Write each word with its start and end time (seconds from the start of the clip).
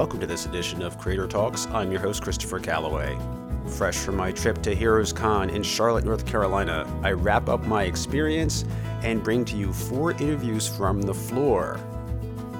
welcome 0.00 0.18
to 0.18 0.26
this 0.26 0.46
edition 0.46 0.80
of 0.80 0.96
Creator 0.96 1.26
Talks. 1.26 1.66
I'm 1.66 1.92
your 1.92 2.00
host, 2.00 2.22
Christopher 2.22 2.58
Calloway. 2.58 3.18
Fresh 3.66 3.98
from 3.98 4.16
my 4.16 4.32
trip 4.32 4.62
to 4.62 4.74
Heroes 4.74 5.12
Con 5.12 5.50
in 5.50 5.62
Charlotte, 5.62 6.06
North 6.06 6.24
Carolina, 6.24 6.90
I 7.02 7.12
wrap 7.12 7.50
up 7.50 7.66
my 7.66 7.82
experience 7.82 8.64
and 9.02 9.22
bring 9.22 9.44
to 9.44 9.58
you 9.58 9.74
four 9.74 10.12
interviews 10.12 10.66
from 10.66 11.02
the 11.02 11.12
floor. 11.12 11.78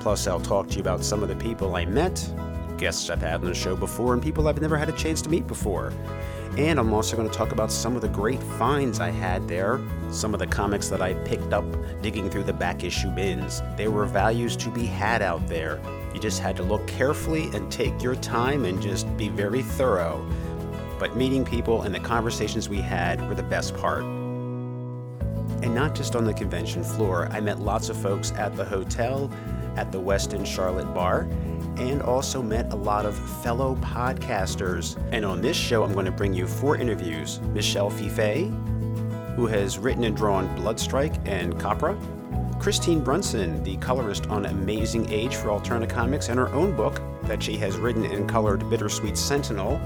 Plus, 0.01 0.27
I'll 0.27 0.39
talk 0.39 0.69
to 0.69 0.75
you 0.75 0.81
about 0.83 1.03
some 1.03 1.23
of 1.23 1.31
the 1.31 1.37
people 1.37 1.77
I 1.77 1.87
met, 1.87 2.31
guests 2.77 3.09
I've 3.09 3.23
had 3.23 3.37
on 3.37 3.47
the 3.47 3.55
show 3.55 3.75
before, 3.75 4.13
and 4.13 4.23
people 4.23 4.47
I've 4.47 4.61
never 4.61 4.77
had 4.77 4.91
a 4.91 4.93
chance 4.93 5.23
to 5.23 5.31
meet 5.31 5.47
before. 5.47 5.95
And 6.59 6.79
I'm 6.79 6.93
also 6.93 7.17
going 7.17 7.31
to 7.31 7.35
talk 7.35 7.53
about 7.53 7.73
some 7.73 7.97
of 7.97 8.03
the 8.03 8.09
great 8.09 8.43
finds 8.59 9.01
I 9.01 9.09
had 9.09 9.49
there, 9.49 9.81
some 10.11 10.35
of 10.35 10.41
the 10.41 10.47
comics 10.47 10.91
that 10.91 11.01
I 11.01 11.15
picked 11.25 11.55
up 11.55 11.65
digging 12.03 12.29
through 12.29 12.45
the 12.45 12.53
back 12.53 12.85
issue 12.85 13.09
bins. 13.09 13.63
There 13.79 13.91
were 13.91 14.05
values 14.05 14.57
to 14.59 14.71
be 14.71 14.85
had 14.85 15.23
out 15.23 15.47
there. 15.47 15.81
You 16.13 16.21
just 16.21 16.41
had 16.41 16.57
to 16.57 16.63
look 16.63 16.87
carefully 16.87 17.51
and 17.55 17.71
take 17.71 18.03
your 18.03 18.17
time 18.17 18.65
and 18.65 18.81
just 18.83 19.17
be 19.17 19.29
very 19.29 19.63
thorough. 19.63 20.27
But 20.99 21.17
meeting 21.17 21.45
people 21.45 21.83
and 21.83 21.95
the 21.95 22.01
conversations 22.01 22.69
we 22.69 22.81
had 22.81 23.27
were 23.29 23.35
the 23.35 23.43
best 23.43 23.77
part. 23.77 24.03
And 25.63 25.75
not 25.75 25.95
just 25.95 26.17
on 26.17 26.25
the 26.25 26.35
convention 26.35 26.83
floor, 26.83 27.29
I 27.31 27.41
met 27.41 27.61
lots 27.61 27.89
of 27.89 27.97
folks 27.97 28.33
at 28.33 28.57
the 28.57 28.65
hotel, 28.65 29.31
at 29.77 29.93
the 29.93 30.01
Westin 30.01 30.45
Charlotte 30.47 30.93
bar, 30.95 31.29
and 31.77 32.03
also 32.03 32.43
met 32.43 32.73
a 32.73 32.77
lot 32.77 33.07
of 33.07 33.17
fellow 33.43 33.77
podcasters. 33.77 34.97
And 35.13 35.25
on 35.25 35.41
this 35.41 35.57
show, 35.57 35.85
I'm 35.85 35.93
going 35.93 36.07
to 36.07 36.13
bring 36.13 36.35
you 36.35 36.47
four 36.47 36.77
interviews 36.77 37.41
Michel 37.53 37.91
Fiffe, 37.91 38.51
who 39.37 39.47
has 39.47 39.79
written 39.79 40.05
and 40.05 40.17
drawn 40.17 40.49
Bloodstrike 40.57 41.19
and 41.27 41.59
Copra, 41.59 41.97
Christine 42.61 43.01
Brunson, 43.01 43.65
the 43.65 43.79
colorist 43.79 44.27
on 44.27 44.45
Amazing 44.45 45.11
Age 45.11 45.35
for 45.35 45.49
Alterna 45.49 45.89
Comics, 45.89 46.29
and 46.29 46.39
her 46.39 46.51
own 46.51 46.77
book 46.77 47.01
that 47.23 47.43
she 47.43 47.57
has 47.57 47.79
written 47.79 48.05
and 48.05 48.29
colored 48.29 48.69
Bittersweet 48.69 49.17
Sentinel. 49.17 49.81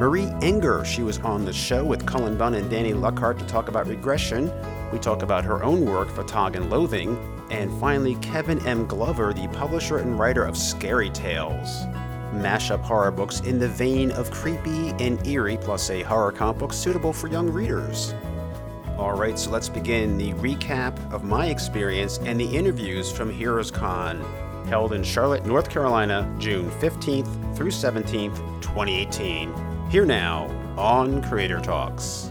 Marie 0.00 0.26
Enger, 0.40 0.84
she 0.84 1.04
was 1.04 1.20
on 1.20 1.44
the 1.44 1.52
show 1.52 1.84
with 1.84 2.04
Cullen 2.06 2.36
Bunn 2.36 2.54
and 2.54 2.68
Danny 2.68 2.92
Luckert 2.92 3.38
to 3.38 3.46
talk 3.46 3.68
about 3.68 3.86
regression. 3.86 4.52
We 4.92 4.98
talk 4.98 5.22
about 5.22 5.44
her 5.44 5.62
own 5.62 5.84
work, 5.84 6.08
Tog 6.26 6.56
and 6.56 6.68
Loathing. 6.68 7.16
And 7.50 7.70
finally, 7.78 8.16
Kevin 8.16 8.66
M. 8.66 8.84
Glover, 8.86 9.32
the 9.32 9.46
publisher 9.48 9.98
and 9.98 10.18
writer 10.18 10.44
of 10.44 10.56
Scary 10.56 11.10
Tales. 11.10 11.86
Mashup 12.34 12.80
horror 12.80 13.12
books 13.12 13.40
in 13.40 13.60
the 13.60 13.68
vein 13.68 14.10
of 14.10 14.32
creepy 14.32 14.90
and 14.98 15.24
eerie, 15.24 15.56
plus 15.60 15.88
a 15.90 16.02
horror 16.02 16.32
comic 16.32 16.58
book 16.58 16.72
suitable 16.72 17.12
for 17.12 17.28
young 17.28 17.48
readers. 17.48 18.12
All 18.98 19.16
right, 19.16 19.38
so 19.38 19.52
let's 19.52 19.68
begin 19.68 20.18
the 20.18 20.32
recap 20.34 20.98
of 21.12 21.22
my 21.22 21.46
experience 21.46 22.18
and 22.18 22.38
the 22.38 22.56
interviews 22.56 23.12
from 23.12 23.30
Heroes 23.30 23.70
Con, 23.70 24.20
held 24.66 24.92
in 24.92 25.04
Charlotte, 25.04 25.46
North 25.46 25.70
Carolina, 25.70 26.28
June 26.40 26.68
15th 26.72 27.56
through 27.56 27.70
17th, 27.70 28.36
2018. 28.60 29.54
Here 29.88 30.04
now 30.04 30.46
on 30.76 31.22
Creator 31.22 31.60
Talks. 31.60 32.27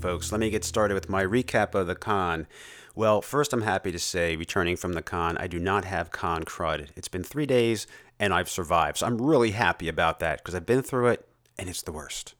Folks, 0.00 0.32
let 0.32 0.40
me 0.40 0.48
get 0.48 0.64
started 0.64 0.94
with 0.94 1.10
my 1.10 1.22
recap 1.22 1.74
of 1.74 1.86
the 1.86 1.94
con. 1.94 2.46
Well, 2.94 3.20
first, 3.20 3.52
I'm 3.52 3.62
happy 3.62 3.92
to 3.92 3.98
say, 3.98 4.34
returning 4.34 4.76
from 4.76 4.94
the 4.94 5.02
con, 5.02 5.36
I 5.36 5.46
do 5.46 5.58
not 5.58 5.84
have 5.84 6.10
con 6.10 6.44
crud. 6.44 6.88
It's 6.96 7.08
been 7.08 7.22
three 7.22 7.44
days 7.44 7.86
and 8.18 8.32
I've 8.32 8.48
survived. 8.48 8.98
So 8.98 9.06
I'm 9.06 9.20
really 9.20 9.50
happy 9.50 9.88
about 9.88 10.18
that 10.20 10.38
because 10.38 10.54
I've 10.54 10.66
been 10.66 10.82
through 10.82 11.08
it 11.08 11.28
and 11.58 11.68
it's 11.68 11.82
the 11.82 11.92
worst. 11.92 12.34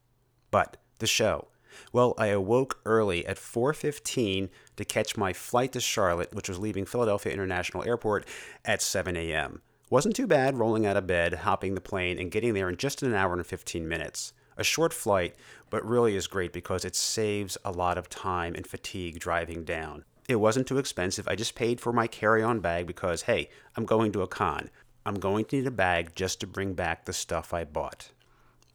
But 0.51 0.79
the 1.01 1.07
show. 1.07 1.49
Well, 1.93 2.15
I 2.17 2.29
awoke 2.29 2.81
early 2.87 3.27
at 3.27 3.39
4:15 3.39 4.49
to 4.77 4.85
catch 4.85 5.17
my 5.17 5.33
flight 5.33 5.73
to 5.73 5.81
Charlotte, 5.81 6.35
which 6.35 6.49
was 6.49 6.59
leaving 6.59 6.87
Philadelphia 6.87 7.33
International 7.33 7.85
Airport 7.85 8.27
at 8.65 8.83
7 8.83 9.17
a.m. 9.17 9.61
Wasn't 9.91 10.17
too 10.17 10.27
bad 10.27 10.59
rolling 10.59 10.87
out 10.87 10.97
of 10.97 11.07
bed, 11.07 11.35
hopping 11.35 11.75
the 11.75 11.81
plane, 11.81 12.19
and 12.19 12.31
getting 12.31 12.55
there 12.55 12.69
in 12.69 12.77
just 12.77 13.03
an 13.03 13.15
hour 13.15 13.35
and 13.35 13.47
15 13.47 13.87
minutes 13.87 14.33
a 14.61 14.65
short 14.65 14.93
flight, 14.93 15.35
but 15.71 15.89
really 15.89 16.17
is 16.17 16.27
great 16.27 16.53
because 16.53 16.85
it 16.85 16.97
saves 16.97 17.57
a 17.65 17.71
lot 17.71 17.97
of 17.97 18.09
time 18.09 18.55
and 18.55 18.67
fatigue 18.67 19.19
driving 19.19 19.65
down. 19.65 20.05
It 20.29 20.37
wasn't 20.37 20.67
too 20.67 20.79
expensive. 20.79 21.27
I 21.27 21.35
just 21.35 21.55
paid 21.55 21.81
for 21.81 21.93
my 21.93 22.07
carry 22.07 22.43
on 22.43 22.61
bag 22.61 22.87
because, 22.87 23.23
hey, 23.23 23.49
I'm 23.77 23.85
going 23.85 24.13
to 24.13 24.23
a 24.23 24.29
con. 24.29 24.71
I'm 25.07 25.19
going 25.19 25.45
to 25.47 25.57
need 25.57 25.67
a 25.67 25.73
bag 25.73 26.15
just 26.15 26.41
to 26.41 26.47
bring 26.47 26.75
back 26.75 27.05
the 27.05 27.13
stuff 27.13 27.55
I 27.55 27.65
bought. 27.65 28.11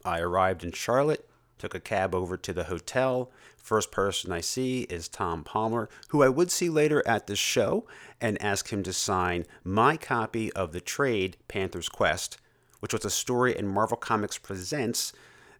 I 0.04 0.20
arrived 0.20 0.64
in 0.64 0.72
Charlotte, 0.72 1.30
took 1.58 1.76
a 1.76 1.80
cab 1.80 2.14
over 2.16 2.36
to 2.38 2.54
the 2.54 2.66
hotel. 2.66 3.32
First 3.58 3.92
person 3.92 4.32
I 4.32 4.42
see 4.42 4.82
is 4.84 5.08
Tom 5.08 5.44
Palmer, 5.44 5.90
who 6.10 6.24
I 6.24 6.30
would 6.30 6.52
see 6.52 6.70
later 6.70 7.02
at 7.08 7.28
the 7.28 7.36
show, 7.36 7.86
and 8.20 8.42
ask 8.42 8.70
him 8.70 8.84
to 8.84 8.94
sign 8.94 9.46
my 9.64 9.98
copy 9.98 10.52
of 10.54 10.72
the 10.72 10.82
trade 10.82 11.38
Panther's 11.48 11.90
Quest, 11.90 12.38
which 12.80 12.94
was 12.94 13.06
a 13.06 13.10
story 13.10 13.58
in 13.58 13.68
Marvel 13.68 13.98
Comics 13.98 14.38
Presents 14.38 15.14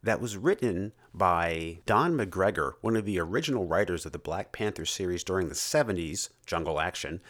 that 0.06 0.22
was 0.22 0.38
written 0.38 0.94
by 1.16 1.80
Don 1.88 2.16
McGregor, 2.16 2.74
one 2.82 2.96
of 2.96 3.06
the 3.06 3.20
original 3.20 3.66
writers 3.66 4.06
of 4.06 4.12
the 4.12 4.20
Black 4.20 4.52
Panther 4.52 4.86
series 4.86 5.24
during 5.24 5.50
the 5.50 5.56
70s, 5.56 6.30
Jungle 6.46 6.80
Action, 6.80 7.22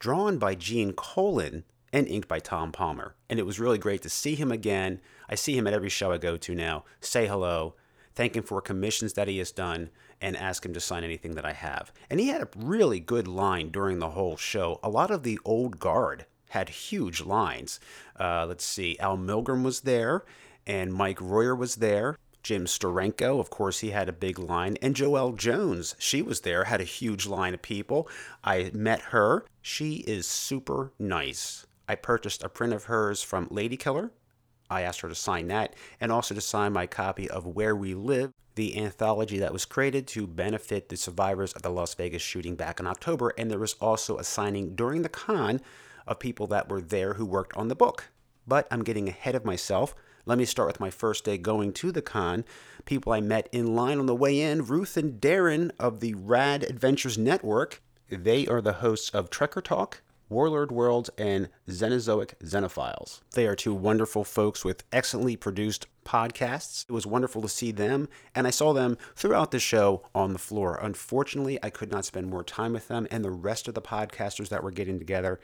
drawn 0.00 0.36
by 0.36 0.56
Gene 0.56 0.94
Colan 0.94 1.62
and 1.92 2.08
inked 2.08 2.26
by 2.26 2.40
Tom 2.40 2.72
Palmer. 2.72 3.14
And 3.30 3.38
it 3.38 3.46
was 3.46 3.60
really 3.60 3.78
great 3.78 4.02
to 4.02 4.10
see 4.10 4.34
him 4.34 4.50
again. 4.50 5.00
I 5.28 5.36
see 5.36 5.56
him 5.56 5.68
at 5.68 5.74
every 5.74 5.88
show 5.88 6.10
I 6.10 6.18
go 6.18 6.36
to 6.36 6.54
now, 6.56 6.84
say 7.00 7.28
hello, 7.28 7.76
thank 8.16 8.34
him 8.34 8.42
for 8.42 8.60
commissions 8.60 9.12
that 9.12 9.28
he 9.28 9.38
has 9.38 9.52
done, 9.52 9.90
and 10.20 10.36
ask 10.36 10.66
him 10.66 10.74
to 10.74 10.80
sign 10.80 11.04
anything 11.04 11.36
that 11.36 11.44
I 11.44 11.52
have. 11.52 11.92
And 12.10 12.18
he 12.18 12.28
had 12.28 12.42
a 12.42 12.48
really 12.56 12.98
good 12.98 13.28
line 13.28 13.70
during 13.70 14.00
the 14.00 14.10
whole 14.10 14.36
show. 14.36 14.80
A 14.82 14.90
lot 14.90 15.12
of 15.12 15.22
the 15.22 15.38
old 15.44 15.78
guard 15.78 16.26
had 16.50 16.68
huge 16.68 17.20
lines. 17.20 17.78
Uh, 18.18 18.44
let's 18.46 18.64
see, 18.64 18.98
Al 18.98 19.16
Milgrom 19.16 19.62
was 19.62 19.82
there 19.82 20.24
and 20.66 20.92
Mike 20.92 21.20
Royer 21.20 21.54
was 21.54 21.76
there. 21.76 22.16
Jim 22.42 22.64
Steranko, 22.64 23.38
of 23.38 23.50
course, 23.50 23.80
he 23.80 23.90
had 23.90 24.08
a 24.08 24.12
big 24.12 24.38
line. 24.38 24.76
And 24.82 24.96
Joelle 24.96 25.36
Jones, 25.36 25.94
she 25.98 26.22
was 26.22 26.40
there, 26.40 26.64
had 26.64 26.80
a 26.80 26.84
huge 26.84 27.26
line 27.26 27.54
of 27.54 27.62
people. 27.62 28.08
I 28.42 28.70
met 28.74 29.00
her. 29.00 29.44
She 29.60 29.96
is 30.08 30.26
super 30.26 30.92
nice. 30.98 31.66
I 31.88 31.94
purchased 31.94 32.42
a 32.42 32.48
print 32.48 32.72
of 32.72 32.84
hers 32.84 33.22
from 33.22 33.48
Lady 33.50 33.76
Killer. 33.76 34.10
I 34.68 34.82
asked 34.82 35.00
her 35.02 35.08
to 35.08 35.14
sign 35.14 35.48
that 35.48 35.74
and 36.00 36.10
also 36.10 36.34
to 36.34 36.40
sign 36.40 36.72
my 36.72 36.86
copy 36.86 37.28
of 37.30 37.46
Where 37.46 37.76
We 37.76 37.94
Live, 37.94 38.32
the 38.54 38.78
anthology 38.78 39.38
that 39.38 39.52
was 39.52 39.64
created 39.64 40.06
to 40.08 40.26
benefit 40.26 40.88
the 40.88 40.96
survivors 40.96 41.52
of 41.52 41.62
the 41.62 41.70
Las 41.70 41.94
Vegas 41.94 42.22
shooting 42.22 42.56
back 42.56 42.80
in 42.80 42.86
October. 42.86 43.32
And 43.38 43.50
there 43.50 43.58
was 43.58 43.74
also 43.74 44.18
a 44.18 44.24
signing 44.24 44.74
during 44.74 45.02
the 45.02 45.08
con 45.08 45.60
of 46.06 46.18
people 46.18 46.46
that 46.48 46.68
were 46.68 46.80
there 46.80 47.14
who 47.14 47.26
worked 47.26 47.56
on 47.56 47.68
the 47.68 47.76
book. 47.76 48.10
But 48.46 48.66
I'm 48.70 48.82
getting 48.82 49.08
ahead 49.08 49.34
of 49.34 49.44
myself. 49.44 49.94
Let 50.24 50.38
me 50.38 50.44
start 50.44 50.68
with 50.68 50.78
my 50.78 50.90
first 50.90 51.24
day 51.24 51.36
going 51.36 51.72
to 51.72 51.90
the 51.90 52.00
con. 52.00 52.44
People 52.84 53.12
I 53.12 53.20
met 53.20 53.48
in 53.50 53.74
line 53.74 53.98
on 53.98 54.06
the 54.06 54.14
way 54.14 54.40
in 54.40 54.64
Ruth 54.64 54.96
and 54.96 55.20
Darren 55.20 55.72
of 55.80 55.98
the 55.98 56.14
Rad 56.14 56.62
Adventures 56.62 57.18
Network. 57.18 57.82
They 58.08 58.46
are 58.46 58.60
the 58.60 58.74
hosts 58.74 59.10
of 59.10 59.30
Trekker 59.30 59.64
Talk, 59.64 60.00
Warlord 60.28 60.70
World, 60.70 61.10
and 61.18 61.48
Xenozoic 61.68 62.34
Xenophiles. 62.44 63.20
They 63.32 63.48
are 63.48 63.56
two 63.56 63.74
wonderful 63.74 64.22
folks 64.22 64.64
with 64.64 64.84
excellently 64.92 65.34
produced 65.34 65.88
podcasts. 66.04 66.84
It 66.88 66.92
was 66.92 67.04
wonderful 67.04 67.42
to 67.42 67.48
see 67.48 67.72
them, 67.72 68.08
and 68.32 68.46
I 68.46 68.50
saw 68.50 68.72
them 68.72 68.98
throughout 69.16 69.50
the 69.50 69.58
show 69.58 70.04
on 70.14 70.34
the 70.34 70.38
floor. 70.38 70.78
Unfortunately, 70.80 71.58
I 71.64 71.70
could 71.70 71.90
not 71.90 72.04
spend 72.04 72.28
more 72.28 72.44
time 72.44 72.74
with 72.74 72.86
them 72.86 73.08
and 73.10 73.24
the 73.24 73.32
rest 73.32 73.66
of 73.66 73.74
the 73.74 73.82
podcasters 73.82 74.50
that 74.50 74.62
were 74.62 74.70
getting 74.70 75.00
together. 75.00 75.40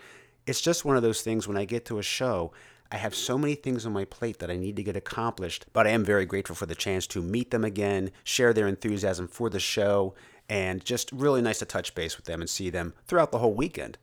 It's 0.47 0.61
just 0.61 0.85
one 0.85 0.97
of 0.97 1.03
those 1.03 1.21
things 1.21 1.49
when 1.49 1.59
I 1.59 1.65
get 1.65 1.85
to 1.87 1.99
a 1.99 2.03
show, 2.03 2.53
I 2.91 2.97
have 2.97 3.15
so 3.15 3.37
many 3.37 3.55
things 3.55 3.85
on 3.85 3.93
my 3.93 4.07
plate 4.07 4.39
that 4.39 4.51
I 4.51 4.57
need 4.57 4.77
to 4.77 4.83
get 4.83 4.97
accomplished, 4.97 5.67
but 5.75 5.87
I 5.87 5.91
am 5.91 6.05
very 6.05 6.25
grateful 6.25 6.57
for 6.57 6.65
the 6.65 6.75
chance 6.75 7.07
to 7.09 7.21
meet 7.21 7.51
them 7.51 7.65
again, 7.65 8.11
share 8.25 8.55
their 8.55 8.67
enthusiasm 8.67 9.29
for 9.29 9.51
the 9.51 9.61
show, 9.61 10.15
and 10.49 10.83
just 10.83 11.13
really 11.13 11.43
nice 11.43 11.59
to 11.59 11.67
touch 11.67 11.95
base 11.95 12.17
with 12.17 12.25
them 12.25 12.41
and 12.41 12.49
see 12.49 12.71
them 12.71 12.95
throughout 13.07 13.31
the 13.31 13.39
whole 13.39 13.53
weekend. 13.53 13.99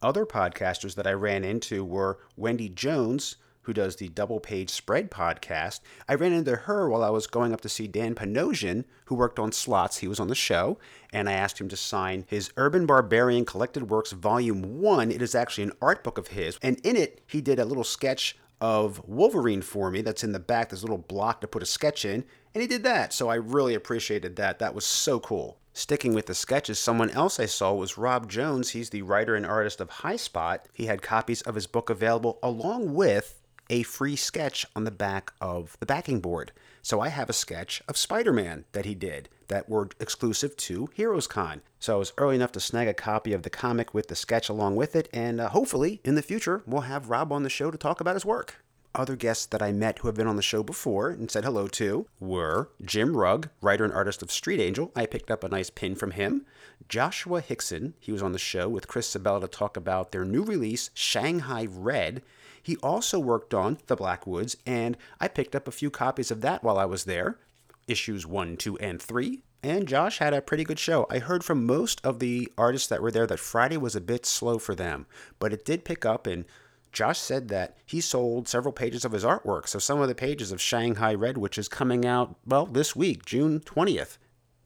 Other 0.00 0.24
podcasters 0.24 0.94
that 0.94 1.06
I 1.06 1.12
ran 1.12 1.44
into 1.44 1.84
were 1.84 2.18
Wendy 2.36 2.70
Jones, 2.70 3.36
who 3.64 3.72
does 3.72 3.96
the 3.96 4.08
Double 4.08 4.40
Page 4.40 4.70
Spread 4.70 5.10
podcast. 5.10 5.80
I 6.08 6.14
ran 6.14 6.32
into 6.32 6.56
her 6.56 6.88
while 6.88 7.04
I 7.04 7.10
was 7.10 7.26
going 7.26 7.52
up 7.52 7.60
to 7.62 7.68
see 7.68 7.86
Dan 7.86 8.14
Panosian, 8.14 8.84
who 9.06 9.14
worked 9.14 9.38
on 9.38 9.52
slots. 9.52 9.98
He 9.98 10.08
was 10.08 10.20
on 10.20 10.28
the 10.28 10.34
show, 10.34 10.78
and 11.12 11.28
I 11.28 11.32
asked 11.32 11.60
him 11.60 11.68
to 11.68 11.76
sign 11.76 12.24
his 12.28 12.50
Urban 12.56 12.86
Barbarian 12.86 13.44
Collected 13.44 13.90
Works 13.90 14.12
Volume 14.12 14.80
1. 14.80 15.10
It 15.10 15.22
is 15.22 15.34
actually 15.34 15.64
an 15.64 15.72
art 15.82 16.04
book 16.04 16.18
of 16.18 16.28
his, 16.28 16.58
and 16.62 16.78
in 16.84 16.96
it, 16.96 17.20
he 17.26 17.40
did 17.40 17.58
a 17.58 17.64
little 17.64 17.84
sketch 17.84 18.36
of 18.60 19.02
Wolverine 19.06 19.62
for 19.62 19.90
me 19.90 20.00
that's 20.00 20.24
in 20.24 20.32
the 20.32 20.40
back. 20.40 20.70
this 20.70 20.82
little 20.82 20.98
block 20.98 21.40
to 21.40 21.46
put 21.46 21.62
a 21.62 21.66
sketch 21.66 22.04
in, 22.04 22.24
and 22.54 22.62
he 22.62 22.66
did 22.66 22.82
that. 22.84 23.12
So 23.12 23.28
I 23.28 23.34
really 23.34 23.74
appreciated 23.74 24.36
that. 24.36 24.58
That 24.58 24.74
was 24.74 24.86
so 24.86 25.20
cool. 25.20 25.58
Sticking 25.76 26.14
with 26.14 26.26
the 26.26 26.34
sketches, 26.34 26.78
someone 26.78 27.10
else 27.10 27.40
I 27.40 27.46
saw 27.46 27.74
was 27.74 27.98
Rob 27.98 28.30
Jones. 28.30 28.70
He's 28.70 28.90
the 28.90 29.02
writer 29.02 29.34
and 29.34 29.44
artist 29.44 29.80
of 29.80 29.90
High 29.90 30.16
Spot. 30.16 30.64
He 30.72 30.86
had 30.86 31.02
copies 31.02 31.42
of 31.42 31.56
his 31.56 31.66
book 31.66 31.90
available 31.90 32.38
along 32.44 32.94
with 32.94 33.42
a 33.70 33.82
free 33.82 34.16
sketch 34.16 34.66
on 34.74 34.84
the 34.84 34.90
back 34.90 35.32
of 35.40 35.76
the 35.80 35.86
backing 35.86 36.20
board. 36.20 36.52
So 36.82 37.00
I 37.00 37.08
have 37.08 37.30
a 37.30 37.34
sketch 37.34 37.82
of 37.88 37.96
Spider 37.96 38.32
Man 38.32 38.64
that 38.72 38.84
he 38.84 38.94
did 38.94 39.28
that 39.48 39.68
were 39.68 39.88
exclusive 40.00 40.56
to 40.56 40.88
Heroes 40.94 41.26
Con. 41.26 41.62
So 41.78 41.94
I 41.94 41.98
was 41.98 42.12
early 42.18 42.36
enough 42.36 42.52
to 42.52 42.60
snag 42.60 42.88
a 42.88 42.94
copy 42.94 43.32
of 43.32 43.42
the 43.42 43.50
comic 43.50 43.94
with 43.94 44.08
the 44.08 44.16
sketch 44.16 44.48
along 44.48 44.76
with 44.76 44.94
it, 44.94 45.08
and 45.12 45.40
uh, 45.40 45.48
hopefully 45.48 46.00
in 46.04 46.14
the 46.14 46.22
future 46.22 46.62
we'll 46.66 46.82
have 46.82 47.10
Rob 47.10 47.32
on 47.32 47.42
the 47.42 47.50
show 47.50 47.70
to 47.70 47.78
talk 47.78 48.00
about 48.00 48.16
his 48.16 48.24
work. 48.24 48.56
Other 48.96 49.16
guests 49.16 49.46
that 49.46 49.62
I 49.62 49.72
met 49.72 49.98
who 49.98 50.08
have 50.08 50.14
been 50.14 50.28
on 50.28 50.36
the 50.36 50.42
show 50.42 50.62
before 50.62 51.10
and 51.10 51.28
said 51.28 51.44
hello 51.44 51.66
to 51.68 52.06
were 52.20 52.70
Jim 52.80 53.16
Rugg, 53.16 53.48
writer 53.60 53.84
and 53.84 53.92
artist 53.92 54.22
of 54.22 54.30
Street 54.30 54.60
Angel. 54.60 54.92
I 54.94 55.06
picked 55.06 55.32
up 55.32 55.42
a 55.42 55.48
nice 55.48 55.68
pin 55.68 55.96
from 55.96 56.12
him. 56.12 56.46
Joshua 56.88 57.42
Hixson, 57.42 57.94
he 57.98 58.12
was 58.12 58.22
on 58.22 58.30
the 58.30 58.38
show 58.38 58.68
with 58.68 58.86
Chris 58.86 59.12
Sebela 59.12 59.40
to 59.40 59.48
talk 59.48 59.76
about 59.76 60.12
their 60.12 60.24
new 60.24 60.44
release, 60.44 60.90
Shanghai 60.94 61.66
Red. 61.68 62.22
He 62.64 62.76
also 62.78 63.20
worked 63.20 63.52
on 63.52 63.78
The 63.86 63.94
Blackwoods, 63.94 64.56
and 64.66 64.96
I 65.20 65.28
picked 65.28 65.54
up 65.54 65.68
a 65.68 65.72
few 65.72 65.90
copies 65.90 66.30
of 66.30 66.40
that 66.40 66.64
while 66.64 66.78
I 66.78 66.86
was 66.86 67.04
there 67.04 67.38
issues 67.86 68.26
1, 68.26 68.56
2, 68.56 68.78
and 68.78 69.00
3. 69.00 69.42
And 69.62 69.86
Josh 69.86 70.18
had 70.18 70.32
a 70.32 70.40
pretty 70.40 70.64
good 70.64 70.78
show. 70.78 71.06
I 71.10 71.18
heard 71.18 71.44
from 71.44 71.66
most 71.66 72.00
of 72.02 72.18
the 72.18 72.50
artists 72.56 72.88
that 72.88 73.02
were 73.02 73.10
there 73.10 73.26
that 73.26 73.38
Friday 73.38 73.76
was 73.76 73.94
a 73.94 74.00
bit 74.00 74.24
slow 74.24 74.58
for 74.58 74.74
them, 74.74 75.06
but 75.38 75.52
it 75.52 75.66
did 75.66 75.84
pick 75.84 76.06
up, 76.06 76.26
and 76.26 76.46
Josh 76.90 77.18
said 77.18 77.48
that 77.48 77.76
he 77.84 78.00
sold 78.00 78.48
several 78.48 78.72
pages 78.72 79.04
of 79.04 79.12
his 79.12 79.24
artwork. 79.24 79.68
So 79.68 79.78
some 79.78 80.00
of 80.00 80.08
the 80.08 80.14
pages 80.14 80.50
of 80.50 80.60
Shanghai 80.60 81.12
Red, 81.12 81.36
which 81.36 81.58
is 81.58 81.68
coming 81.68 82.06
out, 82.06 82.36
well, 82.46 82.64
this 82.64 82.96
week, 82.96 83.26
June 83.26 83.60
20th, 83.60 84.16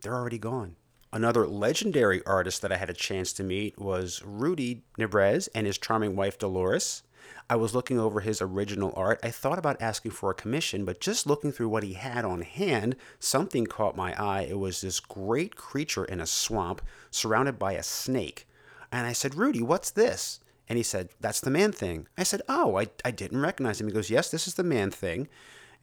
they're 0.02 0.14
already 0.14 0.38
gone. 0.38 0.76
Another 1.12 1.48
legendary 1.48 2.24
artist 2.26 2.62
that 2.62 2.70
I 2.70 2.76
had 2.76 2.90
a 2.90 2.94
chance 2.94 3.32
to 3.32 3.42
meet 3.42 3.78
was 3.78 4.22
Rudy 4.24 4.84
Nebres 4.98 5.48
and 5.52 5.66
his 5.66 5.78
charming 5.78 6.16
wife 6.16 6.38
Dolores. 6.38 7.02
I 7.50 7.56
was 7.56 7.74
looking 7.74 7.98
over 7.98 8.20
his 8.20 8.42
original 8.42 8.92
art. 8.94 9.20
I 9.22 9.30
thought 9.30 9.58
about 9.58 9.80
asking 9.80 10.10
for 10.10 10.30
a 10.30 10.34
commission, 10.34 10.84
but 10.84 11.00
just 11.00 11.26
looking 11.26 11.50
through 11.50 11.70
what 11.70 11.82
he 11.82 11.94
had 11.94 12.24
on 12.24 12.42
hand, 12.42 12.94
something 13.18 13.66
caught 13.66 13.96
my 13.96 14.12
eye. 14.22 14.42
It 14.42 14.58
was 14.58 14.80
this 14.80 15.00
great 15.00 15.56
creature 15.56 16.04
in 16.04 16.20
a 16.20 16.26
swamp 16.26 16.82
surrounded 17.10 17.58
by 17.58 17.72
a 17.72 17.82
snake. 17.82 18.46
And 18.92 19.06
I 19.06 19.12
said, 19.12 19.34
Rudy, 19.34 19.62
what's 19.62 19.90
this? 19.90 20.40
And 20.68 20.76
he 20.76 20.82
said, 20.82 21.08
That's 21.20 21.40
the 21.40 21.50
man 21.50 21.72
thing. 21.72 22.06
I 22.18 22.22
said, 22.22 22.42
Oh, 22.48 22.78
I, 22.78 22.88
I 23.04 23.10
didn't 23.10 23.40
recognize 23.40 23.80
him. 23.80 23.88
He 23.88 23.94
goes, 23.94 24.10
Yes, 24.10 24.30
this 24.30 24.46
is 24.46 24.54
the 24.54 24.64
man 24.64 24.90
thing. 24.90 25.28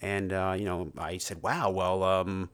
And, 0.01 0.33
uh, 0.33 0.56
you 0.57 0.65
know, 0.65 0.91
I 0.97 1.17
said, 1.17 1.41
Wow, 1.41 1.71
well, 1.71 2.03
um, 2.03 2.50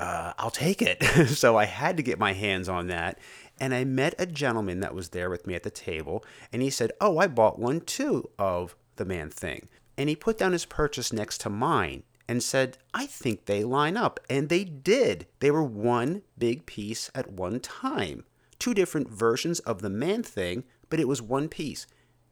uh, 0.00 0.32
I'll 0.38 0.50
take 0.50 0.82
it. 0.82 1.02
so 1.28 1.56
I 1.56 1.64
had 1.64 1.96
to 1.96 2.02
get 2.02 2.18
my 2.18 2.32
hands 2.32 2.68
on 2.68 2.88
that. 2.88 3.18
And 3.60 3.74
I 3.74 3.84
met 3.84 4.14
a 4.18 4.26
gentleman 4.26 4.80
that 4.80 4.94
was 4.94 5.10
there 5.10 5.30
with 5.30 5.46
me 5.46 5.54
at 5.54 5.62
the 5.62 5.70
table. 5.70 6.24
And 6.52 6.62
he 6.62 6.70
said, 6.70 6.92
Oh, 7.00 7.18
I 7.18 7.26
bought 7.26 7.58
one 7.58 7.80
too 7.80 8.30
of 8.38 8.76
the 8.96 9.04
man 9.04 9.30
thing. 9.30 9.68
And 9.96 10.08
he 10.08 10.16
put 10.16 10.38
down 10.38 10.52
his 10.52 10.64
purchase 10.64 11.12
next 11.12 11.40
to 11.42 11.50
mine 11.50 12.04
and 12.28 12.42
said, 12.42 12.78
I 12.94 13.06
think 13.06 13.46
they 13.46 13.64
line 13.64 13.96
up. 13.96 14.20
And 14.28 14.48
they 14.48 14.64
did. 14.64 15.26
They 15.40 15.50
were 15.50 15.64
one 15.64 16.22
big 16.36 16.66
piece 16.66 17.10
at 17.14 17.32
one 17.32 17.58
time. 17.60 18.24
Two 18.58 18.74
different 18.74 19.08
versions 19.08 19.60
of 19.60 19.82
the 19.82 19.90
man 19.90 20.22
thing 20.22 20.64
but 20.90 21.00
it 21.00 21.08
was 21.08 21.22
one 21.22 21.48
piece. 21.48 21.86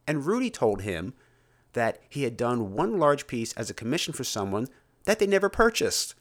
And 0.07 0.27
Rudy 0.27 0.51
told 0.51 0.83
him 0.83 1.15
that 1.73 2.01
he 2.09 2.23
had 2.23 2.37
done 2.37 2.73
one 2.73 2.99
large 2.99 3.27
piece 3.27 3.53
as 3.55 3.69
a 3.69 3.75
commission 3.75 4.13
for 4.13 4.25
someone 4.25 4.69
that 5.05 5.19
they 5.19 5.27
never 5.27 5.49
purchased. 5.49 6.15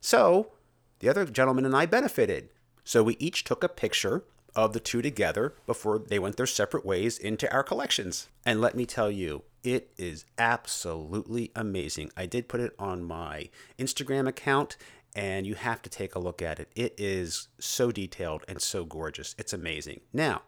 So 0.00 0.52
the 1.00 1.08
other 1.08 1.24
gentleman 1.26 1.66
and 1.66 1.76
I 1.76 1.86
benefited. 1.86 2.48
So 2.84 3.02
we 3.02 3.16
each 3.18 3.44
took 3.44 3.62
a 3.62 3.68
picture 3.68 4.24
of 4.54 4.72
the 4.72 4.80
two 4.80 5.02
together 5.02 5.54
before 5.66 5.98
they 5.98 6.18
went 6.18 6.36
their 6.36 6.46
separate 6.46 6.84
ways 6.84 7.18
into 7.18 7.52
our 7.52 7.62
collections. 7.62 8.28
And 8.44 8.60
let 8.60 8.74
me 8.74 8.86
tell 8.86 9.10
you, 9.10 9.42
it 9.62 9.92
is 9.96 10.24
absolutely 10.38 11.50
amazing. 11.54 12.10
I 12.16 12.26
did 12.26 12.48
put 12.48 12.60
it 12.60 12.74
on 12.78 13.04
my 13.04 13.48
Instagram 13.78 14.28
account, 14.28 14.76
and 15.14 15.46
you 15.46 15.54
have 15.54 15.82
to 15.82 15.90
take 15.90 16.14
a 16.14 16.18
look 16.18 16.42
at 16.42 16.58
it. 16.58 16.68
It 16.74 16.94
is 16.98 17.48
so 17.58 17.92
detailed 17.92 18.44
and 18.48 18.60
so 18.60 18.84
gorgeous. 18.84 19.34
It's 19.38 19.52
amazing. 19.52 20.00
Now, 20.12 20.42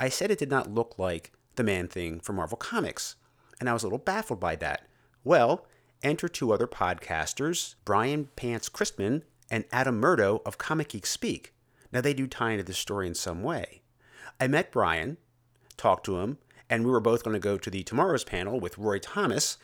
I 0.00 0.08
said 0.08 0.30
it 0.30 0.38
did 0.38 0.50
not 0.50 0.72
look 0.72 0.98
like 0.98 1.32
the 1.56 1.62
Man 1.62 1.88
Thing 1.88 2.20
from 2.20 2.36
Marvel 2.36 2.56
Comics, 2.56 3.16
and 3.60 3.68
I 3.68 3.72
was 3.72 3.82
a 3.82 3.86
little 3.86 3.98
baffled 3.98 4.40
by 4.40 4.56
that. 4.56 4.86
Well, 5.22 5.66
enter 6.02 6.28
two 6.28 6.52
other 6.52 6.66
podcasters, 6.66 7.76
Brian 7.84 8.28
Pants 8.36 8.68
Christman 8.68 9.22
and 9.50 9.64
Adam 9.70 10.00
Murdough 10.00 10.42
of 10.44 10.58
Comic 10.58 10.88
Geek 10.88 11.06
Speak. 11.06 11.52
Now, 11.94 12.00
they 12.00 12.12
do 12.12 12.26
tie 12.26 12.50
into 12.50 12.64
this 12.64 12.76
story 12.76 13.06
in 13.06 13.14
some 13.14 13.42
way. 13.42 13.80
I 14.40 14.48
met 14.48 14.72
Brian, 14.72 15.16
talked 15.76 16.04
to 16.06 16.18
him, 16.18 16.38
and 16.68 16.84
we 16.84 16.90
were 16.90 17.00
both 17.00 17.22
going 17.22 17.34
to 17.34 17.40
go 17.40 17.56
to 17.56 17.70
the 17.70 17.84
TwoMorrows 17.84 18.26
panel 18.26 18.58
with 18.58 18.76
Roy 18.76 18.98
Thomas, 18.98 19.56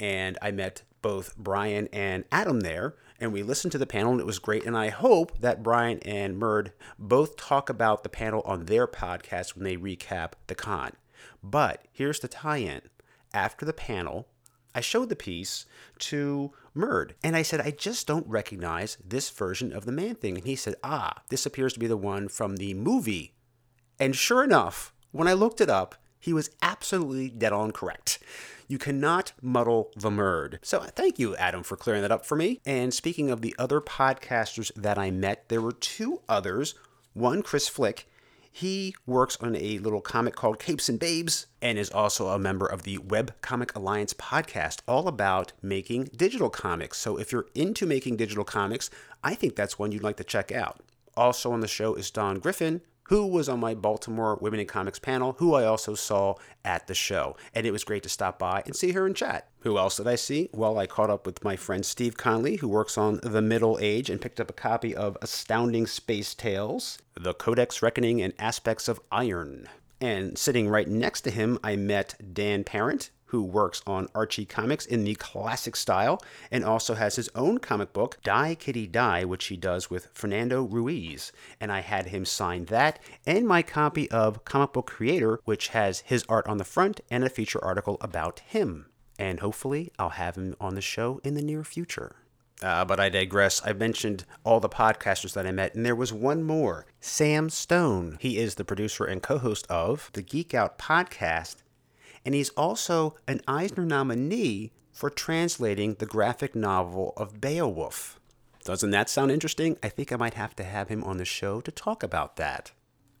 and 0.00 0.38
I 0.40 0.50
met 0.50 0.82
both 1.02 1.36
Brian 1.36 1.88
and 1.92 2.24
Adam 2.32 2.60
there, 2.60 2.94
and 3.20 3.32
we 3.32 3.42
listened 3.42 3.72
to 3.72 3.78
the 3.78 3.86
panel 3.86 4.12
and 4.12 4.20
it 4.20 4.26
was 4.26 4.38
great. 4.38 4.64
And 4.64 4.76
I 4.76 4.88
hope 4.88 5.38
that 5.40 5.62
Brian 5.62 5.98
and 6.00 6.40
Murd 6.40 6.72
both 6.98 7.36
talk 7.36 7.68
about 7.68 8.02
the 8.02 8.08
panel 8.08 8.42
on 8.46 8.64
their 8.64 8.86
podcast 8.86 9.54
when 9.54 9.64
they 9.64 9.76
recap 9.76 10.32
the 10.46 10.54
con. 10.54 10.92
But 11.42 11.84
here's 11.92 12.20
the 12.20 12.28
tie 12.28 12.58
in. 12.58 12.80
After 13.32 13.64
the 13.64 13.72
panel, 13.72 14.26
I 14.74 14.80
showed 14.80 15.10
the 15.10 15.16
piece 15.16 15.66
to 16.00 16.52
Murd 16.76 17.12
and 17.22 17.36
I 17.36 17.42
said, 17.42 17.60
I 17.60 17.70
just 17.70 18.06
don't 18.06 18.26
recognize 18.26 18.98
this 19.04 19.30
version 19.30 19.72
of 19.72 19.84
the 19.84 19.92
man 19.92 20.16
thing. 20.16 20.36
And 20.36 20.46
he 20.46 20.56
said, 20.56 20.74
Ah, 20.82 21.22
this 21.28 21.46
appears 21.46 21.72
to 21.74 21.80
be 21.80 21.86
the 21.86 21.96
one 21.96 22.28
from 22.28 22.56
the 22.56 22.74
movie. 22.74 23.34
And 23.98 24.16
sure 24.16 24.42
enough, 24.42 24.92
when 25.12 25.28
I 25.28 25.34
looked 25.34 25.60
it 25.60 25.70
up, 25.70 25.94
he 26.18 26.32
was 26.32 26.50
absolutely 26.62 27.28
dead 27.28 27.52
on 27.52 27.70
correct. 27.70 28.18
You 28.66 28.78
cannot 28.78 29.32
muddle 29.42 29.90
the 29.94 30.10
murd. 30.10 30.58
So 30.62 30.80
thank 30.80 31.18
you, 31.18 31.36
Adam, 31.36 31.62
for 31.62 31.76
clearing 31.76 32.02
that 32.02 32.10
up 32.10 32.24
for 32.24 32.34
me. 32.34 32.60
And 32.64 32.94
speaking 32.94 33.30
of 33.30 33.42
the 33.42 33.54
other 33.58 33.80
podcasters 33.80 34.72
that 34.74 34.98
I 34.98 35.10
met, 35.10 35.48
there 35.48 35.60
were 35.60 35.72
two 35.72 36.22
others. 36.28 36.74
One, 37.12 37.42
Chris 37.42 37.68
Flick. 37.68 38.08
He 38.56 38.94
works 39.04 39.36
on 39.40 39.56
a 39.56 39.78
little 39.78 40.00
comic 40.00 40.36
called 40.36 40.60
Capes 40.60 40.88
and 40.88 40.96
Babes 40.96 41.48
and 41.60 41.76
is 41.76 41.90
also 41.90 42.28
a 42.28 42.38
member 42.38 42.66
of 42.66 42.84
the 42.84 42.98
Web 42.98 43.34
Comic 43.40 43.74
Alliance 43.74 44.14
podcast, 44.14 44.78
all 44.86 45.08
about 45.08 45.50
making 45.60 46.10
digital 46.14 46.50
comics. 46.50 46.98
So 46.98 47.18
if 47.18 47.32
you're 47.32 47.48
into 47.56 47.84
making 47.84 48.16
digital 48.16 48.44
comics, 48.44 48.90
I 49.24 49.34
think 49.34 49.56
that's 49.56 49.76
one 49.76 49.90
you'd 49.90 50.04
like 50.04 50.18
to 50.18 50.24
check 50.24 50.52
out. 50.52 50.78
Also 51.16 51.50
on 51.50 51.62
the 51.62 51.66
show 51.66 51.96
is 51.96 52.12
Dawn 52.12 52.38
Griffin, 52.38 52.80
who 53.04 53.26
was 53.26 53.48
on 53.48 53.60
my 53.60 53.74
Baltimore 53.74 54.36
Women 54.40 54.60
in 54.60 54.66
Comics 54.66 54.98
panel, 54.98 55.34
who 55.38 55.54
I 55.54 55.64
also 55.64 55.94
saw 55.94 56.34
at 56.64 56.86
the 56.86 56.94
show. 56.94 57.36
And 57.54 57.66
it 57.66 57.70
was 57.70 57.84
great 57.84 58.02
to 58.04 58.08
stop 58.08 58.38
by 58.38 58.62
and 58.64 58.74
see 58.74 58.92
her 58.92 59.06
and 59.06 59.14
chat. 59.14 59.48
Who 59.60 59.78
else 59.78 59.96
did 59.96 60.06
I 60.06 60.16
see? 60.16 60.48
Well, 60.52 60.78
I 60.78 60.86
caught 60.86 61.10
up 61.10 61.26
with 61.26 61.44
my 61.44 61.56
friend 61.56 61.84
Steve 61.84 62.16
Conley, 62.16 62.56
who 62.56 62.68
works 62.68 62.96
on 62.98 63.20
The 63.22 63.42
Middle 63.42 63.78
Age, 63.80 64.10
and 64.10 64.20
picked 64.20 64.40
up 64.40 64.50
a 64.50 64.54
copy 64.54 64.94
of 64.94 65.18
Astounding 65.22 65.86
Space 65.86 66.34
Tales, 66.34 66.98
The 67.14 67.34
Codex 67.34 67.82
Reckoning 67.82 68.22
and 68.22 68.34
Aspects 68.38 68.88
of 68.88 69.00
Iron. 69.12 69.68
And 70.00 70.36
sitting 70.36 70.68
right 70.68 70.88
next 70.88 71.22
to 71.22 71.30
him, 71.30 71.58
I 71.64 71.76
met 71.76 72.34
Dan 72.34 72.64
Parent, 72.64 73.10
who 73.26 73.42
works 73.42 73.82
on 73.86 74.08
Archie 74.14 74.44
comics 74.44 74.86
in 74.86 75.04
the 75.04 75.14
classic 75.16 75.76
style 75.76 76.22
and 76.50 76.64
also 76.64 76.94
has 76.94 77.16
his 77.16 77.30
own 77.34 77.58
comic 77.58 77.92
book, 77.92 78.18
Die 78.22 78.54
Kitty 78.54 78.86
Die, 78.86 79.24
which 79.24 79.46
he 79.46 79.56
does 79.56 79.90
with 79.90 80.08
Fernando 80.12 80.62
Ruiz. 80.62 81.32
And 81.60 81.72
I 81.72 81.80
had 81.80 82.06
him 82.06 82.24
sign 82.24 82.66
that 82.66 82.98
and 83.26 83.46
my 83.46 83.62
copy 83.62 84.10
of 84.10 84.44
Comic 84.44 84.72
Book 84.72 84.86
Creator, 84.86 85.40
which 85.44 85.68
has 85.68 86.00
his 86.00 86.24
art 86.28 86.46
on 86.46 86.58
the 86.58 86.64
front 86.64 87.00
and 87.10 87.24
a 87.24 87.28
feature 87.28 87.62
article 87.64 87.96
about 88.00 88.40
him. 88.40 88.86
And 89.18 89.40
hopefully, 89.40 89.92
I'll 89.98 90.10
have 90.10 90.36
him 90.36 90.56
on 90.60 90.74
the 90.74 90.80
show 90.80 91.20
in 91.22 91.34
the 91.34 91.42
near 91.42 91.64
future. 91.64 92.16
Uh, 92.62 92.84
but 92.84 92.98
I 93.00 93.08
digress. 93.08 93.60
I 93.64 93.72
mentioned 93.72 94.24
all 94.44 94.60
the 94.60 94.68
podcasters 94.68 95.34
that 95.34 95.46
I 95.46 95.52
met, 95.52 95.74
and 95.74 95.84
there 95.84 95.94
was 95.94 96.12
one 96.12 96.42
more 96.42 96.86
Sam 97.00 97.50
Stone. 97.50 98.16
He 98.20 98.38
is 98.38 98.54
the 98.54 98.64
producer 98.64 99.04
and 99.04 99.22
co 99.22 99.38
host 99.38 99.66
of 99.68 100.10
the 100.14 100.22
Geek 100.22 100.54
Out 100.54 100.78
podcast 100.78 101.56
and 102.24 102.34
he's 102.34 102.50
also 102.50 103.14
an 103.28 103.40
Eisner 103.46 103.84
nominee 103.84 104.72
for 104.92 105.10
translating 105.10 105.94
the 105.94 106.06
graphic 106.06 106.54
novel 106.54 107.12
of 107.16 107.40
Beowulf. 107.40 108.18
Doesn't 108.64 108.92
that 108.92 109.10
sound 109.10 109.30
interesting? 109.30 109.76
I 109.82 109.88
think 109.88 110.10
I 110.10 110.16
might 110.16 110.34
have 110.34 110.56
to 110.56 110.64
have 110.64 110.88
him 110.88 111.04
on 111.04 111.18
the 111.18 111.24
show 111.24 111.60
to 111.60 111.70
talk 111.70 112.02
about 112.02 112.36
that. 112.36 112.72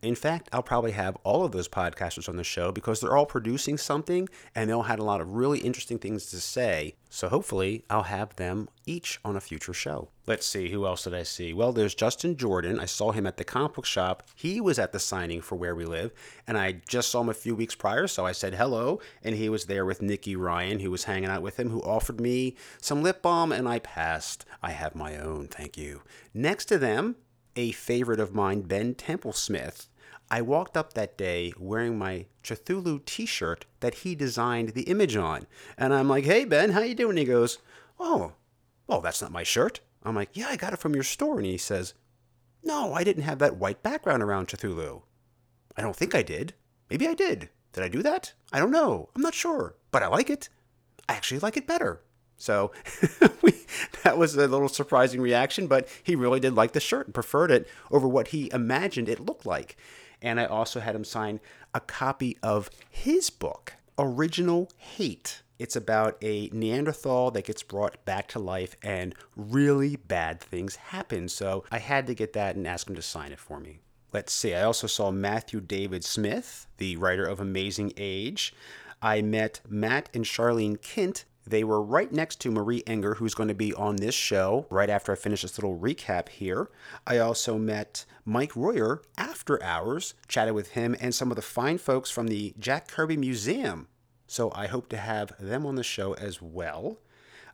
In 0.04 0.14
fact, 0.14 0.50
I'll 0.52 0.62
probably 0.62 0.92
have 0.92 1.16
all 1.24 1.46
of 1.46 1.52
those 1.52 1.66
podcasters 1.66 2.28
on 2.28 2.36
the 2.36 2.44
show 2.44 2.70
because 2.70 3.00
they're 3.00 3.16
all 3.16 3.24
producing 3.24 3.78
something 3.78 4.28
and 4.54 4.68
they 4.68 4.74
all 4.74 4.82
had 4.82 4.98
a 4.98 5.04
lot 5.04 5.22
of 5.22 5.30
really 5.30 5.60
interesting 5.60 5.98
things 5.98 6.26
to 6.26 6.40
say. 6.40 6.94
So 7.08 7.30
hopefully, 7.30 7.84
I'll 7.88 8.02
have 8.02 8.36
them 8.36 8.68
each 8.84 9.18
on 9.24 9.34
a 9.34 9.40
future 9.40 9.72
show. 9.72 10.10
Let's 10.26 10.44
see, 10.44 10.68
who 10.68 10.84
else 10.84 11.04
did 11.04 11.14
I 11.14 11.22
see? 11.22 11.54
Well, 11.54 11.72
there's 11.72 11.94
Justin 11.94 12.36
Jordan. 12.36 12.78
I 12.78 12.84
saw 12.84 13.12
him 13.12 13.26
at 13.26 13.38
the 13.38 13.44
comic 13.44 13.74
book 13.74 13.86
shop. 13.86 14.24
He 14.34 14.60
was 14.60 14.78
at 14.78 14.92
the 14.92 14.98
signing 14.98 15.40
for 15.40 15.56
Where 15.56 15.74
We 15.74 15.86
Live, 15.86 16.12
and 16.46 16.58
I 16.58 16.80
just 16.86 17.10
saw 17.10 17.22
him 17.22 17.30
a 17.30 17.34
few 17.34 17.54
weeks 17.54 17.74
prior, 17.74 18.06
so 18.06 18.26
I 18.26 18.32
said 18.32 18.54
hello. 18.54 19.00
And 19.22 19.34
he 19.34 19.48
was 19.48 19.66
there 19.66 19.86
with 19.86 20.02
Nikki 20.02 20.36
Ryan, 20.36 20.80
who 20.80 20.90
was 20.90 21.04
hanging 21.04 21.30
out 21.30 21.42
with 21.42 21.58
him, 21.58 21.70
who 21.70 21.82
offered 21.82 22.20
me 22.20 22.56
some 22.80 23.02
lip 23.02 23.22
balm, 23.22 23.52
and 23.52 23.66
I 23.66 23.78
passed. 23.78 24.44
I 24.62 24.72
have 24.72 24.94
my 24.94 25.16
own, 25.16 25.46
thank 25.46 25.78
you. 25.78 26.02
Next 26.34 26.66
to 26.66 26.78
them, 26.78 27.16
a 27.56 27.72
favorite 27.72 28.20
of 28.20 28.34
mine, 28.34 28.62
Ben 28.62 28.94
Templesmith. 28.94 29.86
I 30.34 30.40
walked 30.42 30.76
up 30.76 30.94
that 30.94 31.16
day 31.16 31.52
wearing 31.60 31.96
my 31.96 32.26
Cthulhu 32.42 33.04
t-shirt 33.04 33.66
that 33.78 33.94
he 33.94 34.16
designed 34.16 34.70
the 34.70 34.82
image 34.82 35.14
on. 35.14 35.46
And 35.78 35.94
I'm 35.94 36.08
like, 36.08 36.24
hey, 36.24 36.44
Ben, 36.44 36.72
how 36.72 36.80
you 36.80 36.96
doing? 36.96 37.16
He 37.16 37.24
goes, 37.24 37.58
oh, 38.00 38.32
well, 38.88 39.00
that's 39.00 39.22
not 39.22 39.30
my 39.30 39.44
shirt. 39.44 39.78
I'm 40.02 40.16
like, 40.16 40.30
yeah, 40.32 40.48
I 40.48 40.56
got 40.56 40.72
it 40.72 40.80
from 40.80 40.92
your 40.92 41.04
store. 41.04 41.36
And 41.36 41.46
he 41.46 41.56
says, 41.56 41.94
no, 42.64 42.94
I 42.94 43.04
didn't 43.04 43.22
have 43.22 43.38
that 43.38 43.58
white 43.58 43.84
background 43.84 44.24
around 44.24 44.48
Cthulhu. 44.48 45.02
I 45.76 45.82
don't 45.82 45.94
think 45.94 46.16
I 46.16 46.22
did. 46.22 46.54
Maybe 46.90 47.06
I 47.06 47.14
did. 47.14 47.50
Did 47.72 47.84
I 47.84 47.88
do 47.88 48.02
that? 48.02 48.32
I 48.52 48.58
don't 48.58 48.72
know. 48.72 49.10
I'm 49.14 49.22
not 49.22 49.34
sure. 49.34 49.76
But 49.92 50.02
I 50.02 50.08
like 50.08 50.30
it. 50.30 50.48
I 51.08 51.12
actually 51.12 51.38
like 51.38 51.56
it 51.56 51.68
better. 51.68 52.02
So 52.36 52.72
we, 53.42 53.54
that 54.02 54.18
was 54.18 54.34
a 54.36 54.46
little 54.48 54.68
surprising 54.68 55.20
reaction, 55.20 55.66
but 55.66 55.88
he 56.02 56.16
really 56.16 56.40
did 56.40 56.54
like 56.54 56.72
the 56.72 56.80
shirt 56.80 57.06
and 57.06 57.14
preferred 57.14 57.50
it 57.50 57.68
over 57.90 58.08
what 58.08 58.28
he 58.28 58.50
imagined 58.52 59.08
it 59.08 59.20
looked 59.20 59.46
like. 59.46 59.76
And 60.20 60.40
I 60.40 60.46
also 60.46 60.80
had 60.80 60.94
him 60.94 61.04
sign 61.04 61.40
a 61.74 61.80
copy 61.80 62.38
of 62.42 62.70
his 62.88 63.30
book, 63.30 63.74
Original 63.98 64.70
Hate. 64.76 65.42
It's 65.58 65.76
about 65.76 66.16
a 66.20 66.48
Neanderthal 66.52 67.30
that 67.32 67.44
gets 67.44 67.62
brought 67.62 68.04
back 68.04 68.28
to 68.28 68.38
life 68.38 68.76
and 68.82 69.14
really 69.36 69.96
bad 69.96 70.40
things 70.40 70.76
happen. 70.76 71.28
So 71.28 71.64
I 71.70 71.78
had 71.78 72.06
to 72.08 72.14
get 72.14 72.32
that 72.32 72.56
and 72.56 72.66
ask 72.66 72.88
him 72.88 72.96
to 72.96 73.02
sign 73.02 73.32
it 73.32 73.38
for 73.38 73.60
me. 73.60 73.80
Let's 74.12 74.32
see, 74.32 74.54
I 74.54 74.62
also 74.62 74.86
saw 74.86 75.10
Matthew 75.10 75.60
David 75.60 76.04
Smith, 76.04 76.68
the 76.78 76.96
writer 76.96 77.24
of 77.26 77.40
Amazing 77.40 77.92
Age. 77.96 78.54
I 79.02 79.22
met 79.22 79.60
Matt 79.68 80.08
and 80.14 80.24
Charlene 80.24 80.78
Kint. 80.78 81.24
They 81.46 81.64
were 81.64 81.82
right 81.82 82.10
next 82.10 82.40
to 82.40 82.50
Marie 82.50 82.82
Enger, 82.86 83.16
who's 83.16 83.34
going 83.34 83.48
to 83.48 83.54
be 83.54 83.74
on 83.74 83.96
this 83.96 84.14
show 84.14 84.66
right 84.70 84.88
after 84.88 85.12
I 85.12 85.16
finish 85.16 85.42
this 85.42 85.58
little 85.58 85.78
recap 85.78 86.28
here. 86.28 86.70
I 87.06 87.18
also 87.18 87.58
met 87.58 88.04
Mike 88.24 88.56
Royer 88.56 89.02
after 89.18 89.62
hours, 89.62 90.14
chatted 90.28 90.54
with 90.54 90.70
him 90.70 90.96
and 91.00 91.14
some 91.14 91.30
of 91.30 91.36
the 91.36 91.42
fine 91.42 91.78
folks 91.78 92.10
from 92.10 92.28
the 92.28 92.54
Jack 92.58 92.88
Kirby 92.88 93.16
Museum 93.16 93.88
so 94.26 94.50
I 94.54 94.66
hope 94.66 94.88
to 94.88 94.96
have 94.96 95.32
them 95.38 95.66
on 95.66 95.76
the 95.76 95.82
show 95.82 96.14
as 96.14 96.40
well. 96.40 96.98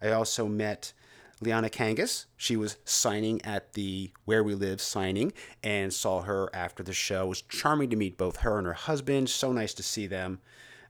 I 0.00 0.12
also 0.12 0.47
met 0.47 0.92
Liana 1.40 1.68
Kangas. 1.68 2.26
She 2.37 2.56
was 2.56 2.78
signing 2.85 3.44
at 3.44 3.75
the 3.75 4.12
Where 4.25 4.42
We 4.42 4.54
Live 4.54 4.80
signing 4.80 5.32
and 5.62 5.92
saw 5.92 6.23
her 6.23 6.49
after 6.54 6.82
the 6.82 6.92
show. 6.92 7.26
It 7.26 7.28
was 7.28 7.42
charming 7.42 7.90
to 7.90 7.97
meet 7.97 8.16
both 8.16 8.38
her 8.38 8.59
and 8.59 8.66
her 8.66 8.73
husband. 8.73 9.28
So 9.28 9.52
nice 9.52 9.75
to 9.75 9.82
see 9.82 10.06
them. 10.06 10.40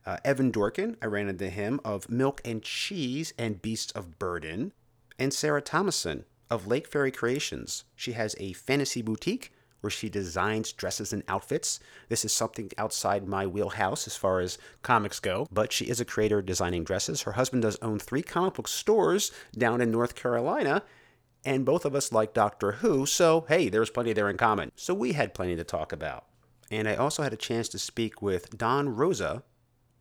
Uh, 0.06 0.16
Evan 0.24 0.50
Dorkin, 0.50 0.96
I 1.02 1.06
ran 1.06 1.28
into 1.28 1.50
him 1.50 1.80
of 1.84 2.08
Milk 2.08 2.40
and 2.44 2.62
Cheese 2.62 3.34
and 3.38 3.60
Beasts 3.60 3.92
of 3.92 4.18
Burden. 4.18 4.72
And 5.18 5.34
Sarah 5.34 5.60
Thomason 5.60 6.24
of 6.50 6.66
Lake 6.66 6.86
Fairy 6.86 7.12
Creations. 7.12 7.84
She 7.94 8.12
has 8.12 8.34
a 8.38 8.54
fantasy 8.54 9.02
boutique 9.02 9.52
where 9.80 9.90
she 9.90 10.08
designs 10.08 10.72
dresses 10.72 11.12
and 11.12 11.22
outfits. 11.28 11.80
This 12.08 12.24
is 12.24 12.32
something 12.32 12.70
outside 12.76 13.26
my 13.26 13.46
wheelhouse 13.46 14.06
as 14.06 14.16
far 14.16 14.40
as 14.40 14.58
comics 14.82 15.20
go, 15.20 15.46
but 15.50 15.72
she 15.72 15.86
is 15.86 16.00
a 16.00 16.04
creator 16.04 16.42
designing 16.42 16.84
dresses. 16.84 17.22
Her 17.22 17.32
husband 17.32 17.62
does 17.62 17.78
own 17.80 17.98
three 17.98 18.22
comic 18.22 18.54
book 18.54 18.68
stores 18.68 19.32
down 19.56 19.80
in 19.80 19.90
North 19.90 20.14
Carolina, 20.14 20.82
and 21.44 21.64
both 21.64 21.84
of 21.84 21.94
us 21.94 22.12
like 22.12 22.34
Doctor 22.34 22.72
Who, 22.72 23.06
so 23.06 23.46
hey, 23.48 23.68
there's 23.68 23.90
plenty 23.90 24.12
there 24.12 24.28
in 24.28 24.36
common. 24.36 24.72
So 24.76 24.92
we 24.92 25.12
had 25.12 25.34
plenty 25.34 25.56
to 25.56 25.64
talk 25.64 25.92
about. 25.92 26.26
And 26.70 26.86
I 26.86 26.96
also 26.96 27.22
had 27.22 27.32
a 27.32 27.36
chance 27.36 27.68
to 27.70 27.78
speak 27.78 28.20
with 28.20 28.56
Don 28.56 28.90
Rosa, 28.90 29.42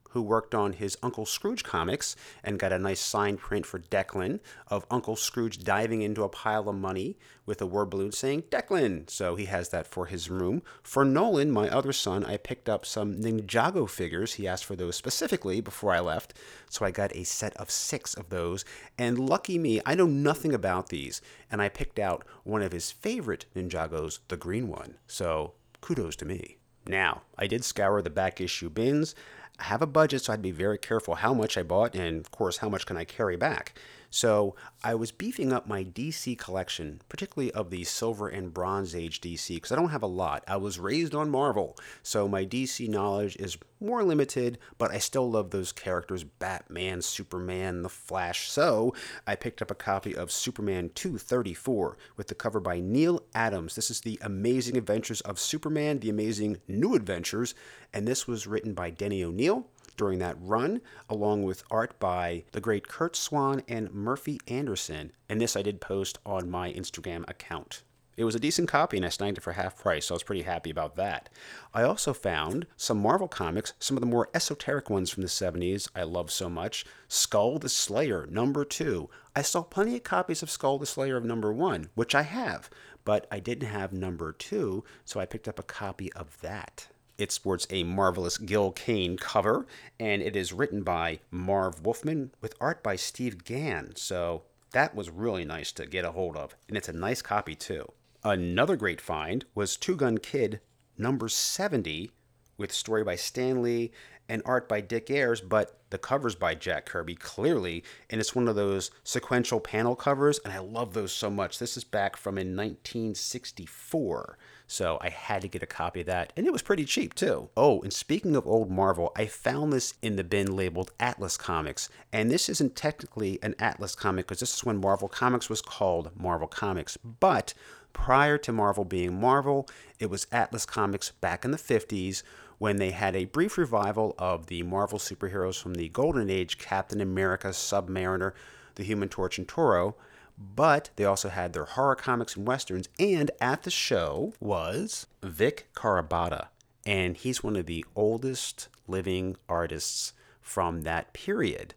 who 0.10 0.22
worked 0.22 0.54
on 0.54 0.74
his 0.74 0.98
Uncle 1.02 1.26
Scrooge 1.26 1.64
comics 1.64 2.16
and 2.44 2.60
got 2.60 2.72
a 2.72 2.80
nice 2.80 3.00
signed 3.00 3.40
print 3.40 3.66
for 3.66 3.80
Declan 3.80 4.40
of 4.68 4.86
Uncle 4.92 5.16
Scrooge 5.16 5.60
diving 5.60 6.02
into 6.02 6.24
a 6.24 6.30
pile 6.30 6.70
of 6.70 6.76
money 6.76 7.18
with 7.46 7.62
a 7.62 7.66
word 7.66 7.90
balloon 7.90 8.12
saying 8.12 8.44
Declan. 8.52 9.10
So 9.10 9.36
he 9.36 9.46
has 9.46 9.70
that 9.70 9.88
for 9.88 10.06
his 10.06 10.30
room. 10.30 10.62
For 10.84 11.04
Nolan, 11.04 11.52
my 11.52 11.70
other 11.70 11.94
son, 11.94 12.24
I 12.24 12.38
picked 12.38 12.70
up 12.70 12.86
some 12.86 13.22
Ninjago 13.22 13.90
figures. 13.90 14.36
He 14.36 14.48
asked 14.48 14.66
for 14.66 14.76
those 14.76 14.96
specifically 14.96 15.62
before 15.62 15.92
I 15.92 16.00
left. 16.00 16.34
So 16.70 16.86
I 16.86 16.92
got 16.92 17.16
a 17.16 17.24
set 17.24 17.56
of 17.58 17.72
six 17.72 18.14
of 18.14 18.30
those. 18.30 18.66
And 18.98 19.18
lucky 19.18 19.58
me, 19.58 19.82
I 19.86 19.96
know 19.96 20.06
nothing 20.06 20.54
about 20.54 20.90
these. 20.90 21.22
And 21.52 21.62
I 21.62 21.70
picked 21.70 21.98
out 21.98 22.24
one 22.44 22.62
of 22.62 22.72
his 22.72 22.92
favorite 22.92 23.46
Ninjagos, 23.56 24.20
the 24.28 24.38
green 24.38 24.68
one. 24.68 24.96
So 25.08 25.54
kudos 25.82 26.16
to 26.18 26.26
me. 26.26 26.58
Now, 26.88 27.22
I 27.38 27.48
did 27.48 27.64
scour 27.64 28.02
the 28.02 28.10
back 28.10 28.42
issue 28.42 28.70
bins. 28.70 29.14
I 29.60 29.64
have 29.66 29.82
a 29.82 29.88
budget, 29.88 30.24
so 30.24 30.34
I'd 30.34 30.42
be 30.42 30.52
very 30.52 30.78
careful 30.78 31.16
how 31.16 31.34
much 31.34 31.58
I 31.58 31.64
bought 31.64 31.96
and, 31.96 32.20
of 32.20 32.32
course, 32.32 32.58
how 32.58 32.70
much 32.70 32.86
can 32.86 32.98
I 32.98 33.04
carry 33.04 33.36
back. 33.36 33.78
So 34.10 34.56
I 34.84 34.96
was 34.96 35.12
beefing 35.12 35.54
up 35.54 35.68
my 35.68 35.84
DC 35.84 36.38
collection, 36.38 37.02
particularly 37.10 37.52
of 37.52 37.70
the 37.70 37.84
Silver 37.84 38.28
and 38.28 38.54
Bronze 38.54 38.96
Age 38.96 39.22
DC, 39.22 39.56
because 39.56 39.72
I 39.72 39.76
don't 39.76 39.90
have 39.90 40.04
a 40.04 40.08
lot. 40.08 40.44
I 40.48 40.58
was 40.58 40.80
raised 40.80 41.14
on 41.14 41.30
Marvel, 41.30 41.78
so 42.02 42.28
my 42.28 42.46
DC 42.46 42.88
knowledge 42.88 43.36
is 43.38 43.58
more 43.80 44.04
limited, 44.04 44.58
but 44.78 44.92
I 44.92 44.98
still 44.98 45.30
love 45.30 45.52
those 45.52 45.72
characters 45.72 46.24
Batman, 46.24 47.02
Superman, 47.02 47.84
The 47.84 47.90
Flash. 47.90 48.50
So 48.50 48.94
I 49.28 49.36
picked 49.36 49.62
up 49.62 49.72
a 49.72 49.76
copy 49.76 50.16
of 50.16 50.32
Superman 50.32 50.92
234 50.96 51.98
with 52.18 52.28
the 52.28 52.36
cover 52.36 52.60
by 52.60 52.80
Neal 52.80 53.24
Adams. 53.34 53.76
This 53.76 53.92
is 53.92 54.02
the 54.02 54.20
amazing 54.22 54.76
adventures 54.76 55.22
of 55.22 55.40
Superman, 55.40 56.00
the 56.00 56.10
amazing 56.10 56.58
new 56.68 56.96
adventures, 56.96 57.54
and 57.94 58.08
this 58.08 58.28
was 58.28 58.48
written 58.48 58.74
by 58.74 58.90
Denny 58.90 59.24
O'Neil 59.24 59.68
during 60.00 60.18
that 60.20 60.38
run, 60.40 60.80
along 61.10 61.44
with 61.44 61.64
art 61.70 62.00
by 62.00 62.46
the 62.54 62.62
great 62.62 62.88
Curt 62.88 63.16
Swan 63.16 63.62
and 63.68 63.94
Murphy 63.94 64.40
Anderson. 64.48 65.12
And 65.28 65.40
this 65.40 65.58
I 65.58 65.62
did 65.62 65.82
post 65.82 66.18
on 66.26 66.50
my 66.50 66.72
Instagram 66.72 67.30
account. 67.30 67.84
It 68.16 68.24
was 68.24 68.36
a 68.36 68.40
decent 68.40 68.70
copy 68.70 68.98
and 68.98 69.06
I 69.06 69.10
snagged 69.10 69.38
it 69.38 69.42
for 69.42 69.54
half 69.54 69.78
price, 69.78 70.06
so 70.06 70.14
I 70.14 70.18
was 70.18 70.24
pretty 70.24 70.42
happy 70.42 70.70
about 70.70 70.96
that. 70.96 71.30
I 71.74 71.84
also 71.84 72.14
found 72.14 72.66
some 72.78 73.02
Marvel 73.02 73.28
comics, 73.28 73.74
some 73.80 73.98
of 73.98 74.02
the 74.02 74.08
more 74.08 74.30
esoteric 74.34 74.90
ones 74.90 75.10
from 75.10 75.22
the 75.22 75.30
70s 75.30 75.90
I 75.94 76.04
love 76.04 76.32
so 76.32 76.50
much. 76.50 76.86
Skull 77.08 77.60
the 77.60 77.70
Slayer, 77.70 78.26
number 78.30 78.64
two. 78.64 79.10
I 79.36 79.42
saw 79.42 79.64
plenty 79.64 79.96
of 79.96 80.04
copies 80.04 80.42
of 80.42 80.50
Skull 80.50 80.80
the 80.80 80.86
Slayer 80.86 81.18
of 81.18 81.26
number 81.26 81.54
one, 81.54 81.90
which 81.96 82.16
I 82.16 82.24
have, 82.24 82.70
but 83.04 83.28
I 83.32 83.40
didn't 83.40 83.70
have 83.70 83.92
number 83.92 84.32
two, 84.32 84.84
so 85.04 85.20
I 85.20 85.26
picked 85.26 85.48
up 85.48 85.60
a 85.60 85.64
copy 85.64 86.12
of 86.14 86.40
that. 86.42 86.88
It 87.20 87.34
sports 87.34 87.68
a 87.70 87.84
marvelous 87.84 88.38
Gil 88.38 88.72
Kane 88.72 89.18
cover, 89.18 89.68
and 90.00 90.22
it 90.22 90.38
is 90.38 90.54
written 90.54 90.84
by 90.84 91.20
Marv 91.32 91.86
Wolfman 91.86 92.32
with 92.40 92.56
art 92.62 92.82
by 92.82 92.96
Steve 92.96 93.44
Gan. 93.44 93.92
So 93.98 94.44
that 94.72 94.96
was 94.96 95.10
really 95.10 95.44
nice 95.44 95.74
to 95.74 95.86
get 95.86 96.06
a 96.06 96.14
hold 96.14 96.38
of, 96.38 96.56
and 96.70 96.78
it's 96.78 96.88
a 96.88 96.94
nice 96.94 97.22
copy 97.22 97.56
too. 97.56 97.92
Another 98.24 98.78
great 98.78 99.02
find 99.02 99.44
was 99.54 99.76
Two 99.76 99.98
Gun 99.98 100.18
Kid 100.18 100.62
number 100.98 101.28
70 101.28 102.10
with 102.58 102.72
story 102.72 103.04
by 103.04 103.18
Stan 103.18 103.62
Lee 103.62 103.92
and 104.30 104.42
art 104.46 104.70
by 104.70 104.80
Dick 104.80 105.10
Ayers, 105.10 105.42
but 105.42 105.78
the 105.90 105.98
cover's 105.98 106.36
by 106.36 106.56
Jack 106.56 106.86
Kirby, 106.86 107.16
clearly, 107.16 107.84
and 108.10 108.22
it's 108.22 108.36
one 108.36 108.48
of 108.48 108.56
those 108.56 108.92
sequential 109.04 109.60
panel 109.60 109.96
covers, 109.96 110.40
and 110.46 110.54
I 110.54 110.60
love 110.60 110.94
those 110.94 111.12
so 111.12 111.30
much. 111.30 111.60
This 111.60 111.76
is 111.76 111.84
back 111.84 112.16
from 112.16 112.38
in 112.38 112.56
1964. 112.56 114.38
So 114.72 115.00
I 115.02 115.10
had 115.10 115.42
to 115.42 115.48
get 115.48 115.64
a 115.64 115.66
copy 115.66 116.02
of 116.02 116.06
that, 116.06 116.32
and 116.38 116.46
it 116.46 116.54
was 116.54 116.62
pretty 116.62 116.86
cheap 116.86 117.16
too. 117.16 117.50
Oh, 117.58 117.82
and 117.82 117.92
speaking 117.92 118.36
of 118.36 118.46
old 118.46 118.70
Marvel, 118.70 119.12
I 119.16 119.26
found 119.26 119.74
this 119.74 119.96
in 120.04 120.16
the 120.16 120.24
bin 120.24 120.56
labeled 120.56 120.92
Atlas 121.00 121.38
Comics, 121.38 121.90
and 122.14 122.30
this 122.30 122.48
isn't 122.50 122.76
technically 122.76 123.40
an 123.42 123.56
Atlas 123.58 123.96
comic 123.96 124.28
because 124.28 124.42
this 124.42 124.56
is 124.56 124.64
when 124.64 124.78
Marvel 124.78 125.08
Comics 125.08 125.50
was 125.50 125.64
called 125.64 126.12
Marvel 126.16 126.48
Comics, 126.48 126.98
but 126.98 127.56
prior 127.94 128.38
to 128.38 128.52
Marvel 128.52 128.86
being 128.86 129.20
Marvel, 129.20 129.68
it 129.98 130.12
was 130.12 130.28
Atlas 130.32 130.68
Comics 130.68 131.14
back 131.20 131.44
in 131.44 131.50
the 131.50 131.58
50s 131.58 132.22
when 132.60 132.76
they 132.78 132.92
had 132.92 133.16
a 133.16 133.26
brief 133.26 133.58
revival 133.58 134.14
of 134.20 134.46
the 134.46 134.62
Marvel 134.62 135.00
superheroes 135.00 135.60
from 135.60 135.74
the 135.74 135.90
Golden 135.90 136.30
Age 136.30 136.60
Captain 136.60 137.02
America, 137.02 137.48
Submariner, 137.48 138.34
the 138.76 138.84
Human 138.84 139.10
Torch, 139.10 139.40
and 139.40 139.48
Toro 139.48 139.96
but 140.40 140.90
they 140.96 141.04
also 141.04 141.30
had 141.30 141.54
their 141.54 141.66
horror 141.66 141.96
comics 141.96 142.36
and 142.36 142.48
westerns. 142.48 142.88
And 142.98 143.30
at 143.42 143.64
the 143.64 143.72
show 143.72 144.34
was 144.40 145.06
Vic 145.22 145.70
Carrabotta, 145.76 146.48
and 146.86 147.18
he's 147.18 147.44
one 147.44 147.58
of 147.58 147.66
the 147.66 147.86
oldest 147.96 148.70
living 148.88 149.36
artists 149.50 150.14
from 150.42 150.82
that 150.82 151.14
period. 151.14 151.76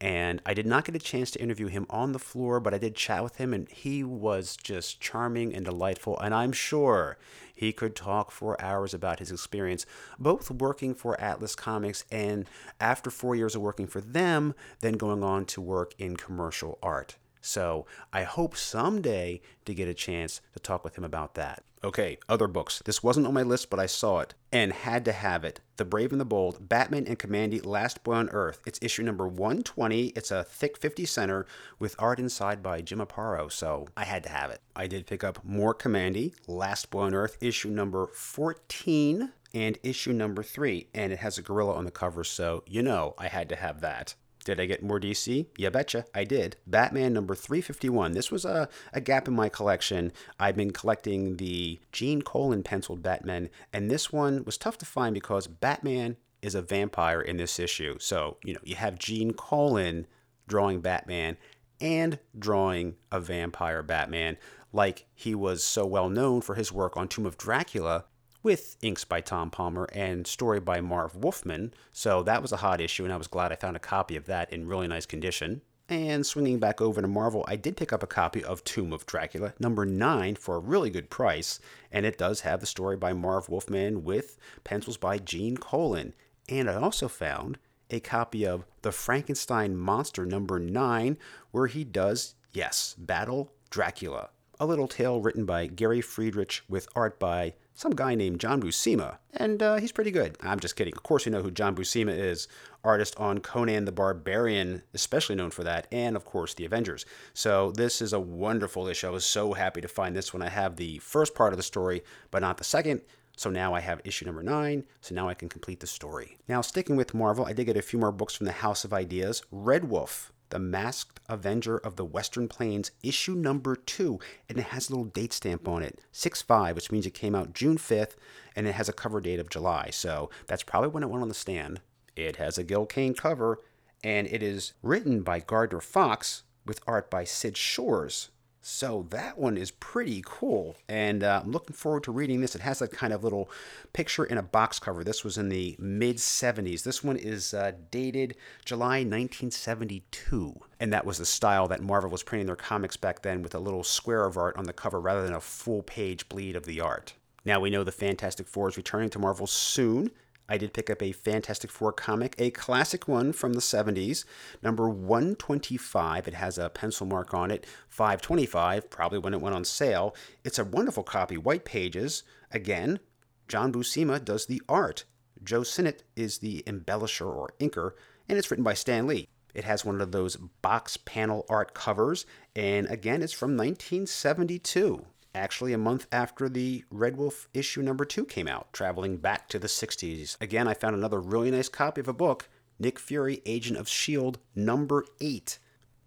And 0.00 0.42
I 0.44 0.54
did 0.54 0.66
not 0.66 0.84
get 0.84 0.96
a 0.96 0.98
chance 0.98 1.30
to 1.32 1.42
interview 1.42 1.68
him 1.68 1.86
on 1.88 2.12
the 2.12 2.18
floor, 2.18 2.60
but 2.60 2.74
I 2.74 2.78
did 2.78 2.94
chat 2.94 3.22
with 3.22 3.36
him, 3.36 3.54
and 3.54 3.68
he 3.68 4.04
was 4.04 4.56
just 4.56 5.00
charming 5.00 5.54
and 5.54 5.64
delightful. 5.64 6.18
And 6.18 6.34
I'm 6.34 6.52
sure 6.52 7.16
he 7.54 7.72
could 7.72 7.96
talk 7.96 8.30
for 8.30 8.60
hours 8.60 8.92
about 8.92 9.20
his 9.20 9.30
experience, 9.30 9.86
both 10.18 10.50
working 10.50 10.94
for 10.94 11.18
Atlas 11.20 11.54
Comics 11.54 12.04
and 12.10 12.46
after 12.80 13.10
four 13.10 13.34
years 13.34 13.54
of 13.54 13.62
working 13.62 13.86
for 13.86 14.00
them, 14.00 14.54
then 14.80 14.94
going 14.94 15.22
on 15.22 15.46
to 15.46 15.60
work 15.60 15.94
in 15.98 16.16
commercial 16.16 16.78
art. 16.82 17.16
So 17.44 17.86
I 18.12 18.22
hope 18.22 18.56
someday 18.56 19.42
to 19.66 19.74
get 19.74 19.86
a 19.86 19.94
chance 19.94 20.40
to 20.54 20.60
talk 20.60 20.82
with 20.82 20.96
him 20.96 21.04
about 21.04 21.34
that. 21.34 21.62
Okay, 21.84 22.16
other 22.30 22.48
books. 22.48 22.80
This 22.86 23.02
wasn't 23.02 23.26
on 23.26 23.34
my 23.34 23.42
list, 23.42 23.68
but 23.68 23.78
I 23.78 23.84
saw 23.84 24.20
it 24.20 24.32
and 24.50 24.72
had 24.72 25.04
to 25.04 25.12
have 25.12 25.44
it. 25.44 25.60
The 25.76 25.84
Brave 25.84 26.12
and 26.12 26.20
the 26.20 26.24
Bold, 26.24 26.66
Batman 26.66 27.06
and 27.06 27.18
Kamandi 27.18 27.64
Last 27.64 28.02
Boy 28.02 28.14
on 28.14 28.30
Earth. 28.30 28.62
It's 28.64 28.78
issue 28.80 29.02
number 29.02 29.28
120. 29.28 30.06
It's 30.16 30.30
a 30.30 30.42
thick 30.42 30.78
50 30.78 31.04
center 31.04 31.44
with 31.78 31.94
art 31.98 32.18
inside 32.18 32.62
by 32.62 32.80
Jim 32.80 33.00
Aparo, 33.00 33.52
so 33.52 33.86
I 33.94 34.04
had 34.04 34.22
to 34.22 34.30
have 34.30 34.50
it. 34.50 34.62
I 34.74 34.86
did 34.86 35.06
pick 35.06 35.22
up 35.22 35.44
more 35.44 35.74
Kamandi, 35.74 36.32
Last 36.46 36.90
Boy 36.90 37.02
on 37.02 37.14
Earth, 37.14 37.36
issue 37.42 37.68
number 37.68 38.06
14 38.06 39.32
and 39.52 39.78
issue 39.82 40.14
number 40.14 40.42
three, 40.42 40.88
and 40.94 41.12
it 41.12 41.18
has 41.18 41.36
a 41.36 41.42
gorilla 41.42 41.74
on 41.74 41.84
the 41.84 41.90
cover, 41.90 42.24
so 42.24 42.64
you 42.66 42.82
know 42.82 43.14
I 43.18 43.28
had 43.28 43.50
to 43.50 43.56
have 43.56 43.82
that. 43.82 44.14
Did 44.44 44.60
I 44.60 44.66
get 44.66 44.82
more 44.82 45.00
DC? 45.00 45.46
Yeah, 45.56 45.70
betcha, 45.70 46.04
I 46.14 46.24
did. 46.24 46.56
Batman 46.66 47.14
number 47.14 47.34
351. 47.34 48.12
This 48.12 48.30
was 48.30 48.44
a, 48.44 48.68
a 48.92 49.00
gap 49.00 49.26
in 49.26 49.34
my 49.34 49.48
collection. 49.48 50.12
I've 50.38 50.56
been 50.56 50.72
collecting 50.72 51.38
the 51.38 51.80
Gene 51.92 52.22
Colan 52.22 52.62
penciled 52.62 53.02
Batman, 53.02 53.48
and 53.72 53.90
this 53.90 54.12
one 54.12 54.44
was 54.44 54.58
tough 54.58 54.78
to 54.78 54.86
find 54.86 55.14
because 55.14 55.46
Batman 55.46 56.16
is 56.42 56.54
a 56.54 56.62
vampire 56.62 57.22
in 57.22 57.38
this 57.38 57.58
issue. 57.58 57.96
So, 57.98 58.36
you 58.44 58.52
know, 58.52 58.60
you 58.62 58.76
have 58.76 58.98
Gene 58.98 59.32
Colan 59.32 60.06
drawing 60.46 60.80
Batman 60.80 61.38
and 61.80 62.18
drawing 62.38 62.96
a 63.10 63.20
vampire 63.20 63.82
Batman, 63.82 64.36
like 64.72 65.06
he 65.14 65.34
was 65.34 65.64
so 65.64 65.86
well 65.86 66.10
known 66.10 66.42
for 66.42 66.54
his 66.54 66.70
work 66.70 66.96
on 66.96 67.08
Tomb 67.08 67.26
of 67.26 67.38
Dracula 67.38 68.04
with 68.44 68.76
inks 68.82 69.04
by 69.04 69.20
Tom 69.20 69.50
Palmer 69.50 69.88
and 69.92 70.26
story 70.26 70.60
by 70.60 70.80
Marv 70.80 71.16
Wolfman. 71.16 71.74
So 71.92 72.22
that 72.22 72.42
was 72.42 72.52
a 72.52 72.58
hot 72.58 72.80
issue, 72.80 73.02
and 73.02 73.12
I 73.12 73.16
was 73.16 73.26
glad 73.26 73.50
I 73.50 73.56
found 73.56 73.74
a 73.74 73.80
copy 73.80 74.14
of 74.14 74.26
that 74.26 74.52
in 74.52 74.68
really 74.68 74.86
nice 74.86 75.06
condition. 75.06 75.62
And 75.88 76.24
swinging 76.24 76.58
back 76.60 76.80
over 76.80 77.02
to 77.02 77.08
Marvel, 77.08 77.44
I 77.48 77.56
did 77.56 77.76
pick 77.76 77.92
up 77.92 78.02
a 78.02 78.06
copy 78.06 78.44
of 78.44 78.64
Tomb 78.64 78.92
of 78.92 79.04
Dracula, 79.06 79.52
number 79.58 79.84
9, 79.84 80.36
for 80.36 80.56
a 80.56 80.60
really 80.60 80.88
good 80.88 81.10
price. 81.10 81.58
And 81.90 82.06
it 82.06 82.16
does 82.16 82.42
have 82.42 82.60
the 82.60 82.66
story 82.66 82.96
by 82.96 83.12
Marv 83.12 83.48
Wolfman 83.48 84.04
with 84.04 84.38
pencils 84.62 84.96
by 84.96 85.18
Gene 85.18 85.56
Colan. 85.56 86.14
And 86.48 86.70
I 86.70 86.74
also 86.74 87.08
found 87.08 87.58
a 87.90 88.00
copy 88.00 88.46
of 88.46 88.64
The 88.82 88.92
Frankenstein 88.92 89.76
Monster, 89.76 90.24
number 90.24 90.58
9, 90.58 91.18
where 91.50 91.66
he 91.66 91.84
does, 91.84 92.34
yes, 92.52 92.94
battle 92.98 93.52
Dracula. 93.68 94.30
A 94.60 94.66
little 94.66 94.86
tale 94.86 95.20
written 95.20 95.44
by 95.44 95.66
Gary 95.66 96.00
Friedrich 96.00 96.62
with 96.68 96.88
art 96.94 97.18
by 97.18 97.54
some 97.74 97.94
guy 97.94 98.14
named 98.14 98.38
John 98.38 98.62
Buscema, 98.62 99.18
and 99.32 99.60
uh, 99.60 99.76
he's 99.76 99.90
pretty 99.90 100.12
good. 100.12 100.36
I'm 100.40 100.60
just 100.60 100.76
kidding. 100.76 100.94
Of 100.94 101.02
course, 101.02 101.26
you 101.26 101.32
know 101.32 101.42
who 101.42 101.50
John 101.50 101.74
Buscema 101.74 102.16
is, 102.16 102.46
artist 102.84 103.18
on 103.18 103.40
Conan 103.40 103.84
the 103.84 103.90
Barbarian, 103.90 104.82
especially 104.94 105.34
known 105.34 105.50
for 105.50 105.64
that, 105.64 105.88
and 105.90 106.14
of 106.14 106.24
course, 106.24 106.54
The 106.54 106.64
Avengers. 106.64 107.04
So, 107.32 107.72
this 107.72 108.00
is 108.00 108.12
a 108.12 108.20
wonderful 108.20 108.86
issue. 108.86 109.08
I 109.08 109.10
was 109.10 109.24
so 109.24 109.54
happy 109.54 109.80
to 109.80 109.88
find 109.88 110.14
this 110.14 110.32
one. 110.32 110.42
I 110.42 110.50
have 110.50 110.76
the 110.76 110.98
first 110.98 111.34
part 111.34 111.52
of 111.52 111.56
the 111.56 111.64
story, 111.64 112.04
but 112.30 112.42
not 112.42 112.58
the 112.58 112.64
second. 112.64 113.00
So 113.36 113.50
now 113.50 113.74
I 113.74 113.80
have 113.80 114.00
issue 114.04 114.26
number 114.26 114.44
nine, 114.44 114.84
so 115.00 115.14
now 115.14 115.28
I 115.28 115.34
can 115.34 115.48
complete 115.48 115.80
the 115.80 115.88
story. 115.88 116.38
Now, 116.46 116.60
sticking 116.60 116.94
with 116.94 117.14
Marvel, 117.14 117.44
I 117.44 117.52
did 117.52 117.64
get 117.64 117.76
a 117.76 117.82
few 117.82 117.98
more 117.98 118.12
books 118.12 118.36
from 118.36 118.46
the 118.46 118.52
House 118.52 118.84
of 118.84 118.92
Ideas. 118.92 119.42
Red 119.50 119.90
Wolf 119.90 120.32
the 120.50 120.58
Masked 120.58 121.20
Avenger 121.28 121.78
of 121.78 121.96
the 121.96 122.04
Western 122.04 122.48
Plains, 122.48 122.90
issue 123.02 123.34
number 123.34 123.76
two, 123.76 124.20
and 124.48 124.58
it 124.58 124.66
has 124.66 124.88
a 124.88 124.92
little 124.92 125.04
date 125.04 125.32
stamp 125.32 125.66
on 125.66 125.82
it, 125.82 126.00
6 126.12 126.42
5, 126.42 126.76
which 126.76 126.92
means 126.92 127.06
it 127.06 127.14
came 127.14 127.34
out 127.34 127.54
June 127.54 127.78
5th, 127.78 128.16
and 128.54 128.66
it 128.66 128.74
has 128.74 128.88
a 128.88 128.92
cover 128.92 129.20
date 129.20 129.40
of 129.40 129.50
July. 129.50 129.90
So 129.90 130.30
that's 130.46 130.62
probably 130.62 130.90
when 130.90 131.02
it 131.02 131.10
went 131.10 131.22
on 131.22 131.28
the 131.28 131.34
stand. 131.34 131.80
It 132.16 132.36
has 132.36 132.58
a 132.58 132.64
Gil 132.64 132.86
Kane 132.86 133.14
cover, 133.14 133.60
and 134.02 134.26
it 134.26 134.42
is 134.42 134.74
written 134.82 135.22
by 135.22 135.40
Gardner 135.40 135.80
Fox 135.80 136.42
with 136.66 136.80
art 136.86 137.10
by 137.10 137.24
Syd 137.24 137.56
Shores. 137.56 138.30
So 138.66 139.04
that 139.10 139.36
one 139.36 139.58
is 139.58 139.70
pretty 139.70 140.22
cool, 140.24 140.76
and 140.88 141.22
uh, 141.22 141.42
I'm 141.44 141.52
looking 141.52 141.76
forward 141.76 142.02
to 142.04 142.12
reading 142.12 142.40
this. 142.40 142.54
It 142.54 142.62
has 142.62 142.80
a 142.80 142.88
kind 142.88 143.12
of 143.12 143.22
little 143.22 143.50
picture 143.92 144.24
in 144.24 144.38
a 144.38 144.42
box 144.42 144.78
cover. 144.78 145.04
This 145.04 145.22
was 145.22 145.36
in 145.36 145.50
the 145.50 145.76
mid 145.78 146.16
70s. 146.16 146.82
This 146.82 147.04
one 147.04 147.18
is 147.18 147.52
uh, 147.52 147.72
dated 147.90 148.36
July 148.64 149.00
1972, 149.00 150.58
and 150.80 150.90
that 150.94 151.04
was 151.04 151.18
the 151.18 151.26
style 151.26 151.68
that 151.68 151.82
Marvel 151.82 152.08
was 152.08 152.22
printing 152.22 152.46
their 152.46 152.56
comics 152.56 152.96
back 152.96 153.20
then, 153.20 153.42
with 153.42 153.54
a 153.54 153.58
little 153.58 153.84
square 153.84 154.24
of 154.24 154.38
art 154.38 154.56
on 154.56 154.64
the 154.64 154.72
cover 154.72 154.98
rather 154.98 155.22
than 155.22 155.34
a 155.34 155.42
full 155.42 155.82
page 155.82 156.26
bleed 156.30 156.56
of 156.56 156.64
the 156.64 156.80
art. 156.80 157.12
Now 157.44 157.60
we 157.60 157.68
know 157.68 157.84
the 157.84 157.92
Fantastic 157.92 158.48
Four 158.48 158.70
is 158.70 158.78
returning 158.78 159.10
to 159.10 159.18
Marvel 159.18 159.46
soon. 159.46 160.10
I 160.48 160.58
did 160.58 160.74
pick 160.74 160.90
up 160.90 161.02
a 161.02 161.12
Fantastic 161.12 161.70
Four 161.70 161.92
comic, 161.92 162.34
a 162.38 162.50
classic 162.50 163.08
one 163.08 163.32
from 163.32 163.54
the 163.54 163.60
70s, 163.60 164.24
number 164.62 164.88
125. 164.88 166.28
It 166.28 166.34
has 166.34 166.58
a 166.58 166.68
pencil 166.68 167.06
mark 167.06 167.32
on 167.32 167.50
it, 167.50 167.66
525, 167.88 168.90
probably 168.90 169.18
when 169.18 169.32
it 169.32 169.40
went 169.40 169.54
on 169.54 169.64
sale. 169.64 170.14
It's 170.44 170.58
a 170.58 170.64
wonderful 170.64 171.02
copy, 171.02 171.38
white 171.38 171.64
pages. 171.64 172.24
Again, 172.50 173.00
John 173.48 173.72
Buscema 173.72 174.22
does 174.22 174.46
the 174.46 174.60
art. 174.68 175.04
Joe 175.42 175.62
Sinnott 175.62 176.02
is 176.14 176.38
the 176.38 176.62
embellisher 176.66 177.26
or 177.26 177.54
inker, 177.58 177.92
and 178.28 178.36
it's 178.36 178.50
written 178.50 178.64
by 178.64 178.74
Stan 178.74 179.06
Lee. 179.06 179.28
It 179.54 179.64
has 179.64 179.84
one 179.84 180.00
of 180.00 180.12
those 180.12 180.36
box 180.36 180.96
panel 180.96 181.46
art 181.48 181.74
covers, 181.74 182.26
and 182.54 182.86
again, 182.88 183.22
it's 183.22 183.32
from 183.32 183.56
1972 183.56 185.06
actually 185.34 185.72
a 185.72 185.78
month 185.78 186.06
after 186.12 186.48
the 186.48 186.84
Red 186.90 187.16
Wolf 187.16 187.48
issue 187.52 187.82
number 187.82 188.04
two 188.04 188.24
came 188.24 188.48
out, 188.48 188.72
traveling 188.72 189.16
back 189.16 189.48
to 189.48 189.58
the 189.58 189.66
60s. 189.66 190.40
Again, 190.40 190.68
I 190.68 190.74
found 190.74 190.94
another 190.94 191.20
really 191.20 191.50
nice 191.50 191.68
copy 191.68 192.00
of 192.00 192.08
a 192.08 192.12
book, 192.12 192.48
Nick 192.78 192.98
Fury, 192.98 193.42
Agent 193.46 193.78
of 193.78 193.86
S.H.I.E.L.D., 193.86 194.40
number 194.54 195.04
eight. 195.20 195.58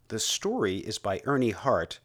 The 0.09 0.19
story 0.19 0.77
is 0.77 0.97
by 0.97 1.21
Ernie 1.25 1.51
Hart, 1.51 1.99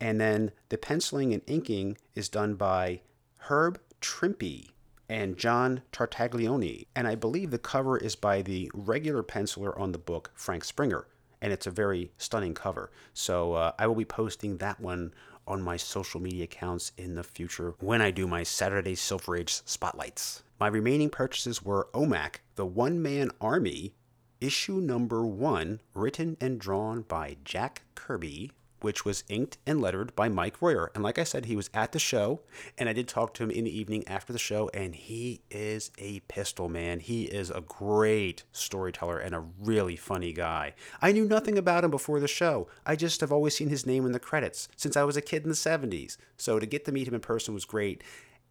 and 0.00 0.20
then 0.20 0.52
the 0.68 0.78
penciling 0.78 1.32
and 1.32 1.42
inking 1.46 1.96
is 2.14 2.28
done 2.28 2.54
by 2.54 3.00
Herb 3.38 3.80
Trimpe 4.00 4.70
and 5.08 5.36
John 5.36 5.82
Tartaglione. 5.92 6.86
And 6.94 7.06
I 7.06 7.14
believe 7.14 7.50
the 7.50 7.58
cover 7.58 7.96
is 7.96 8.16
by 8.16 8.42
the 8.42 8.70
regular 8.74 9.22
penciler 9.22 9.78
on 9.78 9.92
the 9.92 9.98
book, 9.98 10.30
Frank 10.34 10.64
Springer. 10.64 11.06
And 11.40 11.52
it's 11.52 11.66
a 11.66 11.70
very 11.70 12.10
stunning 12.16 12.54
cover. 12.54 12.90
So 13.12 13.54
uh, 13.54 13.72
I 13.78 13.86
will 13.86 13.94
be 13.94 14.04
posting 14.04 14.56
that 14.58 14.80
one 14.80 15.12
on 15.46 15.62
my 15.62 15.76
social 15.76 16.20
media 16.20 16.44
accounts 16.44 16.92
in 16.96 17.14
the 17.14 17.22
future 17.22 17.74
when 17.80 18.02
I 18.02 18.10
do 18.10 18.26
my 18.26 18.42
Saturday 18.42 18.94
Silver 18.94 19.36
Age 19.36 19.62
spotlights. 19.64 20.42
My 20.58 20.66
remaining 20.66 21.10
purchases 21.10 21.62
were 21.62 21.88
OMAC, 21.92 22.36
The 22.54 22.66
One 22.66 23.00
Man 23.02 23.30
Army, 23.40 23.94
issue 24.40 24.80
number 24.80 25.26
one, 25.26 25.80
written 25.94 26.36
and 26.40 26.58
drawn 26.58 27.02
by 27.02 27.36
Jack 27.44 27.82
Kirby, 27.94 28.52
which 28.86 29.04
was 29.04 29.24
inked 29.28 29.58
and 29.66 29.80
lettered 29.80 30.14
by 30.14 30.28
Mike 30.28 30.62
Royer. 30.62 30.92
And 30.94 31.02
like 31.02 31.18
I 31.18 31.24
said, 31.24 31.46
he 31.46 31.56
was 31.56 31.68
at 31.74 31.90
the 31.90 31.98
show, 31.98 32.42
and 32.78 32.88
I 32.88 32.92
did 32.92 33.08
talk 33.08 33.34
to 33.34 33.42
him 33.42 33.50
in 33.50 33.64
the 33.64 33.76
evening 33.76 34.06
after 34.06 34.32
the 34.32 34.38
show, 34.38 34.70
and 34.72 34.94
he 34.94 35.40
is 35.50 35.90
a 35.98 36.20
pistol 36.28 36.68
man. 36.68 37.00
He 37.00 37.24
is 37.24 37.50
a 37.50 37.62
great 37.62 38.44
storyteller 38.52 39.18
and 39.18 39.34
a 39.34 39.42
really 39.58 39.96
funny 39.96 40.32
guy. 40.32 40.74
I 41.02 41.10
knew 41.10 41.24
nothing 41.24 41.58
about 41.58 41.82
him 41.82 41.90
before 41.90 42.20
the 42.20 42.28
show. 42.28 42.68
I 42.86 42.94
just 42.94 43.20
have 43.22 43.32
always 43.32 43.56
seen 43.56 43.70
his 43.70 43.86
name 43.86 44.06
in 44.06 44.12
the 44.12 44.20
credits 44.20 44.68
since 44.76 44.96
I 44.96 45.02
was 45.02 45.16
a 45.16 45.20
kid 45.20 45.42
in 45.42 45.48
the 45.48 45.56
70s. 45.56 46.16
So 46.36 46.60
to 46.60 46.66
get 46.66 46.84
to 46.84 46.92
meet 46.92 47.08
him 47.08 47.14
in 47.14 47.20
person 47.20 47.54
was 47.54 47.64
great, 47.64 48.04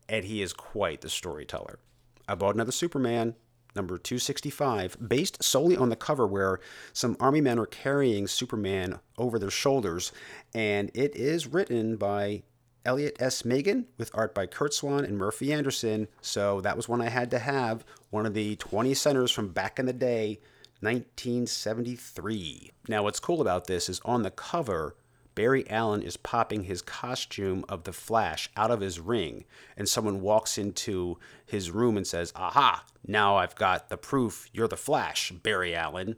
and 0.10 0.26
he 0.26 0.42
is 0.42 0.52
quite 0.52 1.00
the 1.00 1.10
storyteller. 1.10 1.80
I 2.28 2.36
bought 2.36 2.56
another 2.56 2.74
Superman 2.74 3.36
number 3.76 3.98
265, 3.98 4.98
based 5.08 5.44
solely 5.44 5.76
on 5.76 5.90
the 5.90 5.96
cover 5.96 6.26
where 6.26 6.60
some 6.94 7.18
army 7.20 7.42
men 7.42 7.60
are 7.60 7.66
carrying 7.66 8.28
Superman 8.28 9.00
over 9.18 9.38
their 9.38 9.50
shoulders. 9.50 10.12
And 10.54 10.92
it 10.94 11.16
is 11.16 11.48
written 11.48 11.98
by 11.98 12.44
Elliot 12.86 13.18
S. 13.20 13.44
Maggin 13.44 13.88
with 13.98 14.12
art 14.14 14.36
by 14.36 14.46
Curt 14.46 14.74
Swan 14.74 15.04
and 15.04 15.18
Murphy 15.18 15.52
Anderson. 15.52 16.08
So 16.22 16.62
that 16.62 16.78
was 16.78 16.88
one 16.88 17.02
I 17.02 17.10
had 17.10 17.32
to 17.32 17.40
have. 17.40 17.84
One 18.12 18.26
of 18.26 18.34
the 18.34 18.56
20 18.58 18.94
centers 18.94 19.32
from 19.32 19.50
back 19.50 19.80
in 19.80 19.88
the 19.88 19.94
day, 19.94 20.40
1973. 20.82 22.72
Now, 22.88 23.04
what's 23.04 23.20
cool 23.20 23.42
about 23.42 23.68
this 23.68 23.90
is 23.90 24.00
on 24.06 24.22
the 24.22 24.32
cover, 24.32 24.96
Barry 25.36 25.70
Allen 25.70 26.02
is 26.02 26.18
popping 26.18 26.64
his 26.64 26.82
costume 26.82 27.66
of 27.68 27.84
the 27.84 27.94
Flash 27.94 28.50
out 28.56 28.72
of 28.72 28.80
his 28.80 29.00
ring, 29.00 29.44
and 29.78 29.88
someone 29.88 30.22
walks 30.22 30.58
into 30.58 31.20
his 31.46 31.70
room 31.70 31.98
and 31.98 32.08
says, 32.08 32.32
Aha, 32.36 32.86
now 33.06 33.36
I've 33.36 33.56
got 33.56 33.90
the 33.90 33.98
proof 33.98 34.50
you're 34.54 34.70
the 34.70 34.78
Flash, 34.78 35.32
Barry 35.32 35.76
Allen. 35.76 36.16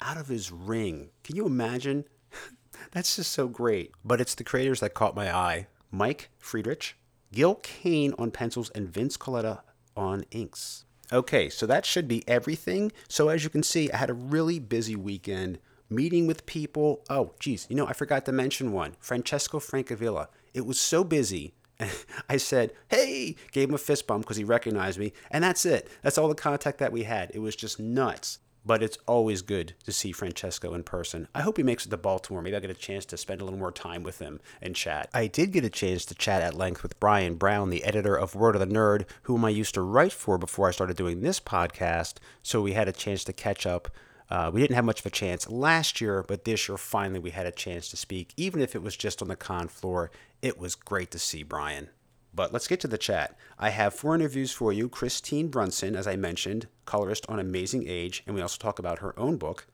Out 0.00 0.18
of 0.18 0.28
his 0.28 0.52
ring. 0.52 1.10
Can 1.24 1.34
you 1.34 1.46
imagine? 1.46 2.04
That's 2.92 3.16
just 3.16 3.32
so 3.32 3.48
great. 3.48 3.92
But 4.04 4.20
it's 4.20 4.34
the 4.34 4.44
creators 4.44 4.80
that 4.80 4.94
caught 4.94 5.16
my 5.16 5.34
eye 5.34 5.66
Mike 5.90 6.28
Friedrich, 6.38 6.94
Gil 7.32 7.56
Kane 7.56 8.14
on 8.18 8.30
pencils, 8.30 8.70
and 8.70 8.88
Vince 8.88 9.16
Colletta 9.16 9.62
on 9.96 10.24
inks. 10.30 10.84
Okay, 11.10 11.48
so 11.48 11.66
that 11.66 11.86
should 11.86 12.06
be 12.06 12.22
everything. 12.28 12.92
So, 13.08 13.30
as 13.30 13.42
you 13.42 13.50
can 13.50 13.62
see, 13.62 13.90
I 13.90 13.96
had 13.96 14.10
a 14.10 14.14
really 14.14 14.58
busy 14.58 14.94
weekend 14.94 15.58
meeting 15.90 16.26
with 16.26 16.46
people. 16.46 17.04
Oh, 17.08 17.32
geez, 17.38 17.66
you 17.68 17.76
know, 17.76 17.86
I 17.86 17.92
forgot 17.92 18.24
to 18.26 18.32
mention 18.32 18.72
one 18.72 18.96
Francesco 19.00 19.58
Francavilla. 19.58 20.28
It 20.54 20.66
was 20.66 20.80
so 20.80 21.04
busy. 21.04 21.54
I 22.28 22.36
said, 22.36 22.72
hey, 22.88 23.36
gave 23.52 23.68
him 23.68 23.74
a 23.74 23.78
fist 23.78 24.06
bump 24.06 24.24
because 24.24 24.36
he 24.36 24.44
recognized 24.44 24.98
me. 24.98 25.12
And 25.30 25.44
that's 25.44 25.64
it. 25.64 25.88
That's 26.02 26.18
all 26.18 26.28
the 26.28 26.34
contact 26.34 26.78
that 26.78 26.92
we 26.92 27.04
had. 27.04 27.30
It 27.34 27.38
was 27.38 27.56
just 27.56 27.78
nuts. 27.78 28.38
But 28.66 28.82
it's 28.82 28.98
always 29.06 29.40
good 29.40 29.74
to 29.84 29.92
see 29.92 30.12
Francesco 30.12 30.74
in 30.74 30.82
person. 30.82 31.28
I 31.34 31.40
hope 31.40 31.56
he 31.56 31.62
makes 31.62 31.86
it 31.86 31.90
to 31.90 31.96
Baltimore. 31.96 32.42
Maybe 32.42 32.54
I'll 32.54 32.60
get 32.60 32.70
a 32.70 32.74
chance 32.74 33.06
to 33.06 33.16
spend 33.16 33.40
a 33.40 33.44
little 33.44 33.58
more 33.58 33.72
time 33.72 34.02
with 34.02 34.18
him 34.18 34.40
and 34.60 34.74
chat. 34.74 35.08
I 35.14 35.26
did 35.26 35.52
get 35.52 35.64
a 35.64 35.70
chance 35.70 36.04
to 36.06 36.14
chat 36.14 36.42
at 36.42 36.54
length 36.54 36.82
with 36.82 37.00
Brian 37.00 37.36
Brown, 37.36 37.70
the 37.70 37.84
editor 37.84 38.14
of 38.14 38.34
Word 38.34 38.56
of 38.56 38.60
the 38.60 38.66
Nerd, 38.66 39.06
whom 39.22 39.44
I 39.44 39.50
used 39.50 39.74
to 39.74 39.80
write 39.80 40.12
for 40.12 40.36
before 40.36 40.68
I 40.68 40.72
started 40.72 40.98
doing 40.98 41.20
this 41.20 41.40
podcast. 41.40 42.16
So 42.42 42.60
we 42.60 42.72
had 42.72 42.88
a 42.88 42.92
chance 42.92 43.24
to 43.24 43.32
catch 43.32 43.64
up 43.64 43.88
uh, 44.30 44.50
we 44.52 44.60
didn't 44.60 44.76
have 44.76 44.84
much 44.84 45.00
of 45.00 45.06
a 45.06 45.10
chance 45.10 45.48
last 45.48 46.00
year, 46.00 46.24
but 46.26 46.44
this 46.44 46.68
year 46.68 46.76
finally 46.76 47.18
we 47.18 47.30
had 47.30 47.46
a 47.46 47.52
chance 47.52 47.88
to 47.88 47.96
speak. 47.96 48.32
Even 48.36 48.60
if 48.60 48.74
it 48.74 48.82
was 48.82 48.96
just 48.96 49.22
on 49.22 49.28
the 49.28 49.36
con 49.36 49.68
floor, 49.68 50.10
it 50.42 50.58
was 50.58 50.74
great 50.74 51.10
to 51.10 51.18
see 51.18 51.42
Brian. 51.42 51.88
But 52.34 52.52
let's 52.52 52.68
get 52.68 52.80
to 52.80 52.88
the 52.88 52.98
chat. 52.98 53.36
I 53.58 53.70
have 53.70 53.94
four 53.94 54.14
interviews 54.14 54.52
for 54.52 54.72
you. 54.72 54.88
Christine 54.88 55.48
Brunson, 55.48 55.96
as 55.96 56.06
I 56.06 56.16
mentioned, 56.16 56.68
colorist 56.84 57.24
on 57.28 57.38
Amazing 57.38 57.88
Age, 57.88 58.22
and 58.26 58.36
we 58.36 58.42
also 58.42 58.58
talk 58.58 58.78
about 58.78 58.98
her 58.98 59.18
own 59.18 59.38
book. 59.38 59.66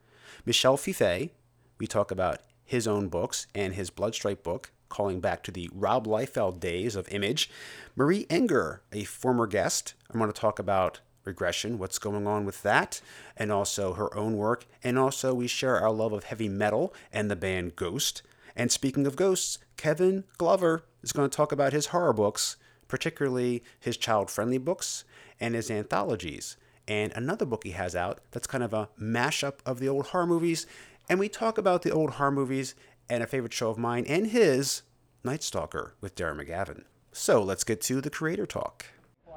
Michel 0.47 0.77
Fiffe, 0.77 1.31
we 1.79 1.87
talk 1.87 2.11
about 2.11 2.41
his 2.65 2.87
own 2.87 3.09
books 3.09 3.49
and 3.55 3.75
his 3.75 3.91
Bloodstrike 3.91 4.43
book, 4.43 4.71
calling 4.89 5.21
back 5.21 5.43
to 5.43 5.51
the 5.51 5.69
Rob 5.75 6.07
Liefeld 6.07 6.61
days 6.61 6.95
of 6.97 7.09
Image. 7.09 7.51
Marie 7.97 8.25
Enger, 8.27 8.81
a 8.93 9.05
former 9.05 9.47
guest, 9.47 9.95
I'm 10.11 10.21
going 10.21 10.33
to 10.33 10.41
talk 10.41 10.59
about 10.59 11.01
regression, 11.25 11.79
what's 11.79 11.99
going 11.99 12.27
on 12.27 12.45
with 12.45 12.63
that, 12.63 13.01
and 13.37 13.51
also 13.51 13.95
her 13.95 14.15
own 14.17 14.37
work. 14.37 14.67
And 14.83 14.99
also, 14.99 15.35
we 15.35 15.47
share 15.47 15.79
our 15.79 15.91
love 15.91 16.13
of 16.13 16.25
heavy 16.25 16.49
metal 16.49 16.95
and 17.13 17.31
the 17.31 17.37
band 17.37 17.77
Ghost. 17.77 18.23
And 18.57 18.71
speaking 18.71 19.07
of 19.07 19.17
ghosts, 19.17 19.59
Kevin 19.77 20.25
Glover 20.39 20.85
is 21.03 21.13
going 21.13 21.29
to 21.29 21.37
talk 21.37 21.53
about 21.53 21.73
his 21.73 21.87
horror 21.87 22.13
books, 22.13 22.57
particularly 22.87 23.65
his 23.81 23.97
child 23.97 24.31
friendly 24.31 24.59
books 24.59 25.05
and 25.41 25.55
his 25.55 25.71
anthologies. 25.71 26.57
And 26.87 27.13
another 27.17 27.47
book 27.47 27.65
he 27.65 27.71
has 27.73 27.97
out 27.97 28.21
that's 28.31 28.47
kind 28.47 28.63
of 28.63 28.73
a 28.73 28.89
mashup 29.01 29.55
of 29.67 29.81
the 29.81 29.89
old 29.89 30.07
horror 30.07 30.27
movies. 30.27 30.67
And 31.09 31.19
we 31.19 31.29
talk 31.29 31.59
about 31.59 31.83
the 31.83 31.91
old 31.91 32.11
horror 32.11 32.31
movies 32.31 32.75
and 33.09 33.23
a 33.23 33.27
favorite 33.27 33.53
show 33.53 33.71
of 33.71 33.79
mine 33.79 34.05
and 34.07 34.29
his, 34.29 34.83
Night 35.25 35.43
Stalker 35.43 35.95
with 36.01 36.15
Darren 36.15 36.41
McGavin. 36.41 36.85
So 37.13 37.43
let's 37.43 37.65
get 37.65 37.81
to 37.83 38.01
the 38.01 38.11
creator 38.11 38.47
talk. 38.47 38.87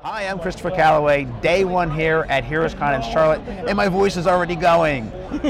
Hi, 0.03 0.27
I'm 0.27 0.39
Christopher 0.39 0.69
Calloway, 0.71 1.25
day 1.41 1.65
one 1.65 1.89
here 1.91 2.25
at 2.29 2.43
HeroesCon 2.43 2.95
in 2.95 3.11
Charlotte, 3.11 3.41
and 3.47 3.75
my 3.75 3.89
voice 3.89 4.15
is 4.15 4.27
already 4.27 4.55
going. 4.55 5.11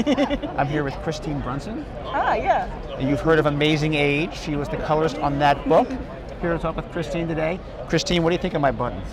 I'm 0.56 0.66
here 0.66 0.82
with 0.84 0.94
Christine 1.02 1.40
Brunson. 1.40 1.84
Ah, 2.06 2.34
yeah. 2.34 2.98
You've 2.98 3.20
heard 3.20 3.38
of 3.38 3.46
Amazing 3.46 3.94
Age. 3.94 4.34
She 4.34 4.56
was 4.56 4.68
the 4.68 4.78
colorist 4.78 5.18
on 5.18 5.38
that 5.40 5.68
book. 5.68 5.88
Here 6.40 6.52
to 6.52 6.58
talk 6.58 6.76
with 6.76 6.90
Christine 6.92 7.28
today. 7.28 7.60
Christine, 7.88 8.22
what 8.22 8.30
do 8.30 8.36
you 8.36 8.42
think 8.42 8.54
of 8.54 8.60
my 8.62 8.70
buttons? 8.72 9.06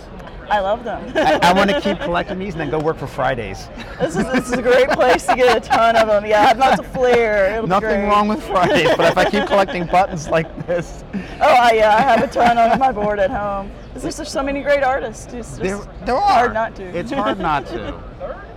I 0.48 0.60
love 0.60 0.84
them. 0.84 1.12
I, 1.16 1.38
I 1.42 1.52
want 1.52 1.70
to 1.70 1.80
keep 1.82 1.98
collecting 2.00 2.38
these 2.38 2.54
and 2.54 2.60
then 2.60 2.70
go 2.70 2.78
work 2.78 2.96
for 2.96 3.06
Fridays. 3.06 3.68
this, 4.00 4.16
is, 4.16 4.24
this 4.32 4.46
is 4.46 4.52
a 4.52 4.62
great 4.62 4.88
place 4.90 5.26
to 5.26 5.36
get 5.36 5.56
a 5.56 5.60
ton 5.60 5.96
of 5.96 6.08
them. 6.08 6.24
Yeah, 6.24 6.54
not 6.56 6.76
to 6.76 6.82
flair. 6.82 7.56
It'll 7.56 7.66
Nothing 7.66 8.04
wrong 8.08 8.28
with 8.28 8.42
Fridays, 8.42 8.96
but 8.96 9.12
if 9.12 9.18
I 9.18 9.28
keep 9.28 9.44
collecting 9.46 9.86
buttons 9.86 10.28
like 10.28 10.66
this, 10.66 11.04
Oh, 11.14 11.54
I, 11.54 11.72
yeah, 11.72 11.94
I 11.94 12.00
have 12.00 12.22
a 12.22 12.26
ton 12.26 12.56
on 12.56 12.78
my 12.78 12.90
board 12.90 13.18
at 13.18 13.30
home. 13.30 13.70
It's 13.96 14.04
just 14.04 14.18
there's 14.18 14.30
so 14.30 14.42
many 14.42 14.60
great 14.60 14.82
artists. 14.82 15.24
It's 15.32 15.56
just 15.56 15.60
there, 15.60 15.78
there 16.04 16.16
are. 16.16 16.20
hard 16.20 16.52
not 16.52 16.76
to. 16.76 16.84
It's 16.84 17.10
hard 17.10 17.38
not 17.38 17.66
to. 17.68 17.98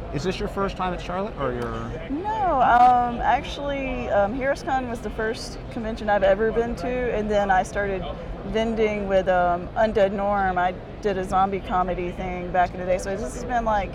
Is 0.14 0.24
this 0.24 0.38
your 0.38 0.50
first 0.50 0.76
time 0.76 0.94
at 0.94 1.00
Charlotte, 1.00 1.34
or 1.40 1.54
your? 1.54 2.10
No, 2.10 2.62
um, 2.62 3.22
actually, 3.22 4.10
um, 4.10 4.38
HeroesCon 4.38 4.90
was 4.90 5.00
the 5.00 5.12
first 5.12 5.58
convention 5.72 6.10
I've 6.10 6.24
ever 6.24 6.52
been 6.52 6.76
to, 6.78 6.88
and 6.88 7.32
then 7.32 7.52
I 7.52 7.64
started 7.64 8.04
vending 8.48 9.08
with 9.08 9.30
um, 9.30 9.70
Undead 9.78 10.12
Norm. 10.12 10.58
I 10.58 10.74
did 11.02 11.18
a 11.18 11.24
zombie 11.24 11.62
comedy 11.62 12.12
thing 12.12 12.52
back 12.52 12.74
in 12.74 12.80
the 12.82 12.86
day, 12.86 12.98
so 12.98 13.16
this 13.16 13.22
has 13.22 13.46
been 13.46 13.64
like 13.64 13.94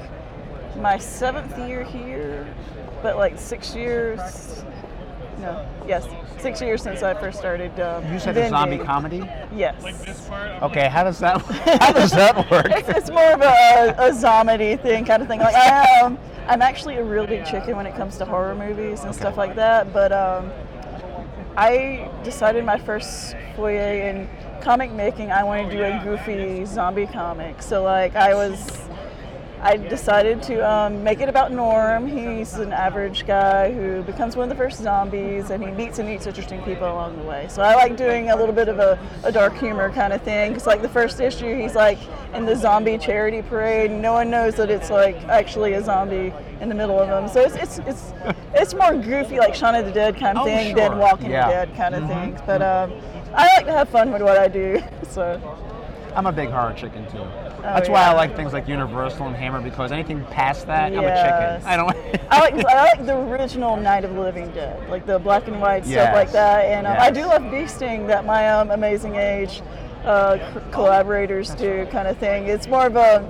my 0.77 0.97
seventh 0.97 1.59
year 1.69 1.83
here, 1.83 2.55
but 3.03 3.17
like 3.17 3.39
six 3.39 3.75
years. 3.75 4.64
No, 5.45 5.69
yes, 5.87 6.09
six 6.39 6.63
years 6.63 6.83
since 6.83 7.03
I 7.03 7.13
first 7.13 7.39
started. 7.39 7.79
Um, 7.79 8.11
You 8.11 8.19
said 8.19 8.35
a 8.39 8.49
zombie 8.49 8.79
comedy. 8.79 9.23
Yes. 9.55 9.75
Okay, 10.63 10.89
how 10.89 11.05
does 11.05 11.19
that? 11.19 11.39
How 11.83 11.93
does 11.93 12.13
that 12.13 12.51
work? 12.51 12.67
It's, 12.71 12.89
it's 12.89 13.11
more 13.11 13.33
of 13.33 13.43
a, 13.43 13.95
a 13.99 14.11
zomedy 14.11 14.81
thing 14.81 15.05
kind 15.05 15.21
of 15.23 15.29
thing. 15.29 15.41
Like 15.41 15.55
I 15.55 15.85
am, 16.01 16.19
I'm 16.49 16.63
actually 16.63 16.97
a 16.97 17.05
real 17.05 17.27
big 17.27 17.45
chicken 17.45 17.77
when 17.77 17.85
it 17.87 17.95
comes 17.95 18.17
to 18.19 18.25
horror 18.25 18.55
movies 18.55 19.05
and 19.05 19.15
stuff 19.15 19.37
like 19.37 19.55
that. 19.57 19.93
But 19.93 20.13
um, 20.13 20.51
I 21.59 22.11
decided 22.23 22.65
my 22.65 22.79
first 22.79 23.37
foyer 23.55 24.01
in 24.09 24.27
comic 24.63 24.93
making, 24.93 25.31
I 25.31 25.45
wanted 25.45 25.71
to 25.73 25.77
do 25.77 25.83
a 25.85 26.01
goofy 26.03 26.65
zombie 26.65 27.07
comic. 27.07 27.61
So 27.61 27.83
like 27.83 28.17
I 28.17 28.33
was. 28.33 28.84
I 29.65 29.79
decided 29.79 30.43
to 30.43 30.61
um, 30.71 31.03
make 31.03 31.21
it 31.23 31.29
about 31.31 31.51
Norm. 31.51 32.07
He's 32.07 32.53
an 32.55 32.71
average 32.71 33.27
guy 33.27 33.73
who 33.73 34.03
becomes 34.03 34.37
one 34.37 34.51
of 34.51 34.55
the 34.55 34.63
first 34.63 34.83
zombies, 34.83 35.49
and 35.49 35.65
he 35.65 35.71
meets 35.71 35.99
and 35.99 36.07
meets 36.07 36.27
interesting 36.27 36.61
people 36.65 36.87
along 36.87 37.17
the 37.17 37.23
way. 37.23 37.47
So 37.49 37.63
I 37.63 37.75
like 37.75 37.97
doing 37.97 38.29
a 38.29 38.37
little 38.37 38.55
bit 38.55 38.69
of 38.69 38.79
a, 38.79 38.99
a 39.23 39.33
dark 39.33 39.57
humor 39.57 39.91
kind 39.91 40.13
of 40.13 40.21
thing. 40.21 40.51
Because 40.53 40.67
like 40.67 40.83
the 40.83 40.89
first 40.91 41.19
issue, 41.19 41.57
he's 41.57 41.75
like 41.75 41.99
in 42.35 42.45
the 42.45 42.55
zombie 42.55 42.99
charity 42.99 43.41
parade, 43.41 43.91
and 43.91 44.03
no 44.03 44.13
one 44.13 44.29
knows 44.29 44.55
that 44.57 44.69
it's 44.69 44.91
like 44.91 45.17
actually 45.29 45.73
a 45.73 45.83
zombie 45.83 46.31
in 46.61 46.69
the 46.69 46.75
middle 46.75 47.01
of 47.01 47.09
them. 47.09 47.27
So 47.27 47.41
it's 47.41 47.55
it's 47.57 47.79
it's, 47.89 48.13
it's 48.55 48.75
more 48.75 48.95
goofy, 48.95 49.39
like 49.39 49.55
Shaun 49.55 49.75
of 49.77 49.87
the 49.87 49.93
Dead 49.93 50.17
kind 50.19 50.37
of 50.37 50.43
Oh, 50.43 50.45
thing, 50.45 50.77
sure. 50.77 50.91
than 50.91 50.99
Walking 50.99 51.31
Yeah. 51.31 51.49
Dead 51.49 51.75
kind 51.75 51.95
of 51.95 52.07
things. 52.07 52.39
But 52.45 52.61
um, 52.61 52.93
I 53.33 53.47
like 53.57 53.65
to 53.65 53.73
have 53.73 53.89
fun 53.89 54.13
with 54.13 54.21
what 54.21 54.37
I 54.37 54.47
do. 54.49 54.83
So. 55.09 55.41
I'm 56.17 56.27
a 56.27 56.33
big 56.33 56.51
horror 56.51 56.75
chicken 56.75 57.11
too. 57.11 57.25
That's 57.65 57.89
why 57.89 58.01
yeah. 58.01 58.11
I 58.11 58.15
like 58.15 58.37
things 58.37 58.53
like 58.53 58.69
Universal 58.69 59.27
and 59.27 59.35
Hammer 59.35 59.61
because 59.61 59.91
anything 59.91 60.23
past 60.27 60.67
that, 60.67 60.93
I'm 60.93 60.99
a 60.99 61.61
chicken. 61.61 61.67
I 61.67 61.77
don't. 61.77 62.25
I 62.31 62.41
like 62.41 62.67
I 62.67 62.93
like 62.93 63.07
the 63.07 63.17
original 63.17 63.77
Night 63.77 64.05
of 64.05 64.15
the 64.15 64.21
Living 64.21 64.51
Dead, 64.51 64.89
like 64.91 65.07
the 65.07 65.19
black 65.19 65.49
and 65.49 65.61
white 65.61 65.87
stuff 65.87 66.15
like 66.15 66.31
that. 66.33 66.67
And 66.67 66.87
um, 66.87 66.97
I 66.99 67.11
do 67.11 67.25
love 67.27 67.51
Bee 67.51 67.67
Sting 67.67 68.07
that 68.07 68.27
my 68.27 68.51
um, 68.51 68.71
Amazing 68.71 69.17
Age 69.17 69.63
uh, 70.05 70.37
c- 70.37 70.61
collaborators 70.73 71.55
do, 71.55 71.87
kind 71.91 72.07
of 72.07 72.19
thing. 72.19 72.47
It's 72.47 72.67
more 72.67 72.87
of 72.87 72.97
a, 72.97 73.27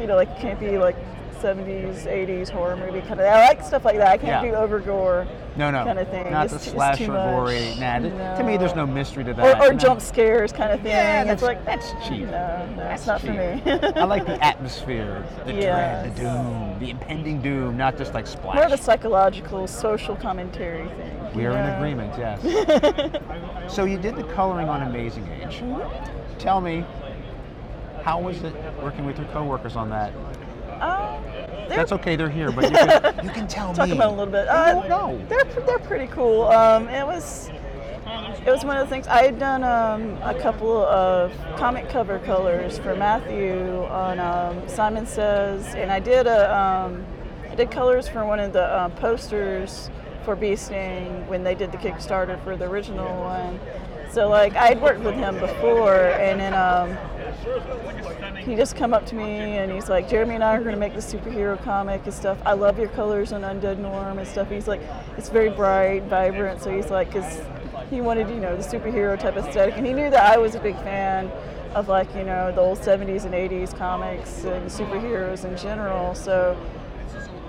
you 0.00 0.06
know, 0.06 0.14
like 0.14 0.36
campy 0.38 0.78
like 0.78 0.96
70s, 1.42 2.06
80s 2.06 2.48
horror 2.48 2.76
movie 2.76 3.00
kind 3.00 3.12
of. 3.12 3.18
Thing. 3.18 3.26
I 3.26 3.46
like 3.48 3.62
stuff 3.64 3.84
like 3.84 3.96
that. 3.96 4.08
I 4.08 4.16
can't 4.16 4.44
Yeah. 4.44 4.50
do 4.52 4.56
over 4.56 4.78
gore 4.78 5.26
no, 5.56 5.70
no. 5.70 5.84
kind 5.84 5.98
of 5.98 6.08
thing. 6.08 6.30
Not 6.30 6.44
It's 6.46 6.54
the 6.54 6.60
it's 6.60 6.70
slasher 6.70 7.06
gory. 7.08 7.74
Nah, 7.78 7.98
th- 7.98 8.12
to 8.38 8.44
me, 8.44 8.56
there's 8.56 8.74
no 8.74 8.86
mystery 8.86 9.24
to 9.24 9.34
that. 9.34 9.60
or 9.60 9.72
know? 9.72 9.78
jump 9.78 10.00
scares 10.00 10.52
kind 10.52 10.72
of 10.72 10.80
thing. 10.80 10.92
Yeah, 10.92 11.20
it's 11.22 11.28
that's, 11.28 11.42
like 11.42 11.64
that's 11.64 11.90
cheap. 12.06 12.22
No, 12.26 12.66
no, 12.70 12.76
That's 12.76 13.02
it's 13.02 13.06
not 13.06 13.20
cheap. 13.20 13.30
for 13.30 13.34
me. 13.34 14.00
I 14.00 14.04
like 14.04 14.24
the 14.26 14.42
atmosphere, 14.42 15.24
the 15.44 15.52
dread, 15.52 16.14
the 16.16 16.20
doom, 16.22 16.78
the 16.78 16.90
impending 16.90 17.42
doom, 17.42 17.76
not 17.76 17.98
just 17.98 18.14
like 18.14 18.26
splash. 18.26 18.54
More 18.54 18.64
of 18.64 18.72
a 18.72 18.78
psychological, 18.78 19.66
social 19.66 20.16
commentary 20.16 20.88
thing. 20.88 21.30
we 21.34 21.44
are 21.46 21.56
in 21.56 21.66
agreement, 21.74 22.14
yes. 22.18 22.40
so 23.74 23.84
you 23.84 23.98
did 23.98 24.16
the 24.16 24.24
coloring 24.24 24.68
on 24.68 24.82
Amazing 24.82 25.26
Age. 25.28 25.56
Mm-hmm. 25.60 26.38
Tell 26.38 26.60
me, 26.60 26.84
how 28.02 28.20
was 28.20 28.42
it 28.42 28.54
working 28.82 29.04
with 29.04 29.18
your 29.18 29.28
coworkers 29.28 29.76
on 29.76 29.90
that? 29.90 30.12
Um, 30.82 31.22
That's 31.68 31.92
okay, 31.92 32.16
they're 32.16 32.28
here, 32.28 32.50
but 32.50 32.64
you 32.64 32.70
can, 32.76 33.24
you 33.24 33.30
can 33.30 33.48
tell 33.48 33.68
me. 33.70 33.74
talk 33.76 33.88
me. 33.88 33.94
about 33.94 34.10
it 34.10 34.14
a 34.14 34.16
little 34.16 34.32
bit. 34.32 34.48
Uh, 34.48 34.72
don't 34.74 34.88
know. 34.88 35.26
They're 35.28 35.44
they're 35.64 35.78
pretty 35.78 36.08
cool. 36.08 36.44
Um, 36.44 36.88
it 36.88 37.06
was 37.06 37.50
it 38.44 38.50
was 38.50 38.64
one 38.64 38.76
of 38.76 38.86
the 38.88 38.90
things 38.92 39.06
I 39.06 39.22
had 39.22 39.38
done 39.38 39.62
um, 39.62 40.18
a 40.22 40.34
couple 40.38 40.76
of 40.84 41.32
comic 41.56 41.88
cover 41.88 42.18
colors 42.20 42.78
for 42.78 42.96
Matthew 42.96 43.84
on 43.84 44.18
um, 44.18 44.68
Simon 44.68 45.06
Says, 45.06 45.74
and 45.74 45.90
I 45.92 46.00
did 46.00 46.26
a 46.26 46.54
um, 46.54 47.04
I 47.50 47.54
did 47.54 47.70
colors 47.70 48.08
for 48.08 48.26
one 48.26 48.40
of 48.40 48.52
the 48.52 48.82
um, 48.82 48.92
posters 48.92 49.88
for 50.24 50.34
Bee 50.36 50.56
Sting 50.56 51.26
when 51.28 51.42
they 51.44 51.54
did 51.54 51.70
the 51.72 51.78
Kickstarter 51.78 52.42
for 52.44 52.56
the 52.56 52.68
original 52.68 53.20
one. 53.20 53.60
So 54.10 54.28
like 54.28 54.54
I'd 54.56 54.80
worked 54.82 55.00
with 55.00 55.14
him 55.14 55.38
before, 55.38 55.94
and 55.94 56.40
then 56.40 56.52
um, 56.54 56.98
he 58.44 58.56
just 58.56 58.76
come 58.76 58.92
up 58.92 59.06
to 59.06 59.14
me 59.14 59.22
and 59.24 59.70
he's 59.70 59.88
like, 59.88 60.08
Jeremy 60.08 60.34
and 60.34 60.44
I 60.44 60.56
are 60.56 60.60
going 60.60 60.74
to 60.74 60.80
make 60.80 60.94
the 60.94 61.00
superhero 61.00 61.62
comic 61.62 62.02
and 62.04 62.14
stuff. 62.14 62.38
I 62.44 62.52
love 62.52 62.78
your 62.78 62.88
colors 62.88 63.32
on 63.32 63.42
Undead 63.42 63.78
Norm 63.78 64.18
and 64.18 64.26
stuff. 64.26 64.50
He's 64.50 64.68
like, 64.68 64.80
it's 65.16 65.28
very 65.28 65.50
bright, 65.50 66.04
vibrant. 66.04 66.62
So 66.62 66.74
he's 66.74 66.90
like, 66.90 67.08
because 67.12 67.40
he 67.90 68.00
wanted, 68.00 68.28
you 68.30 68.40
know, 68.40 68.56
the 68.56 68.62
superhero 68.62 69.18
type 69.18 69.36
aesthetic, 69.36 69.76
and 69.76 69.86
he 69.86 69.92
knew 69.92 70.10
that 70.10 70.32
I 70.32 70.38
was 70.38 70.54
a 70.54 70.60
big 70.60 70.76
fan 70.76 71.30
of 71.74 71.88
like, 71.88 72.14
you 72.14 72.24
know, 72.24 72.52
the 72.52 72.60
old 72.60 72.78
70s 72.78 73.24
and 73.24 73.34
80s 73.34 73.76
comics 73.76 74.44
and 74.44 74.68
superheroes 74.70 75.44
in 75.44 75.56
general. 75.56 76.14
So 76.14 76.56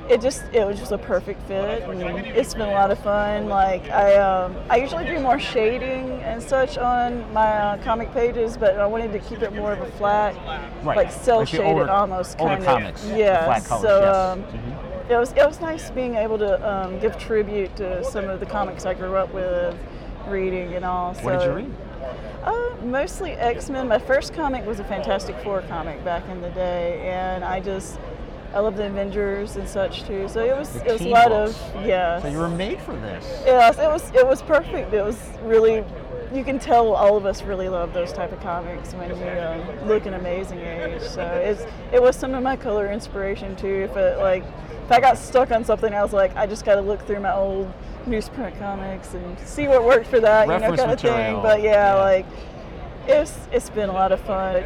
it 0.10 0.20
just 0.22 0.44
it 0.54 0.66
was 0.68 0.78
just 0.78 0.92
a 0.92 0.98
perfect 0.98 1.42
fit 1.48 1.82
and 1.84 2.02
it's 2.28 2.54
been 2.54 2.68
a 2.68 2.72
lot 2.72 2.92
of 2.92 3.00
fun 3.00 3.48
like 3.48 3.90
i 3.90 4.16
um, 4.16 4.56
i 4.70 4.76
usually 4.76 5.06
do 5.06 5.18
more 5.20 5.40
shading 5.40 6.10
and 6.24 6.44
such 6.44 6.78
on 6.78 7.32
my 7.32 7.48
uh, 7.48 7.84
comic 7.84 8.12
pages 8.14 8.58
but 8.58 8.78
i 8.80 8.86
wanted 8.86 9.12
to 9.14 9.20
keep 9.20 9.42
it 9.42 9.54
more 9.54 9.72
of 9.72 9.80
a 9.82 9.90
flat 9.92 10.36
Right. 10.84 10.98
like 10.98 11.12
cell 11.12 11.40
Like 11.40 11.48
shaded 11.48 11.66
older- 11.66 11.90
almost 11.90 12.38
older 12.40 12.56
kind 12.56 12.66
of 12.68 12.68
comics, 12.68 13.02
the 13.04 13.18
yeah 13.18 13.46
flat 13.46 13.64
colors, 13.66 13.84
so 13.84 14.00
yes. 14.02 14.16
um, 14.16 14.44
Mhm. 14.44 15.10
it 15.12 15.18
was 15.18 15.32
it 15.32 15.46
was 15.48 15.62
nice 15.62 15.90
being 15.92 16.16
able 16.16 16.38
to 16.38 16.70
um, 16.70 17.00
give 17.00 17.18
tribute 17.18 17.74
to 17.78 18.04
some 18.04 18.26
of 18.30 18.40
the 18.42 18.46
comics 18.46 18.86
i 18.86 18.94
grew 18.94 19.16
up 19.16 19.34
with 19.34 19.74
reading 20.28 20.74
and 20.74 20.84
all 20.84 21.14
What 21.16 21.32
did 21.34 21.42
so- 21.42 21.48
you 21.50 21.56
read? 21.56 21.72
uh, 22.44 22.76
mostly 22.84 23.32
X 23.32 23.70
Men. 23.70 23.88
My 23.88 23.98
first 24.00 24.34
comic 24.34 24.66
was 24.66 24.82
a 24.82 24.84
Fantastic 24.84 25.38
Four 25.38 25.62
comic 25.70 26.04
back 26.04 26.28
in 26.30 26.42
the 26.42 26.50
day, 26.50 27.00
and 27.10 27.42
I 27.46 27.62
just 27.62 27.98
I 28.54 28.60
love 28.60 28.78
the 28.78 28.86
Avengers 28.86 29.56
and 29.56 29.68
such 29.68 30.04
too. 30.04 30.28
So 30.28 30.44
it 30.44 30.56
was 30.58 30.74
The 30.74 30.86
it 30.88 30.92
was 30.94 31.02
a 31.02 31.08
lot 31.10 31.30
books. 31.30 31.60
of 31.76 31.86
yeah. 31.86 32.22
So 32.22 32.28
you 32.28 32.38
were 32.38 32.50
made 32.50 32.80
for 32.82 32.96
this. 32.98 33.26
Yes, 33.46 33.78
it 33.80 33.88
was 33.88 34.12
it 34.14 34.26
was 34.28 34.42
perfect. 34.42 34.94
It 34.94 35.04
was 35.04 35.18
really 35.44 35.84
you 36.34 36.44
can 36.44 36.58
tell 36.60 36.94
all 36.94 37.16
of 37.16 37.26
us 37.28 37.44
really 37.44 37.70
love 37.70 37.94
those 37.94 38.12
type 38.12 38.32
of 38.32 38.40
comics 38.42 38.94
when 38.94 39.10
you 39.10 39.24
um, 39.42 39.88
look 39.88 40.06
an 40.06 40.16
amazing 40.16 40.60
age. 40.60 41.02
So 41.02 41.22
it's 41.24 41.64
it 41.92 42.02
was 42.02 42.16
some 42.16 42.34
of 42.34 42.44
my 42.44 42.56
color 42.56 42.92
inspiration 42.92 43.56
too. 43.56 43.88
If 43.90 43.96
it 43.98 44.18
like 44.20 44.44
if 44.86 44.92
I 44.92 45.00
got 45.00 45.18
stuck 45.18 45.52
on 45.52 45.64
something, 45.64 45.94
I 45.94 46.02
was 46.04 46.14
like 46.14 46.36
I 46.36 46.46
just 46.46 46.64
got 46.66 46.76
to 46.76 46.82
look 46.82 47.06
through 47.08 47.22
my 47.22 47.34
old 47.34 47.72
newsprint 48.08 48.60
comics 48.60 49.14
and 49.14 49.40
see 49.40 49.68
what 49.68 49.84
worked 49.86 50.08
for 50.08 50.20
that, 50.20 50.48
you 50.48 50.60
know, 50.60 50.76
kind 50.76 50.92
of 50.92 51.00
thing. 51.00 51.42
But 51.42 51.62
yeah, 51.62 51.96
Yeah. 51.96 52.02
like 52.04 52.26
It's 53.08 53.48
it's 53.52 53.70
been 53.70 53.90
a 53.90 53.94
lot 53.94 54.12
of 54.12 54.20
fun. 54.22 54.66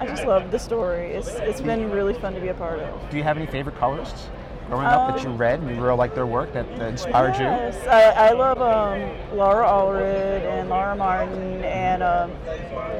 I 0.00 0.06
just 0.06 0.24
love 0.24 0.50
the 0.50 0.58
story. 0.58 1.12
It's 1.12 1.28
it's 1.28 1.60
been 1.60 1.90
really 1.90 2.14
fun 2.14 2.34
to 2.34 2.40
be 2.40 2.48
a 2.48 2.54
part 2.54 2.80
of. 2.80 3.10
Do 3.10 3.16
you 3.16 3.22
have 3.22 3.36
any 3.36 3.46
favorite 3.46 3.78
colorists 3.78 4.28
growing 4.68 4.86
up 4.86 5.14
that 5.14 5.22
you 5.22 5.30
Um, 5.30 5.38
read 5.38 5.60
and 5.60 5.70
you 5.70 5.80
really 5.80 5.96
liked 5.96 6.14
their 6.14 6.26
work 6.26 6.52
that, 6.52 6.68
that 6.76 6.88
inspired 6.88 7.36
you? 7.36 7.44
Yes, 7.44 7.86
I, 7.86 8.30
I 8.30 8.32
love 8.32 8.60
um, 8.60 9.36
Laura 9.36 9.66
Allred 9.66 10.42
and 10.42 10.68
Laura 10.68 10.96
Martin 10.96 11.62
and 11.62 12.02
um, 12.02 12.30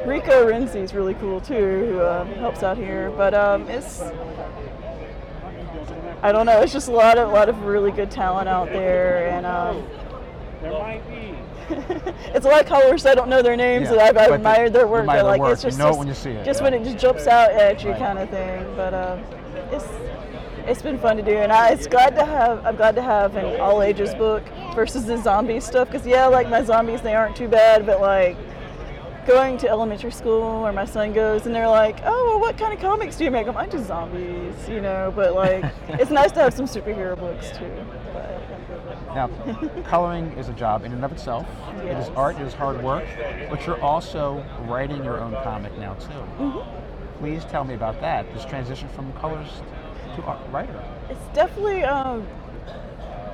Rico 0.06 0.46
Renzi 0.48 0.76
is 0.76 0.94
really 0.94 1.14
cool 1.14 1.40
too, 1.40 1.54
who 1.54 2.04
um, 2.04 2.28
helps 2.34 2.62
out 2.62 2.76
here. 2.76 3.10
But 3.16 3.34
um, 3.34 3.68
it's 3.68 4.00
I 6.22 6.32
don't 6.32 6.46
know. 6.46 6.60
It's 6.62 6.72
just 6.72 6.88
a 6.88 6.92
lot 6.92 7.18
of 7.18 7.30
lot 7.30 7.48
of 7.48 7.62
really 7.64 7.90
good 7.92 8.10
talent 8.10 8.48
out 8.48 8.68
there, 8.68 9.28
and 9.28 9.44
um, 9.44 9.84
it's 11.68 12.46
a 12.46 12.48
lot 12.48 12.62
of 12.62 12.66
colors. 12.66 13.06
I 13.06 13.14
don't 13.14 13.28
know 13.28 13.42
their 13.42 13.56
names, 13.56 13.86
Yeah, 13.86 13.92
and 13.92 14.00
I've, 14.02 14.14
but 14.14 14.22
I've 14.24 14.28
the- 14.30 14.34
admired 14.36 14.72
their 14.72 14.86
work. 14.86 15.00
admire 15.00 15.18
but 15.22 15.26
like 15.26 15.40
work. 15.40 15.52
it's 15.52 15.64
You 15.64 15.68
just 15.70 15.78
know 15.78 15.86
it 15.88 15.90
just, 15.90 15.98
when 15.98 16.08
you 16.08 16.14
see 16.14 16.30
it, 16.30 16.44
just 16.44 16.60
yeah. 16.60 16.64
when 16.64 16.74
it 16.74 16.84
just 16.84 16.98
jumps 16.98 17.26
out 17.26 17.50
at 17.52 17.82
you, 17.82 17.90
Right. 17.90 17.98
kind 17.98 18.18
of 18.18 18.30
thing. 18.30 18.64
But 18.76 18.94
um, 18.94 19.20
it's 19.72 19.84
it's 20.68 20.82
been 20.82 20.98
fun 20.98 21.16
to 21.16 21.22
do, 21.22 21.36
and 21.36 21.52
I, 21.52 21.70
it's 21.70 21.86
glad 21.86 22.16
to 22.16 22.24
have. 22.24 22.64
I'm 22.66 22.76
glad 22.76 22.94
to 22.96 23.02
have 23.02 23.36
an 23.36 23.60
all 23.60 23.82
ages 23.82 24.14
book 24.14 24.42
versus 24.74 25.04
the 25.06 25.16
zombie 25.16 25.60
stuff. 25.60 25.88
Because 25.90 26.06
yeah, 26.06 26.26
like 26.26 26.48
my 26.48 26.62
zombies, 26.62 27.02
they 27.02 27.14
aren't 27.14 27.36
too 27.36 27.48
bad, 27.48 27.86
but 27.86 28.00
like 28.00 28.36
going 29.26 29.58
to 29.58 29.68
elementary 29.68 30.10
school 30.12 30.62
where 30.62 30.72
my 30.72 30.84
son 30.84 31.12
goes, 31.12 31.46
and 31.46 31.54
they're 31.54 31.68
like, 31.68 31.98
"Oh, 32.04 32.26
well, 32.30 32.40
what 32.40 32.56
kind 32.58 32.72
of 32.72 32.80
comics 32.80 33.16
do 33.16 33.24
you 33.24 33.30
make?" 33.30 33.46
I'm, 33.48 33.56
I 33.56 33.66
do 33.66 33.82
zombies, 33.82 34.54
you 34.68 34.80
know. 34.80 35.12
But 35.14 35.34
like, 35.34 35.64
it's 35.88 36.10
nice 36.10 36.32
to 36.32 36.40
have 36.40 36.52
some 36.54 36.66
superhero 36.66 37.18
books 37.18 37.50
too. 37.56 37.72
Now, 39.16 39.28
coloring 39.88 40.32
is 40.32 40.50
a 40.50 40.52
job 40.52 40.84
in 40.84 40.92
and 40.92 41.02
of 41.02 41.10
itself. 41.10 41.46
It 41.78 41.96
is 41.96 42.10
art, 42.10 42.36
it 42.36 42.42
is 42.42 42.52
hard 42.52 42.82
work, 42.82 43.06
but 43.48 43.66
you're 43.66 43.80
also 43.80 44.44
writing 44.68 45.02
your 45.02 45.20
own 45.20 45.32
comic 45.42 45.74
now 45.78 45.94
too. 45.94 46.08
Mm-hmm. 46.08 47.18
Please 47.18 47.42
tell 47.46 47.64
me 47.64 47.72
about 47.72 47.98
that. 48.02 48.30
This 48.34 48.44
transition 48.44 48.90
from 48.90 49.10
colorist 49.14 49.62
to 50.16 50.22
art 50.24 50.38
writer. 50.52 50.84
It's 51.08 51.34
definitely 51.34 51.82
um, 51.84 52.26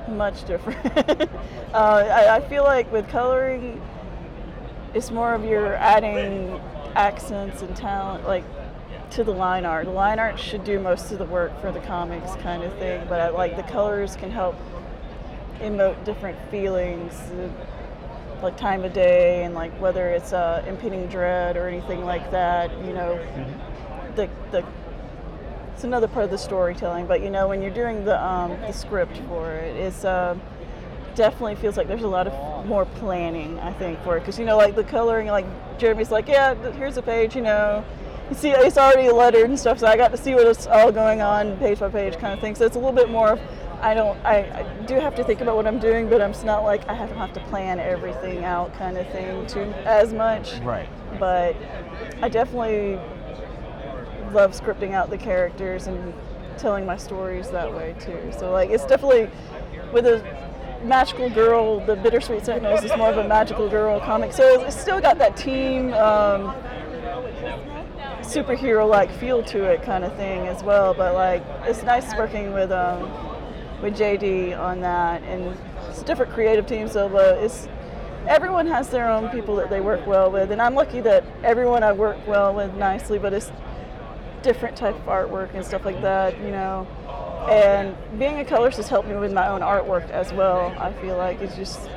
much 0.07 0.45
different. 0.45 0.79
uh, 0.97 1.27
I, 1.73 2.37
I 2.37 2.41
feel 2.47 2.63
like 2.63 2.89
with 2.89 3.09
coloring, 3.09 3.81
it's 4.93 5.11
more 5.11 5.33
of 5.33 5.43
you're 5.43 5.75
adding 5.75 6.61
accents 6.95 7.61
and 7.61 7.75
talent, 7.75 8.25
like 8.25 8.45
to 9.09 9.25
the 9.25 9.33
line 9.33 9.65
art. 9.65 9.83
The 9.87 9.91
line 9.91 10.17
art 10.17 10.39
should 10.39 10.63
do 10.63 10.79
most 10.79 11.11
of 11.11 11.19
the 11.19 11.25
work 11.25 11.59
for 11.59 11.73
the 11.73 11.81
comics, 11.81 12.35
kind 12.37 12.63
of 12.63 12.73
thing. 12.79 13.05
But 13.09 13.19
I, 13.19 13.29
like 13.31 13.57
the 13.57 13.63
colors 13.63 14.15
can 14.15 14.31
help 14.31 14.55
emote 15.59 16.03
different 16.05 16.37
feelings, 16.49 17.13
like 18.41 18.57
time 18.57 18.83
of 18.83 18.93
day, 18.93 19.43
and 19.43 19.53
like 19.53 19.71
whether 19.79 20.09
it's 20.09 20.33
uh, 20.33 20.63
impending 20.67 21.07
dread 21.07 21.57
or 21.57 21.67
anything 21.67 22.03
like 22.05 22.31
that. 22.31 22.71
You 22.85 22.93
know, 22.93 23.19
the 24.15 24.29
the 24.51 24.65
it's 25.73 25.83
another 25.83 26.07
part 26.07 26.25
of 26.25 26.31
the 26.31 26.37
storytelling. 26.37 27.07
But 27.07 27.21
you 27.21 27.29
know, 27.29 27.47
when 27.47 27.61
you're 27.61 27.71
doing 27.71 28.05
the 28.05 28.23
um, 28.23 28.51
the 28.61 28.71
script 28.71 29.17
for 29.27 29.51
it, 29.51 29.75
it's 29.75 30.05
uh, 30.05 30.37
definitely 31.15 31.55
feels 31.55 31.77
like 31.77 31.87
there's 31.87 32.03
a 32.03 32.07
lot 32.07 32.27
of 32.27 32.65
more 32.65 32.85
planning. 32.85 33.59
I 33.59 33.73
think 33.73 34.01
for 34.03 34.17
it 34.17 34.21
because 34.21 34.39
you 34.39 34.45
know, 34.45 34.57
like 34.57 34.75
the 34.75 34.83
coloring, 34.83 35.27
like 35.27 35.45
Jeremy's 35.77 36.11
like, 36.11 36.27
yeah, 36.27 36.53
here's 36.73 36.97
a 36.97 37.01
page. 37.01 37.35
You 37.35 37.41
know, 37.41 37.83
you 38.29 38.35
see, 38.35 38.51
it's 38.51 38.77
already 38.77 39.09
lettered 39.11 39.49
and 39.49 39.59
stuff. 39.59 39.79
So 39.79 39.87
I 39.87 39.97
got 39.97 40.11
to 40.11 40.17
see 40.17 40.35
what's 40.35 40.67
all 40.67 40.91
going 40.91 41.21
on 41.21 41.57
page 41.57 41.79
by 41.79 41.89
page, 41.89 42.17
kind 42.17 42.33
of 42.33 42.39
thing. 42.39 42.55
So 42.55 42.65
it's 42.65 42.75
a 42.75 42.79
little 42.79 42.93
bit 42.93 43.09
more. 43.09 43.39
I 43.83 43.93
don't. 43.93 44.17
I, 44.25 44.37
I 44.61 44.85
do 44.85 44.95
have 44.95 45.13
to 45.15 45.23
think 45.23 45.41
about 45.41 45.55
what 45.57 45.67
I'm 45.67 45.77
doing, 45.77 46.07
but 46.09 46.21
I'm 46.21 46.31
not 46.45 46.63
like 46.63 46.87
I 46.87 46.93
have 46.93 47.09
to 47.09 47.15
have 47.15 47.33
to 47.33 47.41
plan 47.41 47.79
everything 47.79 48.43
out, 48.45 48.73
kind 48.75 48.97
of 48.97 49.05
thing, 49.11 49.45
too 49.45 49.73
as 49.85 50.13
much 50.13 50.59
Right. 50.59 50.87
but 51.19 51.55
I 52.21 52.29
definitely 52.29 52.95
love 54.31 54.53
scripting 54.59 54.93
out 54.93 55.09
the 55.09 55.17
characters 55.17 55.87
and 55.87 56.13
telling 56.57 56.85
my 56.85 56.97
stories 56.97 57.49
that 57.51 57.71
way 57.73 57.93
too. 57.99 58.31
So 58.37 58.51
like 58.51 58.69
it's 58.69 58.85
definitely 58.85 59.29
with 59.91 60.05
a 60.05 60.23
magical 60.83 61.29
girl, 61.29 61.79
the 61.85 61.95
Bittersweet 61.97 62.45
Sentinels 62.45 62.83
is 62.83 62.91
more 62.97 63.09
of 63.09 63.17
a 63.17 63.27
magical 63.27 63.69
girl 63.69 63.99
comic. 63.99 64.31
So 64.33 64.61
it's 64.63 64.79
still 64.79 65.01
got 65.01 65.17
that 65.17 65.35
team 65.37 65.93
um, 65.93 66.53
superhero 68.21 68.89
like 68.89 69.11
feel 69.11 69.43
to 69.43 69.63
it 69.65 69.83
kind 69.83 70.03
of 70.03 70.15
thing 70.15 70.47
as 70.47 70.63
well. 70.63 70.93
But 70.93 71.13
like 71.13 71.43
it's 71.65 71.83
nice 71.83 72.15
working 72.15 72.53
with 72.53 72.71
um, 72.71 73.11
with 73.83 73.97
JD 73.97 74.57
on 74.57 74.79
that 74.81 75.21
and 75.23 75.55
it's 75.89 76.01
a 76.01 76.05
different 76.05 76.33
creative 76.33 76.65
team 76.65 76.87
so 76.87 77.15
it's 77.37 77.67
everyone 78.27 78.65
has 78.65 78.89
their 78.89 79.09
own 79.09 79.29
people 79.29 79.55
that 79.57 79.69
they 79.69 79.81
work 79.81 80.07
well 80.07 80.31
with 80.31 80.51
and 80.51 80.61
I'm 80.61 80.73
lucky 80.73 81.01
that 81.01 81.23
everyone 81.43 81.83
I 81.83 81.91
work 81.91 82.17
well 82.25 82.53
with 82.53 82.73
nicely 82.75 83.19
but 83.19 83.33
it's 83.33 83.51
different 84.41 84.75
type 84.75 84.95
of 84.95 85.05
artwork 85.05 85.53
and 85.53 85.65
stuff 85.65 85.85
like 85.85 86.01
that 86.01 86.37
you 86.39 86.51
know? 86.51 86.87
And 87.49 87.95
being 88.17 88.39
a 88.39 88.45
colorist 88.45 88.77
has 88.77 88.87
helped 88.87 89.09
me 89.09 89.15
with 89.15 89.33
my 89.33 89.49
own 89.49 89.61
artwork 89.61 90.09
as 90.09 90.31
well 90.33 90.73
I 90.79 90.93
feel 90.93 91.17
like. 91.17 91.41
It's 91.41 91.55
just 91.55 91.89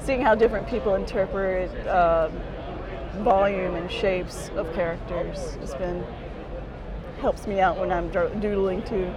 seeing 0.00 0.22
how 0.22 0.36
different 0.36 0.68
people 0.68 0.94
interpret 0.94 1.70
um, 1.88 2.32
volume 3.24 3.74
and 3.74 3.90
shapes 3.90 4.50
of 4.56 4.72
characters 4.74 5.56
It's 5.60 5.74
been 5.74 6.04
helps 7.20 7.46
me 7.46 7.60
out 7.60 7.78
when 7.78 7.90
I'm 7.90 8.10
doodling 8.10 8.82
too. 8.82 9.12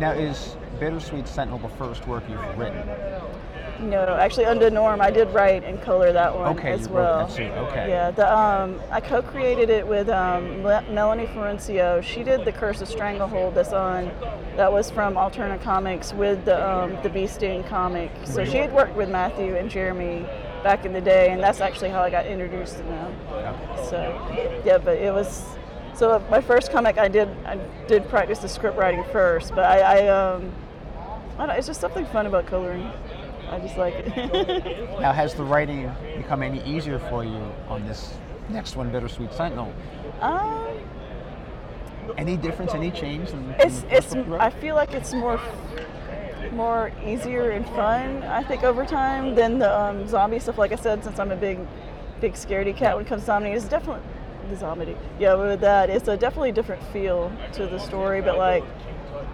Now, 0.00 0.10
is 0.12 0.56
Bittersweet 0.84 1.26
Sentinel 1.26 1.58
the 1.60 1.68
first 1.76 2.06
work 2.06 2.24
you've 2.28 2.58
written? 2.58 2.86
No, 3.88 4.18
actually, 4.20 4.44
Undead 4.44 4.74
Norm, 4.74 5.00
I 5.00 5.10
did 5.10 5.30
write 5.30 5.64
and 5.64 5.80
color 5.80 6.12
that 6.12 6.34
one 6.34 6.58
Okay, 6.58 6.72
as 6.72 6.82
you 6.82 6.94
wrote 6.94 7.16
well. 7.16 7.28
too, 7.28 7.44
okay. 7.44 7.88
Yeah, 7.88 8.10
the 8.10 8.30
um, 8.30 8.78
I 8.90 9.00
co-created 9.00 9.70
it 9.70 9.86
with 9.86 10.10
um, 10.10 10.62
Melanie 10.62 11.24
Florencio. 11.24 12.02
She 12.02 12.22
did 12.22 12.44
the 12.44 12.52
Curse 12.52 12.82
of 12.82 12.88
Stranglehold 12.88 13.54
that's 13.54 13.72
on, 13.72 14.10
that 14.56 14.70
was 14.70 14.90
from 14.90 15.14
Alterna 15.14 15.58
Comics 15.62 16.12
with 16.12 16.44
the 16.44 16.62
um, 16.62 16.98
the 17.02 17.08
Bee 17.08 17.28
Sting 17.28 17.64
comic. 17.64 18.10
So 18.24 18.44
she 18.44 18.58
had 18.58 18.70
worked 18.70 18.94
with 18.94 19.08
Matthew 19.08 19.56
and 19.56 19.70
Jeremy 19.70 20.26
back 20.62 20.84
in 20.84 20.92
the 20.92 21.00
day, 21.00 21.30
and 21.30 21.42
that's 21.42 21.62
actually 21.62 21.90
how 21.90 22.02
I 22.02 22.10
got 22.10 22.26
introduced 22.26 22.76
to 22.76 22.82
them. 22.82 23.14
So, 23.88 24.62
yeah, 24.66 24.76
but 24.76 24.98
it 24.98 25.14
was. 25.14 25.44
So 25.94 26.22
my 26.28 26.42
first 26.42 26.70
comic, 26.70 26.98
I 26.98 27.08
did 27.08 27.28
I 27.46 27.56
did 27.88 28.06
practice 28.10 28.40
the 28.40 28.50
script 28.50 28.76
writing 28.76 29.02
first, 29.12 29.54
but 29.54 29.64
I, 29.64 29.78
I 29.80 30.08
um, 30.08 30.52
I 31.38 31.46
don't, 31.46 31.56
it's 31.56 31.66
just 31.66 31.80
something 31.80 32.06
fun 32.06 32.26
about 32.26 32.46
coloring. 32.46 32.90
I 33.50 33.58
just 33.60 33.76
like 33.76 33.94
it. 33.96 34.90
Now, 35.00 35.12
has 35.12 35.34
the 35.34 35.44
writing 35.44 35.90
become 36.16 36.42
any 36.42 36.62
easier 36.64 36.98
for 36.98 37.24
you 37.24 37.52
on 37.68 37.86
this 37.86 38.14
next 38.48 38.76
one, 38.76 38.90
Bittersweet 38.90 39.32
Sentinel? 39.34 39.72
um, 40.20 40.78
Any 42.16 42.36
difference, 42.36 42.74
any 42.74 42.90
change? 42.90 43.30
It's 43.58 43.84
it's. 43.90 44.14
book 44.14 44.26
you 44.26 44.32
wrote? 44.32 44.40
I 44.40 44.50
feel 44.50 44.74
like 44.74 44.92
it's 44.92 45.12
more 45.12 45.40
more 46.52 46.92
easier 47.04 47.50
and 47.50 47.66
fun. 47.70 48.22
I 48.22 48.42
think 48.44 48.62
over 48.62 48.84
time 48.86 49.34
than 49.34 49.58
the 49.58 49.78
um, 49.78 50.06
zombie 50.06 50.38
stuff. 50.38 50.58
Like 50.58 50.72
I 50.72 50.76
said, 50.76 51.02
since 51.02 51.18
I'm 51.18 51.30
a 51.32 51.36
big 51.36 51.58
big 52.20 52.34
scaredy 52.34 52.76
cat 52.76 52.96
when 52.96 53.04
it 53.04 53.08
comes 53.08 53.22
to 53.22 53.26
zombie, 53.26 53.50
it's 53.50 53.64
definitely 53.68 54.02
the 54.50 54.56
zombie. 54.56 54.96
Yeah, 55.18 55.34
with 55.34 55.60
that, 55.60 55.90
it's 55.90 56.06
a 56.08 56.16
definitely 56.16 56.52
different 56.52 56.82
feel 56.92 57.32
to 57.54 57.66
the 57.66 57.78
story. 57.78 58.20
But 58.20 58.38
like. 58.38 58.64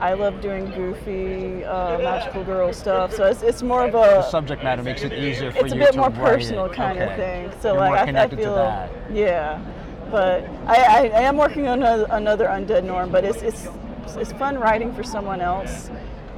I 0.00 0.14
love 0.14 0.40
doing 0.40 0.70
goofy, 0.70 1.62
uh, 1.64 1.98
magical 1.98 2.42
girl 2.42 2.72
stuff, 2.72 3.12
so 3.14 3.26
it's, 3.26 3.42
it's 3.42 3.62
more 3.62 3.84
of 3.84 3.92
the 3.92 4.20
a 4.26 4.30
subject 4.30 4.64
matter 4.64 4.82
makes 4.82 5.02
it 5.02 5.12
easier 5.12 5.52
for 5.52 5.64
it's 5.64 5.74
a 5.74 5.76
bit 5.76 5.94
more 5.94 6.10
personal 6.10 6.64
it. 6.66 6.72
kind 6.72 6.98
of 6.98 7.14
thing. 7.16 7.52
So 7.60 7.74
You're 7.74 7.80
like 7.82 8.14
I, 8.16 8.24
I 8.24 8.28
feel, 8.28 8.38
to 8.38 8.44
that. 8.50 8.90
yeah. 9.12 9.62
But 10.10 10.44
I, 10.66 10.76
I, 10.76 10.98
I 11.08 11.20
am 11.20 11.36
working 11.36 11.68
on 11.68 11.80
another, 11.80 12.06
another 12.10 12.46
undead 12.46 12.84
norm, 12.84 13.12
but 13.12 13.24
it's 13.24 13.42
it's 13.42 13.68
it's 14.16 14.32
fun 14.32 14.58
writing 14.58 14.92
for 14.94 15.02
someone 15.04 15.40
else 15.42 15.90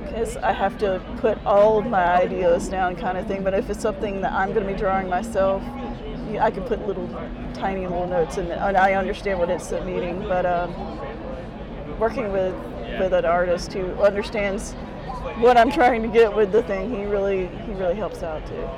because 0.05 0.37
I 0.39 0.53
have 0.53 0.77
to 0.79 1.01
put 1.19 1.39
all 1.47 1.79
of 1.79 1.87
my 1.87 2.21
ideas 2.21 2.69
down, 2.69 2.97
kind 2.97 3.17
of 3.17 3.27
thing. 3.29 3.45
But 3.45 3.55
if 3.55 3.71
it's 3.71 3.81
something 3.81 4.21
that 4.23 4.33
I'm 4.33 4.53
going 4.53 4.67
to 4.67 4.73
be 4.73 4.79
drawing 4.79 5.09
myself, 5.09 5.63
I 6.41 6.51
can 6.51 6.65
put 6.65 6.85
little 6.87 7.09
tiny 7.55 7.87
little 7.87 8.09
notes 8.09 8.39
in 8.39 8.47
it, 8.47 8.59
and 8.59 8.77
I 8.77 8.95
understand 8.95 9.39
what 9.39 9.51
it's 9.51 9.71
meaning. 9.71 10.21
But 10.21 10.45
um, 10.47 10.75
working 11.99 12.33
with 12.33 12.55
with 12.99 13.13
an 13.13 13.25
artist 13.25 13.73
who 13.73 13.85
understands 14.03 14.73
what 15.39 15.57
I'm 15.57 15.71
trying 15.71 16.03
to 16.03 16.09
get 16.09 16.35
with 16.35 16.53
the 16.53 16.63
thing, 16.63 16.91
he 16.95 17.05
really 17.05 17.47
he 17.67 17.73
really 17.73 17.95
helps 17.95 18.23
out 18.23 18.43
too. 18.47 18.69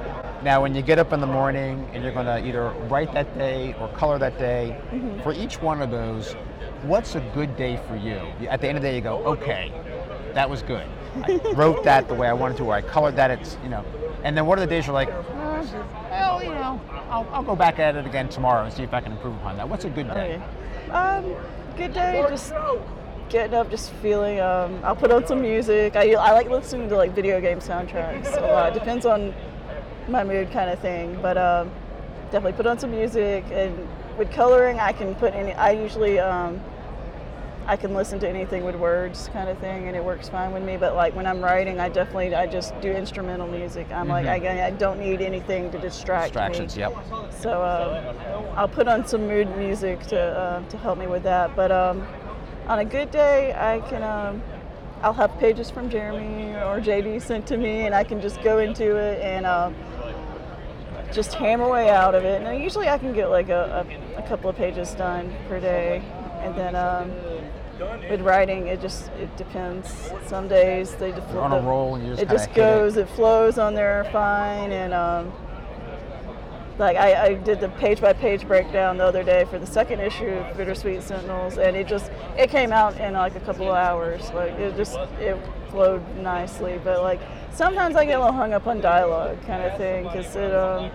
Now, 0.44 0.62
when 0.62 0.72
you 0.72 0.82
get 0.82 1.00
up 1.00 1.12
in 1.12 1.20
the 1.20 1.26
morning 1.26 1.88
and 1.92 2.04
you're 2.04 2.12
going 2.12 2.26
to 2.26 2.38
either 2.46 2.70
write 2.88 3.12
that 3.12 3.36
day 3.36 3.74
or 3.80 3.88
color 3.88 4.18
that 4.20 4.38
day, 4.38 4.80
Mm-hmm. 4.92 5.20
for 5.22 5.32
each 5.32 5.60
one 5.60 5.82
of 5.82 5.90
those, 5.90 6.34
what's 6.84 7.16
a 7.16 7.20
good 7.34 7.56
day 7.56 7.76
for 7.88 7.96
you? 7.96 8.20
At 8.48 8.60
the 8.60 8.68
end 8.68 8.78
of 8.78 8.82
the 8.82 8.88
day, 8.88 8.94
you 8.94 9.00
go, 9.00 9.16
okay, 9.24 9.72
that 10.34 10.48
was 10.48 10.62
good. 10.62 10.86
I 11.24 11.40
wrote 11.56 11.82
that 11.82 12.06
the 12.06 12.14
way 12.14 12.28
I 12.28 12.32
wanted 12.34 12.56
to, 12.58 12.64
or 12.66 12.74
I 12.74 12.82
colored 12.82 13.16
that. 13.16 13.32
It's 13.32 13.56
you 13.64 13.68
know, 13.68 13.84
and 14.22 14.36
then 14.36 14.46
what 14.46 14.58
are 14.58 14.60
the 14.60 14.66
days 14.68 14.86
you're 14.86 14.94
like, 14.94 15.08
"Uh, 15.10 15.64
well, 16.08 16.40
you 16.42 16.50
know, 16.50 16.80
I'll, 17.10 17.26
I'll 17.32 17.42
go 17.42 17.56
back 17.56 17.80
at 17.80 17.96
it 17.96 18.06
again 18.06 18.28
tomorrow 18.28 18.64
and 18.64 18.72
see 18.72 18.84
if 18.84 18.94
I 18.94 19.00
can 19.00 19.10
improve 19.12 19.34
upon 19.36 19.56
that. 19.56 19.68
What's 19.68 19.86
a 19.86 19.90
good 19.90 20.06
day? 20.06 20.40
Okay. 20.86 20.90
Um, 20.92 21.34
good 21.76 21.92
day. 21.94 22.24
Just 22.28 22.52
getting 23.28 23.54
up, 23.54 23.70
just 23.70 23.90
feeling. 23.94 24.40
Um, 24.40 24.80
I'll 24.84 24.96
put 24.96 25.10
on 25.10 25.26
some 25.26 25.40
music. 25.40 25.96
I, 25.96 26.14
I 26.14 26.32
like 26.32 26.48
listening 26.48 26.88
to 26.88 26.96
like 26.96 27.14
video 27.14 27.40
game 27.40 27.58
soundtracks 27.60 28.36
a 28.36 28.40
lot. 28.40 28.74
Depends 28.74 29.06
on 29.06 29.34
my 30.08 30.24
mood, 30.24 30.50
kind 30.50 30.70
of 30.70 30.78
thing. 30.80 31.18
But 31.20 31.36
um, 31.38 31.70
definitely 32.30 32.52
put 32.52 32.66
on 32.66 32.78
some 32.78 32.90
music. 32.90 33.44
And 33.50 33.88
with 34.16 34.30
coloring, 34.32 34.78
I 34.80 34.92
can 34.92 35.14
put 35.14 35.34
any. 35.34 35.52
I 35.52 35.70
usually 35.72 36.18
um, 36.18 36.60
I 37.66 37.76
can 37.76 37.92
listen 37.92 38.18
to 38.20 38.28
anything 38.28 38.64
with 38.64 38.76
words, 38.76 39.28
kind 39.34 39.48
of 39.50 39.58
thing, 39.58 39.88
and 39.88 39.94
it 39.96 40.02
works 40.02 40.28
fine 40.30 40.52
with 40.52 40.62
me. 40.62 40.78
But 40.78 40.94
like 40.94 41.14
when 41.14 41.26
I'm 41.26 41.42
writing, 41.42 41.78
I 41.78 41.90
definitely 41.90 42.34
I 42.34 42.46
just 42.46 42.78
do 42.80 42.90
instrumental 42.90 43.46
music. 43.46 43.86
I'm 43.92 44.08
like 44.08 44.26
I, 44.26 44.68
I 44.68 44.70
don't 44.70 44.98
need 44.98 45.20
anything 45.20 45.70
to 45.72 45.78
distract 45.78 46.32
Distractions. 46.32 46.76
me. 46.76 46.80
Yep. 46.82 46.96
So 47.38 47.62
uh, 47.62 48.54
I'll 48.56 48.68
put 48.68 48.88
on 48.88 49.06
some 49.06 49.26
mood 49.26 49.54
music 49.58 50.00
to 50.06 50.18
uh, 50.18 50.62
to 50.68 50.78
help 50.78 50.98
me 50.98 51.06
with 51.06 51.24
that. 51.24 51.54
But 51.54 51.70
um, 51.70 52.06
on 52.68 52.78
a 52.80 52.84
good 52.84 53.10
day, 53.10 53.54
I 53.56 53.80
can 53.88 54.02
um, 54.02 54.42
I'll 55.02 55.14
have 55.14 55.36
pages 55.38 55.70
from 55.70 55.88
Jeremy 55.90 56.54
or 56.54 56.80
JD 56.80 57.22
sent 57.22 57.46
to 57.48 57.56
me, 57.56 57.86
and 57.86 57.94
I 57.94 58.04
can 58.04 58.20
just 58.20 58.42
go 58.42 58.58
into 58.58 58.96
it 58.96 59.20
and 59.22 59.46
uh, 59.46 59.70
just 61.12 61.34
hammer 61.34 61.64
away 61.64 61.88
out 61.88 62.14
of 62.14 62.24
it. 62.24 62.42
And 62.42 62.62
usually 62.62 62.88
I 62.88 62.98
can 62.98 63.12
get 63.12 63.30
like 63.30 63.48
a, 63.48 63.86
a, 64.16 64.20
a 64.20 64.28
couple 64.28 64.50
of 64.50 64.56
pages 64.56 64.92
done 64.94 65.34
per 65.48 65.60
day, 65.60 66.02
and 66.42 66.54
then. 66.54 66.76
Um, 66.76 67.12
with 68.10 68.22
writing, 68.22 68.66
it 68.66 68.80
just 68.80 69.08
it 69.20 69.34
depends. 69.36 70.10
Some 70.26 70.48
days 70.48 70.96
they 70.96 71.12
just 71.12 71.28
You're 71.30 71.42
on 71.42 71.52
a 71.52 71.60
roll 71.60 71.94
and 71.94 72.04
you 72.04 72.10
just 72.10 72.22
it 72.22 72.28
just 72.28 72.46
hit 72.48 72.52
it. 72.52 72.56
goes, 72.56 72.96
it. 72.96 73.08
flows 73.10 73.56
on 73.56 73.74
there 73.74 74.04
fine, 74.10 74.72
and 74.72 74.92
um, 74.92 75.32
like 76.78 76.96
I, 76.96 77.26
I 77.26 77.34
did 77.34 77.60
the 77.60 77.68
page 77.70 78.00
by 78.00 78.12
page 78.12 78.46
breakdown 78.46 78.96
the 78.98 79.04
other 79.04 79.22
day 79.24 79.44
for 79.50 79.58
the 79.58 79.66
second 79.66 80.00
issue 80.00 80.26
of 80.28 80.56
Bittersweet 80.56 81.02
Sentinels, 81.02 81.58
and 81.58 81.76
it 81.76 81.86
just 81.88 82.10
it 82.36 82.50
came 82.50 82.72
out 82.72 82.98
in 83.00 83.14
like 83.14 83.34
a 83.36 83.40
couple 83.40 83.68
of 83.68 83.74
hours. 83.76 84.30
Like 84.32 84.52
it 84.52 84.76
just 84.76 84.96
it 85.18 85.36
flowed 85.70 86.02
nicely, 86.18 86.80
but 86.82 87.02
like 87.02 87.20
sometimes 87.52 87.96
I 87.96 88.04
get 88.04 88.18
a 88.18 88.20
little 88.20 88.34
hung 88.36 88.52
up 88.52 88.66
on 88.66 88.80
dialogue 88.80 89.38
kind 89.46 89.62
of 89.64 89.76
thing 89.76 90.04
because 90.04 90.36
it 90.36 90.54
um, 90.54 90.90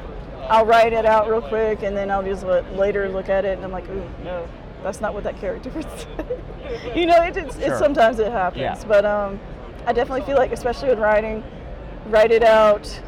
I'll 0.49 0.65
write 0.65 0.93
it 0.93 1.05
out 1.05 1.29
real 1.29 1.41
quick 1.41 1.83
and 1.83 1.95
then 1.95 2.09
I'll 2.11 2.23
just 2.23 2.43
let, 2.43 2.75
later 2.75 3.07
look 3.09 3.29
at 3.29 3.45
it 3.45 3.55
and 3.57 3.63
I'm 3.63 3.71
like, 3.71 3.87
ooh 3.89 4.09
no. 4.23 4.47
That's 4.83 4.99
not 4.99 5.13
what 5.13 5.23
that 5.23 5.37
character 5.39 5.69
you 6.93 7.05
know, 7.05 7.23
it, 7.23 7.37
it's, 7.37 7.55
Sure. 7.57 7.69
it's 7.69 7.79
sometimes 7.79 8.19
it 8.19 8.29
happens, 8.29 8.61
Yeah. 8.61 8.83
but 8.85 9.05
um, 9.05 9.39
I 9.85 9.93
definitely 9.93 10.25
feel 10.25 10.35
like, 10.35 10.51
especially 10.51 10.89
with 10.89 10.99
writing, 10.99 11.41
write 12.07 12.31
it 12.31 12.43
out, 12.43 12.99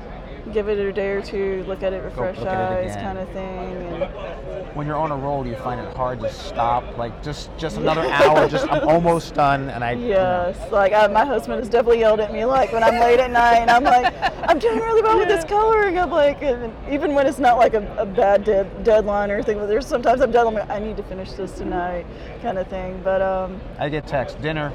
give 0.54 0.70
it 0.70 0.78
a 0.78 0.92
day 0.94 1.10
or 1.10 1.22
two, 1.22 1.64
look 1.68 1.84
at 1.84 1.94
it 1.94 2.04
with 2.04 2.14
fresh 2.14 2.38
look 2.38 2.48
at 2.48 2.84
it 2.84 2.90
eyes, 2.92 2.96
kind 2.96 3.18
of 3.18 3.28
thing. 3.30 3.44
And 3.44 4.76
When 4.76 4.86
you're 4.86 4.98
on 4.98 5.12
a 5.12 5.16
roll, 5.16 5.44
do 5.44 5.50
you 5.50 5.56
find 5.58 5.80
it 5.80 5.96
hard 5.96 6.20
to 6.22 6.32
stop? 6.32 6.98
Like 6.98 7.24
just 7.24 7.50
just 7.58 7.78
another 7.78 8.02
hour. 8.02 8.48
Just 8.48 8.72
I'm 8.72 8.88
almost 8.88 9.34
done, 9.34 9.70
and 9.70 9.84
I. 9.84 9.94
you 9.94 9.98
know. 10.10 10.54
yes, 10.54 10.72
like 10.72 10.94
I, 10.94 11.08
my 11.08 11.26
husband 11.26 11.60
has 11.60 11.70
definitely 11.70 12.00
yelled 12.00 12.20
at 12.20 12.32
me, 12.32 12.46
like 12.46 12.72
when 12.72 12.84
I'm 12.84 13.00
late 13.00 13.20
at 13.20 13.32
night, 13.32 13.58
and 13.58 13.72
I'm 13.72 13.84
like, 13.84 14.14
I'm 14.50 14.60
doing 14.60 14.80
really 14.80 15.02
well 15.02 15.18
with 15.18 15.28
this 15.28 15.46
coloring. 15.46 15.98
I'm 15.98 16.12
like, 16.12 16.42
and 16.44 16.74
even 16.92 17.14
when 17.14 17.28
it's 17.28 17.40
not 17.40 17.58
like 17.58 17.74
a, 17.74 17.96
a 17.98 18.06
bad 18.06 18.44
dead, 18.44 18.84
deadline 18.84 19.32
or 19.32 19.36
anything, 19.36 19.58
but 19.58 19.68
there's 19.68 19.88
sometimes 19.88 20.22
I'm 20.22 20.32
dead. 20.32 20.46
I'm 20.46 20.54
like, 20.54 20.70
I 20.70 20.80
need 20.80 20.98
to 20.98 21.04
finish 21.04 21.32
this 21.34 21.52
tonight, 21.54 22.06
kind 22.42 22.58
of 22.58 22.68
thing. 22.68 23.02
But 23.04 23.22
um, 23.22 23.60
I 23.80 23.90
get 23.90 24.08
text 24.08 24.42
dinner. 24.42 24.72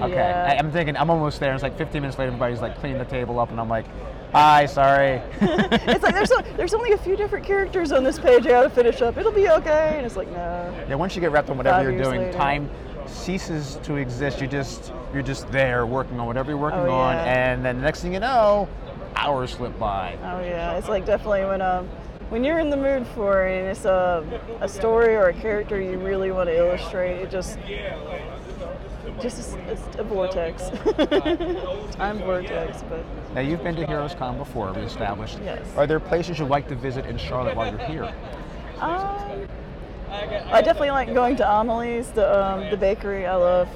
Okay, 0.00 0.12
Yeah. 0.12 0.52
I, 0.52 0.58
I'm 0.58 0.70
thinking 0.70 0.94
I'm 0.96 1.08
almost 1.08 1.40
there. 1.40 1.54
It's 1.54 1.62
like 1.62 1.78
15 1.78 2.02
minutes 2.02 2.18
later, 2.18 2.28
everybody's 2.28 2.60
like 2.60 2.76
cleaning 2.78 2.98
the 2.98 3.06
table 3.06 3.40
up, 3.40 3.50
and 3.50 3.58
I'm 3.58 3.68
like, 3.70 3.86
"Hi, 4.32 4.66
sorry." 4.66 5.20
it's 5.40 6.02
like 6.02 6.14
there's 6.14 6.32
o- 6.32 6.42
there's 6.56 6.74
only 6.74 6.92
a 6.92 6.98
few 6.98 7.16
different 7.16 7.44
characters 7.46 7.92
on 7.92 8.04
this 8.04 8.18
page. 8.18 8.46
I 8.46 8.50
gotta 8.50 8.70
finish 8.70 9.00
up. 9.02 9.16
It'll 9.16 9.32
be 9.32 9.48
okay. 9.48 9.94
And 9.96 10.06
it's 10.06 10.16
like, 10.16 10.28
no. 10.28 10.84
yeah, 10.88 10.94
once 10.94 11.14
you 11.14 11.20
get 11.20 11.30
wrapped 11.30 11.50
on 11.50 11.56
whatever 11.56 11.76
Five 11.78 11.84
you're 11.94 12.02
doing, 12.02 12.20
later. 12.20 12.32
time 12.36 12.70
ceases 13.06 13.78
to 13.84 13.96
exist. 13.96 14.40
You 14.40 14.46
just 14.46 14.92
you're 15.12 15.22
just 15.22 15.50
there 15.52 15.86
working 15.86 16.18
on 16.20 16.26
whatever 16.26 16.50
you're 16.50 16.58
working 16.58 16.80
Oh, 16.80 16.90
on, 16.90 17.14
yeah. 17.14 17.24
and 17.52 17.64
then 17.64 17.76
the 17.76 17.82
next 17.82 18.02
thing 18.02 18.12
you 18.12 18.20
know, 18.20 18.68
hours 19.14 19.52
slip 19.52 19.78
by. 19.78 20.16
Oh 20.22 20.40
yeah, 20.40 20.76
it's 20.76 20.88
like 20.88 21.06
definitely 21.06 21.44
when 21.44 21.62
um 21.62 21.88
when 22.28 22.42
you're 22.42 22.58
in 22.58 22.70
the 22.70 22.76
mood 22.76 23.06
for 23.14 23.46
it 23.46 23.60
and 23.60 23.68
it's 23.68 23.84
a 23.84 24.24
a 24.60 24.68
story 24.68 25.14
or 25.14 25.28
a 25.28 25.32
character 25.32 25.80
you 25.80 25.96
really 25.98 26.32
want 26.32 26.48
to 26.48 26.56
illustrate, 26.56 27.20
it 27.20 27.30
just 27.30 27.58
just 29.20 29.56
it's 29.68 29.82
a 29.98 30.04
vortex, 30.04 30.70
time 31.96 32.18
vortex. 32.18 32.82
But 32.88 33.04
Now 33.34 33.40
you've 33.40 33.62
been 33.62 33.76
to 33.76 33.86
Heroes 33.86 34.14
Con 34.14 34.38
before, 34.38 34.72
we 34.72 34.82
established. 34.82 35.38
Yes. 35.44 35.66
Are 35.76 35.86
there 35.86 36.00
places 36.00 36.38
you'd 36.38 36.48
like 36.48 36.68
to 36.68 36.74
visit 36.74 37.06
in 37.06 37.18
Charlotte 37.18 37.56
while 37.56 37.70
you're 37.70 37.86
here? 37.86 38.14
um, 38.80 39.48
I 40.08 40.60
definitely 40.62 40.90
like 40.90 41.12
going 41.12 41.36
to 41.36 41.44
Amelie's, 41.50 42.10
the 42.10 42.46
um, 42.46 42.70
the 42.70 42.76
bakery. 42.76 43.26
I 43.26 43.34
love 43.34 43.68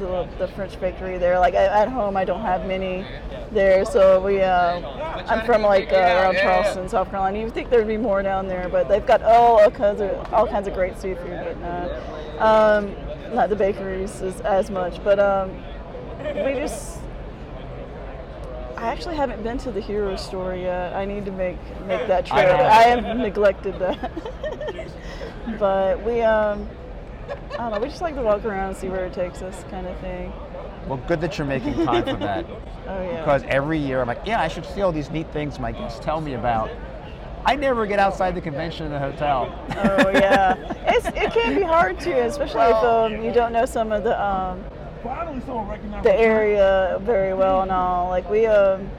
the, 0.00 0.28
the 0.38 0.48
French 0.48 0.80
bakery 0.80 1.18
there. 1.18 1.38
Like 1.38 1.54
at 1.54 1.88
home, 1.88 2.16
I 2.16 2.24
don't 2.24 2.40
have 2.40 2.66
many 2.66 3.06
there, 3.52 3.84
so 3.84 4.20
we. 4.20 4.40
Uh, 4.40 4.80
I'm 5.28 5.44
from 5.46 5.62
like 5.62 5.92
uh, 5.92 5.96
around 5.96 6.36
Charleston, 6.36 6.88
South 6.88 7.10
Carolina. 7.10 7.38
You 7.38 7.44
would 7.44 7.54
think 7.54 7.70
there'd 7.70 7.86
be 7.86 7.96
more 7.96 8.22
down 8.22 8.48
there, 8.48 8.68
but 8.68 8.88
they've 8.88 9.06
got 9.06 9.22
all, 9.22 9.60
all 9.60 9.70
kinds 9.70 10.00
of 10.00 10.32
all 10.32 10.46
kinds 10.46 10.66
of 10.66 10.74
great 10.74 10.98
seafood. 10.98 11.44
But 11.44 11.58
no, 11.58 12.02
um, 12.40 12.96
not 13.32 13.48
the 13.48 13.56
bakeries 13.56 14.22
as, 14.22 14.40
as 14.42 14.70
much. 14.70 15.02
But 15.02 15.18
um, 15.18 15.50
we 16.18 16.54
just. 16.54 16.98
I 18.76 18.88
actually 18.88 19.16
haven't 19.16 19.42
been 19.42 19.58
to 19.58 19.70
the 19.70 19.80
hero 19.80 20.16
store 20.16 20.54
yet. 20.54 20.94
I 20.94 21.04
need 21.04 21.24
to 21.26 21.32
make 21.32 21.58
make 21.86 22.06
that 22.08 22.26
trip. 22.26 22.38
I. 22.38 22.66
I 22.66 22.82
have 22.84 23.16
neglected 23.16 23.78
that. 23.78 24.10
but 25.58 26.02
we 26.04 26.22
um 26.22 26.68
I 27.52 27.56
don't 27.56 27.72
know, 27.72 27.80
we 27.80 27.88
just 27.88 28.00
like 28.00 28.14
to 28.14 28.22
walk 28.22 28.44
around 28.44 28.70
and 28.70 28.76
see 28.76 28.88
where 28.88 29.04
it 29.04 29.12
takes 29.12 29.42
us 29.42 29.64
kind 29.70 29.86
of 29.86 29.98
thing. 30.00 30.32
Well, 30.86 31.00
good 31.06 31.20
that 31.20 31.36
you're 31.36 31.46
making 31.46 31.74
time 31.84 32.04
for 32.04 32.16
that. 32.16 32.46
Oh 32.86 33.02
yeah. 33.02 33.18
Because 33.18 33.44
every 33.44 33.78
year 33.78 34.00
I'm 34.00 34.08
like, 34.08 34.22
yeah, 34.24 34.40
I 34.40 34.48
should 34.48 34.64
see 34.64 34.80
all 34.80 34.90
these 34.90 35.10
neat 35.10 35.30
things 35.32 35.60
my 35.60 35.70
guests 35.70 36.00
tell 36.00 36.20
me 36.20 36.34
about. 36.34 36.70
I 37.44 37.56
never 37.56 37.86
get 37.86 37.98
outside 37.98 38.34
the 38.34 38.40
convention 38.40 38.86
in 38.86 38.92
the 38.92 38.98
hotel. 38.98 39.52
Oh 39.76 40.10
yeah. 40.10 40.56
It's 40.92 41.06
it 41.06 41.32
can 41.32 41.54
be 41.54 41.62
hard 41.62 42.00
too, 42.00 42.12
especially 42.12 42.62
if 42.66 42.76
um, 42.76 43.24
you 43.24 43.32
don't 43.32 43.52
know 43.52 43.64
some 43.64 43.92
of 43.92 44.02
the 44.02 44.20
um 44.20 44.64
the 46.02 46.14
area 46.14 46.98
very 47.02 47.32
well 47.32 47.62
and 47.62 47.70
all. 47.70 48.08
Like 48.08 48.28
we 48.28 48.46
um 48.46 48.90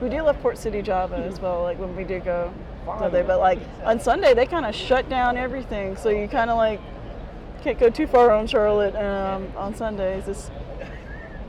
we 0.00 0.08
do 0.08 0.22
love 0.22 0.40
Port 0.40 0.58
City 0.58 0.80
Java 0.80 1.16
as 1.16 1.40
well, 1.40 1.62
like 1.62 1.78
when 1.78 1.94
we 1.96 2.04
do 2.04 2.20
go 2.20 2.52
go 2.98 3.10
there. 3.10 3.24
But 3.24 3.40
like 3.40 3.58
on 3.84 4.00
Sunday 4.00 4.32
they 4.32 4.46
kinda 4.46 4.72
shut 4.72 5.08
down 5.08 5.36
everything. 5.36 5.96
So 5.96 6.08
you 6.08 6.28
kinda 6.28 6.54
like 6.54 6.80
can't 7.62 7.78
go 7.78 7.90
too 7.90 8.06
far 8.06 8.30
on 8.30 8.46
Charlotte 8.46 8.94
um, 8.94 9.52
on 9.56 9.74
Sundays. 9.74 10.28
It's 10.28 10.50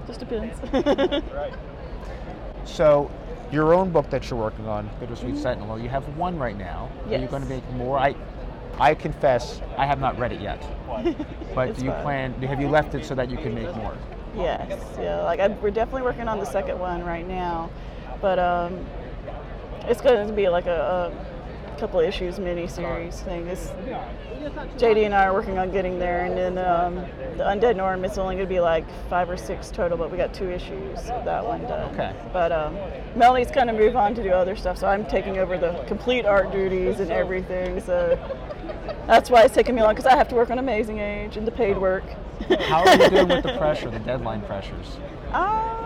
just 0.08 0.20
depends. 0.20 0.60
Right. 0.74 1.54
So, 2.66 3.12
your 3.52 3.74
own 3.74 3.92
book 3.92 4.10
that 4.10 4.30
you're 4.30 4.40
working 4.40 4.68
on, 4.68 4.90
Bittersweet 5.00 5.38
Sentinel, 5.38 5.80
you 5.80 5.90
have 5.90 6.04
one 6.18 6.38
right 6.38 6.58
now. 6.58 6.90
Yes. 7.10 7.20
Are 7.20 7.24
you 7.24 7.30
going 7.30 7.44
to 7.44 7.50
make 7.50 7.70
more? 7.72 7.98
I, 7.98 8.16
I 8.80 8.94
confess, 8.94 9.62
I 9.78 9.86
have 9.86 10.00
not 10.00 10.18
read 10.20 10.32
it 10.34 10.42
yet. 10.42 10.64
But 11.56 11.78
do 11.78 11.86
you 11.86 11.92
fine. 11.92 12.02
plan? 12.04 12.34
Have 12.42 12.60
you 12.60 12.68
left 12.68 12.96
it 12.96 13.06
so 13.06 13.16
that 13.16 13.30
you 13.30 13.38
can 13.38 13.56
make 13.56 13.74
more? 13.78 13.98
Yes, 14.36 14.78
yeah. 15.00 15.22
Like 15.24 15.40
I, 15.40 15.48
we're 15.48 15.72
definitely 15.72 16.02
working 16.02 16.28
on 16.28 16.38
the 16.38 16.46
second 16.46 16.78
one 16.80 17.02
right 17.06 17.26
now, 17.26 17.70
but 18.20 18.38
um, 18.40 18.86
it's 19.84 20.02
going 20.02 20.28
to 20.28 20.34
be 20.34 20.50
like 20.50 20.66
a, 20.66 21.14
a 21.74 21.80
couple 21.80 22.02
issues 22.02 22.40
mini 22.40 22.68
series 22.68 23.22
thing. 23.22 23.48
It's, 23.48 23.72
JD 24.78 25.06
and 25.06 25.14
I 25.14 25.26
are 25.26 25.34
working 25.34 25.58
on 25.58 25.72
getting 25.72 25.98
there, 25.98 26.26
and 26.26 26.38
then 26.38 26.58
um, 26.58 26.96
the 27.38 27.44
Undead 27.44 27.76
Norm 27.76 28.06
it's 28.06 28.18
only 28.18 28.36
going 28.36 28.48
to 28.48 28.54
be 28.54 28.60
like 28.60 28.86
five 29.10 29.30
or 29.30 29.38
six 29.38 29.72
total, 29.72 29.98
but 29.98 30.12
we 30.12 30.18
got 30.18 30.34
two 30.34 30.50
issues 30.52 31.00
of 31.10 31.26
that 31.26 31.44
one 31.44 31.62
done. 31.64 31.94
Okay. 31.94 32.16
But 32.32 32.52
um, 32.52 32.78
Melanie's 33.16 33.52
kind 33.52 33.70
of 33.70 33.76
moved 33.76 33.96
on 33.96 34.14
to 34.16 34.24
do 34.24 34.30
other 34.30 34.56
stuff, 34.56 34.78
so 34.78 34.88
I'm 34.88 35.06
taking 35.06 35.38
over 35.38 35.58
the 35.58 35.84
complete 35.88 36.26
art 36.26 36.52
duties 36.52 37.00
and 37.00 37.12
everything. 37.12 37.82
So 37.82 38.20
that's 39.08 39.30
why 39.30 39.44
it's 39.44 39.56
taking 39.56 39.76
me 39.76 39.82
long 39.82 39.96
because 39.96 40.06
I 40.06 40.16
have 40.16 40.28
to 40.30 40.36
work 40.36 40.50
on 40.52 40.60
Amazing 40.60 41.00
Age 41.00 41.38
and 41.38 41.48
the 41.48 41.52
paid 41.52 41.78
work. 41.78 42.04
How 42.68 42.86
are 42.86 42.96
you 42.96 43.10
doing 43.10 43.30
with 43.30 43.44
the 43.44 43.54
pressure, 43.58 43.90
the 43.90 44.00
deadline 44.00 44.42
pressures? 44.42 44.98
Uh, 45.32 45.85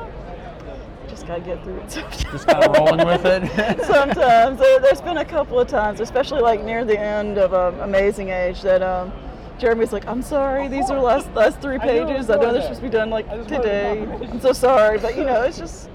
just 1.20 1.28
gotta 1.28 1.42
get 1.42 1.62
through 1.64 1.78
it 1.80 1.92
sometimes. 1.92 2.24
Just 2.24 2.48
kind 2.48 2.64
of 2.64 2.76
rolling 2.78 3.06
with 3.06 3.26
it. 3.26 3.84
sometimes. 3.86 4.60
There, 4.60 4.80
there's 4.80 5.02
been 5.02 5.18
a 5.18 5.26
couple 5.26 5.60
of 5.60 5.68
times, 5.68 6.00
especially 6.00 6.42
like 6.42 6.64
near 6.64 6.86
the 6.86 6.98
end 6.98 7.38
of 7.38 7.54
um, 7.54 7.80
Amazing 7.82 8.30
Age, 8.30 8.62
that 8.62 8.82
um, 8.82 9.12
Jeremy's 9.58 9.92
like, 9.92 10.08
"I'm 10.08 10.22
sorry, 10.22 10.68
these 10.68 10.90
are 10.90 11.00
last 11.00 11.30
last 11.34 11.60
three 11.62 11.78
pages. 11.78 12.30
I 12.30 12.36
know 12.36 12.54
they're 12.54 12.62
supposed 12.62 12.80
to 12.80 12.88
be 12.88 12.92
done 12.92 13.10
like 13.10 13.30
today. 13.48 14.04
I'm 14.04 14.40
so 14.40 14.54
sorry, 14.54 14.98
but 14.98 15.18
you 15.18 15.26
know, 15.26 15.44
it's 15.44 15.58
just." 15.58 15.90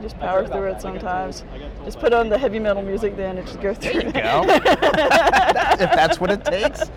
You 0.00 0.08
Just 0.08 0.18
power 0.20 0.46
through 0.46 0.64
it 0.64 0.80
sometimes. 0.80 1.44
Just 1.84 2.00
put 2.00 2.12
on 2.12 2.28
the 2.28 2.38
heavy 2.38 2.58
metal 2.58 2.82
music 2.82 3.16
then 3.16 3.38
and 3.38 3.46
just 3.46 3.60
go 3.60 3.74
through 3.74 4.00
it. 4.00 4.14
Go. 4.14 4.44
if 4.48 5.78
that's 5.78 6.18
what 6.20 6.30
it 6.30 6.44
takes. 6.44 6.90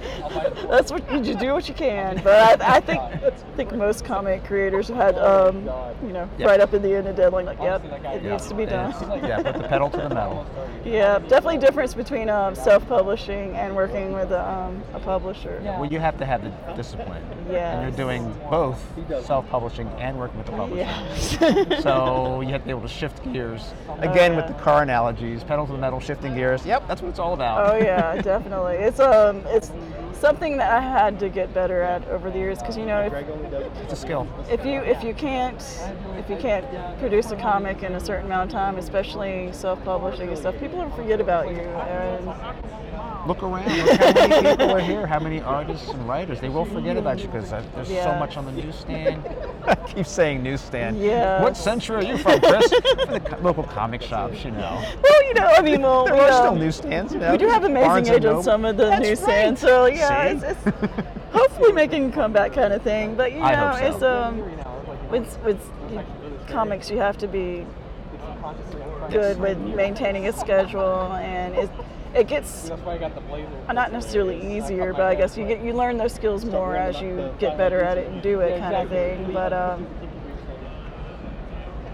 That's 0.69 0.91
what 0.91 1.11
you 1.11 1.21
just 1.21 1.39
do 1.39 1.53
what 1.53 1.67
you 1.67 1.73
can. 1.73 2.21
But 2.23 2.61
I, 2.61 2.77
I 2.77 2.79
think 2.79 3.01
I 3.23 3.31
think 3.55 3.73
most 3.73 4.05
comic 4.05 4.43
creators 4.45 4.87
have 4.87 4.97
had 4.97 5.17
um, 5.17 5.63
you 6.05 6.13
know 6.13 6.29
Yep. 6.37 6.47
right 6.47 6.59
up 6.59 6.73
in 6.73 6.81
the 6.81 6.95
end 6.95 7.07
of 7.07 7.15
deadline 7.15 7.45
like 7.45 7.59
yep 7.59 7.83
it 7.85 8.23
needs 8.23 8.47
to 8.47 8.55
be 8.55 8.65
done. 8.65 8.91
Yeah, 9.23 9.41
put 9.43 9.61
the 9.61 9.67
pedal 9.67 9.89
to 9.89 9.97
the 9.97 10.09
metal. 10.09 10.45
Yeah, 10.83 11.19
definitely 11.19 11.59
difference 11.59 11.93
between 11.93 12.29
um, 12.29 12.55
self-publishing 12.55 13.55
and 13.55 13.73
working 13.73 14.11
with 14.11 14.31
a, 14.31 14.45
um, 14.49 14.83
a 14.93 14.99
publisher. 14.99 15.61
Well, 15.63 15.85
you 15.85 15.97
have 15.99 16.17
to 16.17 16.25
have 16.25 16.43
the 16.43 16.49
discipline. 16.73 17.23
Yeah. 17.49 17.79
And 17.79 17.81
you're 17.83 18.05
doing 18.05 18.33
both 18.49 18.83
self-publishing 19.25 19.87
and 19.99 20.19
working 20.19 20.39
with 20.39 20.47
the 20.47 20.51
publisher. 20.51 20.81
Yes. 20.81 21.83
So 21.83 22.41
you 22.41 22.49
have 22.49 22.61
to 22.61 22.65
be 22.65 22.71
able 22.71 22.81
to 22.81 22.89
shift 22.93 23.31
gears. 23.33 23.73
Again, 23.99 24.35
with 24.35 24.45
yeah. 24.45 24.53
the 24.53 24.63
car 24.63 24.83
analogies, 24.83 25.43
pedal 25.43 25.65
to 25.65 25.71
the 25.71 25.77
metal, 25.77 25.99
shifting 25.99 26.35
gears. 26.35 26.65
Yep, 26.65 26.87
that's 26.87 27.01
what 27.01 27.09
it's 27.09 27.19
all 27.19 27.33
about. 27.33 27.73
Oh 27.73 27.77
yeah, 27.77 28.21
definitely. 28.21 28.75
It's 28.75 28.99
um, 28.99 29.43
it's 29.47 29.71
something 30.15 30.57
that 30.57 30.71
I 30.71 30.79
had 30.79 31.19
to 31.19 31.29
get 31.29 31.53
better 31.53 31.81
at 31.81 32.07
over 32.09 32.29
the 32.31 32.37
years 32.37 32.59
because 32.59 32.77
you 32.77 32.85
know 32.85 33.01
if, 33.01 33.13
It's 33.83 33.93
a 33.93 33.95
skill. 33.95 34.27
if 34.49 34.65
you 34.65 34.79
if 34.81 35.03
you 35.03 35.13
can't 35.13 35.61
if 36.17 36.29
you 36.29 36.37
can't 36.37 36.65
produce 36.99 37.31
a 37.31 37.35
comic 37.35 37.83
in 37.83 37.93
a 37.93 37.99
certain 37.99 38.25
amount 38.25 38.49
of 38.49 38.53
time, 38.53 38.77
especially 38.77 39.51
self-publishing 39.51 40.29
and 40.29 40.37
stuff, 40.37 40.57
people 40.59 40.79
will 40.79 40.91
forget 40.91 41.19
about 41.19 41.49
you. 41.49 41.61
And 41.61 42.29
Look 43.25 43.41
around. 43.41 43.65
Look 43.65 43.99
how 43.99 44.13
many 44.13 44.49
people 44.49 44.71
are 44.71 44.79
here. 44.81 45.07
How 45.07 45.19
many 45.19 45.39
artists 45.41 45.87
and 45.89 46.07
writers? 46.07 46.41
They 46.41 46.49
will 46.49 46.65
forget 46.65 46.97
about 46.97 47.19
you 47.19 47.27
because 47.27 47.49
there's 47.49 47.87
so 47.87 48.15
much 48.15 48.35
on 48.35 48.45
the 48.45 48.51
newsstand. 48.51 49.23
I 49.65 49.75
keep 49.75 50.05
saying 50.05 50.43
newsstand. 50.43 50.99
Yes. 50.99 51.41
What 51.41 51.55
century 51.55 51.95
are 51.97 52.03
you 52.03 52.17
from, 52.17 52.41
Chris? 52.41 52.69
from 52.69 53.13
the 53.13 53.37
local 53.41 53.63
comic 53.63 54.01
shops, 54.01 54.43
you 54.43 54.51
know. 54.51 54.83
well, 55.01 55.27
you 55.27 55.33
know, 55.35 55.45
I 55.45 55.61
mean, 55.61 55.81
well, 55.81 56.03
There 56.03 56.15
we, 56.15 56.19
are 56.19 56.31
um, 56.31 56.37
still 56.37 56.55
newsstands. 56.55 57.13
You 57.13 57.19
know, 57.19 57.31
we 57.31 57.37
do 57.37 57.47
have 57.47 57.63
amazing 57.63 58.13
age 58.13 58.25
on 58.25 58.43
some 58.43 58.65
of 58.65 58.75
the 58.75 58.87
That's 58.87 59.01
newsstands, 59.07 59.63
right. 59.63 59.69
so 59.69 59.85
yeah, 59.85 60.02
See? 60.07 60.47
it's, 60.47 60.65
it's 60.65 60.77
hopefully 61.31 61.71
making 61.71 62.09
a 62.09 62.11
comeback 62.11 62.53
kind 62.53 62.73
of 62.73 62.81
thing. 62.81 63.15
But 63.15 63.31
you 63.33 63.39
know, 63.39 63.75
so. 63.77 63.85
it's 63.85 64.03
um, 64.03 65.09
with 65.09 65.37
with 65.43 65.59
comics, 66.47 66.89
you 66.89 66.97
have 66.97 67.17
to 67.19 67.27
be 67.27 67.65
good 69.09 69.39
with 69.39 69.57
maintaining 69.57 70.27
a 70.27 70.33
schedule, 70.33 71.13
and 71.13 71.55
it 71.55 71.69
it 72.15 72.27
gets 72.27 72.69
not 72.69 73.91
necessarily 73.91 74.55
easier, 74.55 74.93
but 74.93 75.01
I 75.01 75.15
guess 75.15 75.37
you 75.37 75.45
get 75.47 75.63
you 75.63 75.73
learn 75.73 75.97
those 75.97 76.13
skills 76.13 76.45
more 76.45 76.75
as 76.75 77.01
you 77.01 77.33
get 77.39 77.57
better 77.57 77.81
at 77.81 77.97
it 77.97 78.07
and 78.07 78.21
do 78.21 78.39
it, 78.41 78.59
kind 78.59 78.75
of 78.75 78.89
thing. 78.89 79.33
But 79.33 79.53
um, 79.53 79.87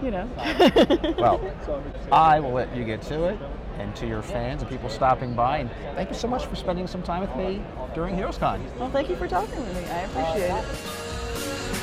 you 0.02 0.10
know. 0.10 0.28
Well, 1.18 1.40
I 2.12 2.40
will 2.40 2.52
let 2.52 2.74
you 2.74 2.84
get 2.84 3.02
to 3.02 3.24
it, 3.28 3.38
and 3.80 3.96
to 3.96 4.06
your 4.06 4.22
fans 4.22 4.62
and 4.62 4.70
people 4.70 4.88
stopping 4.88 5.34
by. 5.34 5.58
And 5.58 5.70
thank 5.94 6.10
you 6.10 6.14
so 6.14 6.28
much 6.28 6.46
for 6.46 6.54
spending 6.54 6.86
some 6.86 7.02
time 7.02 7.20
with 7.20 7.34
me 7.36 7.62
during 7.94 8.14
HeroesCon. 8.14 8.60
well, 8.78 8.90
thank 8.90 9.08
you 9.08 9.16
for 9.16 9.26
talking 9.26 9.58
with 9.58 9.74
me. 9.74 9.84
I 9.88 10.00
appreciate 10.02 10.50
it. 10.50 11.76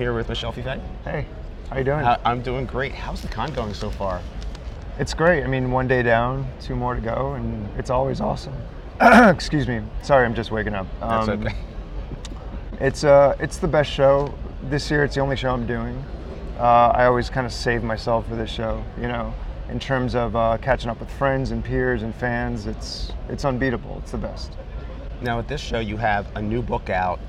Here 0.00 0.14
with 0.14 0.30
Michel 0.30 0.50
Fiffe. 0.50 0.80
Hey, 1.04 1.26
how 1.68 1.76
you 1.76 1.84
doing? 1.84 2.02
I'm 2.24 2.40
doing 2.40 2.64
great. 2.64 2.92
How's 2.94 3.20
the 3.20 3.28
con 3.28 3.52
going 3.52 3.74
so 3.74 3.90
far? 3.90 4.22
it's 4.98 5.12
great. 5.12 5.44
I 5.44 5.46
mean, 5.46 5.70
one 5.70 5.86
day 5.88 6.02
down, 6.02 6.50
two 6.58 6.74
more 6.74 6.94
to 6.94 7.02
go, 7.02 7.34
and 7.34 7.68
it's 7.78 7.90
always 7.90 8.18
awesome. 8.22 8.54
Excuse 9.02 9.68
me. 9.68 9.82
Sorry, 10.02 10.24
I'm 10.24 10.34
just 10.34 10.50
waking 10.52 10.72
up. 10.72 10.86
That's 11.00 11.28
Um, 11.28 11.46
okay. 11.46 11.54
It's 12.80 13.04
uh, 13.04 13.36
it's 13.40 13.58
the 13.58 13.68
best 13.68 13.90
show 13.90 14.32
this 14.70 14.90
year. 14.90 15.04
It's 15.04 15.16
the 15.16 15.20
only 15.20 15.36
show 15.36 15.52
I'm 15.52 15.66
doing. 15.66 16.02
Uh, 16.58 16.92
I 16.94 17.04
always 17.04 17.28
kind 17.28 17.46
of 17.46 17.52
save 17.52 17.82
myself 17.82 18.26
for 18.26 18.36
this 18.36 18.48
show. 18.48 18.82
You 18.98 19.08
know, 19.08 19.34
in 19.68 19.78
terms 19.78 20.14
of 20.14 20.34
uh, 20.34 20.56
catching 20.62 20.88
up 20.88 20.98
with 20.98 21.10
friends 21.10 21.50
and 21.50 21.62
peers 21.62 22.02
and 22.04 22.14
fans, 22.14 22.66
it's 22.66 23.12
it's 23.28 23.44
unbeatable. 23.44 23.98
It's 23.98 24.12
the 24.12 24.16
best. 24.16 24.52
Now 25.20 25.38
at 25.38 25.46
this 25.46 25.60
show, 25.60 25.78
you 25.80 25.98
have 25.98 26.34
a 26.36 26.40
new 26.40 26.62
book 26.62 26.88
out, 26.88 27.20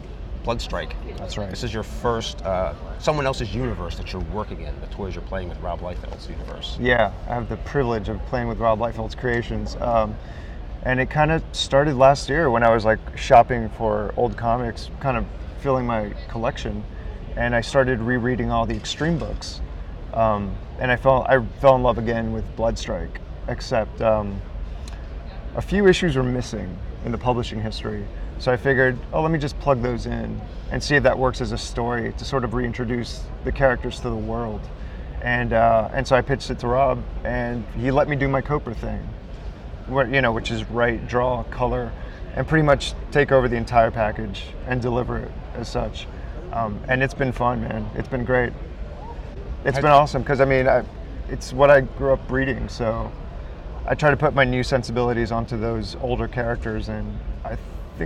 Bloodstrike. 0.44 0.94
That's 1.18 1.38
right. 1.38 1.50
This 1.50 1.64
is 1.64 1.74
your 1.74 1.84
first, 1.84 2.42
uh, 2.44 2.74
someone 3.00 3.26
else's 3.26 3.54
universe 3.54 3.96
that 3.98 4.12
you're 4.12 4.24
working 4.34 4.62
in. 4.62 4.80
The 4.82 4.88
toys 4.88 5.16
you're 5.16 5.24
playing 5.24 5.50
with 5.50 5.60
Rob 5.60 5.82
Liefeld's 5.82 6.28
universe. 6.30 6.78
Yeah, 6.80 7.14
I 7.28 7.36
have 7.36 7.48
the 7.48 7.58
privilege 7.58 8.10
of 8.10 8.20
playing 8.26 8.48
with 8.48 8.58
Rob 8.58 8.80
Liefeld's 8.80 9.16
creations. 9.16 9.76
Um, 9.76 10.16
and 10.84 11.00
it 11.00 11.12
kind 11.12 11.32
of 11.32 11.44
started 11.52 11.96
last 11.96 12.28
year 12.28 12.50
when 12.50 12.64
I 12.64 12.74
was 12.74 12.86
like 12.86 13.00
shopping 13.16 13.70
for 13.70 14.14
old 14.18 14.36
comics, 14.36 14.90
kind 15.00 15.16
of 15.16 15.26
filling 15.60 15.86
my 15.86 16.14
collection. 16.28 16.84
And 17.36 17.56
I 17.56 17.62
started 17.62 18.00
rereading 18.00 18.52
all 18.52 18.66
the 18.66 18.76
extreme 18.76 19.18
books. 19.18 19.62
Um, 20.14 20.56
and 20.80 20.92
I 20.92 20.96
fell, 20.96 21.24
I 21.30 21.40
fell 21.60 21.76
in 21.76 21.84
love 21.84 22.00
again 22.00 22.34
with 22.34 22.44
Bloodstrike, 22.56 23.18
except 23.48 24.02
um, 24.02 24.42
a 25.56 25.62
few 25.62 25.88
issues 25.88 26.16
were 26.16 26.24
missing 26.24 26.78
in 27.06 27.12
the 27.12 27.18
publishing 27.18 27.62
history. 27.62 28.06
So 28.42 28.52
I 28.52 28.58
figured, 28.58 28.98
oh, 29.14 29.22
let 29.22 29.30
me 29.30 29.38
just 29.38 29.60
plug 29.60 29.84
those 29.84 30.08
in 30.08 30.42
and 30.72 30.82
see 30.82 30.96
if 30.96 31.04
that 31.04 31.16
works 31.16 31.42
as 31.42 31.52
a 31.52 31.60
story 31.60 32.12
to 32.18 32.26
sort 32.26 32.44
of 32.44 32.56
reintroduce 32.56 33.22
the 33.44 33.52
characters 33.52 34.00
to 34.00 34.10
the 34.10 34.16
world. 34.16 34.62
And 35.22 35.54
uh, 35.54 35.90
and 35.94 36.08
so 36.08 36.16
I 36.16 36.22
pitched 36.24 36.50
it 36.50 36.58
to 36.62 36.68
Rob, 36.68 37.04
and 37.24 37.64
he 37.78 37.92
let 37.92 38.10
me 38.10 38.16
do 38.16 38.28
my 38.28 38.42
Copra 38.42 38.74
thing, 38.74 39.08
where 39.86 40.08
you 40.08 40.22
know, 40.22 40.32
which 40.32 40.50
is 40.50 40.64
write, 40.72 41.08
draw, 41.08 41.44
color, 41.52 41.92
and 42.36 42.48
pretty 42.48 42.64
much 42.64 42.96
take 43.12 43.32
over 43.32 43.48
the 43.48 43.58
entire 43.58 43.92
package 43.92 44.46
and 44.66 44.82
deliver 44.82 45.20
it 45.20 45.32
as 45.54 45.70
such. 45.70 46.08
Um, 46.52 46.80
and 46.88 47.04
it's 47.04 47.14
been 47.14 47.32
fun, 47.32 47.62
man. 47.62 47.88
It's 47.94 48.08
been 48.08 48.26
great. 48.26 48.54
It's 49.66 49.78
been 49.78 49.92
awesome 49.92 50.24
because 50.24 50.42
I 50.42 50.46
mean, 50.46 50.68
I, 50.68 50.84
it's 51.30 51.54
what 51.54 51.70
I 51.70 51.82
grew 51.82 52.14
up 52.14 52.32
reading, 52.32 52.68
so 52.70 53.12
I 53.86 53.94
try 53.94 54.10
to 54.10 54.18
put 54.18 54.34
my 54.34 54.46
new 54.46 54.64
sensibilities 54.64 55.32
onto 55.32 55.60
those 55.60 55.96
older 56.02 56.28
characters, 56.28 56.90
and 56.90 57.20
I 57.46 57.56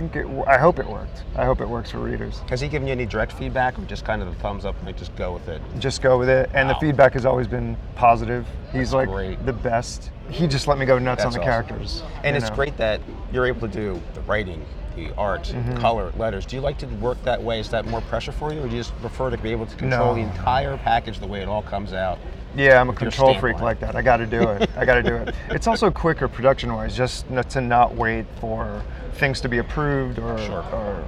think 0.00 0.16
it. 0.16 0.26
I 0.46 0.58
hope 0.58 0.78
it 0.78 0.86
worked. 0.86 1.24
I 1.36 1.44
hope 1.46 1.60
it 1.60 1.68
works 1.68 1.90
for 1.90 1.98
readers. 1.98 2.42
Has 2.50 2.60
he 2.60 2.68
given 2.68 2.86
you 2.86 2.92
any 2.92 3.06
direct 3.06 3.32
feedback 3.32 3.78
or 3.78 3.82
just 3.82 4.04
kind 4.04 4.20
of 4.22 4.28
the 4.28 4.34
thumbs 4.40 4.64
up 4.64 4.76
and 4.76 4.86
like 4.86 4.96
just 4.98 5.14
go 5.16 5.32
with 5.32 5.48
it? 5.48 5.62
Just 5.78 6.02
go 6.02 6.18
with 6.18 6.28
it, 6.28 6.50
and 6.54 6.68
Wow. 6.68 6.74
the 6.74 6.80
feedback 6.80 7.14
has 7.14 7.24
always 7.24 7.46
been 7.48 7.76
positive. 7.94 8.46
He's 8.72 8.90
That's 8.90 8.92
like 8.92 9.08
great. 9.08 9.46
the 9.46 9.52
best. 9.54 10.10
He 10.30 10.46
just 10.46 10.66
let 10.68 10.76
me 10.78 10.84
go 10.86 10.98
nuts 10.98 11.22
That's 11.22 11.34
on 11.36 11.40
the 11.40 11.48
awesome. 11.48 11.66
characters. 11.68 12.02
And 12.24 12.36
it's 12.36 12.50
know? 12.50 12.56
great 12.56 12.76
that 12.76 13.00
you're 13.32 13.46
able 13.46 13.60
to 13.68 13.68
do 13.68 14.00
the 14.14 14.20
writing, 14.22 14.64
the 14.96 15.12
art, 15.16 15.44
Mm-hmm. 15.44 15.76
color, 15.78 16.12
letters. 16.18 16.44
Do 16.44 16.56
you 16.56 16.62
like 16.62 16.76
to 16.78 16.86
work 16.86 17.22
that 17.22 17.42
way? 17.42 17.58
Is 17.60 17.70
that 17.70 17.86
more 17.86 18.02
pressure 18.02 18.32
for 18.32 18.52
you, 18.52 18.60
or 18.60 18.68
do 18.68 18.74
you 18.76 18.80
just 18.80 18.98
prefer 19.00 19.30
to 19.30 19.38
be 19.38 19.50
able 19.50 19.66
to 19.66 19.76
control 19.76 20.14
No. 20.14 20.22
the 20.22 20.28
entire 20.28 20.76
package 20.78 21.20
the 21.20 21.26
way 21.26 21.40
it 21.40 21.48
all 21.48 21.62
comes 21.62 21.92
out? 21.94 22.18
Yeah, 22.56 22.80
I'm 22.80 22.88
a 22.88 22.94
control 22.94 23.38
freak 23.38 23.60
like 23.60 23.80
that. 23.80 23.94
I 23.94 24.02
got 24.02 24.16
to 24.18 24.26
do 24.26 24.40
it. 24.48 24.70
I 24.76 24.84
got 24.84 24.94
to 24.94 25.02
do 25.02 25.14
it. 25.14 25.34
It's 25.50 25.66
also 25.66 25.90
quicker 25.90 26.28
production 26.28 26.72
wise, 26.74 26.96
just 26.96 27.30
not 27.30 27.50
to 27.50 27.60
not 27.60 27.94
wait 27.94 28.26
for 28.40 28.82
things 29.14 29.40
to 29.42 29.48
be 29.48 29.58
approved 29.58 30.18
or, 30.18 30.38
Sure. 30.38 30.62
or 30.72 31.04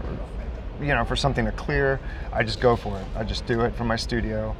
you 0.80 0.94
know 0.94 1.04
for 1.04 1.16
something 1.16 1.44
to 1.44 1.52
clear. 1.52 2.00
I 2.32 2.42
just 2.42 2.60
go 2.60 2.76
for 2.76 2.98
it. 2.98 3.06
I 3.16 3.24
just 3.24 3.46
do 3.46 3.62
it 3.62 3.74
from 3.76 3.86
my 3.86 3.96
studio, 3.96 4.54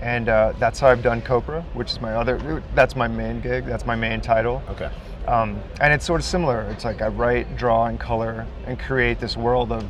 and 0.00 0.28
uh, 0.28 0.52
that's 0.58 0.80
how 0.80 0.88
I've 0.88 1.02
done 1.02 1.20
Copra, 1.22 1.62
which 1.74 1.90
is 1.90 2.00
my 2.00 2.14
other. 2.14 2.62
That's 2.74 2.94
my 2.96 3.08
main 3.08 3.40
gig. 3.40 3.64
That's 3.64 3.86
my 3.86 3.96
main 3.96 4.20
title. 4.20 4.62
Okay. 4.68 4.90
Um, 5.26 5.60
and 5.80 5.92
it's 5.92 6.04
sort 6.04 6.20
of 6.20 6.26
similar. 6.26 6.62
It's 6.70 6.84
like 6.84 7.00
I 7.00 7.08
write, 7.08 7.56
draw, 7.56 7.86
and 7.86 7.98
color, 7.98 8.46
and 8.66 8.78
create 8.78 9.18
this 9.20 9.36
world 9.36 9.72
of 9.72 9.84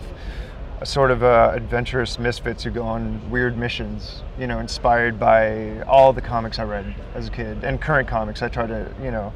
sort 0.85 1.11
of 1.11 1.23
uh, 1.23 1.51
adventurous 1.55 2.19
misfits 2.19 2.63
who 2.65 2.71
go 2.71 2.83
on 2.85 3.31
weird 3.31 3.57
missions. 3.57 4.23
You 4.39 4.47
know, 4.47 4.59
inspired 4.59 5.19
by 5.19 5.81
all 5.83 6.13
the 6.13 6.21
comics 6.21 6.59
I 6.59 6.65
read 6.65 6.95
as 7.15 7.29
a 7.29 7.31
kid 7.31 7.65
and 7.65 7.81
current 7.81 8.09
comics. 8.09 8.43
I 8.43 8.49
try 8.49 8.67
to, 8.67 8.93
you 9.03 9.11
know, 9.11 9.33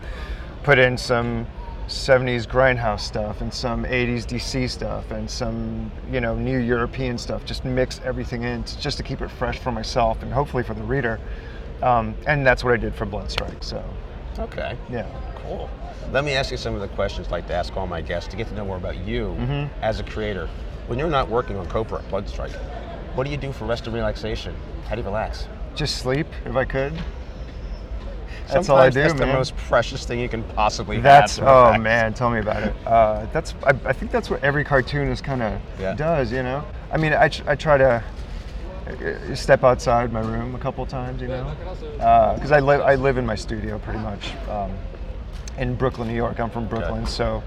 put 0.62 0.78
in 0.78 0.96
some 0.98 1.46
70s 1.86 2.46
grindhouse 2.46 3.00
stuff 3.00 3.40
and 3.40 3.52
some 3.52 3.84
80s 3.84 4.26
DC 4.26 4.68
stuff 4.68 5.10
and 5.10 5.28
some, 5.30 5.90
you 6.12 6.20
know, 6.20 6.36
new 6.36 6.58
European 6.58 7.16
stuff. 7.16 7.44
Just 7.44 7.64
mix 7.64 8.00
everything 8.04 8.42
in 8.42 8.64
just 8.80 8.96
to 8.98 9.02
keep 9.02 9.20
it 9.22 9.30
fresh 9.30 9.58
for 9.58 9.72
myself 9.72 10.22
and 10.22 10.32
hopefully 10.32 10.62
for 10.62 10.74
the 10.74 10.82
reader. 10.82 11.18
Um, 11.82 12.14
and 12.26 12.46
that's 12.46 12.62
what 12.64 12.74
I 12.74 12.76
did 12.76 12.94
for 12.94 13.06
Bloodstrike. 13.06 13.62
So, 13.64 13.82
Okay. 14.38 14.76
yeah. 14.90 15.06
Cool. 15.36 15.70
Let 16.12 16.24
me 16.24 16.32
ask 16.32 16.50
you 16.50 16.56
some 16.56 16.74
of 16.74 16.80
the 16.80 16.88
questions 16.88 17.26
I'd 17.28 17.32
like 17.32 17.46
to 17.48 17.54
ask 17.54 17.76
all 17.76 17.86
my 17.86 18.00
guests 18.00 18.28
to 18.30 18.36
get 18.36 18.48
to 18.48 18.54
know 18.54 18.64
more 18.64 18.76
about 18.76 18.98
you 18.98 19.34
as 19.82 20.00
a 20.00 20.04
creator. 20.04 20.48
When 20.88 20.98
you're 20.98 21.10
not 21.10 21.28
working 21.28 21.56
on 21.58 21.66
Copra 21.68 21.98
at 21.98 22.08
Bloodstrike, 22.10 22.54
what 23.14 23.24
do 23.24 23.30
you 23.30 23.36
do 23.36 23.52
for 23.52 23.66
rest 23.66 23.84
and 23.86 23.94
relaxation? 23.94 24.54
How 24.86 24.94
do 24.94 25.02
you 25.02 25.06
relax? 25.06 25.46
Just 25.74 25.98
sleep 25.98 26.26
if 26.46 26.56
I 26.56 26.64
could. 26.64 26.94
That's 28.48 28.70
all 28.70 28.78
I 28.78 28.88
Sometimes 28.88 28.94
do, 28.94 29.02
that's 29.02 29.14
man. 29.20 29.28
the 29.28 29.34
most 29.34 29.54
precious 29.58 30.06
thing 30.06 30.18
you 30.18 30.30
can 30.30 30.42
possibly 30.42 30.98
That's 30.98 31.36
have. 31.36 31.44
to 31.44 31.76
oh 31.76 31.78
man, 31.78 32.14
tell 32.14 32.30
me 32.30 32.38
about 32.38 32.62
it. 32.62 32.74
Uh, 32.86 33.26
that's 33.34 33.52
I, 33.64 33.74
I 33.84 33.92
think 33.92 34.10
that's 34.10 34.30
what 34.30 34.42
every 34.42 34.64
cartoonist 34.64 35.22
kind 35.22 35.42
of 35.42 35.60
Yeah. 35.78 35.92
does, 35.92 36.32
you 36.32 36.42
know. 36.42 36.64
I 36.90 36.96
mean, 36.96 37.12
I, 37.12 37.30
I 37.46 37.54
try 37.54 37.76
to 37.76 38.02
uh, 38.86 39.34
step 39.34 39.64
outside 39.64 40.10
my 40.10 40.20
room 40.20 40.54
a 40.54 40.58
couple 40.58 40.86
times, 40.86 41.20
you 41.20 41.28
know, 41.28 41.54
because 41.92 42.50
I 42.50 42.60
live 42.60 42.80
I 42.80 42.94
live 42.94 43.18
in 43.18 43.26
my 43.26 43.34
studio 43.34 43.78
pretty 43.78 43.98
much 43.98 44.32
um, 44.48 44.72
in 45.58 45.74
Brooklyn, 45.74 46.08
New 46.08 46.14
York. 46.14 46.40
I'm 46.40 46.48
from 46.48 46.66
Brooklyn, 46.66 47.04
so 47.04 47.42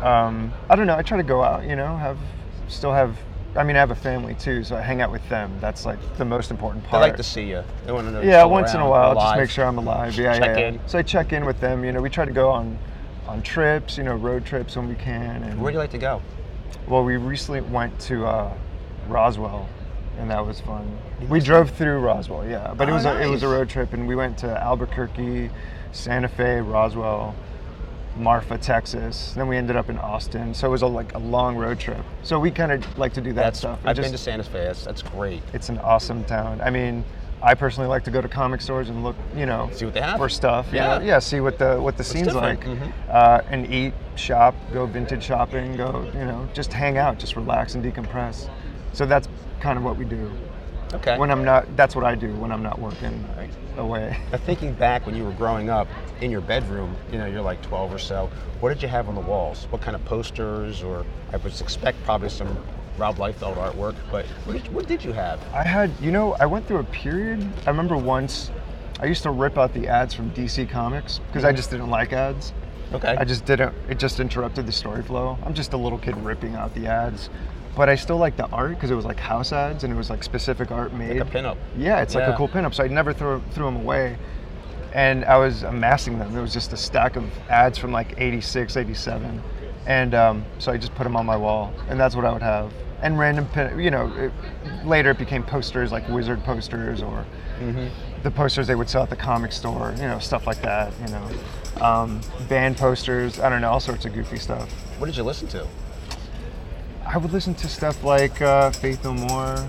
um, 0.00 0.50
I 0.70 0.74
don't 0.76 0.86
know. 0.86 0.96
I 0.96 1.02
try 1.02 1.18
to 1.18 1.22
go 1.22 1.42
out, 1.42 1.68
you 1.68 1.76
know, 1.76 1.94
have 1.98 2.16
still 2.72 2.92
have 2.92 3.16
I 3.54 3.64
mean, 3.64 3.76
I 3.76 3.80
have 3.80 3.90
a 3.90 3.94
family 3.94 4.34
too, 4.34 4.64
so 4.64 4.76
I 4.76 4.80
hang 4.80 5.02
out 5.02 5.12
with 5.12 5.28
them. 5.28 5.52
That's 5.60 5.84
like 5.84 5.98
the 6.16 6.24
most 6.24 6.50
important 6.50 6.84
They 6.84 6.88
part. 6.90 7.02
like 7.02 7.16
to 7.18 7.22
see 7.22 7.42
you. 7.42 7.62
They 7.84 7.92
want 7.92 8.06
to 8.06 8.12
know. 8.12 8.22
yeah, 8.22 8.44
once 8.44 8.72
in 8.72 8.80
a 8.80 8.88
while, 8.88 9.14
just 9.14 9.36
make 9.36 9.50
sure 9.50 9.66
I'm 9.66 9.76
alive. 9.76 10.16
Yeah, 10.16 10.38
Check 10.38 10.58
yeah. 10.58 10.80
So 10.86 10.98
I 10.98 11.02
check 11.02 11.34
in 11.34 11.44
with 11.44 11.60
them. 11.60 11.84
You 11.84 11.92
know, 11.92 12.00
we 12.00 12.08
try 12.08 12.24
to 12.24 12.32
go 12.32 12.50
on 12.50 12.78
on 13.28 13.42
trips, 13.42 13.98
you 13.98 14.04
know, 14.04 14.14
road 14.14 14.46
trips 14.46 14.74
when 14.74 14.88
we 14.88 14.94
can. 14.94 15.42
And 15.42 15.60
Where 15.60 15.70
do 15.70 15.76
you 15.76 15.80
like 15.80 15.90
to 15.90 15.98
go? 15.98 16.22
well, 16.88 17.04
we 17.04 17.16
recently 17.18 17.60
went 17.60 17.98
to 18.00 18.26
uh, 18.26 18.52
Roswell, 19.06 19.68
and 20.18 20.30
that 20.30 20.44
was 20.44 20.60
fun. 20.62 20.98
We 21.28 21.38
drove 21.38 21.70
through 21.70 21.98
Roswell, 22.00 22.46
yeah, 22.48 22.72
but 22.74 22.88
it 22.88 22.92
Oh, 22.92 22.94
was 22.94 23.04
a, 23.04 23.20
it 23.22 23.28
was 23.28 23.42
a 23.42 23.48
road 23.48 23.68
trip, 23.68 23.92
and 23.92 24.08
we 24.08 24.16
went 24.16 24.38
to 24.38 24.48
Albuquerque, 24.62 25.50
Santa 25.92 26.28
Fe, 26.28 26.60
Roswell, 26.60 27.34
Marfa, 28.16 28.58
Texas. 28.58 29.32
Then 29.34 29.48
we 29.48 29.56
ended 29.56 29.76
up 29.76 29.88
in 29.88 29.98
Austin. 29.98 30.54
So 30.54 30.66
it 30.66 30.70
was 30.70 30.82
a, 30.82 30.86
like 30.86 31.14
a 31.14 31.18
long 31.18 31.56
road 31.56 31.78
trip. 31.78 32.04
So 32.22 32.38
we 32.38 32.50
kind 32.50 32.72
of 32.72 32.98
like 32.98 33.12
to 33.14 33.20
do 33.20 33.32
that 33.32 33.42
That's. 33.42 33.58
stuff. 33.58 33.78
and 33.80 33.88
I've 33.90 33.96
just- 33.96 34.06
been 34.06 34.12
to 34.12 34.18
Santa 34.18 34.42
Fe. 34.44 34.64
That's, 34.64 34.84
that's 34.84 35.02
great. 35.02 35.42
it's 35.52 35.68
an 35.68 35.78
awesome 35.78 36.24
town. 36.24 36.60
I 36.60 36.70
mean, 36.70 37.04
I 37.42 37.54
personally 37.54 37.88
like 37.88 38.04
to 38.04 38.10
go 38.12 38.20
to 38.20 38.28
comic 38.28 38.60
stores 38.60 38.88
and 38.88 39.02
look, 39.02 39.16
you 39.36 39.46
know, 39.46 39.68
See 39.72 39.84
what 39.84 39.94
they 39.94 40.00
have. 40.00 40.18
for 40.18 40.28
stuff. 40.28 40.68
you 40.70 40.76
Yeah. 40.76 40.98
know? 40.98 41.04
yeah. 41.04 41.18
See 41.18 41.40
what 41.40 41.58
the 41.58 41.76
what 41.80 41.96
the 41.96 42.04
scene's 42.04 42.28
different. 42.28 42.64
like, 42.64 42.78
Mhm. 42.78 42.92
uh, 43.10 43.40
and 43.50 43.66
eat, 43.72 43.94
shop, 44.14 44.54
go 44.72 44.86
vintage 44.86 45.24
shopping, 45.24 45.76
go, 45.76 46.08
you 46.14 46.24
know, 46.24 46.46
just 46.54 46.72
hang 46.72 46.98
out, 46.98 47.18
just 47.18 47.34
relax 47.34 47.74
and 47.74 47.82
decompress. 47.84 48.48
So 48.92 49.06
that's 49.06 49.26
kind 49.60 49.76
of 49.76 49.84
what 49.84 49.96
we 49.96 50.04
do 50.04 50.30
Okay. 50.94 51.18
when 51.18 51.30
I'm 51.30 51.44
not. 51.44 51.76
That's 51.76 51.96
what 51.96 52.04
I 52.04 52.14
do 52.14 52.32
when 52.34 52.52
I'm 52.52 52.62
not 52.62 52.78
working 52.78 53.24
Right. 53.36 53.50
away. 53.78 54.16
Now, 54.30 54.38
thinking 54.38 54.74
back 54.74 55.06
when 55.06 55.16
you 55.16 55.24
were 55.24 55.32
growing 55.32 55.70
up 55.70 55.88
in 56.20 56.30
your 56.30 56.40
bedroom, 56.40 56.94
you 57.10 57.18
know, 57.18 57.26
you're 57.26 57.42
like 57.42 57.62
12 57.62 57.92
or 57.92 57.98
so. 57.98 58.30
What 58.60 58.70
did 58.70 58.82
you 58.82 58.88
have 58.88 59.08
on 59.08 59.14
the 59.14 59.20
walls? 59.20 59.66
What 59.70 59.80
kind 59.80 59.94
of 59.94 60.04
posters, 60.04 60.82
or 60.82 61.04
I 61.32 61.36
would 61.38 61.60
expect 61.60 62.02
probably 62.04 62.28
some 62.28 62.56
Rob 62.98 63.16
Liefeld 63.16 63.56
artwork. 63.56 63.94
But 64.10 64.26
what 64.44 64.52
did, 64.52 64.74
what 64.74 64.86
did 64.86 65.04
you 65.04 65.12
have? 65.12 65.40
I 65.54 65.62
had, 65.62 65.90
you 66.00 66.10
know, 66.10 66.34
I 66.34 66.46
went 66.46 66.66
through 66.66 66.78
a 66.78 66.84
period. 66.84 67.46
I 67.66 67.70
remember 67.70 67.96
once, 67.96 68.50
I 69.00 69.06
used 69.06 69.22
to 69.22 69.30
rip 69.30 69.58
out 69.58 69.72
the 69.74 69.88
ads 69.88 70.14
from 70.14 70.30
DC 70.30 70.68
Comics 70.68 71.20
because 71.26 71.44
I 71.44 71.48
mm-hmm. 71.48 71.56
just 71.56 71.70
didn't 71.70 71.90
like 71.90 72.12
ads. 72.12 72.52
Okay. 72.92 73.16
I 73.16 73.24
just 73.24 73.46
didn't. 73.46 73.74
It 73.88 73.98
just 73.98 74.20
interrupted 74.20 74.66
the 74.66 74.72
story 74.72 75.02
flow. 75.02 75.38
I'm 75.44 75.54
just 75.54 75.72
a 75.72 75.76
little 75.78 75.98
kid 75.98 76.16
ripping 76.18 76.54
out 76.54 76.74
the 76.74 76.86
ads, 76.86 77.30
but 77.76 77.88
I 77.88 77.94
still 77.94 78.18
like 78.18 78.36
the 78.36 78.46
art 78.48 78.70
because 78.74 78.90
it 78.90 78.94
was 78.94 79.04
like 79.04 79.18
house 79.18 79.52
ads 79.52 79.84
and 79.84 79.92
it 79.92 79.96
was 79.96 80.10
like 80.10 80.22
specific 80.22 80.70
art 80.70 80.92
made. 80.92 81.18
like 81.18 81.28
a 81.34 81.38
pinup. 81.38 81.56
Yeah, 81.76 82.02
it's 82.02 82.14
like 82.14 82.24
a 82.34 82.36
cool 82.36 82.48
pinup. 82.48 82.74
So 82.74 82.84
I 82.84 82.88
never 82.88 83.12
threw 83.12 83.40
threw 83.52 83.64
them 83.66 83.76
away, 83.76 84.16
and 84.92 85.24
I 85.24 85.36
was 85.38 85.62
amassing 85.62 86.18
them. 86.18 86.36
It 86.36 86.40
was 86.40 86.52
just 86.52 86.72
a 86.72 86.76
stack 86.76 87.16
of 87.16 87.24
ads 87.48 87.78
from 87.78 87.92
like 87.92 88.14
'86, 88.18 88.76
'87, 88.76 89.42
and 89.86 90.14
um, 90.14 90.44
so 90.58 90.70
I 90.72 90.76
just 90.76 90.94
put 90.94 91.04
them 91.04 91.16
on 91.16 91.24
my 91.26 91.36
wall, 91.36 91.72
and 91.88 91.98
that's 91.98 92.14
what 92.14 92.24
I 92.24 92.32
would 92.32 92.42
have. 92.42 92.72
And 93.00 93.18
random, 93.18 93.48
pin, 93.48 93.80
you 93.80 93.90
know, 93.90 94.12
it, 94.16 94.32
later 94.86 95.10
it 95.10 95.18
became 95.18 95.42
posters 95.42 95.90
like 95.90 96.06
wizard 96.08 96.44
posters 96.44 97.02
or 97.02 97.24
the 98.22 98.30
posters 98.30 98.68
they 98.68 98.76
would 98.76 98.88
sell 98.88 99.02
at 99.02 99.10
the 99.10 99.16
comic 99.16 99.50
store, 99.50 99.92
you 99.96 100.02
know, 100.02 100.20
stuff 100.20 100.46
like 100.46 100.62
that. 100.62 100.92
You 101.04 101.12
know, 101.12 101.84
um, 101.84 102.20
band 102.48 102.76
posters. 102.76 103.40
I 103.40 103.48
don't 103.48 103.60
know, 103.60 103.70
all 103.70 103.80
sorts 103.80 104.04
of 104.04 104.12
goofy 104.12 104.36
stuff. 104.38 104.70
What 105.00 105.06
did 105.06 105.16
you 105.16 105.24
listen 105.24 105.48
to? 105.48 105.66
I 107.06 107.18
would 107.18 107.32
listen 107.32 107.54
to 107.56 107.68
stuff 107.68 108.04
like 108.04 108.40
uh, 108.40 108.70
Faith 108.70 109.04
No 109.04 109.12
More, 109.12 109.66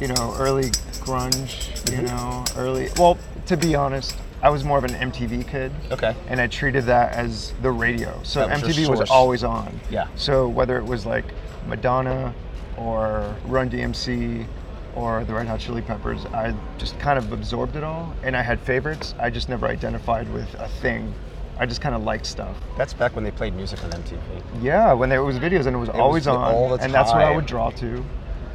you 0.00 0.08
know, 0.08 0.34
early 0.38 0.70
grunge, 1.00 1.90
you 1.90 2.02
know, 2.02 2.44
early. 2.56 2.88
Well, 2.96 3.18
to 3.46 3.56
be 3.56 3.74
honest, 3.74 4.16
I 4.42 4.50
was 4.50 4.62
more 4.64 4.78
of 4.78 4.84
an 4.84 4.92
MTV 4.92 5.48
kid. 5.48 5.72
Okay. 5.90 6.14
And 6.28 6.40
I 6.40 6.46
treated 6.46 6.84
that 6.84 7.12
as 7.12 7.52
the 7.62 7.70
radio. 7.70 8.20
So 8.22 8.46
was 8.46 8.62
MTV 8.62 8.88
was 8.88 9.10
always 9.10 9.42
on. 9.42 9.80
Yeah. 9.90 10.06
So 10.14 10.48
whether 10.48 10.78
it 10.78 10.84
was 10.84 11.04
like 11.04 11.24
Madonna 11.66 12.32
or 12.76 13.34
Run 13.46 13.68
DMC 13.68 14.46
or 14.94 15.24
the 15.24 15.34
Red 15.34 15.48
Hot 15.48 15.58
Chili 15.60 15.82
Peppers, 15.82 16.24
I 16.26 16.54
just 16.78 16.98
kind 17.00 17.18
of 17.18 17.32
absorbed 17.32 17.74
it 17.74 17.82
all. 17.82 18.14
And 18.22 18.36
I 18.36 18.42
had 18.42 18.60
favorites. 18.60 19.14
I 19.18 19.30
just 19.30 19.48
never 19.48 19.66
identified 19.66 20.32
with 20.32 20.52
a 20.54 20.68
thing. 20.80 21.12
I 21.58 21.66
just 21.66 21.80
kind 21.80 21.94
of 21.94 22.02
liked 22.02 22.26
stuff. 22.26 22.56
That's 22.76 22.94
back 22.94 23.14
when 23.14 23.24
they 23.24 23.32
played 23.32 23.54
music 23.54 23.82
on 23.84 23.90
MTV. 23.90 24.62
Yeah, 24.62 24.92
when 24.92 25.08
there 25.08 25.24
was 25.24 25.38
videos 25.38 25.66
and 25.66 25.74
it 25.74 25.78
was 25.78 25.88
always 25.88 26.26
was 26.26 26.36
on, 26.36 26.54
all 26.54 26.68
the 26.68 26.82
and 26.84 26.94
that's 26.94 27.12
what 27.12 27.22
I 27.22 27.34
would 27.34 27.46
draw 27.46 27.70
to. 27.70 28.04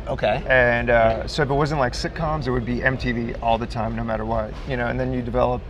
Okay. 0.07 0.43
And 0.47 0.89
uh, 0.89 1.27
so 1.27 1.43
if 1.43 1.49
it 1.49 1.53
wasn't 1.53 1.79
like 1.79 1.93
sitcoms, 1.93 2.47
it 2.47 2.51
would 2.51 2.65
be 2.65 2.77
MTV 2.77 3.41
all 3.41 3.57
the 3.57 3.67
time, 3.67 3.95
no 3.95 4.03
matter 4.03 4.25
what, 4.25 4.53
you 4.67 4.77
know. 4.77 4.87
And 4.87 4.99
then 4.99 5.13
you 5.13 5.21
develop 5.21 5.61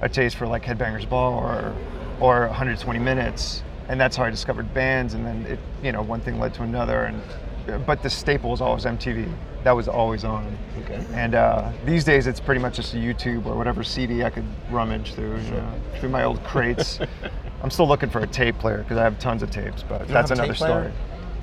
a 0.00 0.08
taste 0.08 0.36
for 0.36 0.46
like 0.46 0.64
Headbangers 0.64 1.08
Ball 1.08 1.34
or 1.34 1.74
or 2.20 2.46
120 2.48 2.98
Minutes, 2.98 3.62
and 3.88 4.00
that's 4.00 4.16
how 4.16 4.24
I 4.24 4.30
discovered 4.30 4.72
bands. 4.74 5.14
And 5.14 5.24
then 5.24 5.46
it, 5.46 5.58
you 5.82 5.92
know, 5.92 6.02
one 6.02 6.20
thing 6.20 6.38
led 6.38 6.54
to 6.54 6.62
another. 6.62 7.04
And 7.04 7.22
but 7.78 8.02
the 8.02 8.10
staple 8.10 8.50
was 8.50 8.60
always 8.60 8.84
MTV. 8.84 9.32
That 9.64 9.72
was 9.72 9.88
always 9.88 10.24
on. 10.24 10.56
Okay. 10.80 11.04
And 11.12 11.34
uh, 11.34 11.70
these 11.84 12.04
days, 12.04 12.26
it's 12.26 12.40
pretty 12.40 12.60
much 12.60 12.76
just 12.76 12.94
a 12.94 12.96
YouTube 12.96 13.46
or 13.46 13.56
whatever 13.56 13.84
CD 13.84 14.24
I 14.24 14.30
could 14.30 14.44
rummage 14.70 15.14
through, 15.14 15.38
you 15.38 15.50
know, 15.50 15.72
through 15.98 16.08
my 16.08 16.24
old 16.24 16.42
crates. 16.44 16.98
I'm 17.62 17.70
still 17.70 17.86
looking 17.86 18.08
for 18.08 18.20
a 18.20 18.26
tape 18.26 18.58
player 18.58 18.78
because 18.78 18.96
I 18.96 19.04
have 19.04 19.18
tons 19.18 19.42
of 19.42 19.50
tapes, 19.50 19.82
but 19.82 19.98
don't 19.98 20.08
that's 20.08 20.30
another 20.30 20.54
story. 20.54 20.92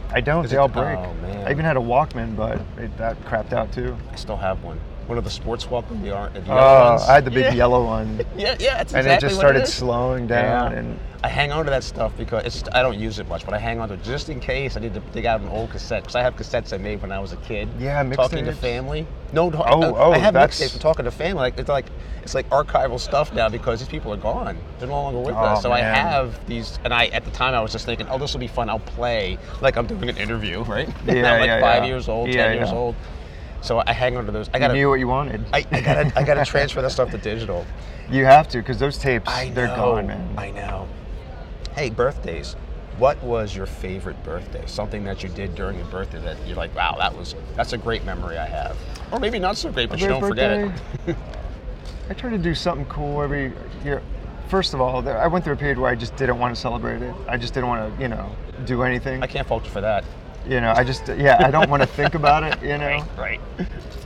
I 0.10 0.22
don't. 0.22 0.48
They 0.48 0.56
it- 0.56 0.60
all 0.60 0.68
break. 0.68 0.98
oh, 0.98 1.14
man. 1.16 1.48
I 1.48 1.52
even 1.52 1.66
had 1.66 1.78
a 1.78 1.82
Walkman, 1.82 2.36
but 2.36 2.60
it, 2.78 2.96
that 2.98 3.20
crapped 3.26 3.54
out 3.54 3.72
too. 3.72 3.96
I 4.12 4.16
still 4.16 4.38
have 4.38 4.64
one. 4.64 4.80
One 5.08 5.18
of 5.18 5.24
the 5.24 5.30
sports 5.30 5.66
Walkman, 5.66 6.04
the, 6.04 6.14
ar- 6.16 6.30
the 6.30 6.44
Oh. 6.52 6.98
I 7.08 7.14
had 7.16 7.26
the 7.26 7.32
big 7.32 7.46
Yeah. 7.46 7.54
yellow 7.54 7.84
one, 7.96 8.20
Yeah, 8.38 8.56
yeah, 8.60 8.82
it's 8.82 8.94
and 8.94 9.08
it 9.08 9.22
just 9.22 9.36
started 9.36 9.64
is. 9.64 9.74
slowing 9.74 10.28
down. 10.28 10.72
Yeah. 10.74 10.78
And 10.80 11.00
I 11.24 11.30
hang 11.30 11.52
on 11.52 11.64
to 11.66 11.72
that 11.72 11.84
stuff 11.86 12.12
because 12.18 12.46
it's 12.46 12.64
I 12.74 12.82
don't 12.82 13.00
use 13.00 13.18
it 13.18 13.28
much, 13.30 13.46
but 13.46 13.54
I 13.54 13.58
hang 13.58 13.80
on 13.80 13.88
to 13.88 13.94
it 13.96 14.04
just 14.04 14.28
in 14.30 14.40
case 14.42 14.76
I 14.78 14.82
need 14.82 14.94
to 14.94 15.00
dig 15.00 15.26
out 15.26 15.40
an 15.42 15.48
old 15.48 15.72
cassette 15.72 16.04
because 16.04 16.16
I 16.16 16.22
have 16.22 16.36
cassettes 16.36 16.74
I 16.74 16.78
made 16.78 17.02
when 17.02 17.12
I 17.14 17.20
was 17.20 17.32
a 17.32 17.38
kid. 17.38 17.70
Yeah, 17.80 18.04
talking 18.14 18.44
to 18.46 18.54
family. 18.54 19.08
No, 19.34 19.50
Oh, 19.54 19.62
I, 19.62 19.72
oh, 19.74 20.12
I 20.12 20.18
have 20.18 20.34
that's- 20.34 20.60
mixtapes. 20.62 20.74
but 20.74 20.82
Talking 20.82 21.06
to 21.06 21.12
family, 21.12 21.40
like 21.42 21.58
it's 21.58 21.70
like 21.70 21.86
it's 22.22 22.36
like 22.36 22.50
archival 22.50 23.00
stuff 23.00 23.32
now 23.34 23.48
because 23.48 23.80
these 23.80 23.88
people 23.88 24.14
are 24.14 24.18
gone. 24.18 24.58
They're 24.80 24.90
no 24.90 25.02
longer 25.02 25.20
with 25.22 25.36
Oh, 25.36 25.40
us. 25.40 25.62
So 25.62 25.72
I 25.72 25.80
have 25.80 26.46
these, 26.48 26.78
and 26.84 26.94
I 26.94 27.06
at 27.08 27.24
the 27.24 27.32
time 27.32 27.54
I 27.56 27.62
was 27.62 27.72
just 27.72 27.86
thinking, 27.86 28.08
oh, 28.10 28.18
this 28.18 28.34
will 28.34 28.42
be 28.42 28.48
fun. 28.48 28.70
I'll 28.70 28.80
play 28.80 29.38
like 29.62 29.78
I'm 29.78 29.88
doing 29.88 30.10
an 30.10 30.18
interview, 30.18 30.64
right? 30.64 30.90
Yeah, 31.06 31.32
I'm 31.32 31.40
like 31.40 31.48
yeah, 31.48 31.62
five 31.62 31.84
yeah. 31.84 31.90
years 31.90 32.10
old, 32.10 32.30
ten 32.30 32.58
years 32.58 32.72
old. 32.72 32.96
So 33.68 33.84
I 33.86 33.92
hang 33.92 34.16
on 34.16 34.26
to 34.26 34.32
those. 34.32 34.50
I 34.54 34.60
gotta, 34.60 34.74
knew 34.74 34.88
what 34.88 34.98
you 34.98 35.10
wanted. 35.10 35.44
I, 35.52 35.66
I 35.74 35.82
gotta, 35.82 36.14
I 36.18 36.24
gotta 36.24 36.46
transfer 36.50 36.82
that 36.82 36.92
stuff 36.92 37.12
to 37.12 37.18
digital. 37.18 37.66
you 38.10 38.24
have 38.24 38.48
to, 38.50 38.60
because 38.60 38.80
those 38.80 38.98
tapes, 38.98 39.30
I 39.30 39.50
they're 39.50 39.68
know. 39.68 39.76
gone, 39.76 40.08
man. 40.08 40.36
I 40.38 40.52
know. 40.52 40.88
Hey, 41.76 41.90
birthdays. 41.90 42.54
What 42.98 43.22
was 43.22 43.54
your 43.54 43.66
favorite 43.66 44.24
birthday? 44.24 44.64
Something 44.68 45.04
that 45.04 45.22
you 45.22 45.28
did 45.28 45.54
during 45.54 45.78
your 45.78 45.88
birthday 45.88 46.22
that 46.22 46.38
you're 46.48 46.56
like, 46.56 46.74
wow, 46.76 46.96
that 46.98 47.16
was 47.16 47.36
that's 47.58 47.74
a 47.74 47.78
great 47.78 48.06
memory 48.06 48.38
I 48.38 48.46
have. 48.46 48.78
Or 49.12 49.20
maybe 49.20 49.38
not 49.38 49.58
so 49.58 49.70
great, 49.70 49.90
but 49.90 50.00
you 50.00 50.08
don't 50.08 50.22
forget 50.22 50.52
it. 50.52 50.72
I 52.10 52.14
try 52.14 52.30
to 52.30 52.38
do 52.38 52.56
something 52.56 52.86
cool 52.86 53.22
every 53.22 53.52
year. 53.84 54.02
First 54.48 54.76
of 54.76 54.80
all, 54.80 55.06
I 55.06 55.28
went 55.28 55.44
through 55.44 55.56
a 55.56 55.58
period 55.58 55.78
where 55.78 55.92
I 55.92 55.96
just 55.96 56.16
didn't 56.16 56.40
want 56.40 56.56
to 56.56 56.60
celebrate 56.60 57.02
it. 57.02 57.14
I 57.28 57.36
just 57.36 57.54
didn't 57.54 57.68
want 57.68 57.98
to, 57.98 58.02
you 58.02 58.08
know, 58.08 58.34
do 58.64 58.84
anything. 58.84 59.22
I 59.22 59.28
can't 59.28 59.46
fault 59.46 59.66
you 59.66 59.72
for 59.72 59.82
that. 59.82 60.06
You 60.48 60.62
know, 60.62 60.72
I 60.76 60.84
just, 60.84 61.08
yeah, 61.10 61.38
I 61.46 61.52
don't 61.52 61.70
want 61.70 61.82
to 61.84 61.88
think 61.88 62.16
about 62.16 62.44
it, 62.44 62.62
you 62.62 62.78
know. 62.78 63.06
Right. 63.18 63.42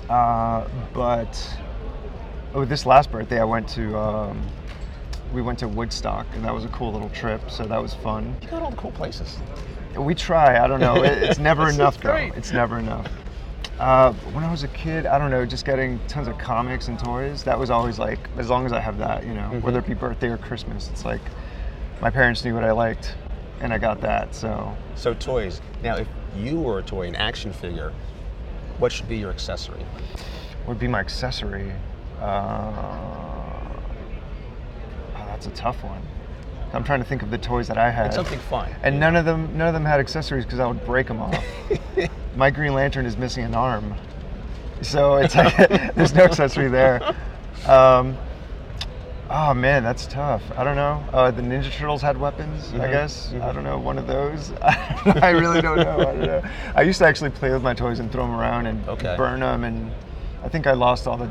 Uh, 0.10 0.68
but 0.94 1.58
oh, 2.54 2.66
this 2.66 2.86
last 2.86 3.12
birthday, 3.12 3.40
I 3.40 3.44
went 3.44 3.68
to, 3.70 3.98
um, 3.98 4.42
we 5.34 5.42
went 5.42 5.60
to 5.60 5.68
Woodstock, 5.68 6.26
and 6.34 6.44
that 6.44 6.54
was 6.54 6.66
a 6.66 6.70
cool 6.70 6.92
little 6.92 7.10
trip. 7.10 7.50
So 7.52 7.66
that 7.66 7.82
was 7.82 7.94
fun. 7.94 8.36
You 8.42 8.48
got 8.50 8.62
all 8.64 8.72
the 8.72 8.78
cool 8.78 8.92
places. 8.92 9.38
We 9.96 10.16
try. 10.16 10.64
I 10.64 10.68
don't 10.68 10.80
know. 10.80 11.04
It, 11.04 11.22
it's 11.24 11.40
never 11.50 11.70
enough, 11.70 12.02
though. 12.02 12.12
great. 12.12 12.34
It's 12.36 12.52
never 12.52 12.80
enough. 12.80 13.08
Uh, 13.80 14.14
when 14.34 14.44
I 14.44 14.52
was 14.52 14.64
a 14.64 14.68
kid, 14.70 15.06
I 15.06 15.18
don't 15.18 15.32
know, 15.32 15.46
just 15.46 15.66
getting 15.66 16.00
tons 16.08 16.28
of 16.28 16.38
comics 16.38 16.88
and 16.88 17.00
toys. 17.00 17.44
That 17.44 17.58
was 17.58 17.70
always 17.70 17.98
like, 18.00 18.20
as 18.38 18.50
long 18.50 18.66
as 18.66 18.74
I 18.74 18.80
have 18.80 18.98
that, 19.00 19.26
you 19.26 19.34
know, 19.34 19.42
Mm-hmm. 19.52 19.62
whether 19.62 19.80
it 19.80 19.88
be 19.88 19.94
birthday 19.94 20.30
or 20.30 20.38
Christmas, 20.38 20.90
it's 20.90 21.04
like 21.06 21.22
my 22.02 22.10
parents 22.10 22.44
knew 22.44 22.54
what 22.54 22.64
I 22.64 22.72
liked, 22.72 23.16
and 23.60 23.74
I 23.74 23.78
got 23.78 24.02
that. 24.02 24.34
So 24.36 24.76
So 24.96 25.14
toys. 25.14 25.62
Now, 25.84 25.96
if 25.98 26.08
you 26.36 26.60
were 26.60 26.80
a 26.80 26.84
toy, 26.84 27.08
an 27.08 27.16
action 27.16 27.54
figure, 27.54 27.94
what 28.80 28.92
should 28.92 29.08
be 29.08 29.18
your 29.18 29.30
accessory? 29.30 29.86
would 30.68 30.80
be 30.80 30.88
my 30.88 31.00
accessory. 31.00 31.72
Uh, 32.20 32.72
oh, 35.16 35.26
that's 35.26 35.48
a 35.48 35.52
tough 35.52 35.84
one. 35.84 36.02
I'm 36.74 36.84
trying 36.84 37.00
to 37.00 37.06
think 37.06 37.22
of 37.24 37.32
the 37.32 37.38
toys 37.38 37.68
that 37.68 37.78
I 37.78 37.92
had. 37.92 38.08
It's 38.08 38.16
something 38.16 38.40
fun. 38.40 38.74
And 38.84 39.00
none 39.00 39.16
of 39.16 39.26
them, 39.26 39.58
none 39.58 39.68
of 39.68 39.74
them 39.74 39.84
had 39.84 40.00
accessories 40.00 40.46
because 40.46 40.60
I 40.60 40.68
would 40.68 40.86
break 40.86 41.08
them 41.08 41.22
off. 41.22 41.44
My 42.36 42.50
Green 42.50 42.74
Lantern 42.74 43.06
is 43.06 43.18
missing 43.18 43.44
an 43.44 43.54
arm, 43.54 43.94
so 44.82 45.18
it's 45.18 45.36
like, 45.36 45.56
there's 45.96 46.16
no 46.16 46.24
accessory 46.24 46.70
there. 46.70 47.14
Um, 47.68 48.18
oh 49.34 49.54
man, 49.54 49.82
that's 49.84 50.06
tough. 50.08 50.44
I 50.58 50.64
don't 50.64 50.76
know. 50.76 51.04
Uh, 51.14 51.32
the 51.32 51.42
Ninja 51.42 51.72
Turtles 51.72 52.02
had 52.02 52.18
weapons, 52.18 52.72
I 52.74 52.78
Mhm, 52.88 52.92
guess. 52.92 53.32
I 53.34 53.36
mhm. 53.38 53.54
don't 53.54 53.64
know 53.64 53.80
one 53.80 53.98
of 53.98 54.06
those. 54.08 54.52
I 54.62 55.30
really 55.32 55.62
don't 55.62 55.78
know. 55.78 56.00
I 56.02 56.04
don't 56.14 56.22
know. 56.26 56.42
I 56.76 56.82
used 56.82 57.00
to 57.00 57.06
actually 57.06 57.32
play 57.32 57.52
with 57.52 57.64
my 57.64 57.74
toys 57.74 58.00
and 58.00 58.12
throw 58.12 58.24
them 58.24 58.36
around 58.36 58.66
and 58.68 58.88
Okay. 58.90 59.16
burn 59.18 59.40
them, 59.40 59.64
and 59.64 59.92
I 60.44 60.50
think 60.50 60.68
I 60.68 60.74
lost 60.74 61.08
all 61.08 61.18
the 61.18 61.30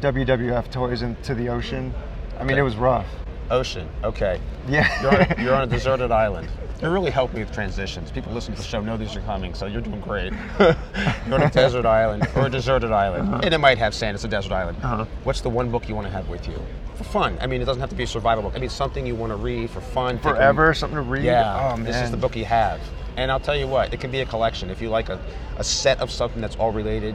WWF 0.00 0.70
toys 0.70 1.02
into 1.02 1.34
the 1.34 1.48
ocean. 1.48 1.92
I 2.38 2.42
mean, 2.42 2.52
Okay. 2.52 2.60
it 2.60 2.62
was 2.62 2.76
rough. 2.76 3.06
Ocean. 3.50 3.88
Okay. 4.04 4.40
Yeah. 4.68 5.02
You're 5.02 5.20
on, 5.20 5.44
you're 5.44 5.54
on 5.54 5.62
a 5.62 5.66
deserted 5.76 6.10
island. 6.10 6.48
You're 6.80 6.92
really 6.92 7.10
helping 7.10 7.36
me 7.36 7.44
with 7.44 7.52
transitions. 7.52 8.10
People 8.10 8.32
listening 8.32 8.56
to 8.56 8.62
the 8.62 8.68
show 8.68 8.80
know 8.80 8.96
these 8.96 9.14
are 9.14 9.20
coming, 9.22 9.52
so 9.52 9.66
you're 9.66 9.82
doing 9.82 10.00
great. 10.00 10.32
you're 10.60 11.34
on 11.34 11.42
a 11.42 11.50
desert 11.50 11.84
island 11.84 12.26
or 12.34 12.46
a 12.46 12.50
deserted 12.50 12.90
island, 12.90 13.44
and 13.44 13.52
it 13.52 13.58
might 13.58 13.76
have 13.76 13.94
sand. 13.94 14.14
It's 14.14 14.24
a 14.24 14.28
desert 14.28 14.52
island. 14.52 14.78
Uh-huh. 14.82 15.04
What's 15.24 15.42
the 15.42 15.50
one 15.50 15.70
book 15.70 15.88
you 15.90 15.94
want 15.94 16.06
to 16.06 16.10
have 16.10 16.28
with 16.30 16.48
you 16.48 16.58
for 16.94 17.04
fun? 17.04 17.36
I 17.42 17.46
mean, 17.46 17.60
it 17.60 17.66
doesn't 17.66 17.82
have 17.82 17.90
to 17.90 17.96
be 17.96 18.04
a 18.04 18.06
survival 18.06 18.42
book. 18.42 18.54
I 18.56 18.60
mean, 18.60 18.70
something 18.70 19.06
you 19.06 19.14
want 19.14 19.30
to 19.30 19.36
read 19.36 19.68
for 19.68 19.82
fun. 19.82 20.18
Forever, 20.20 20.72
something 20.72 20.96
to 20.96 21.02
read. 21.02 21.24
Yeah. 21.24 21.72
Oh 21.72 21.76
man. 21.76 21.84
This 21.84 21.96
is 21.96 22.10
the 22.10 22.16
book 22.16 22.34
you 22.34 22.46
have, 22.46 22.80
and 23.18 23.30
I'll 23.30 23.40
tell 23.40 23.56
you 23.56 23.66
what, 23.66 23.92
it 23.92 24.00
can 24.00 24.10
be 24.10 24.20
a 24.20 24.26
collection. 24.26 24.70
If 24.70 24.80
you 24.80 24.88
like 24.88 25.10
a, 25.10 25.20
a 25.58 25.64
set 25.64 26.00
of 26.00 26.10
something 26.10 26.40
that's 26.40 26.56
all 26.56 26.72
related, 26.72 27.14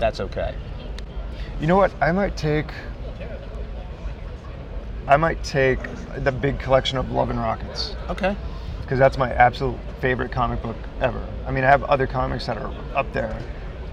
that's 0.00 0.18
okay. 0.18 0.56
You 1.60 1.68
know 1.68 1.76
what? 1.76 1.92
I 2.00 2.10
might 2.10 2.36
take. 2.36 2.66
I 5.06 5.16
might 5.16 5.42
take 5.44 5.78
the 6.24 6.32
big 6.32 6.58
collection 6.58 6.96
of 6.98 7.10
Love 7.10 7.30
and 7.30 7.38
Rockets 7.38 7.94
Okay. 8.08 8.34
because 8.82 8.98
that's 8.98 9.18
my 9.18 9.32
absolute 9.32 9.78
favorite 10.00 10.32
comic 10.32 10.62
book 10.62 10.76
ever. 11.00 11.22
I 11.46 11.50
mean, 11.50 11.64
I 11.64 11.68
have 11.68 11.82
other 11.84 12.06
comics 12.06 12.46
that 12.46 12.56
are 12.56 12.72
up 12.94 13.12
there, 13.12 13.36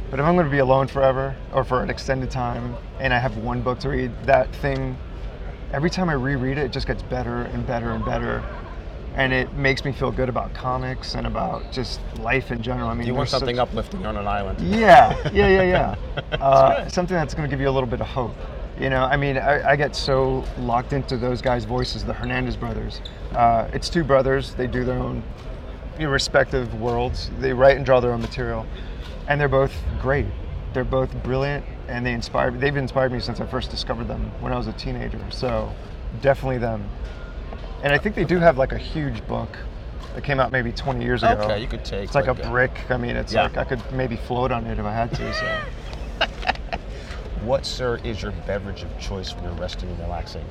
but 0.09 0.19
if 0.19 0.25
I'm 0.25 0.35
going 0.35 0.45
to 0.45 0.51
be 0.51 0.59
alone 0.59 0.87
forever 0.87 1.35
or 1.53 1.63
for 1.63 1.83
an 1.83 1.89
extended 1.89 2.31
time, 2.31 2.75
and 2.99 3.13
I 3.13 3.19
have 3.19 3.37
one 3.37 3.61
book 3.61 3.79
to 3.79 3.89
read, 3.89 4.11
that 4.25 4.53
thing, 4.57 4.97
every 5.73 5.89
time 5.89 6.09
I 6.09 6.13
reread 6.13 6.57
it, 6.57 6.65
it 6.65 6.71
just 6.71 6.87
gets 6.87 7.03
better 7.03 7.41
and 7.43 7.65
better 7.67 7.91
and 7.91 8.05
better, 8.05 8.41
and 9.15 9.33
it 9.33 9.51
makes 9.53 9.83
me 9.83 9.91
feel 9.91 10.11
good 10.11 10.29
about 10.29 10.53
comics 10.53 11.15
and 11.15 11.27
about 11.27 11.69
just 11.73 11.99
life 12.19 12.51
in 12.51 12.61
general. 12.61 12.87
I 12.89 12.93
mean, 12.93 13.05
You 13.05 13.13
want 13.13 13.29
there's 13.29 13.39
something 13.39 13.57
such- 13.57 13.67
uplifting 13.69 14.05
on 14.05 14.15
an 14.15 14.27
island. 14.27 14.61
yeah, 14.61 15.17
yeah, 15.33 15.47
yeah, 15.47 15.61
yeah. 15.63 15.95
Uh, 16.41 16.87
something 16.87 17.15
that's 17.15 17.33
going 17.33 17.47
to 17.49 17.53
give 17.53 17.59
you 17.59 17.67
a 17.67 17.71
little 17.71 17.89
bit 17.89 17.99
of 17.99 18.07
hope. 18.07 18.35
You 18.81 18.89
know, 18.89 19.03
I 19.03 19.15
mean, 19.15 19.37
I, 19.37 19.73
I 19.73 19.75
get 19.75 19.95
so 19.95 20.43
locked 20.57 20.91
into 20.91 21.15
those 21.15 21.39
guys' 21.39 21.65
voices, 21.65 22.03
the 22.03 22.13
Hernandez 22.13 22.57
brothers. 22.57 22.99
Uh, 23.31 23.69
it's 23.71 23.89
two 23.89 24.03
brothers. 24.03 24.55
They 24.55 24.65
do 24.65 24.83
their 24.83 24.97
own 24.97 25.21
respective 25.99 26.73
worlds. 26.81 27.29
They 27.39 27.53
write 27.53 27.77
and 27.77 27.85
draw 27.85 27.99
their 27.99 28.11
own 28.11 28.21
material, 28.21 28.65
and 29.27 29.39
they're 29.39 29.47
both 29.47 29.71
great. 30.01 30.25
They're 30.73 30.83
both 30.83 31.13
brilliant, 31.21 31.63
and 31.89 32.03
they 32.03 32.11
inspire. 32.11 32.49
They've 32.49 32.75
inspired 32.75 33.11
me 33.11 33.19
since 33.19 33.39
I 33.39 33.45
first 33.45 33.69
discovered 33.69 34.07
them 34.07 34.31
when 34.39 34.51
I 34.51 34.57
was 34.57 34.65
a 34.65 34.73
teenager. 34.73 35.23
So, 35.29 35.71
definitely 36.23 36.57
them. 36.57 36.89
And 37.83 37.93
I 37.93 37.99
think 37.99 38.15
they 38.15 38.25
do 38.25 38.39
have 38.39 38.57
like 38.57 38.71
a 38.71 38.79
huge 38.79 39.27
book 39.27 39.59
that 40.15 40.23
came 40.23 40.39
out 40.39 40.51
maybe 40.51 40.71
20 40.71 41.05
years 41.05 41.21
ago. 41.21 41.39
Okay, 41.43 41.61
you 41.61 41.67
could 41.67 41.85
take. 41.85 42.05
It's 42.05 42.15
like 42.15 42.25
a 42.25 42.31
uh, 42.31 42.49
brick. 42.49 42.89
I 42.89 42.97
mean, 42.97 43.15
it's 43.15 43.31
Yeah. 43.31 43.43
like 43.43 43.57
I 43.57 43.63
could 43.63 43.79
maybe 43.91 44.15
float 44.15 44.51
on 44.51 44.65
it 44.65 44.79
if 44.79 44.85
I 44.85 44.91
had 44.91 45.11
to. 45.11 45.33
So. 45.35 45.61
What, 47.41 47.65
sir, 47.65 47.99
is 48.03 48.21
your 48.21 48.31
beverage 48.45 48.83
of 48.83 48.99
choice 48.99 49.33
when 49.33 49.43
you're 49.43 49.53
resting 49.53 49.89
and 49.89 49.99
relaxing? 49.99 50.45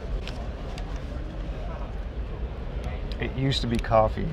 It 3.20 3.34
used 3.36 3.60
to 3.60 3.66
be 3.66 3.76
coffee 3.76 4.26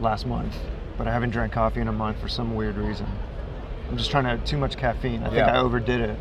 last 0.00 0.26
month, 0.26 0.54
but 0.98 1.06
I 1.06 1.12
haven't 1.12 1.30
drank 1.30 1.52
coffee 1.52 1.80
in 1.80 1.88
a 1.88 1.92
month 1.92 2.18
for 2.18 2.28
some 2.28 2.54
weird 2.54 2.76
reason. 2.76 3.06
I'm 3.88 3.96
just 3.96 4.10
trying 4.10 4.24
to 4.24 4.30
have 4.30 4.44
too 4.44 4.56
much 4.58 4.76
caffeine. 4.76 5.20
I 5.22 5.26
think 5.26 5.36
Yeah. 5.36 5.54
I 5.56 5.58
overdid 5.60 6.00
it 6.00 6.18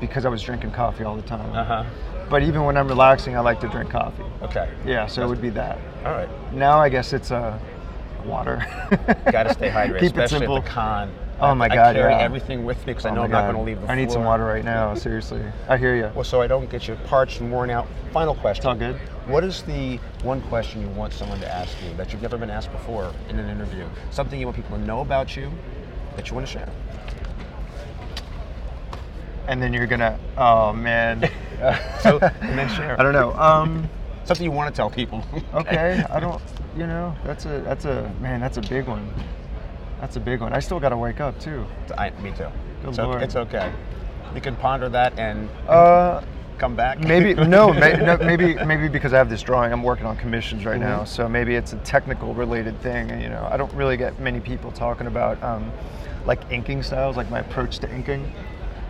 because 0.00 0.24
I 0.24 0.28
was 0.28 0.42
drinking 0.42 0.72
coffee 0.72 1.04
all 1.04 1.14
the 1.16 1.22
time. 1.22 1.52
Uh 1.54 1.64
huh. 1.64 1.84
But 2.30 2.42
even 2.42 2.64
when 2.64 2.76
I'm 2.76 2.88
relaxing, 2.88 3.36
I 3.36 3.40
like 3.40 3.60
to 3.60 3.68
drink 3.68 3.90
coffee. 3.90 4.22
Okay. 4.42 4.68
Yeah, 4.84 5.06
so 5.06 5.22
it 5.22 5.28
would 5.28 5.40
be 5.42 5.50
that. 5.50 5.78
All 6.04 6.12
right. 6.12 6.28
Now 6.52 6.78
I 6.78 6.88
guess 6.88 7.12
it's 7.12 7.30
uh, 7.30 7.58
water. 8.24 8.64
Got 9.30 9.44
to 9.44 9.54
stay 9.54 9.68
hydrated, 9.70 10.00
Keep 10.00 10.16
it 10.18 10.24
especially 10.24 10.38
simple. 10.40 10.56
at 10.58 10.64
the 10.64 10.70
con. 10.70 11.12
Oh 11.40 11.54
my 11.54 11.66
I 11.66 11.68
God, 11.68 11.94
carry 11.94 12.12
yeah. 12.12 12.18
everything 12.18 12.64
with 12.64 12.78
me 12.78 12.92
because 12.92 13.06
I 13.06 13.10
Oh 13.10 13.14
know 13.14 13.22
I'm 13.22 13.30
not 13.30 13.44
going 13.44 13.56
to 13.56 13.62
leave 13.62 13.80
the 13.80 13.90
I 13.90 13.94
need 13.94 14.10
some 14.10 14.24
water 14.24 14.44
right 14.44 14.64
now. 14.64 14.94
Seriously, 14.96 15.42
I 15.68 15.76
hear 15.76 15.94
you. 15.94 16.10
Well, 16.14 16.24
so 16.24 16.40
I 16.40 16.48
don't 16.48 16.68
get 16.68 16.88
you 16.88 16.96
parched 17.04 17.40
and 17.40 17.52
worn 17.52 17.70
out. 17.70 17.86
Final 18.12 18.34
question. 18.34 18.60
It's 18.60 18.66
all 18.66 18.74
good. 18.74 18.96
What 19.26 19.44
is 19.44 19.62
the 19.62 19.96
one 20.22 20.40
question 20.42 20.80
you 20.80 20.88
want 20.88 21.12
someone 21.12 21.38
to 21.40 21.48
ask 21.48 21.76
you 21.82 21.94
that 21.96 22.12
you've 22.12 22.22
never 22.22 22.38
been 22.38 22.50
asked 22.50 22.72
before 22.72 23.12
in 23.28 23.38
an 23.38 23.48
interview? 23.48 23.86
Something 24.10 24.40
you 24.40 24.46
want 24.46 24.56
people 24.56 24.76
to 24.76 24.84
know 24.84 25.00
about 25.00 25.36
you 25.36 25.50
that 26.16 26.28
you 26.28 26.34
want 26.34 26.46
to 26.46 26.52
share? 26.52 26.72
And 29.46 29.62
then 29.62 29.72
you're 29.72 29.86
gonna. 29.86 30.18
Oh 30.36 30.72
man. 30.72 31.30
So, 32.02 32.20
and 32.20 32.56
then 32.56 32.68
share. 32.68 32.98
I 33.00 33.02
don't 33.02 33.12
know. 33.12 33.32
Um, 33.34 33.90
Something 34.24 34.44
you 34.44 34.52
want 34.52 34.72
to 34.72 34.76
tell 34.76 34.90
people. 34.90 35.24
okay. 35.54 36.04
I 36.08 36.20
don't. 36.20 36.40
You 36.76 36.86
know, 36.86 37.16
that's 37.24 37.46
a 37.46 37.60
that's 37.64 37.84
a 37.84 38.14
man. 38.20 38.38
That's 38.38 38.58
a 38.58 38.60
big 38.60 38.86
one. 38.86 39.12
That's 40.00 40.16
a 40.16 40.20
big 40.20 40.40
one. 40.40 40.52
I 40.52 40.60
still 40.60 40.80
got 40.80 40.90
to 40.90 40.96
wake 40.96 41.20
up 41.20 41.38
too. 41.40 41.66
I, 41.96 42.10
me 42.10 42.30
too. 42.30 42.46
Good 42.82 42.88
It's, 42.90 42.98
Lord. 42.98 43.22
it's 43.22 43.36
okay. 43.36 43.72
You 44.34 44.40
can 44.40 44.56
ponder 44.56 44.88
that 44.90 45.18
and 45.18 45.48
Uh, 45.68 46.22
come 46.58 46.76
back. 46.76 47.00
maybe 47.00 47.34
no, 47.46 47.72
may, 47.72 47.94
no. 47.94 48.16
Maybe 48.18 48.54
maybe 48.64 48.88
because 48.88 49.12
I 49.12 49.18
have 49.18 49.28
this 49.30 49.42
drawing, 49.42 49.72
I'm 49.72 49.82
working 49.82 50.06
on 50.06 50.16
commissions 50.16 50.64
right 50.64 50.78
now. 50.80 50.98
Mm-hmm. 50.98 51.06
So 51.06 51.28
maybe 51.28 51.54
it's 51.56 51.72
a 51.72 51.76
technical 51.78 52.34
related 52.34 52.80
thing. 52.80 53.08
You 53.20 53.28
know, 53.28 53.48
I 53.50 53.56
don't 53.56 53.72
really 53.74 53.96
get 53.96 54.18
many 54.20 54.40
people 54.40 54.70
talking 54.70 55.06
about 55.06 55.42
um, 55.42 55.72
like 56.26 56.40
inking 56.52 56.82
styles, 56.82 57.16
like 57.16 57.30
my 57.30 57.40
approach 57.40 57.78
to 57.80 57.92
inking. 57.92 58.30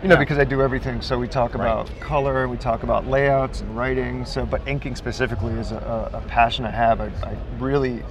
You 0.03 0.07
know, 0.07 0.15
Yeah. 0.15 0.19
because 0.19 0.37
I 0.37 0.43
do 0.45 0.61
everything. 0.61 1.01
So 1.01 1.17
we 1.17 1.27
talk 1.27 1.55
Right. 1.55 1.65
about 1.71 1.89
color, 1.99 2.47
we 2.47 2.57
talk 2.57 2.83
about 2.83 3.07
layouts 3.07 3.61
and 3.61 3.75
writing. 3.75 4.25
So, 4.25 4.45
but 4.45 4.65
inking 4.67 4.95
specifically 4.95 5.53
is 5.53 5.71
a, 5.71 6.09
a, 6.13 6.17
a 6.17 6.21
passion 6.21 6.65
I 6.65 6.71
have. 6.71 7.01
I, 7.01 7.07
I 7.23 7.35
really 7.57 8.03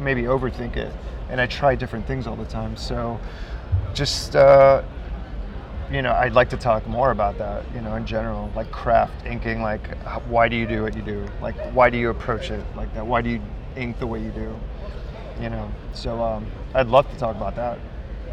maybe 0.00 0.22
overthink 0.22 0.76
it, 0.76 0.92
and 1.28 1.40
I 1.40 1.46
try 1.46 1.74
different 1.74 2.06
things 2.06 2.26
all 2.26 2.36
the 2.36 2.44
time. 2.46 2.76
So, 2.76 3.20
just 3.94 4.34
uh, 4.34 4.82
you 5.90 6.02
know, 6.02 6.12
I'd 6.12 6.32
like 6.34 6.48
to 6.50 6.56
talk 6.56 6.86
more 6.86 7.10
about 7.10 7.38
that, 7.38 7.64
you 7.74 7.80
know, 7.80 7.96
in 7.96 8.06
general, 8.06 8.50
like 8.54 8.70
craft 8.70 9.26
inking, 9.26 9.62
like 9.62 9.96
why 10.28 10.48
do 10.48 10.56
you 10.56 10.66
do 10.66 10.82
what 10.82 10.94
you 10.96 11.02
do? 11.02 11.26
Like 11.42 11.56
why 11.72 11.90
do 11.90 11.98
you 11.98 12.10
approach 12.10 12.50
it 12.50 12.64
like 12.76 12.92
that? 12.94 13.06
Why 13.06 13.22
do 13.22 13.30
you 13.30 13.40
ink 13.76 13.98
the 13.98 14.06
way 14.06 14.22
you 14.22 14.30
do? 14.30 14.56
You 15.40 15.50
know, 15.50 15.70
so 15.94 16.22
um, 16.22 16.46
I'd 16.74 16.88
love 16.88 17.10
to 17.10 17.16
talk 17.18 17.34
about 17.36 17.56
that. 17.56 17.78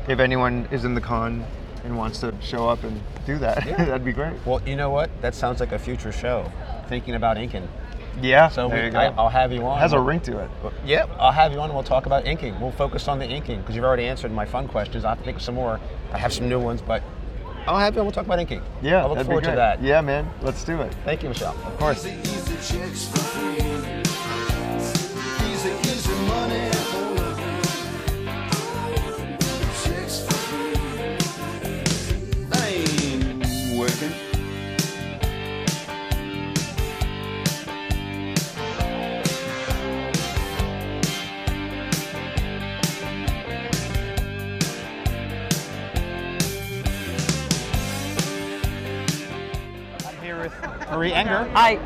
If 0.08 0.20
anyone 0.20 0.68
is 0.72 0.86
in 0.86 0.94
the 0.94 1.02
con 1.02 1.46
and 1.84 1.98
wants 1.98 2.20
to 2.20 2.34
show 2.42 2.68
up 2.70 2.84
and 2.84 3.02
do 3.26 3.38
that, 3.40 3.66
Yeah. 3.66 3.78
that'd 3.86 4.06
be 4.06 4.12
great. 4.12 4.34
Well, 4.46 4.62
you 4.66 4.76
know 4.76 4.90
what? 4.90 5.10
That 5.22 5.34
sounds 5.34 5.60
like 5.60 5.72
a 5.72 5.80
future 5.80 6.12
show. 6.12 6.52
Thinking 6.90 7.16
about 7.16 7.38
inking. 7.38 7.68
Yeah, 8.22 8.50
So 8.50 8.68
there 8.68 8.80
we, 8.80 8.86
you 8.86 8.92
go. 8.92 9.00
I, 9.00 9.06
I'll 9.18 9.30
have 9.30 9.52
you 9.52 9.62
on. 9.66 9.78
It 9.78 9.82
has 9.82 9.94
a 9.94 10.00
ring 10.00 10.20
to 10.22 10.40
it. 10.40 10.50
Yep, 10.86 11.10
I'll 11.20 11.32
have 11.32 11.52
you 11.52 11.60
on 11.60 11.66
and 11.66 11.74
we'll 11.74 11.84
talk 11.84 12.06
about 12.06 12.26
inking. 12.26 12.60
We'll 12.60 12.72
focus 12.72 13.08
on 13.08 13.20
the 13.20 13.28
inking 13.28 13.62
because 13.62 13.76
you've 13.76 13.86
already 13.86 14.06
answered 14.06 14.32
my 14.32 14.46
fun 14.46 14.68
questions. 14.68 15.06
I'll 15.06 15.12
have 15.12 15.20
to 15.20 15.26
think 15.26 15.38
of 15.38 15.44
some 15.44 15.56
more. 15.56 15.80
I 16.14 16.18
have 16.18 16.34
some 16.34 16.50
new 16.50 16.60
ones, 16.60 16.82
but 16.82 17.04
I'll 17.68 17.78
have 17.78 17.94
you 17.94 18.00
on. 18.00 18.06
We'll 18.06 18.14
talk 18.14 18.26
about 18.26 18.40
inking. 18.40 18.62
Yeah, 18.82 19.04
I 19.04 19.08
look 19.08 19.16
that'd 19.16 19.28
forward 19.28 19.42
be 19.42 19.50
to 19.50 19.56
that. 19.56 19.82
Yeah, 19.82 20.02
man, 20.02 20.30
let's 20.42 20.64
do 20.64 20.82
it. 20.82 20.94
Thank 21.04 21.24
you, 21.24 21.30
Michel. 21.30 21.56
Of 21.66 21.78
course. 21.78 22.06
Easy 22.06 22.56
chicks 22.56 23.08
for 23.10 23.20
free. 23.20 23.58
Easy, 25.52 26.97
Marie 51.10 51.24
Enger. 51.24 51.52
I 51.56 51.80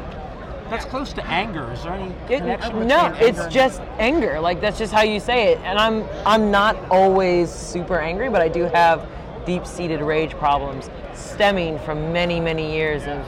That's 0.70 0.86
close 0.86 1.14
to 1.14 1.26
anger. 1.26 1.72
Is 1.72 1.84
there 1.84 1.94
any 1.94 2.12
it, 2.30 2.40
connection 2.40 2.88
no, 2.88 3.10
between 3.10 3.30
it's 3.30 3.40
anger 3.40 3.50
just 3.52 3.82
anger. 4.00 4.40
Like 4.40 4.62
that's 4.62 4.78
just 4.78 4.94
how 4.94 5.02
you 5.02 5.20
say 5.20 5.52
it. 5.54 5.60
And 5.60 5.78
I'm 5.78 6.06
I'm 6.26 6.52
not 6.52 6.78
always 6.90 7.50
super 7.52 8.00
angry, 8.00 8.30
but 8.30 8.42
I 8.42 8.48
do 8.48 8.64
have 8.66 9.08
deep-seated 9.46 10.02
rage 10.02 10.32
problems 10.36 10.90
stemming 11.14 11.80
from 11.80 12.14
many 12.14 12.40
many 12.40 12.72
years 12.74 13.04
of 13.04 13.26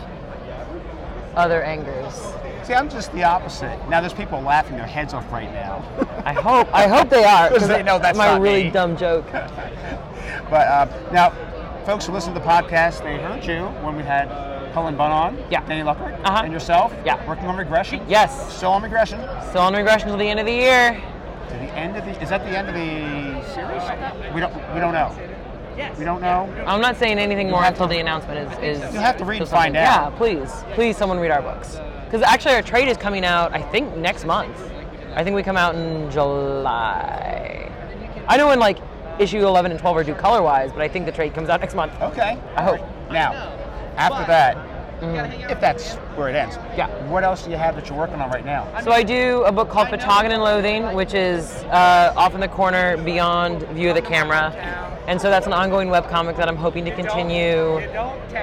other 1.36 1.64
angers. 1.64 2.14
See, 2.64 2.74
I'm 2.74 2.90
just 2.90 3.12
the 3.12 3.24
opposite. 3.24 3.78
Now 3.90 4.00
there's 4.00 4.14
people 4.14 4.40
laughing 4.40 4.78
their 4.78 4.88
heads 4.88 5.14
off 5.14 5.30
right 5.32 5.52
now. 5.52 5.84
I 6.26 6.34
hope 6.34 6.74
I 6.74 6.88
hope 6.88 7.10
they 7.10 7.26
are 7.26 7.50
because 7.54 7.68
they 7.68 7.84
know 7.84 8.00
that's 8.00 8.18
my 8.18 8.28
not 8.28 8.42
really 8.42 8.66
me. 8.66 8.70
dumb 8.70 8.96
joke. 8.98 9.26
But 10.50 10.68
uh, 10.68 11.10
now, 11.12 11.32
folks 11.86 12.06
who 12.06 12.14
listen 12.14 12.34
to 12.34 12.40
the 12.40 12.46
podcast, 12.46 13.04
they 13.04 13.18
heard 13.18 13.44
you 13.44 13.66
when 13.84 13.96
we 13.96 14.04
had 14.04 14.30
Cullen 14.74 14.96
Bunn 14.98 15.12
on. 15.12 15.38
Yeah. 15.52 15.66
Danny 15.68 15.84
Luckert. 15.84 16.20
Uh-huh. 16.26 16.42
And 16.44 16.52
yourself. 16.52 16.94
Yeah. 17.06 17.26
Working 17.28 17.46
on 17.46 17.58
regression. 17.58 18.02
Yes, 18.08 18.56
Still 18.58 18.72
on 18.72 18.82
regression. 18.84 19.20
still 19.50 19.62
on 19.62 19.74
regression 19.76 20.08
till 20.10 20.18
the 20.18 20.28
end 20.28 20.40
of 20.40 20.46
the 20.46 20.52
year. 20.54 21.02
To 21.50 21.54
the 21.54 21.60
end 21.78 21.96
of 21.96 22.06
the. 22.06 22.22
Is 22.22 22.30
that 22.30 22.42
the 22.44 22.58
end 22.58 22.68
of 22.70 22.74
the 22.74 23.54
series? 23.54 24.34
We 24.34 24.40
don't. 24.42 24.54
We 24.74 24.80
don't 24.80 24.94
know. 24.94 25.16
Yes. 25.78 25.98
We 25.98 26.06
don't 26.06 26.22
know. 26.22 26.52
I'm 26.68 26.82
not 26.82 26.98
saying 26.98 27.18
anything 27.18 27.50
more 27.50 27.64
until 27.64 27.88
to- 27.88 27.94
the 27.94 28.00
announcement 28.00 28.52
is. 28.64 28.80
is 28.80 28.94
You'll 28.94 29.02
have 29.02 29.18
to 29.18 29.26
read 29.26 29.38
till 29.38 29.46
and 29.48 29.52
find 29.52 29.76
out. 29.76 30.12
Yeah, 30.12 30.18
please, 30.18 30.52
please, 30.74 30.98
someone 30.98 31.20
read 31.20 31.32
our 31.32 31.42
books. 31.42 31.80
Because 32.06 32.22
actually, 32.22 32.54
our 32.56 32.62
trade 32.62 32.88
is 32.88 32.98
coming 32.98 33.26
out. 33.26 33.54
I 33.54 33.62
think 33.62 33.96
next 33.98 34.26
month. 34.26 34.56
I 35.16 35.24
think 35.24 35.36
we 35.36 35.42
come 35.44 35.58
out 35.58 35.74
in 35.76 36.10
July. 36.12 37.72
I 38.28 38.38
know 38.38 38.48
when 38.48 38.60
like 38.60 38.78
issue 39.20 39.40
11 39.46 39.72
and 39.72 39.80
12 39.80 39.98
are 39.98 40.04
due 40.04 40.16
color-wise, 40.16 40.72
but 40.72 40.82
I 40.82 40.88
think 40.88 41.06
the 41.06 41.12
trade 41.12 41.34
comes 41.36 41.50
out 41.50 41.60
next 41.62 41.76
month. 41.76 41.94
Okay. 42.02 42.38
I 42.56 42.64
hope. 42.64 42.80
Now, 43.12 43.32
after 43.98 44.26
that, 44.28 44.58
if 45.50 45.60
that's 45.60 45.96
where 46.16 46.30
it 46.30 46.36
ends. 46.36 46.56
Yeah. 46.78 46.88
What 47.10 47.24
else 47.24 47.44
do 47.44 47.52
you 47.52 47.58
have 47.58 47.76
that 47.76 47.90
you're 47.90 47.98
working 47.98 48.22
on 48.22 48.30
right 48.30 48.46
now? 48.46 48.68
So 48.84 48.92
I 48.92 49.04
do 49.04 49.44
a 49.44 49.52
book 49.52 49.70
called 49.70 49.90
Patagon 49.90 50.32
and 50.32 50.42
Loathing, 50.42 50.94
which 50.96 51.14
is 51.14 51.52
uh, 51.66 52.14
off 52.16 52.34
in 52.34 52.40
the 52.40 52.48
corner 52.48 52.98
beyond 52.98 53.64
view 53.70 53.90
of 53.90 53.96
the 53.96 54.02
camera. 54.02 54.52
And 55.08 55.20
so 55.20 55.30
that's 55.30 55.48
an 55.48 55.54
ongoing 55.54 55.90
webcomic 55.90 56.38
that 56.38 56.48
I'm 56.48 56.56
hoping 56.56 56.86
to 56.86 56.96
continue 56.96 57.82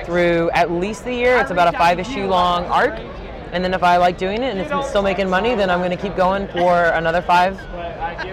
through 0.04 0.50
at 0.50 0.70
least 0.70 1.04
the 1.04 1.14
year. 1.14 1.38
It's 1.38 1.50
about 1.50 1.74
a 1.74 1.78
five 1.78 1.98
issue 1.98 2.26
long 2.26 2.66
arc. 2.66 2.98
And 3.52 3.64
then 3.64 3.74
if 3.74 3.82
I 3.82 3.96
like 3.96 4.18
doing 4.18 4.42
it 4.42 4.56
and 4.56 4.60
it's 4.60 4.88
still 4.88 5.02
making 5.02 5.28
money, 5.28 5.54
then 5.54 5.70
I'm 5.70 5.80
going 5.80 5.90
to 5.90 5.96
keep 5.96 6.16
going 6.16 6.46
for 6.48 6.84
another 6.84 7.22
five. 7.22 7.58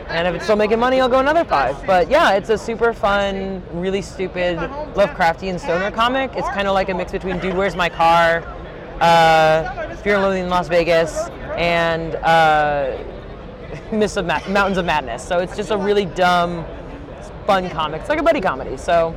And 0.09 0.27
if 0.27 0.35
it's 0.35 0.43
still 0.43 0.55
making 0.55 0.79
money, 0.79 0.99
I'll 0.99 1.09
go 1.09 1.19
another 1.19 1.43
five. 1.45 1.85
But 1.85 2.09
yeah, 2.09 2.33
it's 2.33 2.49
a 2.49 2.57
super 2.57 2.93
fun, 2.93 3.61
really 3.71 4.01
stupid 4.01 4.57
Lovecraftian 4.57 5.59
stoner 5.59 5.91
comic. 5.91 6.31
It's 6.35 6.47
kind 6.49 6.67
of 6.67 6.73
like 6.73 6.89
a 6.89 6.93
mix 6.93 7.11
between 7.11 7.39
Dude, 7.39 7.55
Where's 7.55 7.75
My 7.75 7.89
Car, 7.89 8.43
uh, 8.99 9.95
Fear 9.97 10.15
and 10.15 10.23
Loathing 10.23 10.43
in 10.45 10.49
Las 10.49 10.67
Vegas, 10.67 11.29
and 11.55 12.15
uh, 12.15 12.97
of 13.91 14.25
Ma- 14.25 14.47
Mountains 14.49 14.77
of 14.77 14.85
Madness. 14.85 15.25
So 15.25 15.39
it's 15.39 15.55
just 15.55 15.71
a 15.71 15.77
really 15.77 16.05
dumb, 16.05 16.65
fun 17.45 17.69
comic. 17.69 18.01
It's 18.01 18.09
like 18.09 18.19
a 18.19 18.23
buddy 18.23 18.41
comedy. 18.41 18.77
So 18.77 19.15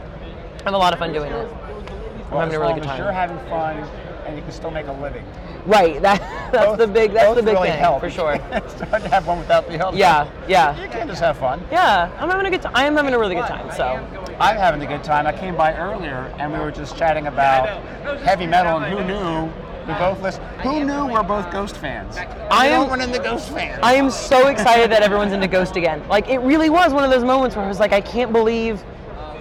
I 0.60 0.62
have 0.64 0.74
a 0.74 0.78
lot 0.78 0.92
of 0.92 0.98
fun 0.98 1.12
doing 1.12 1.32
it. 1.32 1.34
I'm 1.46 2.30
Well, 2.30 2.40
having 2.40 2.54
a 2.54 2.60
really 2.60 2.74
good 2.74 2.84
time. 2.84 2.98
you're 2.98 3.12
having 3.12 3.38
fun 3.48 3.78
and 4.26 4.36
you 4.36 4.42
can 4.42 4.52
still 4.52 4.70
make 4.70 4.86
a 4.86 4.92
living. 4.92 5.24
Right. 5.66 6.00
That, 6.02 6.20
that's 6.52 6.66
Both- 6.66 6.78
the 6.78 6.86
big. 6.86 7.12
That's 7.12 7.34
the 7.34 7.42
big 7.42 7.54
really 7.54 7.68
thing 7.68 7.78
help. 7.78 8.00
for 8.00 8.11
sure. 8.11 8.32
it's 8.52 8.80
hard 8.80 9.02
to 9.02 9.08
have 9.08 9.26
one 9.26 9.38
without 9.38 9.68
the 9.68 9.84
other. 9.86 9.96
Yeah. 9.96 10.30
Yeah. 10.48 10.80
You 10.80 10.88
can 10.88 11.06
just 11.06 11.20
have 11.20 11.38
fun. 11.38 11.62
Yeah. 11.70 12.11
I'm 12.18 12.28
having 12.30 12.46
a 12.46 12.50
good 12.50 12.62
time. 12.62 12.72
I 12.74 12.84
am 12.84 12.96
having 12.96 13.14
a 13.14 13.18
really 13.18 13.34
good 13.34 13.46
time. 13.46 13.70
So. 13.76 13.84
I'm 14.40 14.56
having 14.56 14.82
a 14.82 14.86
good 14.86 15.04
time. 15.04 15.26
I 15.26 15.32
came 15.32 15.56
by 15.56 15.74
earlier 15.74 16.34
and 16.38 16.52
we 16.52 16.58
were 16.58 16.70
just 16.70 16.96
chatting 16.96 17.26
about 17.26 17.68
heavy 18.20 18.46
metal 18.46 18.78
and 18.78 18.92
who 18.92 19.04
knew 19.04 19.52
we 19.86 19.94
both 19.98 20.20
listen. 20.22 20.44
Who 20.62 20.84
knew 20.84 21.06
we're 21.06 21.22
both 21.22 21.50
Ghost 21.50 21.76
fans? 21.76 22.16
I 22.50 22.68
am- 22.68 22.88
don't 22.88 23.12
the 23.12 23.18
Ghost 23.18 23.50
fans. 23.50 23.80
I 23.82 23.94
am 23.94 24.11
so 24.11 24.48
excited 24.48 24.90
that 24.92 25.02
everyone's 25.02 25.32
into 25.32 25.48
Ghost 25.48 25.76
again. 25.76 26.06
Like 26.08 26.28
it 26.28 26.38
really 26.38 26.70
was 26.70 26.92
one 26.92 27.04
of 27.04 27.11
those 27.11 27.24
moments 27.24 27.56
where 27.56 27.64
I 27.64 27.68
was 27.68 27.80
like, 27.80 27.92
I 27.92 28.00
can't 28.00 28.32
believe 28.32 28.82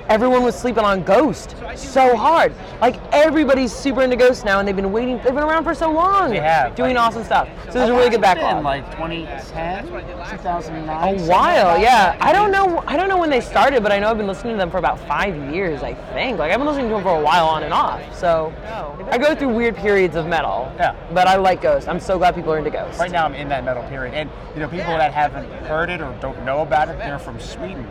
everyone 0.10 0.44
was 0.44 0.56
sleeping 0.60 0.84
on 0.84 1.04
Ghost 1.04 1.56
so 1.76 2.16
hard. 2.16 2.54
Like 2.82 2.98
everybody's 3.14 3.72
super 3.72 4.02
into 4.02 4.16
Ghost 4.16 4.44
now, 4.44 4.60
and 4.60 4.68
they've 4.68 4.76
been 4.76 4.92
waiting. 4.92 5.18
They've 5.18 5.34
been 5.34 5.44
around 5.44 5.64
for 5.64 5.74
so 5.74 5.92
long. 5.92 6.32
They 6.32 6.40
have. 6.40 6.76
doing 6.76 6.96
Like- 6.96 7.08
awesome 7.08 7.24
stuff. 7.24 7.48
So 7.68 7.74
there's 7.74 7.90
a 7.90 7.94
really 7.94 8.10
good 8.10 8.24
It's 8.24 8.34
been 8.34 8.64
like 8.64 8.86
2010, 8.92 9.86
2009. 9.88 11.20
a 11.20 11.24
while, 11.28 11.78
yeah. 11.78 12.18
I 12.20 12.34
don't 12.34 12.52
know. 12.52 12.84
I 12.88 12.98
don't 12.98 13.08
know 13.10 13.18
when 13.18 13.30
they 13.30 13.42
started, 13.42 13.84
but 13.84 13.92
I 13.92 14.00
know 14.00 14.10
I've 14.10 14.18
been 14.18 14.28
listening 14.28 14.54
to 14.54 14.58
them 14.58 14.72
for 14.72 14.78
about 14.78 15.00
five 15.08 15.36
years. 15.54 15.84
I 15.84 15.94
think. 15.94 16.40
Like 16.40 16.52
I've 16.52 16.58
been 16.58 16.68
listening 16.68 16.90
to 16.90 16.96
them 16.96 17.04
for 17.04 17.16
a 17.16 17.22
while 17.22 17.48
on 17.48 17.64
and 17.64 17.74
off. 17.74 18.02
So 18.18 18.54
oh. 18.68 19.08
I 19.12 19.18
go 19.18 19.36
through 19.36 19.50
weird 19.50 19.76
periods 19.76 20.16
of 20.16 20.26
metal. 20.28 20.72
Yeah. 20.78 20.96
But 21.14 21.28
I 21.28 21.36
like 21.36 21.62
Ghost. 21.62 21.88
I'm 21.88 22.00
so 22.00 22.18
glad 22.18 22.36
people 22.36 22.52
are 22.54 22.58
into 22.58 22.72
Ghost. 22.72 23.00
Right 23.00 23.12
now, 23.12 23.26
I'm 23.26 23.36
in 23.36 23.50
that 23.50 23.64
metal 23.64 23.84
period, 23.84 24.14
and 24.16 24.30
you 24.56 24.62
know, 24.62 24.68
people 24.68 24.98
that 24.98 25.14
haven't 25.14 25.50
heard 25.66 25.90
it 25.90 26.02
or 26.02 26.16
don't 26.22 26.44
know 26.44 26.62
about 26.62 26.90
it, 26.90 26.98
they're 26.98 27.20
from 27.20 27.40
Sweden, 27.40 27.88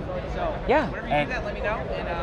Yeah. 0.66 0.91
and 1.07 1.31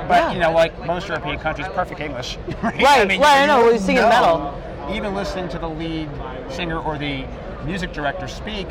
but 0.07 0.15
Yeah. 0.17 0.31
you 0.33 0.39
know, 0.39 0.51
like 0.51 0.85
most 0.85 1.07
European 1.07 1.39
countries, 1.39 1.67
perfect 1.73 1.99
English. 1.99 2.37
Right, 2.61 2.81
Right, 2.81 3.07
right, 3.19 3.21
I 3.43 3.45
know, 3.45 3.63
we're 3.63 3.77
singing 3.77 4.01
know, 4.03 4.09
metal. 4.09 4.61
Even 4.91 5.15
listening 5.15 5.49
to 5.49 5.59
the 5.59 5.69
lead 5.69 6.09
singer 6.49 6.79
or 6.79 6.97
the 6.97 7.25
music 7.65 7.91
director 7.93 8.27
speak, 8.27 8.67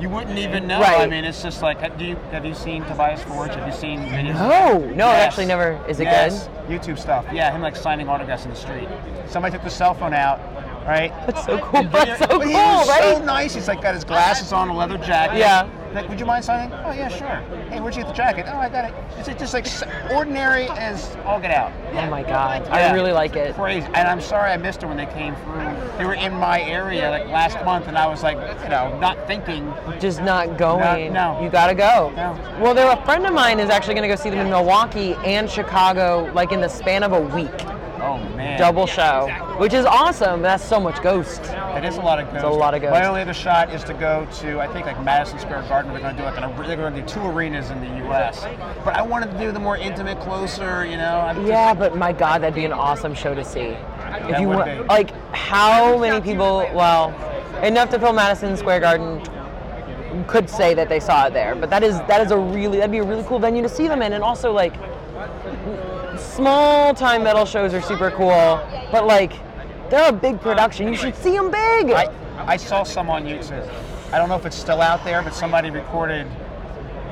you 0.00 0.08
wouldn't 0.10 0.38
even 0.38 0.66
know. 0.66 0.80
Right. 0.80 1.00
I 1.00 1.06
mean, 1.06 1.24
it's 1.24 1.42
just 1.42 1.62
like, 1.62 1.98
do 1.98 2.04
you 2.04 2.16
have 2.30 2.44
you 2.44 2.54
seen 2.54 2.84
Tobias 2.84 3.22
Forge? 3.22 3.54
Have 3.54 3.66
you 3.66 3.72
seen 3.74 4.00
videos? 4.00 4.34
No, 4.34 4.78
no, 4.78 5.06
Yes. 5.06 5.26
actually 5.26 5.46
never. 5.46 5.82
Is 5.88 6.00
it 6.00 6.04
yes. 6.04 6.48
good? 6.68 6.80
YouTube 6.80 6.98
stuff. 6.98 7.24
Yeah, 7.32 7.50
him 7.52 7.62
like 7.62 7.76
signing 7.76 8.08
autographs 8.08 8.44
in 8.44 8.50
the 8.50 8.56
street. 8.56 8.88
Somebody 9.26 9.52
took 9.54 9.64
the 9.64 9.70
cell 9.70 9.94
phone 9.94 10.12
out, 10.14 10.38
right? 10.86 11.12
That's 11.26 11.44
so 11.44 11.58
cool. 11.58 11.84
That's 11.84 12.18
so 12.18 12.26
but 12.26 12.42
cool, 12.42 12.48
he 12.48 12.54
was 12.54 12.88
right? 12.88 13.16
so 13.16 13.24
nice. 13.24 13.54
He's 13.54 13.68
like 13.68 13.82
got 13.82 13.94
his 13.94 14.04
glasses 14.04 14.52
on, 14.52 14.68
a 14.68 14.76
leather 14.76 14.98
jacket. 14.98 15.38
Yeah. 15.38 15.68
Like, 15.94 16.08
would 16.08 16.20
you 16.20 16.26
mind 16.26 16.44
signing? 16.44 16.72
Oh 16.72 16.92
yeah, 16.92 17.08
sure. 17.08 17.36
Hey, 17.70 17.80
where'd 17.80 17.96
you 17.96 18.02
get 18.02 18.08
the 18.08 18.14
jacket? 18.14 18.44
Oh, 18.48 18.56
I 18.56 18.68
got 18.68 18.84
it. 18.84 18.94
It's 19.18 19.40
just 19.40 19.54
like 19.54 19.66
ordinary 20.12 20.68
as 20.70 21.16
all 21.24 21.40
get 21.40 21.50
out. 21.50 21.72
Oh 21.92 22.10
my 22.10 22.22
god, 22.22 22.66
Yeah. 22.66 22.90
I 22.90 22.92
really 22.92 23.12
like 23.12 23.34
it. 23.34 23.54
Crazy. 23.54 23.86
And 23.86 24.06
I'm 24.06 24.20
sorry 24.20 24.50
I 24.50 24.56
missed 24.58 24.82
it 24.82 24.86
when 24.86 24.96
they 24.96 25.06
came 25.06 25.34
through. 25.36 25.96
They 25.96 26.04
were 26.04 26.14
in 26.14 26.34
my 26.34 26.60
area 26.60 27.08
like 27.08 27.26
last 27.28 27.64
month, 27.64 27.88
and 27.88 27.96
I 27.96 28.06
was 28.06 28.22
like, 28.22 28.36
you 28.62 28.68
know, 28.68 28.98
not 28.98 29.26
thinking. 29.26 29.72
Just 29.98 30.20
not 30.20 30.58
going. 30.58 31.12
No, 31.12 31.32
no. 31.34 31.42
You 31.42 31.50
gotta 31.50 31.74
go. 31.74 32.12
No. 32.14 32.38
Well, 32.60 32.74
there 32.74 32.90
a 32.90 33.02
friend 33.04 33.26
of 33.26 33.32
mine 33.32 33.58
is 33.58 33.70
actually 33.70 33.94
gonna 33.94 34.08
go 34.08 34.16
see 34.16 34.30
them 34.30 34.40
in 34.40 34.50
Milwaukee 34.50 35.14
and 35.24 35.50
Chicago, 35.50 36.30
like 36.34 36.52
in 36.52 36.60
the 36.60 36.68
span 36.68 37.02
of 37.02 37.12
a 37.12 37.20
week. 37.20 37.75
Oh 38.00 38.18
man. 38.36 38.58
Double 38.58 38.86
show, 38.86 39.28
which 39.58 39.72
is 39.72 39.84
awesome. 39.84 40.42
That's 40.42 40.64
so 40.64 40.78
much 40.80 41.02
Ghost. 41.02 41.40
It 41.76 41.84
is 41.84 41.96
a 41.96 42.00
lot 42.00 42.18
of 42.20 42.26
ghosts. 42.30 42.44
a 42.44 42.48
lot 42.48 42.74
of 42.74 42.82
My 42.82 43.06
only 43.06 43.20
other 43.22 43.34
shot 43.34 43.72
is 43.72 43.82
to 43.84 43.94
go 43.94 44.26
to 44.40 44.60
I 44.60 44.66
think 44.72 44.86
like 44.86 45.02
Madison 45.02 45.38
Square 45.38 45.62
Garden. 45.68 45.92
They're 45.92 46.00
going 46.00 46.16
to 46.16 46.22
do 46.22 46.26
like 46.28 46.36
an, 46.40 46.56
they're 46.66 46.76
going 46.76 46.94
to 46.94 47.00
do 47.00 47.06
two 47.06 47.20
arenas 47.20 47.70
in 47.70 47.80
the 47.80 48.04
U.S. 48.06 48.44
But 48.84 48.94
I 48.96 49.02
wanted 49.02 49.30
to 49.32 49.38
do 49.38 49.52
the 49.52 49.58
more 49.60 49.76
intimate, 49.76 50.20
closer. 50.20 50.84
You 50.84 50.96
know. 50.96 51.20
I'm 51.20 51.36
just- 51.36 51.48
Yeah, 51.48 51.74
but 51.74 51.96
my 51.96 52.12
god, 52.12 52.42
that'd 52.42 52.54
be 52.54 52.64
an 52.64 52.72
awesome 52.72 53.14
show 53.14 53.34
to 53.34 53.44
see. 53.44 53.60
If 53.60 53.78
That 54.30 54.40
you 54.40 54.48
would 54.48 54.56
wa- 54.58 54.64
be. 54.64 54.78
like, 54.84 55.10
how 55.34 55.98
many 55.98 56.20
people? 56.20 56.68
Well, 56.74 57.10
enough 57.62 57.90
to 57.90 57.98
fill 57.98 58.12
Madison 58.12 58.56
Square 58.56 58.80
Garden 58.80 59.22
could 60.26 60.48
say 60.48 60.72
that 60.74 60.88
they 60.88 61.00
saw 61.00 61.26
it 61.26 61.32
there. 61.34 61.54
But 61.54 61.68
that 61.70 61.82
is 61.82 61.98
that 62.02 62.20
is 62.20 62.30
a 62.30 62.38
really 62.38 62.78
that'd 62.78 62.90
be 62.90 62.98
a 62.98 63.04
really 63.04 63.24
cool 63.24 63.38
venue 63.38 63.62
to 63.62 63.68
see 63.68 63.86
them 63.88 64.00
in, 64.02 64.12
and 64.12 64.22
also 64.24 64.52
like 64.52 64.74
small 66.36 66.94
time 66.94 67.24
metal 67.24 67.46
shows 67.46 67.72
are 67.72 67.80
super 67.80 68.10
cool, 68.10 68.60
but 68.92 69.06
like 69.06 69.32
they're 69.90 70.10
a 70.10 70.12
big 70.12 70.40
production. 70.40 70.88
You 70.88 70.94
should 70.94 71.16
see 71.16 71.32
them 71.32 71.50
big. 71.50 71.90
I, 71.90 72.12
I 72.38 72.56
saw 72.56 72.82
some 72.82 73.08
on 73.08 73.24
YouTube. 73.24 73.68
I 74.12 74.18
don't 74.18 74.28
know 74.28 74.36
if 74.36 74.44
it's 74.46 74.56
still 74.56 74.82
out 74.82 75.02
there, 75.04 75.22
but 75.22 75.34
somebody 75.34 75.70
recorded 75.70 76.28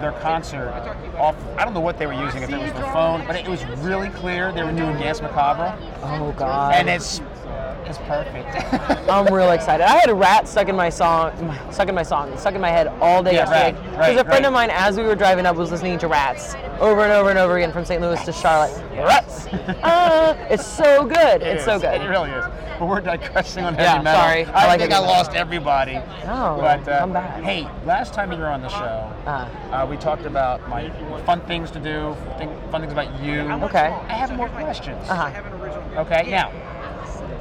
their 0.01 0.13
concert 0.21 0.69
off. 1.17 1.37
I 1.57 1.65
don't 1.65 1.73
know 1.73 1.81
what 1.81 1.99
they 1.99 2.07
were 2.07 2.13
using, 2.13 2.43
if 2.43 2.51
it 2.51 2.59
was 2.59 2.73
their 2.73 2.93
phone, 2.93 3.27
but 3.27 3.37
it 3.37 3.49
was 3.49 3.65
really 3.79 4.11
clear. 4.11 4.53
They 4.53 4.63
were 4.63 4.73
doing 4.73 4.97
Dance 4.99 5.23
Macabre, 5.23 5.77
oh 6.03 6.33
god. 6.37 6.75
and 6.75 6.89
it's 6.89 7.21
it's 7.87 7.99
perfect. 7.99 8.49
I'm 9.11 9.33
real 9.33 9.51
excited. 9.51 9.85
I 9.85 9.97
had 9.97 10.09
a 10.09 10.15
rat 10.15 10.49
stuck 10.49 10.69
in 10.69 10.77
my 10.77 10.89
song, 10.91 11.33
stuck 11.71 11.89
in 11.89 11.95
my 11.95 12.03
song, 12.03 12.37
stuck 12.39 12.55
in 12.55 12.61
my 12.61 12.71
head 12.71 12.89
all 13.01 13.23
day 13.23 13.35
Yeah, 13.35 13.49
yesterday. 13.51 13.81
Because 13.91 13.99
right, 13.99 14.11
a 14.19 14.25
friend 14.25 14.31
right. 14.31 14.45
of 14.47 14.53
mine, 14.53 14.71
as 14.73 14.97
we 14.97 15.03
were 15.05 15.15
driving 15.15 15.47
up, 15.47 15.57
was 15.57 15.71
listening 15.71 15.99
to 15.99 16.09
Rats 16.09 16.55
over 16.81 17.03
and 17.03 17.13
over 17.13 17.31
and 17.31 17.39
over 17.39 17.57
again 17.57 17.73
from 17.73 17.85
St. 17.85 18.01
Louis 18.01 18.23
to 18.25 18.33
Charlotte. 18.33 18.73
Rats. 18.93 19.47
Ah, 19.83 20.35
it's 20.51 20.67
so 20.67 21.05
good. 21.05 21.43
It 21.43 21.57
it's 21.57 21.65
so 21.65 21.79
good. 21.79 22.01
It 22.01 22.09
really 22.09 22.31
is. 22.31 22.45
But 22.79 22.89
we're 22.89 23.01
digressing 23.01 23.65
on 23.65 23.75
heavy 23.75 23.85
Yeah, 23.85 24.03
metal. 24.03 24.21
sorry. 24.21 24.45
I 24.47 24.65
I, 24.65 24.67
like 24.67 24.81
think 24.81 24.91
heavy 24.91 24.95
I 24.95 25.01
metal. 25.07 25.15
lost 25.15 25.35
everybody. 25.35 25.93
No, 26.25 26.57
but 26.61 26.89
uh, 26.89 26.99
come 26.99 27.13
back. 27.13 27.41
hey, 27.45 27.69
last 27.87 28.13
time 28.15 28.33
you 28.33 28.39
were 28.39 28.49
on 28.49 28.63
the 28.63 28.69
show, 28.69 29.13
Ah. 29.27 29.49
uh, 29.83 29.87
we 29.87 29.97
talked 29.97 30.25
about 30.25 30.67
my 30.69 30.91
fun 31.25 31.41
things 31.43 31.71
to 31.71 31.79
do, 31.79 32.17
thing, 32.37 32.51
fun 32.73 32.81
things 32.81 32.93
about 32.93 33.21
you. 33.23 33.43
Okay. 33.43 33.87
I 34.09 34.13
have 34.15 34.35
more 34.35 34.49
questions. 34.49 35.09
Uh-huh. 35.09 36.01
Okay, 36.01 36.29
now, 36.31 36.51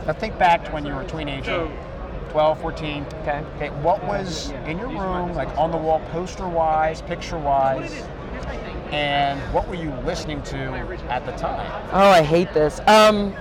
now 0.06 0.14
think 0.14 0.38
back 0.38 0.66
to 0.66 0.72
when 0.72 0.86
you 0.86 0.93
were 0.93 1.01
a 1.01 1.08
teenager, 1.08 1.70
12, 2.30 2.62
14. 2.62 3.06
Okay. 3.22 3.43
Okay, 3.56 3.70
what 3.82 4.04
was 4.06 4.51
in 4.66 4.78
your 4.80 4.89
room, 4.89 5.34
like 5.34 5.56
on 5.58 5.72
the 5.72 5.78
wall, 5.78 6.01
poster 6.12 6.47
wise, 6.47 7.01
picture 7.01 7.38
wise, 7.38 7.93
and 8.91 9.39
what 9.54 9.68
were 9.68 9.76
you 9.76 9.91
listening 10.06 10.41
to 10.43 10.58
at 11.10 11.26
the 11.26 11.32
time? 11.34 11.70
Oh, 11.93 12.10
I 12.10 12.22
hate 12.22 12.54
this. 12.54 12.80
Um, 12.88 13.34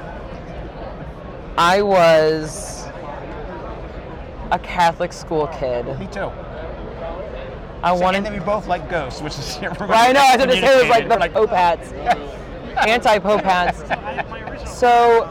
I 1.59 1.83
was 1.83 2.87
a 4.51 4.59
Catholic 4.59 5.13
school 5.13 5.47
kid. 5.49 5.87
Me 5.99 6.07
too. 6.07 6.31
I 7.83 7.95
So, 7.97 8.01
wanted. 8.03 8.19
and 8.19 8.27
then 8.27 8.33
we 8.35 8.39
both 8.41 8.69
like 8.69 8.89
ghosts, 8.89 9.21
which 9.21 9.37
is 9.39 9.59
Right, 9.63 10.11
I 10.11 10.13
know. 10.13 10.21
I 10.21 10.37
was 10.37 10.47
gonna 10.47 10.53
say 10.61 10.79
it 10.79 10.83
was 10.83 10.91
like 10.91 11.09
the 11.09 11.17
We're 11.19 11.29
Pope 11.47 11.51
hats, 11.51 11.93
anti-Pope 12.87 13.43
hats. 13.43 13.81
So 14.79 15.29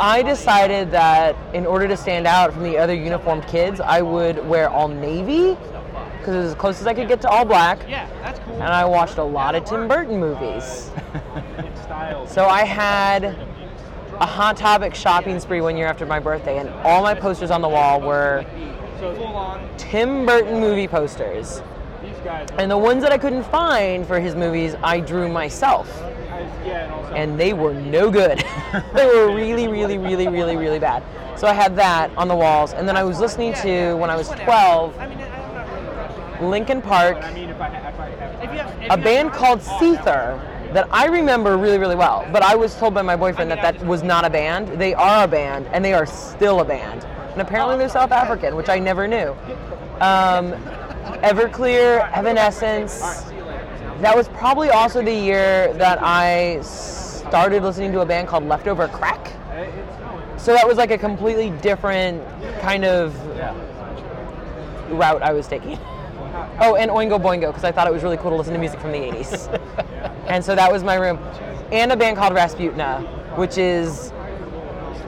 I 0.00 0.22
decided 0.22 0.90
that 0.90 1.36
in 1.54 1.66
order 1.66 1.86
to 1.86 1.96
stand 1.96 2.26
out 2.26 2.52
from 2.52 2.64
the 2.64 2.76
other 2.76 2.94
uniformed 2.94 3.46
kids, 3.46 3.80
I 3.80 4.02
would 4.02 4.44
wear 4.48 4.68
all 4.68 4.88
navy 4.88 5.56
because 6.18 6.34
it 6.34 6.38
was 6.38 6.46
as 6.48 6.54
close 6.54 6.80
as 6.80 6.86
I 6.86 6.94
could 6.94 7.06
get 7.06 7.20
to 7.20 7.28
all 7.28 7.44
black. 7.44 7.78
Yeah, 7.88 8.08
that's 8.22 8.40
cool. 8.40 8.54
And 8.54 8.64
I 8.64 8.84
watched 8.84 9.18
a 9.18 9.22
lot 9.22 9.54
of 9.54 9.64
Tim 9.64 9.86
Burton 9.86 10.18
movies. 10.18 10.64
so 12.26 12.46
I 12.46 12.64
had 12.64 13.24
a 14.20 14.26
Hot 14.26 14.56
Topic 14.56 14.94
shopping 14.94 15.38
spree 15.38 15.60
one 15.60 15.76
year 15.76 15.86
after 15.86 16.06
my 16.06 16.18
birthday, 16.18 16.58
and 16.58 16.70
all 16.84 17.02
my 17.02 17.14
posters 17.14 17.50
on 17.50 17.60
the 17.60 17.68
wall 17.68 18.00
were 18.00 18.44
Tim 19.76 20.26
Burton 20.26 20.60
movie 20.60 20.88
posters. 20.88 21.62
And 22.58 22.70
the 22.70 22.78
ones 22.78 23.02
that 23.02 23.12
I 23.12 23.18
couldn't 23.18 23.44
find 23.44 24.06
for 24.06 24.18
his 24.18 24.34
movies, 24.34 24.74
I 24.82 25.00
drew 25.00 25.28
myself. 25.28 25.88
And 27.14 27.38
they 27.38 27.52
were 27.52 27.74
no 27.74 28.10
good. 28.10 28.38
they 28.94 29.06
were 29.06 29.34
really, 29.34 29.68
really, 29.68 29.98
really, 29.98 30.28
really, 30.28 30.56
really 30.56 30.78
bad. 30.78 31.02
So 31.38 31.46
I 31.46 31.52
had 31.52 31.76
that 31.76 32.10
on 32.16 32.28
the 32.28 32.36
walls. 32.36 32.72
And 32.72 32.86
then 32.88 32.96
I 32.96 33.04
was 33.04 33.20
listening 33.20 33.54
to, 33.54 33.94
when 33.94 34.10
I 34.10 34.16
was 34.16 34.28
12, 34.28 34.96
Linkin 36.42 36.82
Park, 36.82 37.18
a 38.90 38.96
band 38.96 39.32
called 39.32 39.60
Seether 39.60 40.40
that 40.72 40.88
I 40.90 41.06
remember 41.06 41.56
really, 41.56 41.78
really 41.78 41.96
well. 41.96 42.28
But 42.32 42.42
I 42.42 42.56
was 42.56 42.74
told 42.76 42.94
by 42.94 43.02
my 43.02 43.16
boyfriend 43.16 43.50
that 43.50 43.62
that 43.62 43.84
was 43.86 44.02
not 44.02 44.24
a 44.24 44.30
band. 44.30 44.80
They 44.80 44.92
are 44.94 45.24
a 45.24 45.28
band, 45.28 45.66
and 45.68 45.84
they 45.84 45.94
are 45.94 46.06
still 46.06 46.60
a 46.60 46.64
band. 46.64 47.04
And 47.32 47.40
apparently 47.40 47.78
they're 47.78 47.88
South 47.88 48.12
African, 48.12 48.56
which 48.56 48.68
I 48.68 48.78
never 48.78 49.06
knew. 49.08 49.30
Um, 50.00 50.52
Everclear, 51.22 52.10
Evanescence. 52.12 53.00
That 54.04 54.14
was 54.14 54.28
probably 54.28 54.68
also 54.68 55.02
the 55.02 55.14
year 55.14 55.72
that 55.78 55.98
I 56.02 56.60
started 56.60 57.62
listening 57.62 57.90
to 57.92 58.02
a 58.02 58.04
band 58.04 58.28
called 58.28 58.44
Leftover 58.44 58.86
Crack. 58.86 59.32
So 60.36 60.52
that 60.52 60.68
was 60.68 60.76
like 60.76 60.90
a 60.90 60.98
completely 60.98 61.48
different 61.62 62.22
kind 62.60 62.84
of 62.84 63.18
route 64.90 65.22
I 65.22 65.32
was 65.32 65.48
taking. 65.48 65.78
Oh, 66.60 66.76
and 66.78 66.90
Oingo 66.90 67.18
Boingo, 67.18 67.46
because 67.46 67.64
I 67.64 67.72
thought 67.72 67.86
it 67.86 67.94
was 67.94 68.02
really 68.02 68.18
cool 68.18 68.28
to 68.28 68.36
listen 68.36 68.52
to 68.52 68.58
music 68.58 68.78
from 68.78 68.92
the 68.92 68.98
80s. 68.98 69.48
and 70.28 70.44
so 70.44 70.54
that 70.54 70.70
was 70.70 70.84
my 70.84 70.96
room. 70.96 71.18
And 71.72 71.90
a 71.90 71.96
band 71.96 72.18
called 72.18 72.34
Rasputina, 72.34 73.36
which 73.38 73.56
is 73.56 74.12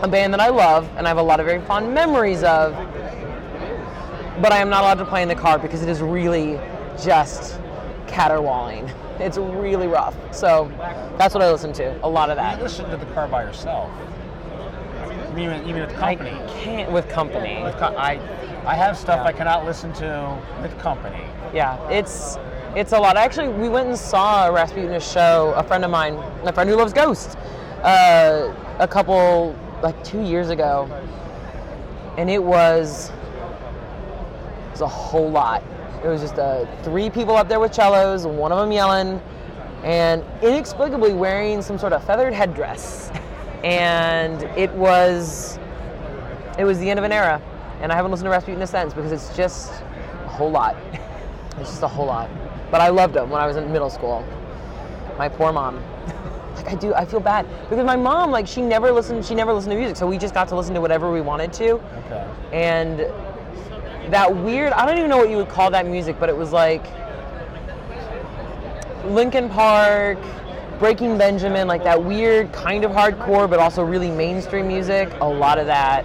a 0.01 0.09
band 0.09 0.33
that 0.33 0.41
I 0.41 0.49
love 0.49 0.89
and 0.97 1.07
I 1.07 1.11
have 1.11 1.19
a 1.19 1.23
lot 1.23 1.39
of 1.39 1.45
very 1.45 1.61
fond 1.61 1.93
memories 1.93 2.43
of. 2.43 2.73
But 4.41 4.53
I 4.53 4.59
am 4.61 4.71
not 4.71 4.81
allowed 4.81 4.95
to 4.95 5.05
play 5.05 5.21
in 5.21 5.29
the 5.29 5.35
car 5.35 5.59
because 5.59 5.83
it 5.83 5.91
is 5.91 6.01
really 6.01 6.59
just 7.05 7.61
caterwauling. 8.07 8.91
It's 9.19 9.39
really 9.39 9.87
rough. 9.87 10.15
So 10.35 10.71
that's 11.19 11.35
what 11.35 11.43
I 11.43 11.51
listen 11.51 11.73
to. 11.75 12.05
A 12.05 12.09
lot 12.09 12.31
of 12.31 12.37
You 12.37 12.43
that. 12.43 12.63
listen 12.63 12.89
to 12.91 12.97
the 12.97 13.07
car 13.07 13.29
by 13.29 13.43
yourself. 13.45 13.91
You 15.31 15.51
mean, 15.51 15.67
you 15.69 15.75
mean 15.75 15.83
with 15.87 15.97
I 15.99 16.15
company? 16.17 16.53
can't 16.63 16.91
with 16.93 17.09
company. 17.09 17.63
With 17.63 17.77
co- 17.77 17.95
I, 17.97 18.19
I 18.67 18.75
have 18.75 18.97
stuff 18.97 19.19
Yeah. 19.19 19.25
I 19.29 19.33
cannot 19.33 19.65
listen 19.67 19.93
to 19.95 20.39
with 20.63 20.77
company. 20.79 21.23
Yeah, 21.53 21.77
it's 21.91 22.39
it's 22.75 22.93
a 22.93 22.99
lot. 22.99 23.17
Actually, 23.17 23.49
we 23.49 23.69
went 23.69 23.89
and 23.89 23.99
saw 23.99 24.49
a 24.49 24.53
Rasputina 24.53 25.01
show. 25.01 25.53
A 25.57 25.63
friend 25.63 25.85
of 25.85 25.91
mine, 25.91 26.15
a 26.45 26.53
friend 26.53 26.69
who 26.71 26.77
loves 26.77 26.93
Ghost, 26.93 27.37
uh, 27.83 28.55
a 28.79 28.89
couple 28.89 29.55
like 29.83 30.03
two 30.05 30.23
years 30.23 30.49
ago, 30.51 30.89
and 32.17 32.31
it 32.31 32.43
was 32.43 33.11
it 33.11 34.71
was 34.73 34.81
a 34.81 34.87
whole 34.89 35.31
lot. 35.31 35.63
It 36.07 36.11
was 36.11 36.21
just 36.21 36.39
uh, 36.39 36.67
three 36.85 37.11
people 37.11 37.37
up 37.37 37.49
there 37.49 37.59
with 37.59 37.75
cellos, 37.75 38.29
one 38.29 38.53
of 38.53 38.59
them 38.59 38.71
yelling, 38.71 39.21
and 39.83 40.23
inexplicably 40.41 41.13
wearing 41.13 41.61
some 41.63 41.81
sort 41.81 41.93
of 41.93 42.05
feathered 42.05 42.33
headdress, 42.33 43.11
and 43.65 44.45
it 44.57 44.71
was 44.75 45.59
it 46.61 46.65
was 46.65 46.79
the 46.79 46.89
end 46.89 47.01
of 47.01 47.05
an 47.05 47.11
era. 47.11 47.43
And 47.81 47.91
I 47.91 47.97
haven't 47.97 48.13
listened 48.13 48.27
to 48.27 48.31
Rasputin 48.31 48.65
since 48.69 48.95
because 48.95 49.11
it's 49.11 49.37
just 49.37 49.73
a 49.73 50.29
whole 50.29 50.51
lot. 50.51 50.77
It's 51.59 51.71
just 51.71 51.83
a 51.83 51.89
whole 51.89 52.05
lot. 52.07 52.29
But 52.71 52.83
I 52.83 52.91
loved 52.91 53.15
them 53.15 53.31
when 53.31 53.41
I 53.41 53.47
was 53.47 53.57
in 53.57 53.73
middle 53.73 53.89
school. 53.89 54.23
My 55.19 55.29
poor 55.29 55.53
mom. 55.53 55.83
Like 56.57 56.69
I 56.69 56.75
do, 56.75 56.95
I 56.95 57.05
feel 57.05 57.21
bad 57.21 57.47
because 57.69 57.85
my 57.85 57.97
mom, 57.97 58.31
like 58.31 58.47
she 58.47 58.63
never 58.63 58.91
listened, 58.91 59.27
she 59.27 59.35
never 59.35 59.53
listened 59.53 59.73
to 59.73 59.77
music, 59.77 59.95
so 59.95 60.07
we 60.07 60.17
just 60.17 60.33
got 60.33 60.49
to 60.49 60.57
listen 60.57 60.73
to 60.75 60.81
whatever 60.81 61.13
we 61.13 61.21
wanted 61.21 61.53
to. 61.53 61.73
Okay. 61.73 62.27
And 62.51 63.01
that 64.11 64.35
weird, 64.35 64.73
I 64.73 64.87
don't 64.87 64.99
even 64.99 65.11
know 65.11 65.19
what 65.19 65.31
you 65.31 65.37
would 65.37 65.49
call 65.49 65.71
that 65.71 65.87
music, 65.87 66.19
but 66.19 66.29
it 66.29 66.37
was 66.37 66.53
like 66.53 66.85
Linkin 69.07 69.49
Park, 69.49 70.19
Breaking 70.79 71.17
Benjamin, 71.17 71.67
like 71.67 71.83
that 71.85 72.03
weird 72.03 72.53
kind 72.53 72.85
of 72.85 72.93
hardcore, 72.93 73.49
but 73.49 73.59
also 73.59 73.83
really 73.83 74.11
mainstream 74.11 74.69
music. 74.69 75.11
A 75.21 75.29
lot 75.29 75.59
of 75.59 75.67
that, 75.67 76.05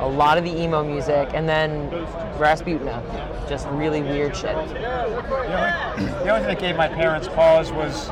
a 0.00 0.08
lot 0.08 0.38
of 0.38 0.44
the 0.44 0.50
emo 0.50 0.82
music, 0.82 1.30
and 1.34 1.48
then 1.48 1.90
Rasputina, 2.38 3.02
just 3.48 3.66
really 3.68 4.02
weird 4.02 4.36
shit. 4.36 4.54
The 4.54 4.62
only, 4.64 6.04
the 6.04 6.28
only 6.28 6.40
thing 6.40 6.48
that 6.48 6.58
gave 6.58 6.76
my 6.76 6.88
parents 6.88 7.28
pause 7.28 7.70
was 7.72 8.08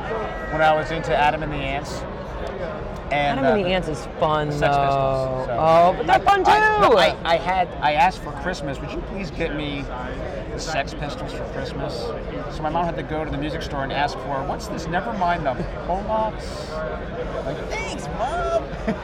when 0.51 0.61
I 0.61 0.73
was 0.73 0.91
into 0.91 1.15
Adam 1.15 1.43
and 1.43 1.51
the 1.51 1.57
Ants. 1.57 2.01
And, 3.11 3.39
Adam 3.39 3.45
uh, 3.45 3.49
and 3.55 3.65
the 3.65 3.69
Ants 3.69 3.87
is 3.87 4.05
fun 4.19 4.51
Sex 4.51 4.59
though. 4.61 4.67
Pistols, 4.67 5.45
so- 5.47 5.57
Oh, 5.59 5.93
but 5.97 6.07
they're 6.07 6.19
fun 6.19 6.43
too. 6.43 6.51
I, 6.51 6.79
no, 6.81 6.97
I, 6.97 7.15
I 7.23 7.37
had 7.37 7.67
I 7.81 7.93
asked 7.93 8.21
for 8.21 8.31
Christmas. 8.33 8.79
Would 8.79 8.91
you 8.91 8.99
please 9.09 9.31
get 9.31 9.55
me 9.55 9.81
the 10.51 10.59
Sex 10.59 10.93
Pistols 10.93 11.31
for 11.33 11.43
Christmas? 11.53 11.93
So 12.55 12.61
my 12.61 12.69
mom 12.69 12.85
had 12.85 12.95
to 12.97 13.03
go 13.03 13.23
to 13.23 13.31
the 13.31 13.37
music 13.37 13.61
store 13.61 13.83
and 13.83 13.93
ask 13.93 14.17
for 14.19 14.43
what's 14.43 14.67
this? 14.67 14.87
Never 14.87 15.13
mind 15.13 15.45
the 15.45 15.51
Bollocks. 15.87 16.69
Like 17.45 17.57
thanks, 17.69 18.05
mom. 18.07 18.63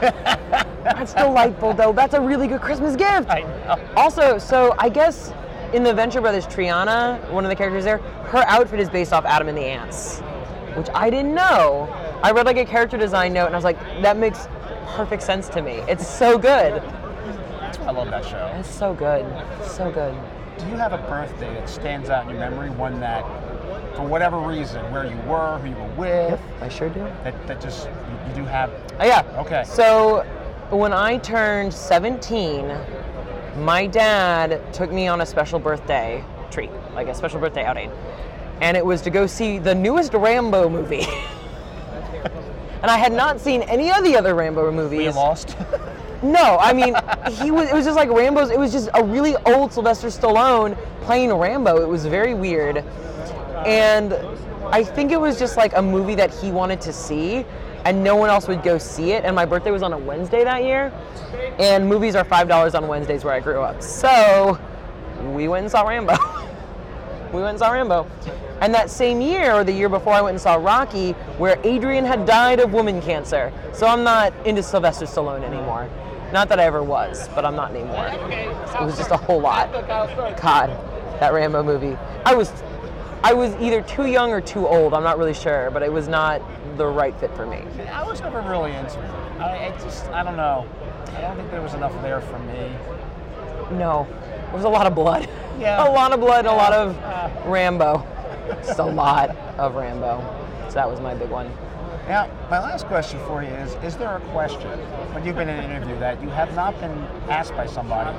That's 0.84 1.14
delightful 1.14 1.72
though. 1.72 1.92
That's 1.92 2.14
a 2.14 2.20
really 2.20 2.46
good 2.46 2.60
Christmas 2.60 2.94
gift. 2.96 3.30
I 3.30 3.40
know. 3.40 3.78
Also, 3.96 4.36
so 4.38 4.74
I 4.78 4.88
guess 4.90 5.32
in 5.72 5.82
the 5.82 5.94
Venture 5.94 6.20
Brothers 6.20 6.46
Triana, 6.46 7.26
one 7.30 7.44
of 7.44 7.48
the 7.48 7.56
characters 7.56 7.84
there, 7.84 7.98
her 7.98 8.44
outfit 8.46 8.80
is 8.80 8.90
based 8.90 9.12
off 9.12 9.24
Adam 9.24 9.48
and 9.48 9.56
the 9.56 9.62
Ants, 9.64 10.20
which 10.76 10.88
I 10.94 11.08
didn't 11.10 11.34
know. 11.34 11.88
I 12.24 12.30
read 12.30 12.46
like 12.46 12.56
a 12.56 12.64
character 12.64 12.96
design 12.96 13.34
note 13.34 13.48
and 13.48 13.54
I 13.54 13.58
was 13.58 13.64
like, 13.64 13.78
that 14.00 14.16
makes 14.16 14.48
perfect 14.96 15.22
sense 15.22 15.46
to 15.50 15.60
me. 15.60 15.72
It's 15.86 16.08
so 16.08 16.38
good. 16.38 16.82
I 17.82 17.90
love 17.90 18.08
that 18.08 18.24
show. 18.24 18.50
It's 18.58 18.74
so 18.74 18.94
good. 18.94 19.26
So 19.62 19.90
good. 19.90 20.16
Do 20.56 20.66
you 20.68 20.76
have 20.76 20.94
a 20.94 21.06
birthday 21.06 21.52
that 21.52 21.68
stands 21.68 22.08
out 22.08 22.24
in 22.24 22.30
your 22.30 22.38
memory? 22.38 22.70
One 22.70 22.98
that, 23.00 23.26
for 23.94 24.06
whatever 24.06 24.38
reason, 24.38 24.90
where 24.90 25.04
you 25.04 25.18
were, 25.28 25.58
who 25.58 25.68
you 25.68 25.74
were 25.74 25.94
with, 25.96 26.40
I 26.62 26.70
sure 26.70 26.88
do. 26.88 27.00
that, 27.00 27.46
that 27.46 27.60
just 27.60 27.88
you, 27.88 28.28
you 28.30 28.34
do 28.36 28.44
have. 28.46 28.70
Oh, 28.98 29.04
yeah. 29.04 29.20
Okay. 29.44 29.62
So 29.66 30.22
when 30.70 30.94
I 30.94 31.18
turned 31.18 31.74
17, 31.74 32.74
my 33.58 33.86
dad 33.86 34.72
took 34.72 34.90
me 34.90 35.08
on 35.08 35.20
a 35.20 35.26
special 35.26 35.58
birthday 35.58 36.24
treat, 36.50 36.70
like 36.94 37.08
a 37.08 37.14
special 37.14 37.38
birthday 37.38 37.66
outing. 37.66 37.90
And 38.62 38.78
it 38.78 38.86
was 38.86 39.02
to 39.02 39.10
go 39.10 39.26
see 39.26 39.58
the 39.58 39.74
newest 39.74 40.14
Rambo 40.14 40.70
movie. 40.70 41.04
and 42.84 42.90
I 42.90 42.98
had 42.98 43.14
not 43.14 43.40
seen 43.40 43.62
any 43.62 43.90
of 43.90 44.04
the 44.04 44.14
other 44.14 44.34
Rambo 44.34 44.70
movies. 44.70 45.04
You 45.04 45.12
lost? 45.12 45.56
No, 46.22 46.58
I 46.60 46.74
mean, 46.74 46.94
he 47.42 47.50
was. 47.50 47.70
It 47.70 47.74
was 47.74 47.86
just 47.86 47.96
like 47.96 48.10
Rambo's. 48.10 48.50
It 48.50 48.58
was 48.58 48.72
just 48.72 48.90
a 48.92 49.02
really 49.02 49.34
old 49.46 49.72
Sylvester 49.72 50.08
Stallone 50.08 50.76
playing 51.00 51.32
Rambo. 51.32 51.80
It 51.80 51.88
was 51.88 52.04
very 52.04 52.34
weird, 52.34 52.84
and 53.64 54.12
I 54.66 54.84
think 54.84 55.12
it 55.12 55.20
was 55.20 55.38
just 55.38 55.56
like 55.56 55.74
a 55.74 55.80
movie 55.80 56.14
that 56.14 56.30
he 56.30 56.50
wanted 56.50 56.82
to 56.82 56.92
see, 56.92 57.46
and 57.86 58.04
no 58.04 58.16
one 58.16 58.28
else 58.28 58.48
would 58.48 58.62
go 58.62 58.76
see 58.76 59.12
it. 59.12 59.24
And 59.24 59.34
my 59.34 59.46
birthday 59.46 59.70
was 59.70 59.82
on 59.82 59.94
a 59.94 59.98
Wednesday 59.98 60.44
that 60.44 60.62
year, 60.62 60.92
and 61.58 61.88
movies 61.88 62.14
are 62.14 62.24
five 62.24 62.48
dollars 62.48 62.74
on 62.74 62.86
Wednesdays 62.86 63.24
where 63.24 63.32
I 63.32 63.40
grew 63.40 63.62
up. 63.62 63.82
So 63.82 64.58
we 65.32 65.48
went 65.48 65.62
and 65.62 65.70
saw 65.70 65.88
Rambo. 65.88 66.16
we 67.32 67.40
went 67.40 67.50
and 67.50 67.58
saw 67.58 67.70
Rambo. 67.70 68.06
And 68.60 68.72
that 68.74 68.90
same 68.90 69.20
year, 69.20 69.52
or 69.52 69.64
the 69.64 69.72
year 69.72 69.88
before, 69.88 70.12
I 70.12 70.22
went 70.22 70.34
and 70.34 70.40
saw 70.40 70.54
Rocky, 70.54 71.12
where 71.38 71.58
Adrian 71.64 72.04
had 72.04 72.24
died 72.24 72.60
of 72.60 72.72
woman 72.72 73.00
cancer. 73.02 73.52
So 73.72 73.86
I'm 73.86 74.04
not 74.04 74.32
into 74.46 74.62
Sylvester 74.62 75.06
Stallone 75.06 75.42
anymore. 75.42 75.88
Not 76.32 76.48
that 76.48 76.58
I 76.58 76.64
ever 76.64 76.82
was, 76.82 77.28
but 77.34 77.44
I'm 77.44 77.56
not 77.56 77.70
anymore. 77.70 78.06
It 78.06 78.84
was 78.84 78.96
just 78.96 79.10
a 79.10 79.16
whole 79.16 79.40
lot. 79.40 79.72
God, 79.72 80.70
that 81.20 81.32
Rambo 81.32 81.62
movie. 81.62 81.96
I 82.24 82.34
was, 82.34 82.52
I 83.22 83.32
was 83.32 83.54
either 83.56 83.82
too 83.82 84.06
young 84.06 84.32
or 84.32 84.40
too 84.40 84.66
old. 84.66 84.94
I'm 84.94 85.04
not 85.04 85.18
really 85.18 85.34
sure, 85.34 85.70
but 85.70 85.82
it 85.82 85.92
was 85.92 86.08
not 86.08 86.42
the 86.76 86.86
right 86.86 87.14
fit 87.20 87.34
for 87.36 87.46
me. 87.46 87.64
I 87.92 88.02
was 88.02 88.20
never 88.20 88.40
really 88.40 88.72
into 88.72 89.00
it. 89.00 89.10
I, 89.40 89.68
I 89.68 89.70
just, 89.82 90.06
I 90.06 90.22
don't 90.22 90.36
know. 90.36 90.66
I 91.16 91.20
don't 91.20 91.36
think 91.36 91.50
there 91.50 91.62
was 91.62 91.74
enough 91.74 91.92
there 92.02 92.20
for 92.20 92.38
me. 92.40 92.72
No, 93.76 94.06
there 94.28 94.54
was 94.54 94.64
a 94.64 94.68
lot 94.68 94.86
of 94.86 94.94
blood. 94.94 95.28
Yeah. 95.58 95.86
a 95.88 95.90
lot 95.90 96.12
of 96.12 96.20
blood, 96.20 96.46
a 96.46 96.52
lot 96.52 96.72
of 96.72 96.96
uh, 96.98 97.30
Rambo. 97.46 98.04
Just 98.48 98.78
a 98.78 98.84
lot 98.84 99.30
of 99.58 99.74
Rambo. 99.74 100.20
So 100.68 100.74
that 100.74 100.90
was 100.90 101.00
my 101.00 101.14
big 101.14 101.30
one. 101.30 101.50
Now, 102.08 102.30
my 102.50 102.58
last 102.58 102.86
question 102.86 103.18
for 103.26 103.42
you 103.42 103.48
is: 103.48 103.74
Is 103.82 103.96
there 103.96 104.14
a 104.14 104.20
question 104.32 104.78
when 105.14 105.24
you've 105.24 105.36
been 105.36 105.48
in 105.48 105.58
an 105.58 105.70
interview 105.70 105.98
that 106.00 106.22
you 106.22 106.28
have 106.28 106.54
not 106.54 106.78
been 106.78 106.98
asked 107.30 107.56
by 107.56 107.66
somebody 107.66 108.10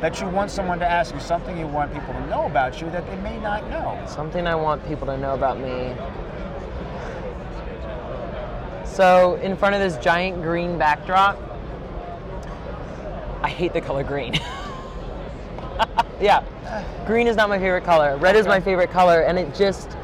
that 0.00 0.20
you 0.20 0.28
want 0.28 0.50
someone 0.50 0.78
to 0.78 0.90
ask 0.90 1.12
you, 1.12 1.20
something 1.20 1.58
you 1.58 1.66
want 1.66 1.92
people 1.92 2.14
to 2.14 2.26
know 2.28 2.46
about 2.46 2.80
you 2.80 2.88
that 2.90 3.06
they 3.06 3.16
may 3.16 3.38
not 3.38 3.68
know? 3.68 4.02
Something 4.06 4.46
I 4.46 4.54
want 4.54 4.86
people 4.86 5.06
to 5.08 5.18
know 5.18 5.34
about 5.34 5.60
me. 5.60 5.94
So, 8.86 9.34
in 9.42 9.54
front 9.56 9.74
of 9.74 9.82
this 9.82 10.02
giant 10.02 10.42
green 10.42 10.78
backdrop, 10.78 11.38
I 13.42 13.50
hate 13.50 13.74
the 13.74 13.82
color 13.82 14.02
green. 14.02 14.40
yeah, 16.20 16.42
green 17.06 17.26
is 17.26 17.36
not 17.36 17.48
my 17.48 17.58
favorite 17.58 17.84
color. 17.84 18.16
Red 18.16 18.36
is 18.36 18.46
my 18.46 18.60
favorite 18.60 18.90
color, 18.90 19.22
and 19.22 19.38
it 19.38 19.54
just, 19.54 19.96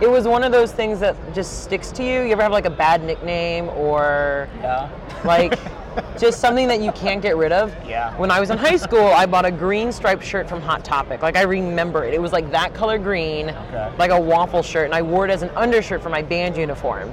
it 0.00 0.10
was 0.10 0.26
one 0.26 0.42
of 0.44 0.52
those 0.52 0.72
things 0.72 1.00
that 1.00 1.16
just 1.34 1.62
sticks 1.64 1.92
to 1.92 2.02
you. 2.02 2.22
You 2.22 2.32
ever 2.32 2.42
have 2.42 2.52
like 2.52 2.64
a 2.64 2.70
bad 2.70 3.02
nickname 3.04 3.68
or 3.70 4.48
Yeah. 4.60 4.88
like 5.24 5.58
just 6.18 6.40
something 6.40 6.66
that 6.68 6.80
you 6.80 6.90
can't 6.92 7.20
get 7.20 7.36
rid 7.36 7.52
of. 7.52 7.72
Yeah. 7.86 8.16
When 8.16 8.30
I 8.30 8.40
was 8.40 8.50
in 8.50 8.56
high 8.58 8.76
school, 8.76 9.06
I 9.08 9.26
bought 9.26 9.44
a 9.44 9.50
green 9.50 9.92
striped 9.92 10.24
shirt 10.24 10.48
from 10.48 10.60
Hot 10.62 10.84
Topic. 10.84 11.20
Like 11.22 11.36
I 11.36 11.42
remember 11.42 12.04
it. 12.04 12.14
It 12.14 12.20
was 12.22 12.32
like 12.32 12.50
that 12.50 12.72
color 12.74 12.98
green, 12.98 13.50
Okay. 13.50 13.92
like 13.98 14.10
a 14.10 14.20
waffle 14.20 14.62
shirt, 14.62 14.86
and 14.86 14.94
I 14.94 15.02
wore 15.02 15.24
it 15.26 15.30
as 15.30 15.42
an 15.42 15.50
undershirt 15.50 16.02
for 16.02 16.08
my 16.08 16.22
band 16.22 16.56
uniform. 16.56 17.12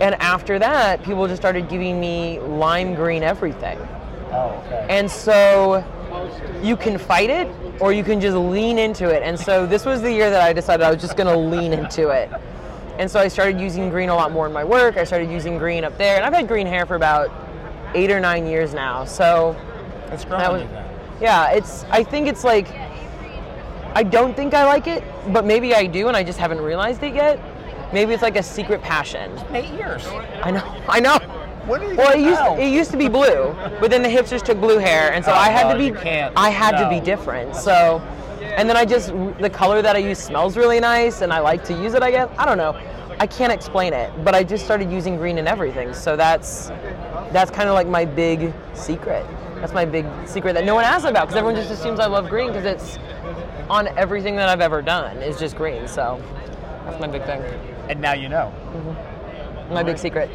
And 0.00 0.14
after 0.16 0.58
that, 0.60 1.02
people 1.02 1.26
just 1.26 1.40
started 1.42 1.68
giving 1.68 1.98
me 1.98 2.38
lime 2.38 2.94
green 2.94 3.22
everything. 3.24 3.78
Oh, 4.30 4.62
okay. 4.66 4.86
And 4.90 5.10
so 5.10 5.82
you 6.62 6.76
can 6.76 6.98
fight 6.98 7.30
it 7.30 7.48
or 7.80 7.92
you 7.92 8.02
can 8.02 8.20
just 8.20 8.36
lean 8.36 8.78
into 8.78 9.08
it. 9.08 9.22
And 9.22 9.38
so 9.38 9.66
this 9.66 9.84
was 9.84 10.02
the 10.02 10.12
year 10.12 10.30
that 10.30 10.42
I 10.42 10.52
decided 10.52 10.84
I 10.84 10.90
was 10.90 11.00
just 11.00 11.16
going 11.16 11.32
to 11.32 11.38
lean 11.38 11.72
into 11.72 12.08
it. 12.08 12.30
And 12.98 13.08
so 13.10 13.20
I 13.20 13.28
started 13.28 13.60
using 13.60 13.90
green 13.90 14.08
a 14.08 14.14
lot 14.14 14.32
more 14.32 14.46
in 14.46 14.52
my 14.52 14.64
work. 14.64 14.96
I 14.96 15.04
started 15.04 15.30
using 15.30 15.56
green 15.56 15.84
up 15.84 15.96
there, 15.98 16.16
and 16.16 16.24
I've 16.24 16.32
had 16.32 16.48
green 16.48 16.66
hair 16.66 16.84
for 16.84 16.96
about 16.96 17.30
eight 17.94 18.10
or 18.10 18.18
nine 18.18 18.46
years 18.46 18.74
now. 18.74 19.04
So 19.04 19.56
It's 20.10 20.24
growing 20.24 20.40
that 20.40 20.52
was, 20.52 20.88
yeah, 21.20 21.50
it's. 21.50 21.84
I 21.90 22.02
think 22.02 22.26
it's 22.28 22.44
like. 22.44 22.68
I 23.94 24.02
don't 24.02 24.36
think 24.36 24.54
I 24.54 24.64
like 24.66 24.86
it, 24.86 25.02
but 25.32 25.44
maybe 25.44 25.74
I 25.74 25.86
do, 25.86 26.08
and 26.08 26.16
I 26.16 26.22
just 26.22 26.38
haven't 26.38 26.60
realized 26.60 27.02
it 27.02 27.14
yet. 27.14 27.40
Maybe 27.92 28.12
it's 28.12 28.22
like 28.22 28.36
a 28.36 28.42
secret 28.42 28.82
passion. 28.82 29.32
Eight 29.52 29.72
years. 29.74 30.06
I 30.42 30.50
know. 30.50 30.84
I 30.88 31.00
know. 31.00 31.18
What 31.68 31.80
do 31.82 31.86
you 31.88 31.96
Well, 31.96 32.12
it 32.12 32.20
used 32.20 32.40
know? 32.40 32.56
it 32.58 32.70
used 32.72 32.90
to 32.92 32.96
be 32.96 33.08
blue, 33.08 33.54
but 33.80 33.90
then 33.90 34.02
the 34.02 34.08
hipsters 34.08 34.42
took 34.42 34.58
blue 34.58 34.78
hair, 34.78 35.12
and 35.12 35.22
so 35.24 35.32
oh, 35.32 35.34
I 35.34 35.50
had 35.50 35.66
no, 35.68 35.72
to 35.74 35.92
be 35.92 36.00
can't. 36.00 36.32
I 36.36 36.48
had 36.48 36.82
to 36.82 36.88
be 36.88 36.98
different. 37.04 37.54
So, 37.54 37.98
and 38.40 38.68
then 38.68 38.76
I 38.76 38.84
just 38.86 39.08
the 39.38 39.50
color 39.50 39.82
that 39.82 39.94
I 39.94 39.98
use 39.98 40.18
smells 40.18 40.56
really 40.56 40.80
nice, 40.80 41.20
and 41.20 41.30
I 41.32 41.40
like 41.40 41.64
to 41.64 41.74
use 41.74 41.92
it. 41.94 42.02
I 42.02 42.10
guess 42.10 42.30
I 42.38 42.46
don't 42.46 42.56
know. 42.58 42.74
I 43.20 43.26
can't 43.26 43.52
explain 43.52 43.92
it, 43.92 44.10
but 44.24 44.34
I 44.34 44.44
just 44.44 44.64
started 44.64 44.90
using 44.90 45.16
green 45.16 45.36
in 45.38 45.46
everything. 45.46 45.92
So 45.92 46.16
that's 46.16 46.68
that's 47.32 47.50
kind 47.50 47.68
of 47.68 47.74
like 47.74 47.86
my 47.86 48.04
big 48.06 48.52
secret. 48.74 49.26
That's 49.56 49.74
my 49.74 49.84
big 49.84 50.06
secret 50.26 50.54
that 50.54 50.64
no 50.64 50.74
one 50.74 50.84
asks 50.84 51.04
about 51.06 51.26
because 51.26 51.36
everyone 51.36 51.56
just 51.60 51.70
assumes 51.70 52.00
I 52.00 52.06
love 52.06 52.28
green 52.30 52.48
because 52.48 52.64
it's 52.64 52.98
on 53.68 53.88
everything 53.98 54.36
that 54.36 54.48
I've 54.48 54.60
ever 54.62 54.80
done 54.80 55.18
is 55.18 55.38
just 55.38 55.56
green. 55.56 55.86
So 55.88 56.22
that's 56.84 56.98
my 57.00 57.08
big 57.08 57.24
thing, 57.24 57.42
And 57.90 58.00
now 58.00 58.14
you 58.14 58.28
know. 58.30 58.52
my 59.70 59.82
big 59.82 59.98
secret. 59.98 60.30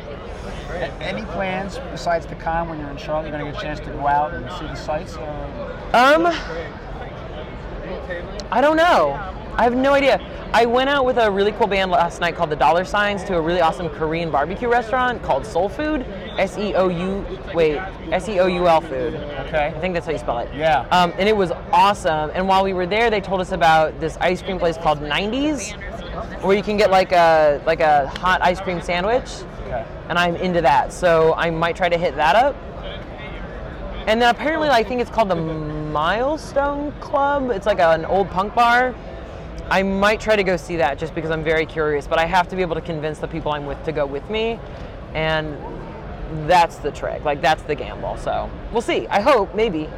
Any 1.02 1.24
plans 1.26 1.80
besides 1.92 2.26
the 2.26 2.36
con 2.36 2.70
when 2.70 2.80
you're 2.80 2.90
in 2.90 2.98
Charlotte? 2.98 3.30
You're 3.30 3.38
going 3.38 3.46
to 3.46 3.52
get 3.52 3.62
a 3.62 3.66
chance 3.66 3.80
to 3.82 3.92
go 3.92 4.08
out 4.08 4.34
and 4.34 4.50
see 4.54 4.66
the 4.66 4.76
sights? 4.76 5.16
Um, 5.94 6.28
I 8.52 8.62
don't 8.62 8.78
know. 8.78 9.14
I 9.56 9.64
have 9.64 9.76
no 9.76 9.94
idea. 9.94 10.20
I 10.52 10.66
went 10.66 10.90
out 10.90 11.06
with 11.06 11.18
a 11.18 11.30
really 11.30 11.52
cool 11.52 11.68
band 11.68 11.92
last 11.92 12.22
night 12.22 12.36
called 12.36 12.50
the 12.50 12.56
Dollar 12.56 12.86
Signs 12.86 13.24
to 13.26 13.36
a 13.36 13.42
really 13.42 13.62
awesome 13.62 13.90
Korean 13.90 14.32
barbecue 14.32 14.68
restaurant 14.68 15.22
called 15.22 15.46
Soul 15.46 15.70
Food. 15.70 16.06
S 16.38 16.58
E 16.58 16.74
O 16.74 16.90
U 16.90 17.26
wait 17.54 17.78
S 18.12 18.28
E 18.30 18.40
O 18.40 18.48
U 18.48 18.68
L 18.68 18.82
Food. 18.82 19.16
Okay. 19.16 19.74
I 19.76 19.80
think 19.80 19.94
that's 19.94 20.06
how 20.08 20.12
you 20.12 20.18
spell 20.18 20.40
it. 20.40 20.50
Yeah. 20.56 20.88
Um, 20.92 21.14
and 21.18 21.30
it 21.30 21.38
was 21.38 21.52
awesome. 21.72 22.32
And 22.34 22.48
while 22.48 22.64
we 22.64 22.74
were 22.74 22.88
there, 22.88 23.10
they 23.12 23.22
told 23.22 23.42
us 23.42 23.52
about 23.52 24.00
this 24.00 24.18
ice 24.18 24.42
cream 24.42 24.58
place 24.58 24.78
called 24.78 25.00
90s, 25.00 25.74
where 26.44 26.56
you 26.58 26.64
can 26.64 26.78
get 26.78 26.90
like 26.90 27.12
a 27.12 27.62
like 27.66 27.80
a 27.80 28.08
hot 28.08 28.42
ice 28.42 28.60
cream 28.60 28.82
sandwich. 28.82 29.30
And 30.10 30.20
I'm 30.20 30.36
into 30.36 30.62
that, 30.62 30.92
so 30.92 31.34
I 31.36 31.50
might 31.50 31.76
try 31.76 31.90
to 31.90 31.98
hit 31.98 32.16
that 32.16 32.36
up. 32.36 32.56
And 34.06 34.22
then 34.22 34.30
apparently, 34.30 34.68
I 34.68 34.84
think 34.84 35.00
it's 35.00 35.10
called 35.10 35.30
the 35.30 35.36
Milestone 35.36 36.92
Club. 37.00 37.52
It's 37.52 37.66
like 37.66 37.80
an 37.80 38.04
old 38.06 38.30
punk 38.30 38.54
bar. 38.54 38.94
I 39.70 39.82
might 39.82 40.20
try 40.20 40.36
to 40.36 40.44
go 40.44 40.58
see 40.58 40.76
that 40.76 40.98
just 41.00 41.16
because 41.16 41.32
I'm 41.32 41.44
very 41.44 41.66
curious, 41.66 42.06
but 42.06 42.20
I 42.20 42.26
have 42.26 42.50
to 42.50 42.56
be 42.56 42.62
able 42.62 42.76
to 42.76 42.82
convince 42.82 43.20
the 43.20 43.28
people 43.30 43.54
I'm 43.54 43.66
with 43.66 43.82
to 43.86 43.94
go 43.94 44.06
with 44.06 44.30
me. 44.30 44.60
And 45.14 45.58
that's 46.50 46.76
the 46.78 46.92
trick. 46.92 47.24
Like, 47.24 47.42
that's 47.42 47.64
the 47.64 47.76
gamble. 47.76 48.18
So 48.18 48.50
we'll 48.74 48.82
see. 48.82 49.08
I 49.08 49.22
hope, 49.22 49.56
maybe. 49.56 49.90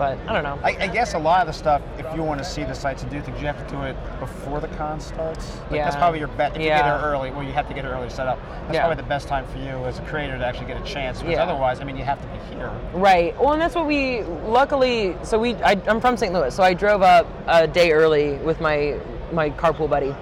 But 0.00 0.16
I 0.26 0.32
don't 0.32 0.42
know. 0.44 0.58
I, 0.64 0.84
I 0.84 0.86
guess 0.86 1.12
a 1.12 1.18
lot 1.18 1.42
of 1.42 1.46
the 1.46 1.52
stuff, 1.52 1.82
if 1.98 2.06
you 2.16 2.22
want 2.22 2.38
to 2.38 2.44
see 2.44 2.64
the 2.64 2.72
sights 2.72 3.02
and 3.02 3.10
do 3.10 3.20
things, 3.20 3.38
you 3.38 3.46
have 3.46 3.62
to 3.68 3.70
do 3.70 3.82
it 3.82 3.94
before 4.18 4.58
the 4.58 4.68
con 4.68 4.98
starts. 4.98 5.58
Like, 5.70 5.82
That's 5.82 5.94
probably 5.94 6.20
your 6.20 6.28
bet. 6.28 6.52
If 6.56 6.62
you 6.62 6.68
get 6.68 6.84
there 6.84 6.98
early, 7.04 7.30
well, 7.30 7.42
you 7.42 7.52
have 7.52 7.68
to 7.68 7.74
get 7.74 7.84
it 7.84 7.88
early 7.88 8.08
set 8.08 8.26
up. 8.26 8.38
That's 8.62 8.76
Yeah. 8.76 8.86
probably 8.86 8.96
the 9.02 9.08
best 9.10 9.28
time 9.28 9.44
for 9.48 9.58
you 9.58 9.84
as 9.84 9.98
a 9.98 10.02
creator 10.02 10.38
to 10.38 10.46
actually 10.46 10.68
get 10.68 10.80
a 10.80 10.84
chance. 10.84 11.18
Because 11.18 11.34
Yeah. 11.34 11.42
otherwise, 11.42 11.82
I 11.82 11.84
mean, 11.84 11.98
you 11.98 12.04
have 12.04 12.18
to 12.18 12.26
be 12.28 12.38
here. 12.56 12.70
Right. 12.94 13.38
Well, 13.38 13.52
and 13.52 13.60
that's 13.60 13.74
what 13.74 13.84
we 13.84 14.22
luckily. 14.46 15.16
So 15.22 15.38
we, 15.38 15.54
I, 15.56 15.76
I'm 15.86 16.00
from 16.00 16.16
St. 16.16 16.32
Louis, 16.32 16.54
so 16.54 16.62
I 16.62 16.72
drove 16.72 17.02
up 17.02 17.26
a 17.46 17.66
day 17.66 17.92
early 17.92 18.36
with 18.38 18.58
my 18.58 18.96
my 19.32 19.50
carpool 19.50 19.90
buddy. 19.90 20.14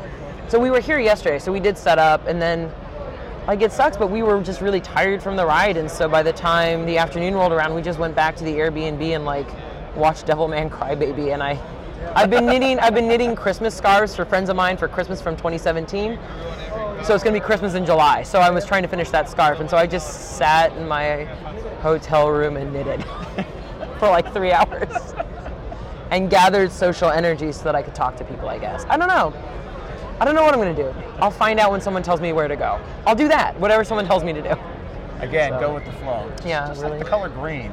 So 0.48 0.58
we 0.58 0.70
were 0.70 0.80
here 0.80 0.98
yesterday. 0.98 1.38
So 1.38 1.52
we 1.52 1.60
did 1.60 1.78
set 1.78 2.00
up, 2.00 2.26
and 2.26 2.42
then 2.42 2.68
like 3.46 3.62
it 3.62 3.70
sucks, 3.70 3.96
but 3.96 4.10
we 4.10 4.24
were 4.24 4.42
just 4.42 4.60
really 4.60 4.80
tired 4.80 5.22
from 5.22 5.36
the 5.36 5.46
ride, 5.46 5.76
and 5.76 5.88
so 5.88 6.08
by 6.08 6.24
the 6.24 6.32
time 6.32 6.84
the 6.84 6.98
afternoon 6.98 7.34
rolled 7.34 7.52
around, 7.52 7.74
we 7.74 7.80
just 7.80 8.00
went 8.00 8.16
back 8.16 8.34
to 8.36 8.44
the 8.44 8.54
Airbnb 8.54 9.14
and 9.14 9.24
like 9.24 9.46
watched 9.98 10.26
Devilman 10.26 10.70
Crybaby, 10.70 11.34
and 11.34 11.42
I. 11.42 11.58
I've 12.14 12.30
been 12.30 12.46
knitting. 12.46 12.78
I've 12.78 12.94
been 12.94 13.08
knitting 13.08 13.34
Christmas 13.36 13.76
scarves 13.76 14.14
for 14.16 14.24
friends 14.24 14.48
of 14.48 14.56
mine 14.56 14.76
for 14.76 14.88
Christmas 14.88 15.20
from 15.20 15.36
2017. 15.36 16.18
So 17.04 17.14
it's 17.14 17.22
gonna 17.22 17.34
be 17.34 17.40
Christmas 17.40 17.74
in 17.74 17.84
July. 17.84 18.22
So 18.22 18.38
I 18.40 18.50
was 18.50 18.64
trying 18.64 18.82
to 18.82 18.88
finish 18.88 19.10
that 19.10 19.28
scarf, 19.28 19.60
and 19.60 19.68
so 19.68 19.76
I 19.76 19.86
just 19.86 20.36
sat 20.36 20.72
in 20.76 20.86
my 20.88 21.24
hotel 21.82 22.30
room 22.30 22.56
and 22.56 22.72
knitted 22.72 23.04
for 23.98 24.08
like 24.08 24.32
three 24.32 24.52
hours 24.58 25.14
and 26.10 26.30
gathered 26.30 26.72
social 26.72 27.10
energy 27.10 27.52
so 27.52 27.64
that 27.64 27.74
I 27.74 27.82
could 27.82 27.94
talk 27.94 28.16
to 28.16 28.24
people. 28.24 28.48
I 28.48 28.58
guess 28.58 28.84
I 28.88 28.96
don't 28.96 29.08
know. 29.08 29.34
I 30.20 30.24
don't 30.24 30.34
know 30.34 30.42
what 30.42 30.54
I'm 30.54 30.60
gonna 30.60 30.74
do. 30.74 30.92
I'll 31.20 31.30
find 31.30 31.60
out 31.60 31.70
when 31.70 31.80
someone 31.80 32.02
tells 32.02 32.20
me 32.20 32.32
where 32.32 32.48
to 32.48 32.56
go. 32.56 32.80
I'll 33.06 33.14
do 33.14 33.28
that. 33.28 33.58
Whatever 33.60 33.84
someone 33.84 34.06
tells 34.06 34.24
me 34.24 34.32
to 34.32 34.42
do. 34.42 34.54
Again, 35.20 35.50
So- 35.52 35.60
go 35.60 35.74
with 35.74 35.84
the 35.84 35.92
flow. 35.92 36.30
Yeah, 36.44 36.66
just 36.68 36.80
really. 36.80 36.96
like 36.96 37.04
the 37.04 37.10
color 37.10 37.28
green. 37.28 37.72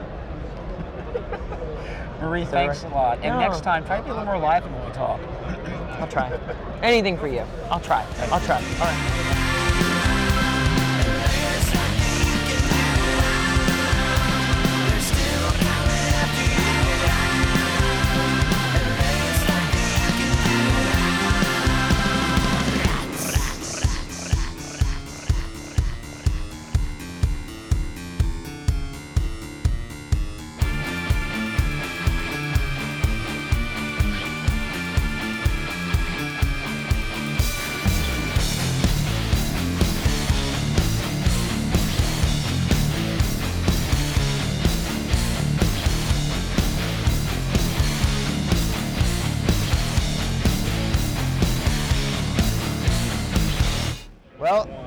Marie, 2.25 2.45
thanks 2.45 2.83
a 2.83 2.87
lot. 2.89 3.19
And 3.21 3.35
No. 3.35 3.39
next 3.39 3.61
time, 3.61 3.85
try 3.85 3.97
to 3.97 4.03
be 4.03 4.09
a 4.09 4.13
little 4.13 4.25
more 4.25 4.39
lively 4.39 4.71
when 4.71 4.85
we 4.85 4.91
talk. 4.91 5.19
I'll 5.99 6.07
try. 6.07 6.31
Anything 6.81 7.17
for 7.17 7.27
you. 7.27 7.43
I'll 7.69 7.79
try. 7.79 8.03
I'll 8.31 8.39
try. 8.39 8.57
All 8.79 8.87
right. 8.87 9.41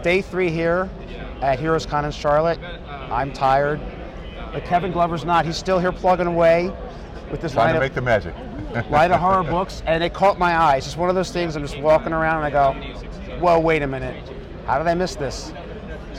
Day 0.09 0.23
three 0.23 0.49
here 0.49 0.89
at 1.43 1.61
Heroes 1.61 1.85
Con 1.85 2.07
in 2.07 2.11
Charlotte. 2.11 2.59
I'm 3.11 3.31
tired, 3.31 3.79
but 4.55 4.65
Kevin 4.65 4.91
Glover's 4.91 5.23
not. 5.23 5.45
He's 5.45 5.59
still 5.59 5.79
here 5.79 5.93
plugging 5.93 6.27
away 6.27 6.73
with 7.31 7.43
this 7.43 7.53
Trying 7.53 7.75
to 7.75 7.75
of, 7.75 7.83
make 7.83 7.93
the 7.93 8.01
magic. 8.01 8.35
line 8.91 9.13
of 9.13 9.21
horror 9.21 9.43
books, 9.43 9.83
and 9.85 10.03
they 10.03 10.09
caught 10.09 10.39
my 10.39 10.55
eye. 10.55 10.77
It's 10.77 10.87
just 10.87 10.97
one 10.97 11.11
of 11.11 11.15
those 11.15 11.31
things. 11.31 11.57
I'm 11.57 11.63
just 11.63 11.79
walking 11.79 12.15
around 12.15 12.43
and 12.43 12.47
I 12.47 12.51
go, 12.51 12.73
"Whoa, 13.39 13.61
wait 13.61 13.83
a 13.83 13.87
minute! 13.87 14.17
How 14.65 14.79
did 14.79 14.87
I 14.87 14.95
miss 14.95 15.15
this?" 15.15 15.53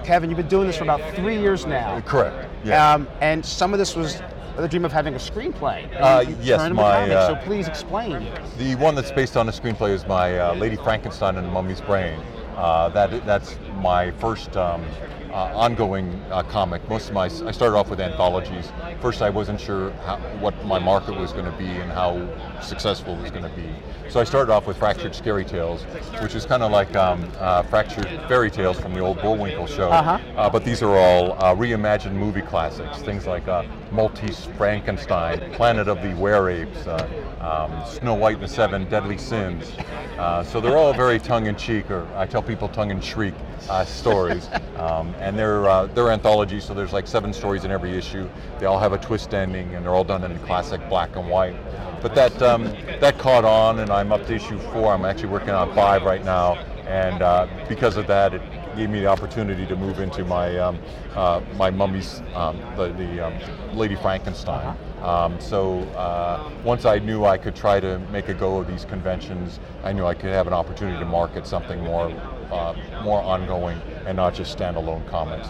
Kevin, 0.04 0.30
you've 0.30 0.38
been 0.38 0.48
doing 0.48 0.68
this 0.68 0.78
for 0.78 0.84
about 0.84 1.02
three 1.16 1.40
years 1.40 1.66
now. 1.66 2.00
Correct. 2.02 2.48
Yeah. 2.64 2.94
Um, 2.94 3.08
and 3.22 3.44
some 3.44 3.74
of 3.74 3.80
this 3.80 3.96
was 3.96 4.22
the 4.56 4.68
dream 4.68 4.86
of 4.86 4.92
having 4.92 5.16
a 5.16 5.18
screenplay. 5.18 5.90
Uh, 6.00 6.26
yes, 6.42 6.72
my, 6.74 7.10
uh, 7.10 7.28
so 7.28 7.36
please 7.44 7.68
explain. 7.68 8.32
the 8.60 8.76
one 8.76 8.94
that's 8.94 9.12
based 9.12 9.36
on 9.36 9.50
a 9.50 9.52
screenplay 9.52 9.96
is 9.96 10.06
my 10.06 10.38
uh, 10.38 10.54
Lady 10.54 10.76
Frankenstein 10.76 11.38
and 11.38 11.48
the 11.48 11.52
Mummy's 11.52 11.82
Brain. 11.82 12.20
Uh, 12.60 12.90
that 12.90 13.26
that's 13.26 13.56
my 13.76 14.12
first 14.12 14.56
um, 14.58 14.84
uh, 15.32 15.52
ongoing 15.56 16.22
uh, 16.32 16.44
comic. 16.44 16.88
Most 16.90 17.10
of 17.10 17.14
my 17.14 17.26
I 17.26 17.52
started 17.52 17.78
off 17.78 17.90
with 17.90 18.00
anthologies. 18.00 18.72
First, 19.02 19.22
I 19.22 19.30
wasn't 19.30 19.62
sure 19.62 19.92
how, 20.06 20.18
what 20.40 20.66
my 20.66 20.80
market 20.80 21.16
was 21.16 21.32
going 21.32 21.46
to 21.46 21.58
be 21.58 21.68
and 21.68 21.92
how 21.92 22.28
successful 22.62 23.14
it 23.16 23.22
was 23.22 23.32
going 23.32 23.44
to 23.44 23.56
be. 23.56 23.70
So 24.10 24.20
I 24.20 24.24
started 24.24 24.52
off 24.52 24.66
with 24.66 24.78
Fractured 24.78 25.14
Scary 25.14 25.46
Tales, 25.46 25.84
which 26.20 26.34
is 26.34 26.44
kind 26.44 26.64
of 26.64 26.72
like 26.72 26.96
um, 26.96 27.32
uh, 27.38 27.62
Fractured 27.64 28.08
Fairy 28.28 28.50
Tales 28.50 28.80
from 28.80 28.94
the 28.96 29.00
old 29.00 29.22
Bullwinkle 29.22 29.68
show. 29.68 29.92
Uh-huh. 29.92 30.18
Uh, 30.36 30.50
but 30.50 30.66
these 30.66 30.82
are 30.82 30.98
all 30.98 31.34
uh, 31.34 31.56
reimagined 31.56 32.14
movie 32.14 32.42
classics, 32.42 32.98
things 33.04 33.28
like 33.28 33.48
uh, 33.48 33.64
Maltese 33.92 34.46
Frankenstein, 34.58 35.54
Planet 35.54 35.88
of 35.88 36.02
the 36.02 36.16
Were 36.16 36.50
Apes, 36.50 36.88
uh, 36.88 37.08
um, 37.40 37.88
Snow 37.88 38.16
White 38.16 38.36
and 38.36 38.44
the 38.44 38.48
Seven 38.48 38.90
Deadly 38.90 39.18
Sins. 39.18 39.72
Uh, 40.18 40.44
so 40.44 40.60
they're 40.60 40.78
all 40.78 40.92
very 40.94 41.20
tongue-in-cheek, 41.20 41.92
or 41.92 42.08
I 42.16 42.26
tell 42.26 42.42
people 42.42 42.68
tongue-in-shriek 42.68 43.36
uh, 43.70 43.86
stories. 43.86 44.48
Um, 44.80 45.14
and 45.20 45.38
they're 45.38 45.68
uh, 45.68 45.88
they're 45.88 46.10
anthologies, 46.10 46.64
so 46.64 46.74
there's 46.74 46.94
like 46.94 47.06
seven 47.06 47.34
stories 47.34 47.66
in 47.66 47.72
every 47.72 47.98
issue. 47.98 48.30
They 48.60 48.66
all 48.66 48.80
have 48.80 48.94
a 48.94 48.98
twist 48.98 49.34
ending, 49.34 49.76
and 49.76 49.84
they're 49.84 49.94
all 49.94 50.06
done 50.06 50.24
in 50.24 50.40
classic 50.40 50.80
black 50.88 51.18
and 51.18 51.28
white. 51.28 51.58
But 52.02 52.16
that 52.16 52.42
um, 52.42 52.64
that 53.02 53.18
caught 53.18 53.44
on, 53.44 53.80
and 53.80 53.92
I'm 53.92 54.14
up 54.14 54.26
to 54.28 54.36
issue 54.36 54.58
four. 54.72 54.94
I'm 54.94 55.04
actually 55.04 55.28
working 55.28 55.50
on 55.50 55.76
five 55.76 56.04
right 56.04 56.24
now, 56.24 56.54
and 56.88 57.22
uh, 57.22 57.48
because 57.68 57.98
of 57.98 58.08
that, 58.08 58.34
it 58.34 58.42
gave 58.78 58.90
me 58.90 59.02
the 59.02 59.08
opportunity 59.08 59.66
to 59.66 59.76
move 59.76 60.00
into 60.00 60.24
my 60.24 60.58
um, 60.58 60.80
uh, 61.14 61.42
my 61.58 61.70
mummy's 61.70 62.22
um, 62.34 62.58
the, 62.78 62.94
the 62.94 63.28
um, 63.28 63.78
Lady 63.78 63.96
Frankenstein. 63.96 64.78
Um, 65.02 65.40
so 65.42 65.80
uh, 65.96 66.50
once 66.64 66.86
I 66.86 67.00
knew 67.00 67.26
I 67.26 67.38
could 67.38 67.56
try 67.56 67.82
to 67.82 68.00
make 68.12 68.30
a 68.30 68.34
go 68.34 68.60
of 68.60 68.68
these 68.68 68.86
conventions, 68.86 69.60
I 69.84 69.92
knew 69.92 70.06
I 70.06 70.14
could 70.14 70.30
have 70.30 70.48
an 70.48 70.54
opportunity 70.54 71.00
to 71.00 71.06
market 71.06 71.46
something 71.46 71.82
more 71.82 72.10
uh, 72.52 72.74
more 73.04 73.22
ongoing 73.22 73.82
and 74.06 74.16
not 74.16 74.34
just 74.34 74.58
standalone 74.58 75.08
comics. 75.10 75.48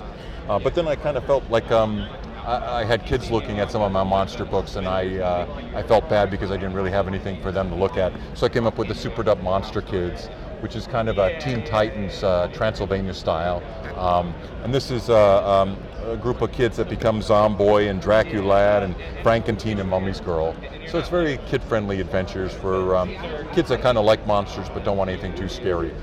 Uh, 0.48 0.58
but 0.58 0.74
then 0.74 0.88
I 0.88 0.96
kind 0.96 1.16
of 1.16 1.26
felt 1.26 1.48
like 1.50 1.72
um, 1.72 2.08
I, 2.44 2.82
I 2.82 2.84
had 2.84 3.06
kids 3.06 3.30
looking 3.30 3.60
at 3.60 3.72
some 3.72 3.82
of 3.82 3.92
my 3.92 4.04
monster 4.04 4.46
books, 4.46 4.76
and 4.76 4.88
I 4.88 5.18
uh, 5.18 5.62
I 5.76 5.84
felt 5.84 6.10
bad 6.10 6.32
because 6.32 6.50
I 6.52 6.58
didn't 6.58 6.74
really 6.74 6.92
have 6.92 7.08
anything 7.08 7.42
for 7.42 7.52
them 7.52 7.70
to 7.70 7.76
look 7.76 7.98
at. 7.98 8.12
So 8.34 8.46
I 8.46 8.50
came 8.50 8.66
up 8.66 8.78
with 8.78 8.88
the 8.88 8.96
Super 8.96 9.22
Dup 9.22 9.42
Monster 9.44 9.82
Kids, 9.82 10.28
which 10.62 10.76
is 10.76 10.88
kind 10.88 11.08
of 11.08 11.20
a 11.20 11.40
Teen 11.40 11.64
Titans 11.64 12.24
uh, 12.24 12.50
Transylvania 12.52 13.14
style. 13.14 13.62
Um, 13.96 14.34
and 14.64 14.74
this 14.74 14.90
is 14.90 15.10
uh, 15.10 15.48
um, 15.48 15.78
a 16.06 16.18
group 16.18 16.42
of 16.42 16.52
kids 16.52 16.78
that 16.78 16.90
become 16.90 17.22
Zomboy 17.22 17.90
and 17.90 18.02
Draculad 18.02 18.84
and 18.84 18.96
Frankenteen 19.24 19.80
and 19.80 19.90
Mummy's 19.90 20.20
Girl. 20.20 20.56
So 20.88 20.98
it's 20.98 21.10
very 21.10 21.38
kid-friendly 21.46 22.00
adventures 22.00 22.54
for 22.54 22.96
um, 22.96 23.10
kids 23.54 23.70
that 23.70 23.82
kind 23.82 23.98
of 23.98 24.06
like 24.06 24.26
monsters 24.26 24.68
but 24.70 24.84
don't 24.84 24.98
want 24.98 25.10
anything 25.10 25.36
too 25.36 25.50
scary. 25.50 25.94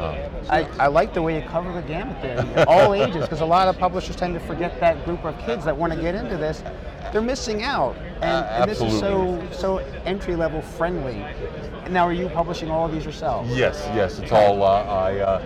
Um, 0.00 0.16
I, 0.48 0.62
I 0.78 0.86
like 0.86 1.12
the 1.14 1.22
way 1.22 1.40
you 1.40 1.46
cover 1.48 1.72
the 1.72 1.82
gamut 1.86 2.20
there, 2.22 2.64
all 2.68 2.94
ages, 3.02 3.22
because 3.22 3.40
a 3.40 3.46
lot 3.46 3.68
of 3.68 3.78
publishers 3.78 4.16
tend 4.16 4.34
to 4.34 4.40
forget 4.40 4.80
that 4.80 5.04
group 5.04 5.24
of 5.24 5.38
kids 5.40 5.64
that 5.66 5.76
want 5.76 5.92
to 5.92 6.00
get 6.00 6.14
into 6.14 6.36
this. 6.36 6.62
They're 7.12 7.20
missing 7.20 7.62
out, 7.62 7.96
and, 8.22 8.44
Uh, 8.44 8.48
and 8.62 8.70
this 8.70 8.80
is 8.80 8.98
so 8.98 9.42
so 9.50 9.78
entry 10.04 10.36
level 10.36 10.62
friendly. 10.62 11.24
Now, 11.90 12.06
are 12.06 12.12
you 12.12 12.28
publishing 12.28 12.70
all 12.70 12.86
of 12.86 12.92
these 12.92 13.04
yourself? 13.04 13.46
Yes, 13.48 13.88
yes, 13.94 14.18
it's 14.18 14.32
all 14.32 14.62
uh, 14.62 14.84
I. 14.84 15.18
Uh, 15.18 15.42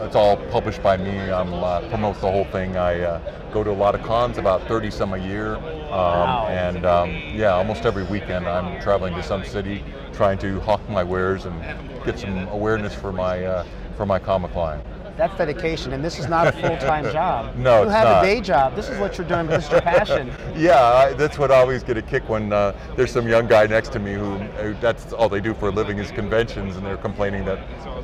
it's 0.00 0.14
all 0.14 0.36
published 0.50 0.82
by 0.82 0.98
me. 0.98 1.18
I'm 1.32 1.54
uh, 1.54 1.80
promote 1.88 2.20
the 2.20 2.30
whole 2.30 2.44
thing. 2.44 2.76
I 2.76 3.00
uh, 3.00 3.20
go 3.50 3.64
to 3.64 3.70
a 3.70 3.72
lot 3.72 3.94
of 3.94 4.02
cons, 4.02 4.36
about 4.36 4.60
30 4.68 4.90
some 4.90 5.14
a 5.14 5.16
year, 5.16 5.56
um, 5.56 5.62
Wow. 5.90 6.46
and 6.50 6.84
um, 6.84 7.10
yeah, 7.34 7.54
almost 7.54 7.86
every 7.86 8.04
weekend 8.04 8.46
I'm 8.46 8.78
traveling 8.82 9.14
to 9.14 9.22
some 9.22 9.42
city, 9.42 9.82
trying 10.12 10.36
to 10.40 10.60
hawk 10.60 10.86
my 10.90 11.02
wares 11.02 11.46
and 11.46 11.58
get 12.04 12.18
some 12.18 12.46
awareness 12.48 12.94
for 12.94 13.10
my 13.10 13.42
uh, 13.46 13.64
for 13.96 14.06
my 14.06 14.18
comic 14.18 14.54
line. 14.54 14.80
That's 15.16 15.34
dedication, 15.38 15.94
and 15.94 16.04
this 16.04 16.18
is 16.18 16.28
not 16.28 16.46
a 16.46 16.52
full 16.60 16.76
time 16.76 17.10
job. 17.10 17.56
No, 17.56 17.78
you 17.78 17.84
it's 17.84 17.92
have 17.92 18.04
not. 18.04 18.24
a 18.24 18.26
day 18.26 18.40
job. 18.42 18.76
This 18.76 18.90
is 18.90 18.98
what 18.98 19.16
you're 19.16 19.26
doing. 19.26 19.46
This 19.46 19.64
is 19.64 19.70
your 19.70 19.80
passion. 19.80 20.30
Yeah, 20.56 20.82
I, 20.82 21.12
that's 21.12 21.38
what 21.38 21.50
I 21.50 21.56
always 21.56 21.82
get 21.82 21.98
a 21.98 22.02
kick 22.02 22.28
when 22.30 22.50
uh, 22.52 22.74
there's 22.96 23.10
some 23.10 23.28
young 23.28 23.46
guy 23.46 23.66
next 23.66 23.92
to 23.92 23.98
me 23.98 24.14
who, 24.14 24.36
who 24.38 24.74
that's 24.80 25.12
all 25.12 25.28
they 25.28 25.40
do 25.40 25.52
for 25.52 25.68
a 25.68 25.70
living 25.70 25.98
is 25.98 26.10
conventions, 26.10 26.76
and 26.76 26.86
they're 26.86 26.96
complaining 26.96 27.44
that 27.44 27.58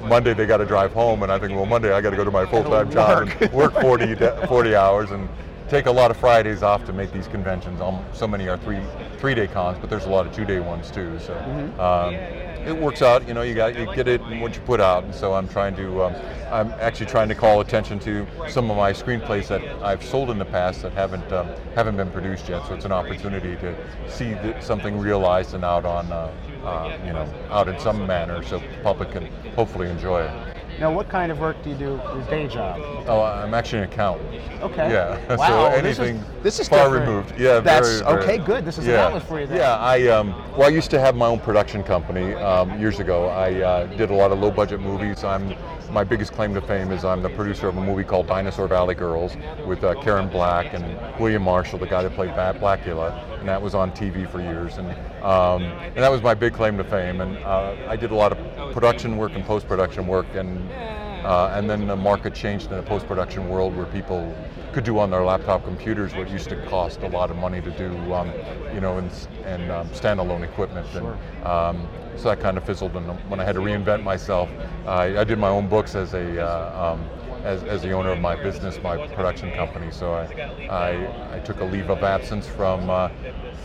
Monday 0.05 0.35
they 0.35 0.47
got 0.47 0.59
to 0.59 0.67
drive 0.67 0.93
home, 0.93 1.23
and 1.23 1.33
I 1.33 1.39
think, 1.39 1.55
well, 1.55 1.67
Monday 1.67 1.93
I 1.93 2.01
got 2.01 2.11
to 2.11 2.17
go 2.17 2.25
to 2.25 2.31
my 2.31 2.45
full-time 2.45 2.91
job 2.91 3.29
and 3.41 3.53
work 3.53 3.73
40, 3.81 4.15
40 4.47 4.75
hours 4.75 5.11
and 5.13 5.29
take 5.73 5.87
a 5.87 5.91
lot 5.91 6.11
of 6.11 6.19
Fridays 6.19 6.63
off 6.63 6.85
to 6.85 6.93
make 6.93 7.11
these 7.13 7.27
conventions. 7.27 7.81
Um, 7.81 8.05
so 8.13 8.29
many 8.29 8.47
are 8.47 8.59
three 8.59 8.83
three-day 9.19 9.47
cons, 9.47 9.79
but 9.81 9.89
there's 9.89 10.05
a 10.05 10.11
lot 10.11 10.27
of 10.27 10.35
two-day 10.35 10.61
ones 10.61 10.91
too. 10.91 11.19
So. 11.19 11.35
Um, 11.79 12.15
it 12.63 12.77
works 12.77 13.03
out, 13.03 13.27
you 13.27 13.35
know. 13.35 13.43
You 13.43 13.55
got 13.57 13.77
you 13.77 13.93
get 13.93 14.07
it 14.07 14.21
in 14.21 14.39
what 14.39 14.55
you 14.55 14.61
put 14.63 14.81
out, 14.81 15.03
and 15.03 15.13
so 15.13 15.35
I'm 15.35 15.49
trying 15.49 15.75
to. 15.77 16.05
Um, 16.05 16.15
I'm 16.53 16.71
actually 16.81 17.07
trying 17.07 17.29
to 17.29 17.35
call 17.35 17.61
attention 17.61 17.99
to 18.01 18.25
some 18.49 18.71
of 18.71 18.77
my 18.77 18.93
screenplays 18.93 19.49
that 19.49 19.63
I've 19.83 20.05
sold 20.05 20.31
in 20.31 20.39
the 20.39 20.45
past 20.45 20.83
that 20.83 20.93
haven't 20.93 21.33
um, 21.33 21.49
haven't 21.75 21.97
been 21.97 22.11
produced 22.11 22.49
yet. 22.49 22.65
So 22.69 22.75
it's 22.75 22.85
an 22.85 22.93
opportunity 22.93 23.57
to 23.57 23.75
see 24.09 24.35
th- 24.35 24.63
something 24.63 24.97
realized 24.97 25.55
and 25.55 25.65
out 25.65 25.85
on, 25.85 26.13
uh, 26.13 26.33
uh, 26.63 26.97
you 27.05 27.13
know, 27.13 27.29
out 27.51 27.67
in 27.67 27.81
some 27.81 28.07
manner, 28.07 28.45
so 28.45 28.61
the 28.61 28.67
public 28.85 29.11
can 29.11 29.27
hopefully 29.57 29.89
enjoy 29.89 30.23
it. 30.23 30.57
Now, 30.79 30.93
what 30.93 31.09
kind 31.09 31.31
of 31.31 31.39
work 31.39 31.63
do 31.63 31.71
you 31.71 31.77
do? 31.77 31.85
Your 31.85 32.23
day 32.29 32.49
job? 32.49 32.81
Oh, 33.07 33.23
I'm 33.23 33.55
actually 33.55 33.83
an 33.83 33.85
accountant. 33.85 34.29
Okay. 34.63 34.91
Yeah. 34.93 35.37
Wow. 35.37 35.71
so 35.71 35.83
this 35.83 35.93
is- 35.93 36.01
anything 36.01 36.25
this 36.43 36.61
is 36.61 36.69
far 36.69 36.85
different. 36.91 37.09
removed. 37.09 37.41
Yeah. 37.41 37.61
That's 37.61 37.89
very, 37.89 38.03
very- 38.05 38.23
okay. 38.23 38.39
Good. 38.39 38.65
This 38.65 38.79
is 38.79 38.85
an 38.87 38.93
yeah. 38.93 39.07
outlet 39.07 39.23
for 39.23 39.41
you. 39.41 39.47
Then. 39.47 39.59
Yeah, 39.59 39.77
I 39.77 40.09
um, 40.09 40.35
well, 40.57 40.65
I 40.65 40.69
used 40.69 40.91
to 40.91 41.01
have 41.01 41.15
my 41.17 41.27
own 41.27 41.41
production 41.41 41.83
company 41.83 42.35
um, 42.35 42.79
years 42.81 43.01
ago. 43.01 43.29
I 43.29 43.61
uh, 43.61 43.87
did 43.97 44.11
a 44.11 44.15
lot 44.15 44.33
of 44.33 44.39
low-budget 44.41 44.81
movies. 44.81 45.25
I'm 45.25 45.55
my 45.93 46.03
biggest 46.03 46.33
claim 46.33 46.55
to 46.55 46.61
fame 46.63 46.91
is 46.91 47.05
I'm 47.05 47.23
the 47.23 47.29
producer 47.29 47.69
of 47.69 47.77
a 47.77 47.81
movie 47.83 48.03
called 48.03 48.27
Dinosaur 48.27 48.67
Valley 48.67 48.95
Girls 48.95 49.37
with 49.67 49.85
uh, 49.85 49.95
Karen 50.03 50.29
Black 50.29 50.73
and 50.73 50.85
William 51.21 51.43
Marshall, 51.43 51.79
the 51.79 51.87
guy 51.87 52.03
that 52.03 52.15
played 52.15 52.35
Bat 52.35 52.61
Blacula, 52.61 53.39
and 53.39 53.49
that 53.49 53.61
was 53.61 53.75
on 53.75 53.93
TV 53.93 54.29
for 54.29 54.41
years. 54.41 54.79
And 54.79 54.89
um, 55.23 55.63
and 55.63 55.99
that 55.99 56.11
was 56.11 56.23
my 56.23 56.35
big 56.35 56.55
claim 56.55 56.79
to 56.79 56.85
fame. 56.85 57.21
And 57.21 57.37
uh, 57.39 57.77
I 57.87 57.97
did 57.97 58.11
a 58.11 58.15
lot 58.15 58.33
of 58.33 58.73
production 58.73 59.19
work 59.19 59.33
and 59.35 59.45
post-production 59.45 60.07
work 60.07 60.27
and. 60.35 60.71
Uh, 61.23 61.53
and 61.55 61.71
then 61.71 61.87
the 61.87 61.95
market 61.95 62.35
changed 62.35 62.69
in 62.69 62.77
the 62.77 62.83
post-production 62.83 63.49
world 63.49 63.77
where 63.77 63.87
people 63.87 64.35
could 64.73 64.85
do 64.85 64.99
on 64.99 65.11
their 65.11 65.23
laptop 65.23 65.65
computers 65.65 66.15
what 66.15 66.31
used 66.31 66.49
to 66.49 66.57
cost 66.67 67.01
a 67.03 67.09
lot 67.09 67.31
of 67.31 67.37
money 67.37 67.61
to 67.61 67.71
do, 67.73 68.15
um, 68.15 68.33
you 68.75 68.81
know, 68.81 68.99
and, 68.99 69.11
and 69.45 69.71
um, 69.71 69.89
standalone 69.91 70.43
equipment. 70.43 70.87
And 70.95 71.07
um, 71.47 71.89
so 72.17 72.29
that 72.29 72.41
kind 72.41 72.57
of 72.57 72.65
fizzled. 72.65 72.97
And 72.97 73.09
when 73.31 73.41
I 73.41 73.45
had 73.45 73.55
to 73.55 73.61
reinvent 73.61 74.03
myself, 74.03 74.49
I, 74.87 75.19
I 75.19 75.25
did 75.25 75.39
my 75.39 75.49
own 75.49 75.69
books 75.69 75.95
as 75.95 76.15
a 76.15 76.43
uh, 76.45 76.95
um, 76.95 77.09
as, 77.45 77.63
as 77.65 77.83
the 77.83 77.91
owner 77.91 78.11
of 78.11 78.21
my 78.21 78.37
business, 78.37 78.79
my 78.83 79.07
production 79.09 79.51
company. 79.53 79.91
So 79.91 80.15
I, 80.15 80.25
I, 80.69 81.37
I 81.37 81.39
took 81.41 81.61
a 81.61 81.65
leave 81.65 81.91
of 81.91 82.03
absence 82.03 82.47
from 82.47 82.89
uh, 82.89 83.09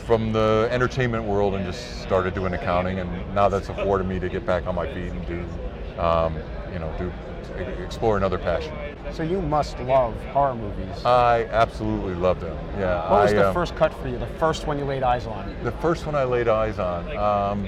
from 0.06 0.32
the 0.32 0.68
entertainment 0.72 1.24
world 1.26 1.54
and 1.54 1.66
just 1.66 2.02
started 2.02 2.34
doing 2.34 2.54
accounting. 2.54 3.00
And 3.00 3.36
now 3.36 3.50
that's 3.50 3.70
afforded 3.70 4.08
me 4.08 4.20
to 4.20 4.30
get 4.30 4.46
back 4.46 4.66
on 4.68 4.76
my 4.76 4.88
feet 4.88 5.12
and 5.12 5.26
do, 5.28 6.02
um, 6.02 6.36
you 6.72 6.80
know, 6.80 6.94
do 6.98 7.12
explore 7.60 8.18
another 8.18 8.38
passion. 8.38 8.74
So 9.14 9.24
you 9.24 9.42
must 9.42 9.80
love 9.80 10.14
horror 10.28 10.56
movies. 10.56 11.06
I 11.06 11.46
absolutely 11.46 12.16
love 12.16 12.40
them. 12.40 12.58
Yeah. 12.78 13.10
what 13.10 13.24
was 13.24 13.32
I, 13.32 13.36
the 13.36 13.48
um, 13.48 13.54
first 13.54 13.76
cut 13.76 13.94
for 14.02 14.08
you? 14.08 14.18
The 14.18 14.28
first 14.28 14.68
one 14.68 14.78
you 14.78 14.86
laid 14.86 15.04
eyes 15.04 15.26
on? 15.26 15.56
The 15.64 15.72
first 15.74 16.06
one 16.06 16.16
I 16.16 16.24
laid 16.24 16.48
eyes 16.48 16.80
on. 16.80 17.18
Um, 17.18 17.68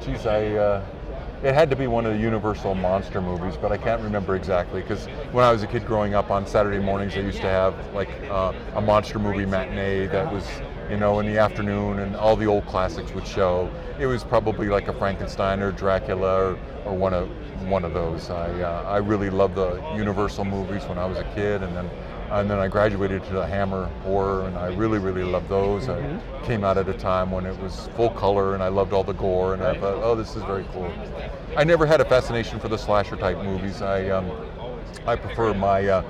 geez, 0.00 0.26
I. 0.26 0.46
Uh, 0.48 0.86
it 1.42 1.54
had 1.54 1.70
to 1.70 1.76
be 1.76 1.86
one 1.86 2.04
of 2.04 2.12
the 2.12 2.18
Universal 2.18 2.74
monster 2.74 3.22
movies, 3.22 3.56
but 3.56 3.72
I 3.72 3.78
can't 3.78 4.02
remember 4.02 4.36
exactly 4.36 4.82
because 4.82 5.06
when 5.32 5.42
I 5.42 5.50
was 5.50 5.62
a 5.62 5.66
kid 5.66 5.86
growing 5.86 6.14
up 6.14 6.30
on 6.30 6.46
Saturday 6.46 6.78
mornings, 6.78 7.14
they 7.14 7.22
used 7.22 7.40
to 7.40 7.48
have 7.48 7.74
like 7.94 8.10
uh, 8.30 8.52
a 8.74 8.80
monster 8.80 9.18
movie 9.18 9.46
matinee 9.46 10.06
that 10.08 10.30
was, 10.30 10.46
you 10.90 10.98
know, 10.98 11.18
in 11.20 11.26
the 11.26 11.38
afternoon, 11.38 12.00
and 12.00 12.14
all 12.14 12.36
the 12.36 12.44
old 12.44 12.66
classics 12.66 13.14
would 13.14 13.26
show. 13.26 13.70
It 13.98 14.04
was 14.04 14.22
probably 14.22 14.68
like 14.68 14.88
a 14.88 14.92
Frankenstein 14.92 15.62
or 15.62 15.72
Dracula 15.72 16.52
or, 16.52 16.58
or 16.84 16.94
one 16.94 17.14
of 17.14 17.30
one 17.68 17.84
of 17.84 17.92
those. 17.92 18.30
I 18.30 18.50
uh, 18.62 18.84
I 18.84 18.98
really 18.98 19.30
loved 19.30 19.56
the 19.56 19.80
Universal 19.96 20.44
movies 20.44 20.84
when 20.84 20.98
I 20.98 21.06
was 21.06 21.18
a 21.18 21.24
kid, 21.34 21.62
and 21.62 21.76
then 21.76 21.90
and 22.30 22.48
then 22.48 22.58
I 22.58 22.68
graduated 22.68 23.24
to 23.24 23.32
the 23.32 23.46
Hammer 23.46 23.86
horror, 24.04 24.46
and 24.46 24.56
I 24.56 24.68
really 24.74 24.98
really 24.98 25.24
loved 25.24 25.48
those. 25.48 25.88
I 25.88 26.20
came 26.44 26.64
out 26.64 26.78
at 26.78 26.88
a 26.88 26.94
time 26.94 27.30
when 27.30 27.46
it 27.46 27.58
was 27.60 27.88
full 27.96 28.10
color, 28.10 28.54
and 28.54 28.62
I 28.62 28.68
loved 28.68 28.92
all 28.92 29.04
the 29.04 29.12
gore, 29.14 29.54
and 29.54 29.62
I 29.62 29.78
thought, 29.78 30.02
oh, 30.02 30.14
this 30.14 30.36
is 30.36 30.42
very 30.44 30.64
cool. 30.72 30.92
I 31.56 31.64
never 31.64 31.86
had 31.86 32.00
a 32.00 32.04
fascination 32.04 32.60
for 32.60 32.68
the 32.68 32.78
slasher 32.78 33.16
type 33.16 33.38
movies. 33.38 33.82
I 33.82 34.08
um, 34.10 34.30
I 35.06 35.16
prefer 35.16 35.54
my 35.54 35.86
uh, 35.86 36.04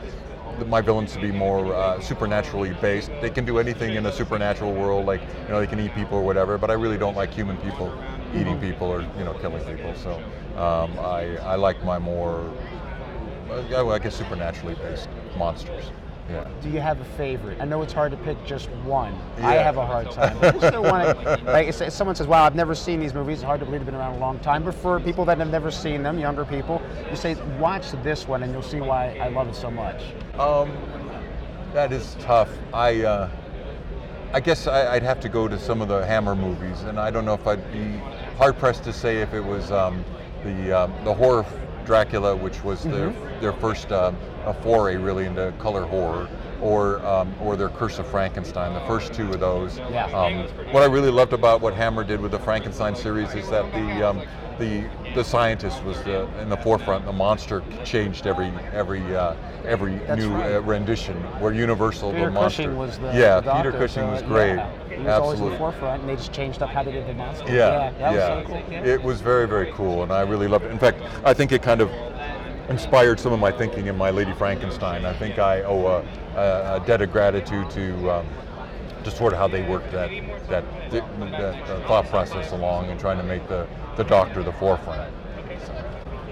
my 0.66 0.80
villains 0.80 1.12
to 1.12 1.20
be 1.20 1.32
more 1.32 1.74
uh, 1.74 2.00
supernaturally 2.00 2.74
based. 2.80 3.10
They 3.20 3.30
can 3.30 3.44
do 3.44 3.58
anything 3.58 3.94
in 3.94 4.06
a 4.06 4.12
supernatural 4.12 4.72
world, 4.72 5.06
like 5.06 5.22
you 5.22 5.48
know 5.48 5.60
they 5.60 5.66
can 5.66 5.80
eat 5.80 5.94
people 5.94 6.18
or 6.18 6.22
whatever. 6.22 6.58
But 6.58 6.70
I 6.70 6.74
really 6.74 6.98
don't 6.98 7.16
like 7.16 7.32
human 7.32 7.56
people 7.58 7.92
eating 8.34 8.60
people 8.60 8.86
or 8.88 9.00
you 9.16 9.24
know 9.24 9.34
killing 9.34 9.64
people. 9.64 9.94
So 9.94 10.22
um, 10.60 10.98
I 10.98 11.38
I 11.38 11.54
like 11.56 11.82
my 11.84 11.98
more 11.98 12.52
uh, 13.50 13.88
I 13.88 13.98
guess 13.98 14.14
supernaturally 14.14 14.74
based 14.74 15.08
monsters. 15.36 15.90
Yeah. 16.28 16.46
Do 16.62 16.70
you 16.70 16.80
have 16.80 17.00
a 17.00 17.04
favorite? 17.04 17.60
I 17.60 17.64
know 17.64 17.82
it's 17.82 17.92
hard 17.92 18.12
to 18.12 18.16
pick 18.18 18.44
just 18.46 18.70
one. 18.84 19.18
Yeah. 19.38 19.48
I 19.48 19.54
have 19.54 19.78
a 19.78 19.86
hard 19.86 20.12
time. 20.12 20.38
But 20.38 20.54
is 20.56 20.60
there 20.60 20.80
one? 20.80 21.16
Like, 21.44 21.72
someone 21.72 22.14
says, 22.14 22.28
"Wow, 22.28 22.44
I've 22.44 22.54
never 22.54 22.74
seen 22.74 23.00
these 23.00 23.14
movies," 23.14 23.38
it's 23.38 23.42
hard 23.42 23.58
to 23.60 23.66
believe 23.66 23.80
they've 23.80 23.86
been 23.86 23.96
around 23.96 24.14
a 24.14 24.18
long 24.20 24.38
time. 24.38 24.62
But 24.62 24.74
for 24.74 25.00
people 25.00 25.24
that 25.24 25.38
have 25.38 25.50
never 25.50 25.72
seen 25.72 26.04
them, 26.04 26.18
younger 26.20 26.44
people, 26.44 26.80
you 27.10 27.16
say, 27.16 27.34
"Watch 27.58 27.90
this 28.04 28.28
one, 28.28 28.44
and 28.44 28.52
you'll 28.52 28.62
see 28.62 28.80
why 28.80 29.16
I 29.20 29.28
love 29.28 29.48
it 29.48 29.56
so 29.56 29.70
much." 29.72 30.02
Um, 30.38 30.70
that 31.72 31.92
is 31.92 32.16
tough. 32.20 32.50
I, 32.72 33.02
uh, 33.02 33.28
I 34.32 34.38
guess 34.38 34.68
I, 34.68 34.94
I'd 34.94 35.02
have 35.02 35.18
to 35.20 35.28
go 35.28 35.48
to 35.48 35.58
some 35.58 35.82
of 35.82 35.88
the 35.88 36.06
Hammer 36.06 36.36
movies, 36.36 36.82
and 36.82 37.00
I 37.00 37.10
don't 37.10 37.24
know 37.24 37.34
if 37.34 37.46
I'd 37.46 37.72
be 37.72 37.96
hard 38.38 38.56
pressed 38.56 38.84
to 38.84 38.92
say 38.92 39.20
if 39.20 39.34
it 39.34 39.44
was 39.44 39.72
um, 39.72 40.04
the 40.44 40.72
um, 40.72 41.04
the 41.04 41.14
horror 41.14 41.44
Dracula, 41.84 42.36
which 42.36 42.62
was 42.62 42.84
their 42.84 43.10
their 43.40 43.52
first 43.52 43.90
um, 43.92 44.16
a 44.44 44.54
foray 44.54 44.96
really 44.96 45.26
into 45.26 45.52
color 45.58 45.84
horror, 45.84 46.28
or 46.60 47.04
um, 47.06 47.34
or 47.40 47.56
their 47.56 47.68
Curse 47.70 47.98
of 47.98 48.06
Frankenstein. 48.06 48.74
The 48.74 48.86
first 48.86 49.12
two 49.12 49.30
of 49.30 49.40
those. 49.40 49.78
Yeah. 49.78 50.06
Um, 50.06 50.44
what 50.72 50.82
I 50.82 50.86
really 50.86 51.10
loved 51.10 51.32
about 51.32 51.60
what 51.60 51.74
Hammer 51.74 52.04
did 52.04 52.20
with 52.20 52.32
the 52.32 52.38
Frankenstein 52.38 52.94
series 52.94 53.34
is 53.34 53.48
that 53.50 53.70
the 53.72 54.08
um, 54.08 54.22
the 54.58 54.88
the 55.14 55.24
scientist 55.24 55.82
was 55.84 56.00
the, 56.02 56.26
in 56.40 56.48
the 56.48 56.56
forefront. 56.56 57.04
The 57.04 57.12
monster 57.12 57.62
changed 57.84 58.26
every 58.26 58.52
every 58.72 59.02
uh, 59.14 59.34
every 59.64 59.96
That's 59.98 60.20
new 60.20 60.32
right. 60.32 60.54
uh, 60.54 60.62
rendition. 60.62 61.16
Where 61.40 61.52
Universal 61.52 62.12
Peter 62.12 62.26
the 62.26 62.30
monster. 62.30 62.62
Cushing 62.62 62.76
was 62.76 62.98
the 62.98 63.06
yeah. 63.08 63.40
the 63.40 63.46
doctor, 63.46 63.70
Peter 63.70 63.86
Cushing 63.86 64.02
so, 64.02 64.10
was 64.10 64.22
great. 64.22 64.56
yeah. 64.56 64.88
He 64.88 64.96
was 64.98 65.06
always 65.06 65.40
in 65.40 65.46
Absolutely. 65.46 65.50
the 65.50 65.58
forefront, 65.58 66.00
and 66.02 66.10
they 66.10 66.16
just 66.16 66.32
changed 66.32 66.62
up 66.62 66.70
how 66.70 66.82
they 66.82 66.92
did 66.92 67.06
the 67.06 67.14
monsters. 67.14 67.50
Yeah, 67.50 67.90
that 67.98 68.12
was 68.12 68.18
yeah. 68.18 68.42
so 68.42 68.46
cool. 68.46 68.86
It 68.86 69.02
was 69.02 69.20
very, 69.20 69.48
very 69.48 69.72
cool, 69.72 70.02
and 70.02 70.12
I 70.12 70.22
really 70.22 70.48
loved 70.48 70.64
it. 70.64 70.70
In 70.70 70.78
fact, 70.78 71.00
I 71.24 71.32
think 71.32 71.52
it 71.52 71.62
kind 71.62 71.80
of 71.80 71.90
inspired 72.68 73.18
some 73.18 73.32
of 73.32 73.40
my 73.40 73.50
thinking 73.50 73.86
in 73.86 73.96
my 73.96 74.10
Lady 74.10 74.32
Frankenstein. 74.34 75.04
I 75.04 75.12
think 75.12 75.38
I 75.38 75.62
owe 75.62 75.86
a, 75.86 76.38
a, 76.38 76.76
a 76.76 76.86
debt 76.86 77.02
of 77.02 77.10
gratitude 77.10 77.68
to 77.70 78.10
um, 78.10 78.26
to 79.04 79.10
sort 79.10 79.32
of 79.32 79.38
how 79.38 79.48
they 79.48 79.62
work 79.62 79.88
that 79.90 80.10
that, 80.48 80.64
that, 80.90 81.20
that 81.20 81.70
uh, 81.70 81.86
thought 81.86 82.06
process 82.08 82.52
along 82.52 82.88
and 82.90 82.98
trying 82.98 83.18
to 83.18 83.24
make 83.24 83.46
the, 83.48 83.66
the 83.96 84.04
doctor 84.04 84.42
the 84.42 84.52
forefront. 84.52 85.12
So, 85.66 85.84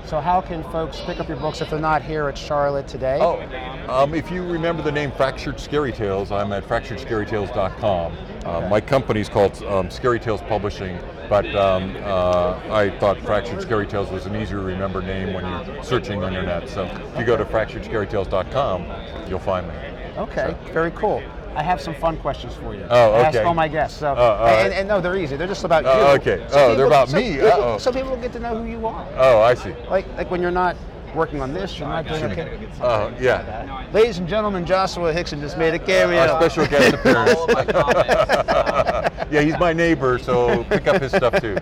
So 0.06 0.20
how 0.20 0.40
can 0.40 0.62
folks 0.64 1.00
pick 1.00 1.20
up 1.20 1.28
your 1.28 1.36
books 1.36 1.60
if 1.60 1.70
they're 1.70 1.78
not 1.78 2.02
here 2.02 2.28
at 2.28 2.36
Charlotte 2.38 2.88
today? 2.88 3.18
Oh, 3.20 3.40
um, 3.88 4.14
if 4.14 4.30
you 4.30 4.42
remember 4.44 4.82
the 4.82 4.92
name 4.92 5.12
Fractured 5.12 5.60
Scary 5.60 5.92
Tales, 5.92 6.30
I'm 6.32 6.52
at 6.52 6.64
fracturedscarytales.com. 6.64 8.16
Uh, 8.44 8.68
My 8.68 8.80
company's 8.80 9.28
called 9.28 9.62
um, 9.64 9.90
Scary 9.90 10.18
Tales 10.18 10.40
Publishing, 10.42 10.98
but 11.28 11.44
um, 11.54 11.94
uh, 11.98 12.58
I 12.70 12.90
thought 12.98 13.20
Fractured 13.20 13.60
Scary 13.60 13.86
Tales 13.86 14.10
was 14.10 14.26
an 14.26 14.34
easier 14.36 14.56
to 14.58 14.62
remember 14.62 15.02
name 15.02 15.34
when 15.34 15.44
you're 15.44 15.84
searching 15.84 16.20
the 16.20 16.28
internet. 16.28 16.68
So 16.68 16.84
if 16.84 17.18
you 17.18 17.24
go 17.24 17.36
to 17.36 17.44
fracturedscarytales.com, 17.44 19.28
you'll 19.28 19.38
find 19.38 19.68
me. 19.68 19.74
Okay, 20.16 20.56
very 20.72 20.90
cool. 20.92 21.22
I 21.54 21.62
have 21.62 21.80
some 21.80 21.94
fun 21.94 22.16
questions 22.18 22.54
for 22.54 22.74
you. 22.74 22.86
Oh, 22.88 23.14
I 23.14 23.20
ask 23.22 23.38
all 23.44 23.54
my 23.54 23.68
guests. 23.68 23.98
So, 23.98 24.14
Oh, 24.16 24.20
all 24.20 24.46
and, 24.46 24.72
and 24.72 24.86
no, 24.88 25.00
they're 25.00 25.16
easy. 25.16 25.36
They're 25.36 25.46
just 25.48 25.64
about 25.64 25.84
Oh, 25.86 26.12
you. 26.12 26.20
okay. 26.20 26.44
Some 26.48 26.60
Oh, 26.60 26.74
they're 26.76 26.86
about 26.86 27.08
some 27.08 27.20
me. 27.20 27.32
people- 27.32 27.48
Uh-oh. 27.48 27.78
Some 27.78 27.94
people 27.94 28.10
will 28.10 28.16
get 28.22 28.32
to 28.34 28.38
know 28.38 28.56
who 28.62 28.64
you 28.70 28.86
are. 28.86 29.06
Oh, 29.16 29.40
I 29.40 29.54
see. 29.54 29.74
Like, 29.90 30.06
like 30.16 30.30
when 30.30 30.40
you're 30.40 30.50
not 30.52 30.76
working 31.14 31.40
on 31.40 31.52
this, 31.52 31.78
you're 31.78 31.88
not 31.88 32.06
doing 32.06 32.24
okay. 32.24 32.58
Uh, 32.80 33.12
yeah. 33.20 33.88
Ladies 33.92 34.18
and 34.18 34.28
gentlemen, 34.28 34.64
Joshua 34.64 35.12
Hixson 35.12 35.40
just 35.40 35.58
made 35.58 35.74
a 35.74 35.78
cameo. 35.78 36.18
Our 36.18 36.40
special 36.40 36.66
guest 36.66 36.94
appearance. 36.94 37.38
yeah, 39.30 39.40
he's 39.42 39.58
my 39.58 39.72
neighbor, 39.72 40.18
so 40.18 40.64
pick 40.64 40.86
up 40.86 41.02
his 41.02 41.12
stuff 41.12 41.40
too. 41.40 41.56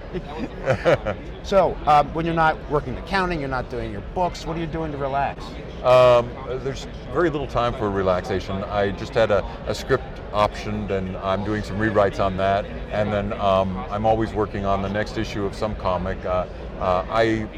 So, 1.46 1.78
um, 1.86 2.12
when 2.12 2.26
you're 2.26 2.34
not 2.34 2.58
working 2.68 2.96
the 2.96 3.04
accounting, 3.04 3.38
you're 3.38 3.48
not 3.48 3.70
doing 3.70 3.92
your 3.92 4.00
books. 4.16 4.44
What 4.44 4.56
are 4.56 4.60
you 4.60 4.66
doing 4.66 4.90
to 4.90 4.98
relax? 4.98 5.44
Um, 5.84 6.28
there's 6.64 6.88
very 7.12 7.30
little 7.30 7.46
time 7.46 7.72
for 7.72 7.88
relaxation. 7.88 8.64
I 8.64 8.90
just 8.90 9.14
had 9.14 9.30
a, 9.30 9.44
a 9.68 9.72
script 9.72 10.02
optioned 10.32 10.90
and 10.90 11.16
I'm 11.18 11.44
doing 11.44 11.62
some 11.62 11.78
rewrites 11.78 12.18
on 12.18 12.36
that. 12.38 12.64
And 12.90 13.12
then 13.12 13.32
um, 13.34 13.78
I'm 13.90 14.04
always 14.04 14.32
working 14.32 14.64
on 14.64 14.82
the 14.82 14.88
next 14.88 15.18
issue 15.18 15.44
of 15.44 15.54
some 15.54 15.76
comic. 15.76 16.22
Uh, 16.24 16.46
uh, 16.80 17.06
I 17.08 17.48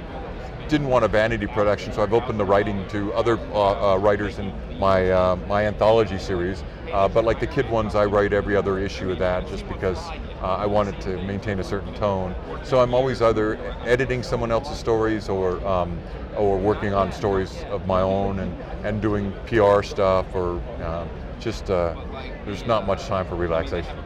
didn't 0.69 0.89
want 0.89 1.05
a 1.05 1.09
vanity 1.09 1.47
production, 1.47 1.93
so 1.93 2.03
I've 2.03 2.13
opened 2.13 2.39
the 2.39 2.45
writing 2.45 2.87
to 2.89 3.13
other 3.15 3.39
uh, 3.53 3.95
uh, 3.95 3.97
writers 3.97 4.39
in 4.39 4.53
my 4.79 5.11
uh, 5.11 5.37
my 5.49 5.67
anthology 5.67 6.19
series. 6.19 6.63
Uh, 6.93 7.09
but 7.09 7.25
like 7.25 7.41
the 7.41 7.47
kid 7.47 7.69
ones, 7.71 7.95
I 7.95 8.05
write 8.05 8.33
every 8.33 8.57
other 8.57 8.79
issue 8.79 9.11
of 9.11 9.19
that 9.19 9.49
just 9.49 9.67
because 9.69 9.99
uh, 10.43 10.57
I 10.57 10.67
wanted 10.67 11.01
to 11.03 11.19
maintain 11.23 11.59
a 11.59 11.65
certain 11.65 11.95
tone. 11.95 12.35
So 12.65 12.81
I'm 12.81 12.95
always 12.95 13.23
either 13.23 13.59
editing 13.85 14.23
someone 14.23 14.53
else's 14.53 14.79
stories 14.79 15.29
or 15.29 15.67
um, 15.67 15.99
or 16.37 16.59
working 16.59 16.95
on 16.95 17.13
stories 17.13 17.65
of 17.71 17.87
my 17.87 18.01
own 18.01 18.39
and, 18.39 18.53
and 18.85 19.03
doing 19.03 19.33
PR 19.47 19.83
stuff 19.83 20.27
or 20.35 20.61
uh, 20.83 21.07
just 21.41 21.67
there's 21.67 22.67
not 22.67 22.87
much 22.87 23.07
time 23.07 23.27
for 23.27 23.37
relaxation. 23.37 23.97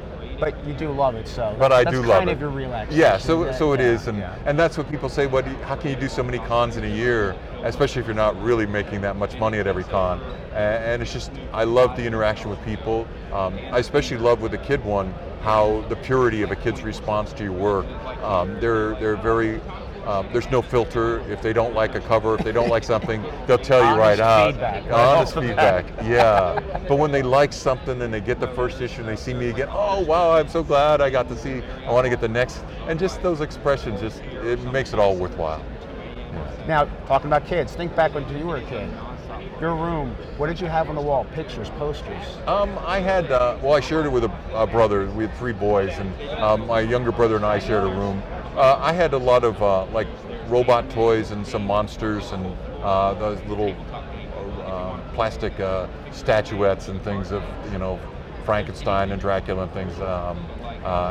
But 0.43 0.67
you 0.67 0.75
do 0.75 0.91
love 0.91 1.15
it, 1.15 1.29
so. 1.29 1.55
But 1.57 1.71
I 1.71 1.85
that's 1.85 1.95
do 1.95 2.03
love 2.03 2.19
kind 2.19 2.29
it. 2.29 2.33
of 2.33 2.41
your 2.41 2.51
relaxation. 2.51 3.01
Yeah, 3.01 3.17
so 3.17 3.45
Yeah, 3.45 3.53
so 3.53 3.75
it 3.75 3.79
yeah, 3.81 3.87
is, 3.87 4.09
and 4.09 4.19
yeah. 4.19 4.35
and 4.45 4.59
that's 4.59 4.77
what 4.77 4.91
people 4.91 5.09
say. 5.09 5.29
What? 5.29 5.47
you- 5.47 5.55
How 5.59 5.77
can 5.77 5.91
you 5.91 5.97
do 5.97 6.09
so 6.09 6.21
many 6.25 6.39
cons 6.41 6.77
in 6.77 6.83
a 6.83 6.89
year, 6.89 7.37
especially 7.63 8.01
if 8.01 8.07
you're 8.09 8.17
not 8.17 8.35
really 8.43 8.67
making 8.67 9.03
that 9.03 9.15
much 9.15 9.39
money 9.39 9.59
at 9.61 9.69
every 9.69 9.85
con? 9.85 10.21
A- 10.53 10.57
And 10.57 11.01
it's 11.01 11.13
just 11.13 11.31
I 11.53 11.63
love 11.63 11.97
the 11.97 12.05
interaction 12.05 12.51
with 12.51 12.61
people. 12.65 13.07
Um, 13.33 13.55
I 13.71 13.79
especially 13.79 14.17
love 14.17 14.41
with 14.41 14.51
the 14.51 14.59
kid 14.59 14.85
one 14.85 15.15
how 15.43 15.85
the 15.89 15.95
purity 15.97 16.43
of 16.43 16.51
a 16.51 16.57
kid's 16.57 16.83
response 16.83 17.33
to 17.35 17.45
your 17.45 17.53
work. 17.53 17.87
Um, 18.25 18.59
they're 18.59 18.97
they're 18.97 19.17
very. 19.17 19.61
Um, 20.07 20.29
there's 20.33 20.51
no 20.51 20.63
filter. 20.63 21.21
If 21.31 21.43
they 21.43 21.53
don't 21.53 21.75
like 21.75 21.95
a 21.95 22.01
cover, 22.01 22.35
if 22.35 22.45
they 22.45 22.53
don't 22.53 22.69
like 22.69 22.85
something, 22.85 23.25
they'll 23.47 23.59
tell 23.59 23.81
you 23.81 23.99
right 23.99 24.19
Honest 24.19 24.23
out. 24.23 24.53
feedback, 24.53 24.91
right 24.91 24.93
Honest 24.93 25.35
feedback. 25.35 25.87
Yeah. 26.05 26.85
But 26.89 26.97
when 26.97 27.13
they 27.13 27.23
like 27.23 27.53
something 27.53 28.03
and 28.03 28.13
they 28.13 28.21
get 28.21 28.41
the 28.41 28.49
first 28.49 28.81
issue 28.81 29.01
and 29.01 29.09
they 29.09 29.17
see 29.17 29.35
me 29.35 29.51
again, 29.51 29.69
oh 29.71 30.01
wow, 30.01 30.33
I'm 30.33 30.49
so 30.49 30.63
glad 30.63 31.01
I 31.01 31.11
got 31.11 31.29
to 31.29 31.37
see. 31.37 31.63
I 31.87 31.93
want 31.93 32.05
to 32.05 32.11
get 32.11 32.21
the 32.21 32.29
next. 32.29 32.65
And 32.89 32.99
just 32.99 33.23
those 33.23 33.41
expressions, 33.41 34.01
just 34.01 34.21
it 34.21 34.61
makes 34.73 34.93
it 34.93 34.99
all 34.99 35.15
worthwhile. 35.17 35.65
Now, 36.67 36.85
talking 37.07 37.27
about 37.27 37.47
kids, 37.47 37.75
think 37.75 37.95
back 37.95 38.15
when 38.15 38.29
you 38.37 38.47
were 38.47 38.57
a 38.57 38.63
kid. 38.63 38.91
Your 39.63 39.77
room, 39.77 40.17
what 40.39 40.49
did 40.49 40.61
you 40.61 40.67
have 40.67 40.89
on 40.89 40.97
the 40.97 41.01
wall? 41.01 41.25
Pictures, 41.35 41.71
posters. 41.79 42.25
Um, 42.49 42.77
I 42.85 42.99
had, 42.99 43.31
uh, 43.31 43.57
well, 43.63 43.75
I 43.75 43.81
shared 43.81 44.07
it 44.07 44.09
with 44.09 44.25
a, 44.25 44.33
a 44.53 44.67
brother. 44.67 45.09
We 45.13 45.29
had 45.29 45.39
three 45.39 45.53
boys, 45.53 45.97
and 45.99 46.21
um, 46.41 46.67
my 46.67 46.81
younger 46.81 47.13
brother 47.13 47.37
and 47.37 47.47
I 47.47 47.61
shared 47.61 47.85
a 47.85 47.95
room. 47.95 48.21
Uh, 48.57 48.79
I 48.81 48.93
had 48.93 49.13
a 49.13 49.19
lot 49.19 49.45
of 49.45 49.63
uh, 49.63 49.87
like 49.93 50.09
robot 50.49 50.91
toys 50.91 51.31
and 51.31 51.47
some 51.47 51.65
monsters 51.65 52.33
and 52.33 52.45
uh, 52.83 53.15
those 53.15 53.41
little 53.45 53.73
uh, 54.67 54.99
plastic 55.15 55.61
uh, 55.61 55.87
statuettes 56.11 56.89
and 56.89 57.01
things 57.05 57.31
of 57.31 57.45
you 57.71 57.79
know 57.79 58.01
Frankenstein 58.45 59.13
and 59.13 59.21
Dracula 59.21 59.63
and 59.63 59.73
things, 59.73 59.97
um, 60.01 60.45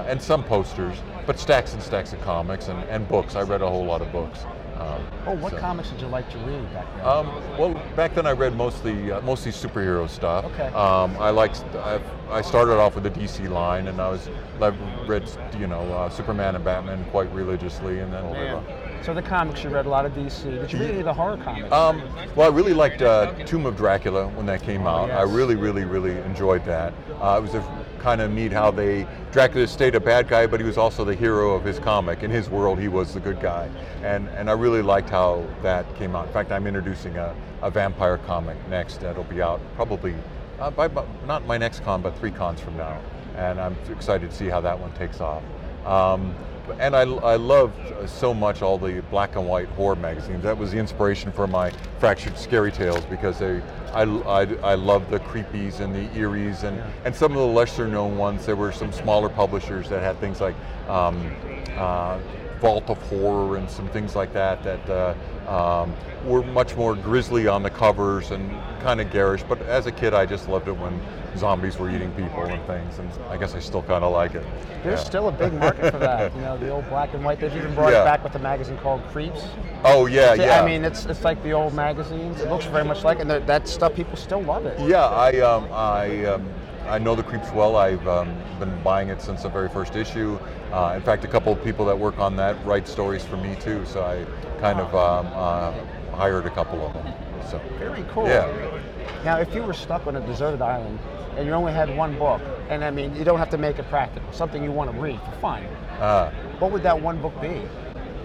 and 0.10 0.22
some 0.22 0.44
posters, 0.44 0.98
but 1.26 1.40
stacks 1.40 1.72
and 1.72 1.82
stacks 1.82 2.12
of 2.12 2.20
comics 2.20 2.68
and, 2.68 2.84
and 2.90 3.08
books. 3.08 3.38
I 3.38 3.44
read 3.44 3.62
a 3.62 3.70
whole 3.70 3.86
lot 3.86 4.02
of 4.02 4.12
books. 4.12 4.40
Um, 4.82 5.04
Oh, 5.28 5.36
what 5.36 5.52
so- 5.52 5.60
comics 5.60 5.90
did 5.90 6.02
you 6.02 6.08
like 6.08 6.30
to 6.32 6.38
read 6.40 6.74
back 6.74 6.88
then? 6.96 7.06
um, 7.06 7.28
well, 7.58 7.74
back 7.96 8.16
then 8.16 8.26
I 8.26 8.32
read 8.32 8.56
mostly 8.56 9.12
uh, 9.12 9.22
mostly 9.22 9.52
superhero 9.52 10.10
stuff. 10.10 10.46
Okay. 10.46 10.68
Um, 10.68 11.16
I 11.20 11.30
liked. 11.30 11.64
I, 11.76 12.00
I 12.32 12.42
started 12.42 12.80
off 12.80 12.96
with 12.96 13.04
the 13.04 13.12
DC 13.12 13.50
line, 13.50 13.88
and 13.88 14.02
I 14.02 14.10
was 14.10 14.30
I 14.60 14.70
read 15.06 15.30
you 15.60 15.68
know 15.68 15.82
uh, 15.94 16.10
Superman 16.10 16.56
and 16.56 16.64
Batman 16.64 17.06
quite 17.12 17.32
religiously, 17.34 18.00
and 18.00 18.12
then. 18.12 18.24
Man. 18.32 18.64
So 19.04 19.16
the 19.16 19.22
comics, 19.22 19.64
you 19.64 19.72
read 19.72 19.88
a 19.88 19.90
lot 19.90 20.06
of 20.06 20.14
DC. 20.14 20.44
Did 20.44 20.72
you 20.72 20.80
read 20.80 20.92
any 20.92 21.00
of 21.00 21.06
the 21.06 21.14
horror 21.14 21.38
comics? 21.38 21.72
Um, 21.72 22.04
well, 22.36 22.52
I 22.52 22.56
really 22.56 22.74
liked 22.74 23.02
uh, 23.02 23.34
Tomb 23.46 23.66
of 23.66 23.76
Dracula 23.76 24.28
when 24.30 24.46
that 24.46 24.62
came 24.62 24.86
out. 24.86 25.10
I 25.10 25.24
yes. 25.24 25.30
really, 25.34 25.56
really, 25.56 25.86
really 25.86 26.18
enjoyed 26.20 26.64
that. 26.66 26.94
Uh, 27.20 27.40
it 27.40 27.42
was 27.42 27.56
a 27.56 27.81
kind 28.02 28.20
of 28.20 28.32
neat 28.32 28.52
how 28.52 28.72
they 28.72 29.08
Dracula 29.32 29.68
stayed 29.68 29.96
a 29.96 30.00
bad 30.00 30.28
guy, 30.28 30.48
but 30.48 30.60
he 30.60 30.66
was 30.66 30.78
also 30.78 31.06
the 31.06 31.16
hero 31.16 31.56
of 31.56 31.64
his 31.64 31.80
comic. 31.80 32.24
In 32.24 32.32
his 32.32 32.50
world, 32.50 32.80
he 32.80 32.88
was 32.88 33.14
the 33.14 33.20
good 33.20 33.40
guy, 33.40 33.70
and 34.04 34.28
and 34.30 34.50
I 34.50 34.54
really 34.54 34.82
liked 34.82 35.10
how 35.10 35.46
that 35.62 35.86
came 35.96 36.16
out. 36.16 36.28
In 36.28 36.34
fact, 36.34 36.52
I'm 36.52 36.68
introducing 36.68 37.16
a, 37.18 37.36
a 37.62 37.70
vampire 37.70 38.18
comic 38.18 38.58
next 38.70 39.00
that'll 39.02 39.24
be 39.26 39.42
out 39.42 39.62
probably 39.76 40.16
uh, 40.60 40.72
by 40.72 40.88
by- 40.88 41.06
not 41.26 41.46
my 41.46 41.58
next 41.58 41.84
con, 41.84 42.02
but 42.02 42.18
three 42.18 42.32
cons 42.32 42.60
from 42.60 42.76
now, 42.76 43.00
and 43.38 43.62
I'm 43.62 43.76
excited 43.90 44.32
to 44.32 44.36
see 44.36 44.48
how 44.48 44.62
that 44.62 44.80
one 44.80 44.92
takes 44.94 45.22
off. 45.22 45.44
Um, 45.86 46.36
and 46.80 46.96
I, 46.96 47.02
I 47.02 47.36
loved 47.36 47.80
uh, 47.80 48.08
so 48.08 48.34
much 48.34 48.62
all 48.62 48.78
the 48.78 49.02
black 49.10 49.36
and 49.36 49.48
white 49.48 49.68
horror 49.70 49.96
magazines. 49.96 50.44
That 50.44 50.58
was 50.58 50.72
the 50.72 50.78
inspiration 50.78 51.32
for 51.32 51.48
my 51.48 51.72
Fractured 52.00 52.38
Scary 52.38 52.72
Tales 52.72 53.04
because 53.06 53.40
they, 53.40 53.62
I, 53.94 54.04
I, 54.04 54.42
I 54.64 54.76
love 54.76 55.10
the 55.10 55.20
creepies 55.20 55.80
and 55.80 55.94
the 55.94 56.08
eeries 56.18 56.64
and, 56.64 56.82
and 57.06 57.16
some 57.16 57.32
of 57.32 57.38
the 57.38 57.46
lesser 57.46 57.88
known 57.88 58.18
ones. 58.18 58.46
There 58.46 58.56
were 58.56 58.72
some 58.72 58.92
smaller 58.92 59.30
publishers 59.30 59.90
that 59.90 60.02
had 60.02 60.20
things 60.20 60.42
like 60.42 60.56
um, 60.88 61.36
uh, 61.78 62.20
Vault 62.60 62.90
of 62.90 63.02
Horror 63.10 63.58
and 63.58 63.70
some 63.70 63.90
things 63.90 64.16
like 64.16 64.34
that 64.34 64.64
that 64.64 64.90
uh, 64.90 65.16
um, 65.52 65.94
were 66.26 66.44
much 66.44 66.76
more 66.76 66.96
grisly 66.96 67.48
on 67.48 67.62
the 67.64 67.70
covers 67.70 68.32
and 68.32 68.50
kind 68.82 69.02
of 69.02 69.12
garish. 69.12 69.44
But 69.44 69.62
as 69.64 69.86
a 69.86 69.92
kid, 69.92 70.14
I 70.14 70.26
just 70.26 70.48
loved 70.48 70.68
it 70.68 70.78
when 70.78 71.00
zombies 71.38 71.78
were 71.78 71.90
eating 71.90 72.12
people 72.12 72.44
and 72.44 72.62
things, 72.68 73.00
and 73.00 73.10
I 73.30 73.38
guess 73.38 73.54
I 73.56 73.60
still 73.60 73.82
kind 73.84 74.04
of 74.04 74.12
like 74.14 74.36
it. 74.36 74.46
There's 74.84 75.00
Yeah. 75.00 75.06
still 75.06 75.28
a 75.30 75.32
big 75.32 75.54
market 75.54 75.92
for 75.92 76.00
that. 76.00 76.34
You 76.36 76.42
know, 76.42 76.58
the 76.58 76.70
old 76.70 76.88
black 76.90 77.14
and 77.14 77.24
white. 77.24 77.40
They've 77.40 77.56
even 77.56 77.74
brought 77.76 77.92
Yeah. 77.92 78.02
it 78.02 78.06
back 78.06 78.24
with 78.24 78.36
a 78.36 78.40
magazine 78.40 78.78
called 78.78 79.02
Creeps. 79.12 79.44
Oh 79.84 80.06
yeah, 80.06 80.36
So, 80.36 80.44
yeah. 80.44 80.62
I 80.62 80.66
mean, 80.66 80.84
it's 80.86 81.06
it's 81.06 81.24
like 81.24 81.42
the 81.44 81.52
old 81.54 81.74
magazines. 81.74 82.42
It 82.42 82.50
looks 82.50 82.66
very 82.66 82.86
much 82.86 83.04
like, 83.04 83.18
it, 83.18 83.22
and 83.22 83.30
that- 83.32 83.48
that 83.48 83.68
stuff 83.68 83.94
people 83.96 84.16
still 84.18 84.42
love 84.42 84.66
it. 84.66 84.80
Yeah, 84.80 85.06
I 85.06 85.40
um, 85.40 85.68
I 85.74 86.26
um, 86.26 86.46
I 86.88 86.98
know 86.98 87.16
the 87.16 87.24
creeps 87.24 87.52
well. 87.52 87.76
I've 87.76 88.06
um, 88.08 88.36
been 88.60 88.82
buying 88.84 89.10
it 89.10 89.22
since 89.22 89.44
the 89.44 89.50
very 89.50 89.70
first 89.70 89.96
issue. 89.96 90.40
Uh, 90.72 90.94
in 90.96 91.02
fact, 91.02 91.24
a 91.24 91.28
couple 91.28 91.54
of 91.54 91.64
people 91.64 91.86
that 91.86 91.98
work 91.98 92.18
on 92.20 92.36
that 92.38 92.64
write 92.66 92.88
stories 92.88 93.24
for 93.24 93.38
me 93.38 93.56
too. 93.62 93.86
So 93.86 94.04
I 94.04 94.26
kind 94.60 94.80
of 94.80 94.94
um, 94.96 95.28
uh, 95.34 95.72
hired 96.16 96.46
a 96.46 96.50
couple 96.50 96.86
of 96.86 96.94
them. 96.94 97.14
So 97.50 97.60
Very 97.78 98.04
cool. 98.10 98.28
Yeah. 98.28 98.80
Now, 99.24 99.38
if 99.38 99.54
you 99.54 99.62
were 99.62 99.74
stuck 99.74 100.08
on 100.08 100.16
a 100.16 100.26
deserted 100.26 100.62
island 100.62 101.00
and 101.38 101.46
you 101.46 101.54
only 101.54 101.74
had 101.74 101.96
one 101.96 102.18
book, 102.18 102.42
and 102.70 102.84
I 102.84 102.92
mean, 102.92 103.16
you 103.16 103.24
don't 103.24 103.40
have 103.40 103.50
to 103.52 103.58
make 103.58 103.80
it 103.80 103.88
practical, 103.90 104.32
something 104.34 104.64
you 104.64 104.72
want 104.72 104.92
to 104.92 105.00
read 105.00 105.20
for 105.22 105.32
fun, 105.40 105.64
Uh, 106.00 106.32
what 106.60 106.72
would 106.72 106.84
that 106.84 107.00
one 107.00 107.22
book 107.22 107.40
be? 107.42 107.62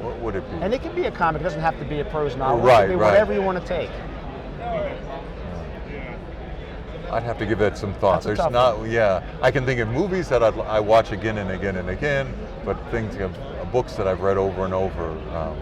what 0.00 0.18
would 0.20 0.36
it 0.36 0.50
be? 0.50 0.56
And 0.58 0.72
it 0.72 0.82
can 0.82 0.94
be 0.94 1.04
a 1.04 1.10
comic. 1.10 1.40
It 1.40 1.44
doesn't 1.44 1.60
have 1.60 1.78
to 1.78 1.84
be 1.84 2.00
a 2.00 2.04
prose 2.04 2.36
novel. 2.36 2.64
Right, 2.64 2.84
it 2.84 2.86
can 2.88 2.90
be 2.90 2.96
right. 2.96 3.10
whatever 3.10 3.32
you 3.32 3.42
want 3.42 3.60
to 3.60 3.66
take. 3.66 3.90
I'd 7.10 7.22
have 7.22 7.38
to 7.38 7.46
give 7.46 7.58
that 7.60 7.78
some 7.78 7.94
thought. 7.94 8.22
There's 8.22 8.38
not, 8.38 8.84
yeah. 8.88 9.22
I 9.40 9.50
can 9.50 9.64
think 9.64 9.80
of 9.80 9.88
movies 9.88 10.28
that 10.28 10.42
I'd, 10.42 10.58
I 10.60 10.80
watch 10.80 11.12
again 11.12 11.38
and 11.38 11.50
again 11.50 11.76
and 11.76 11.88
again, 11.90 12.34
but 12.64 12.74
things 12.90 13.14
of 13.16 13.36
uh, 13.38 13.64
books 13.66 13.94
that 13.94 14.06
I've 14.08 14.20
read 14.20 14.36
over 14.36 14.64
and 14.64 14.74
over. 14.74 15.10
Um, 15.10 15.56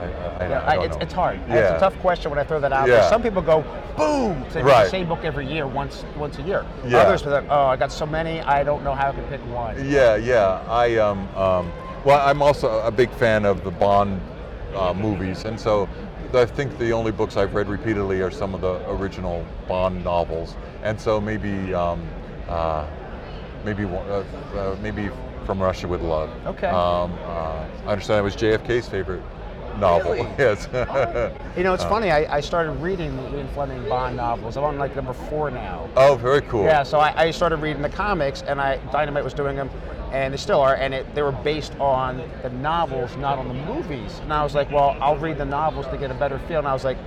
I, 0.00 0.04
I, 0.04 0.48
Yeah, 0.48 0.60
I 0.60 0.66
I- 0.72 0.74
don't 0.76 0.84
it's, 0.86 0.96
it's 1.00 1.12
hard. 1.12 1.38
Yeah. 1.48 1.54
It's 1.56 1.70
a 1.76 1.78
tough 1.80 1.98
question 2.00 2.30
when 2.30 2.38
I 2.38 2.44
throw 2.44 2.58
that 2.60 2.72
out 2.72 2.86
there. 2.86 2.96
Yeah. 2.98 3.10
Some 3.10 3.22
people 3.22 3.42
go, 3.42 3.62
boom, 3.96 4.44
so 4.48 4.54
they 4.54 4.62
read 4.62 4.70
Right. 4.72 4.84
the 4.84 4.90
same 4.90 5.08
book 5.08 5.20
every 5.24 5.46
year, 5.46 5.66
once 5.66 6.04
once 6.16 6.38
a 6.38 6.42
year. 6.42 6.64
Yeah. 6.86 6.98
Others 6.98 7.22
are 7.26 7.30
like, 7.30 7.46
oh, 7.50 7.66
I 7.66 7.76
got 7.76 7.92
so 7.92 8.06
many, 8.06 8.40
I 8.40 8.64
don't 8.64 8.82
know 8.82 8.94
how 8.94 9.10
I 9.10 9.12
can 9.12 9.24
pick 9.24 9.40
one. 9.52 9.88
Yeah, 9.88 10.16
yeah. 10.16 10.62
I 10.68 10.96
um, 10.96 11.28
um, 11.36 11.70
well, 12.04 12.26
I'm 12.26 12.42
also 12.42 12.80
a 12.80 12.90
big 12.90 13.10
fan 13.12 13.44
of 13.44 13.62
the 13.64 13.70
Bond 13.70 14.20
uh, 14.74 14.92
movies, 14.92 15.44
and 15.44 15.58
so 15.58 15.88
I 16.34 16.46
think 16.46 16.76
the 16.78 16.92
only 16.92 17.12
books 17.12 17.36
I've 17.36 17.54
read 17.54 17.68
repeatedly 17.68 18.20
are 18.20 18.30
some 18.30 18.54
of 18.54 18.60
the 18.60 18.80
original 18.90 19.46
Bond 19.68 20.02
novels, 20.02 20.56
and 20.82 21.00
so 21.00 21.20
maybe 21.20 21.72
um, 21.74 22.06
uh, 22.48 22.86
maybe 23.64 23.84
uh, 23.84 24.24
uh, 24.54 24.76
maybe 24.80 25.10
From 25.44 25.62
Russia 25.62 25.86
with 25.86 26.00
Love. 26.00 26.30
Okay. 26.46 26.68
Um, 26.68 27.12
uh, 27.24 27.66
I 27.86 27.92
understand 27.92 28.20
it 28.20 28.22
was 28.22 28.36
JFK's 28.36 28.88
favorite 28.88 29.22
novel. 29.78 30.12
Really? 30.12 30.24
Yes. 30.38 30.68
You 31.56 31.62
know, 31.62 31.74
it's 31.74 31.84
uh, 31.84 31.88
funny. 31.88 32.10
I, 32.10 32.36
I 32.36 32.40
started 32.40 32.72
reading 32.72 33.16
the 33.16 33.36
Ian 33.36 33.48
Fleming 33.48 33.88
Bond 33.88 34.16
novels. 34.16 34.56
I'm 34.56 34.64
on 34.64 34.78
like 34.78 34.94
number 34.96 35.12
four 35.12 35.50
now. 35.50 35.88
oh, 35.96 36.16
very 36.16 36.42
cool. 36.42 36.64
Yeah, 36.64 36.82
so 36.82 36.98
I, 36.98 37.24
I 37.24 37.30
started 37.30 37.56
reading 37.56 37.82
the 37.82 37.88
comics, 37.88 38.42
and 38.42 38.60
I 38.60 38.76
Dynamite 38.90 39.24
was 39.24 39.34
doing 39.34 39.56
them, 39.56 39.70
and 40.12 40.32
they 40.32 40.38
still 40.38 40.60
are, 40.60 40.74
and 40.76 40.94
it, 40.94 41.14
they 41.14 41.22
were 41.22 41.32
based 41.32 41.74
on 41.78 42.22
the 42.42 42.50
novels, 42.50 43.16
not 43.16 43.38
on 43.38 43.48
the 43.48 43.54
movies. 43.54 44.18
And 44.22 44.32
I 44.32 44.42
was 44.42 44.54
like, 44.54 44.70
well, 44.70 44.96
I'll 45.00 45.16
read 45.16 45.38
the 45.38 45.44
novels 45.44 45.86
to 45.88 45.96
get 45.96 46.10
a 46.10 46.14
better 46.14 46.38
feel. 46.40 46.58
And 46.58 46.68
I 46.68 46.72
was 46.72 46.84
like, 46.84 46.98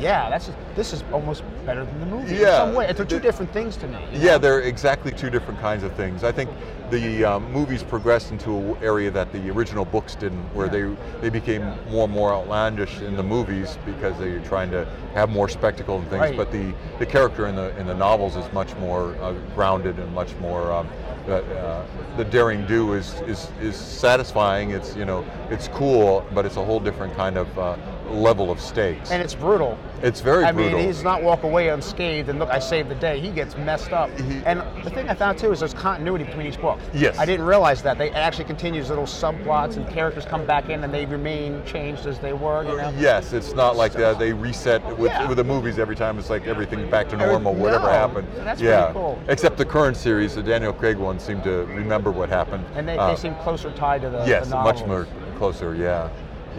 yeah, 0.00 0.28
that's 0.30 0.50
this 0.74 0.92
is 0.92 1.04
almost 1.12 1.42
better 1.64 1.84
than 1.84 2.00
the 2.00 2.06
movie 2.06 2.34
in 2.36 2.40
Yeah. 2.42 2.58
some 2.58 2.74
way. 2.74 2.92
They're 2.92 3.04
two 3.04 3.20
different 3.20 3.52
things 3.52 3.76
to 3.78 3.86
me. 3.88 3.98
you 4.12 4.20
Yeah, 4.20 4.32
know? 4.32 4.38
they're 4.38 4.60
exactly 4.60 5.12
two 5.12 5.30
different 5.30 5.60
kinds 5.60 5.82
of 5.82 5.92
things. 5.94 6.24
I 6.24 6.32
think 6.32 6.50
the 6.90 7.24
um, 7.24 7.50
movies 7.52 7.82
progressed 7.82 8.30
into 8.30 8.56
an 8.56 8.76
area 8.82 9.10
that 9.10 9.32
the 9.32 9.50
original 9.50 9.84
books 9.84 10.14
didn't, 10.14 10.44
where 10.54 10.68
they 10.68 10.94
they 11.20 11.30
became 11.30 11.62
more 11.88 12.04
and 12.04 12.12
more 12.12 12.32
outlandish 12.32 13.00
in 13.00 13.16
the 13.16 13.22
movies 13.22 13.78
because 13.86 14.18
they 14.18 14.30
were 14.32 14.40
trying 14.40 14.70
to 14.72 14.86
have 15.14 15.30
more 15.30 15.48
spectacle 15.48 15.98
and 15.98 16.08
things. 16.08 16.20
Right. 16.20 16.36
But 16.36 16.50
the, 16.52 16.74
the 16.98 17.06
character 17.06 17.46
in 17.46 17.54
the 17.56 17.76
in 17.78 17.86
the 17.86 17.94
novels 17.94 18.36
is 18.36 18.50
much 18.52 18.74
more 18.76 19.16
uh, 19.22 19.32
grounded 19.54 19.98
and 19.98 20.12
much 20.14 20.34
more. 20.36 20.72
Um, 20.72 20.88
uh, 21.26 21.36
uh, 21.36 21.86
the 22.18 22.24
daring 22.24 22.66
do 22.66 22.92
is, 22.92 23.14
is 23.22 23.48
is 23.62 23.76
satisfying. 23.76 24.72
It's 24.72 24.94
you 24.94 25.06
know 25.06 25.24
it's 25.50 25.68
cool, 25.68 26.26
but 26.34 26.44
it's 26.44 26.56
a 26.56 26.64
whole 26.64 26.80
different 26.80 27.14
kind 27.16 27.38
of 27.38 27.58
uh, 27.58 27.76
level 28.10 28.50
of 28.50 28.60
stakes. 28.60 29.10
and 29.10 29.22
it's 29.22 29.34
brutal. 29.34 29.78
it's 30.02 30.20
very 30.20 30.44
brutal. 30.44 30.48
I 30.48 30.52
brutal. 30.52 30.78
mean, 30.78 30.86
he's 30.86 31.02
not 31.02 31.22
walk 31.22 31.42
away 31.42 31.68
unscathed 31.68 32.28
and 32.28 32.38
look, 32.38 32.50
I 32.50 32.58
saved 32.58 32.88
the 32.88 32.94
day. 32.96 33.18
He 33.20 33.30
gets 33.30 33.56
messed 33.56 33.92
up. 33.92 34.10
He- 34.18 34.42
and 34.44 34.60
the 34.84 34.90
thing 34.90 35.08
I 35.08 35.14
found 35.14 35.38
too 35.38 35.50
is 35.52 35.60
there's 35.60 35.74
continuity 35.74 36.24
between 36.24 36.46
each 36.46 36.60
book. 36.60 36.78
Yes. 36.92 37.18
I 37.18 37.24
didn't 37.24 37.46
realize 37.46 37.82
that. 37.82 37.98
They 37.98 38.10
actually 38.10 38.44
continues 38.44 38.88
little 38.88 39.04
subplots 39.06 39.76
and 39.76 39.88
characters 39.88 40.24
come 40.24 40.44
back 40.46 40.68
in 40.68 40.84
and 40.84 40.92
they 40.92 41.06
remain 41.06 41.64
changed 41.64 42.06
as 42.06 42.18
they 42.18 42.32
were. 42.32 42.62
You 42.64 42.76
know. 42.76 42.92
Yes, 42.98 43.32
it's 43.32 43.54
not 43.54 43.76
like 43.76 43.92
that. 43.94 44.18
They 44.18 44.32
reset 44.32 44.84
with, 44.98 45.10
Yeah. 45.10 45.28
with 45.28 45.38
the 45.38 45.44
movies 45.44 45.78
every 45.78 45.96
time. 45.96 46.18
It's 46.18 46.30
like 46.30 46.46
everything 46.46 46.88
back 46.90 47.08
to 47.10 47.16
normal, 47.16 47.54
whatever 47.54 47.86
no, 47.86 47.92
happened. 47.92 48.28
that's 48.36 48.60
yeah. 48.60 48.84
pretty 48.86 48.98
cool. 48.98 49.18
Except 49.28 49.56
the 49.56 49.64
current 49.64 49.96
series, 49.96 50.34
the 50.34 50.42
Daniel 50.42 50.72
Craig 50.72 50.96
one, 50.98 51.18
seemed 51.18 51.42
to 51.44 51.64
remember 51.66 52.10
what 52.10 52.28
happened. 52.28 52.64
And 52.74 52.86
they, 52.86 52.98
Uh, 52.98 53.08
they 53.10 53.16
seem 53.16 53.34
closer 53.36 53.70
tied 53.72 54.02
to 54.02 54.10
the 54.10 54.24
yes, 54.26 54.48
the 54.48 54.56
much 54.56 54.84
more 54.86 55.06
closer. 55.38 55.74
Yeah, 55.74 56.08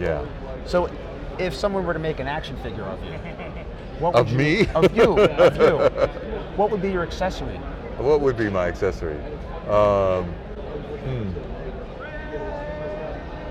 yeah. 0.00 0.22
So, 0.64 0.88
if 1.38 1.54
someone 1.54 1.84
were 1.86 1.92
to 1.92 1.98
make 1.98 2.20
an 2.20 2.26
action 2.26 2.56
figure 2.58 2.84
of 2.84 3.02
you, 3.04 3.12
what 3.98 4.14
Of 4.14 4.30
you, 4.30 4.38
me? 4.38 4.66
Of 4.74 4.96
you, 4.96 5.18
of 5.18 5.56
you, 5.56 5.78
what 6.56 6.70
would 6.70 6.82
be 6.82 6.90
your 6.90 7.02
accessory? 7.02 7.56
What 7.98 8.20
would 8.20 8.36
be 8.36 8.50
my 8.50 8.68
accessory? 8.68 9.18
Um, 9.68 10.24
hmm. 11.04 11.32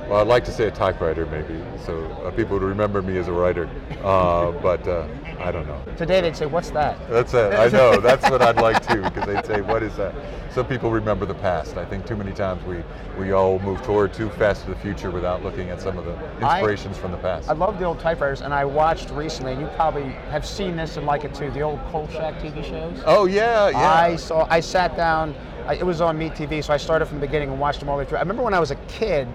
Well, 0.10 0.22
I'd 0.22 0.28
like 0.28 0.46
to 0.46 0.52
say 0.52 0.68
a 0.68 0.72
typewriter, 0.72 1.26
maybe, 1.26 1.60
so 1.84 2.04
uh, 2.24 2.32
people 2.32 2.54
would 2.60 2.64
remember 2.64 3.02
me 3.02 3.18
as 3.18 3.28
a 3.28 3.34
writer. 3.34 3.68
Uh, 4.04 4.52
but 4.62 4.88
uh, 4.88 5.08
I 5.40 5.52
don't 5.52 5.68
know. 5.68 5.82
Today 5.98 6.22
they'd 6.22 6.36
say, 6.36 6.46
"What's 6.46 6.70
that?" 6.72 6.98
That's 7.10 7.34
it. 7.34 7.54
I 7.54 7.68
know. 7.70 8.00
That's 8.02 8.30
what 8.30 8.42
I'd 8.42 8.58
like 8.58 8.86
to, 8.88 9.02
because 9.02 9.26
they'd 9.26 9.46
say, 9.46 9.62
"What 9.62 9.84
is 9.84 9.96
that?" 9.98 10.14
So 10.52 10.64
people 10.64 10.90
remember 10.92 11.26
the 11.26 11.36
past. 11.36 11.78
I 11.78 11.86
think 11.86 12.06
too 12.06 12.16
many 12.16 12.32
times 12.32 12.64
we 12.66 12.84
we 13.18 13.32
all 13.32 13.60
move 13.60 13.82
toward 13.84 14.14
too 14.14 14.30
fast 14.32 14.64
to 14.66 14.70
the 14.70 14.76
future 14.78 15.12
without 15.12 15.44
looking 15.44 15.70
at 15.70 15.82
some 15.82 15.98
of 15.98 16.06
the 16.06 16.14
I- 16.46 16.60
inspirations 16.60 16.98
from 16.98 17.12
the 17.12 17.18
past. 17.18 17.50
I 17.50 17.54
love 17.54 17.78
the 17.80 17.86
old 17.86 18.00
typewriters, 18.00 18.42
and 18.42 18.54
I 18.54 18.66
watched 18.66 19.10
recently, 19.12 19.54
and 19.54 19.62
you 19.62 19.68
probably 19.76 20.10
have 20.32 20.46
seen 20.46 20.76
this 20.76 20.98
and 20.98 21.06
like 21.06 21.24
it 21.24 21.34
too. 21.34 21.52
The 21.52 21.62
old 21.62 21.80
Kolchak 21.92 22.40
TV 22.40 22.64
shows. 22.64 23.02
oh 23.06 23.26
yeah, 23.26 23.70
yeah. 23.70 23.94
I 23.94 24.16
saw. 24.16 24.48
I 24.50 24.60
sat 24.60 24.96
down. 24.96 25.36
I, 25.68 25.76
it 25.76 25.86
was 25.86 26.00
on 26.00 26.18
MeTV, 26.20 26.64
so 26.64 26.74
I 26.74 26.78
started 26.78 27.08
from 27.08 27.20
the 27.20 27.26
beginning 27.26 27.50
and 27.50 27.60
watched 27.60 27.80
them 27.80 27.90
all 27.90 27.98
the 27.98 28.04
way 28.04 28.10
through. 28.10 28.20
I 28.20 28.22
remember 28.22 28.44
when 28.44 28.54
I 28.54 28.60
was 28.60 28.70
a 28.72 28.76
kid, 28.88 29.28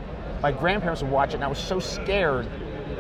my 0.43 0.53
grandparents 0.53 1.03
would 1.03 1.11
watch 1.11 1.31
it, 1.31 1.35
and 1.35 1.45
I 1.45 1.49
was 1.49 1.59
so 1.59 1.81
scared. 1.81 2.47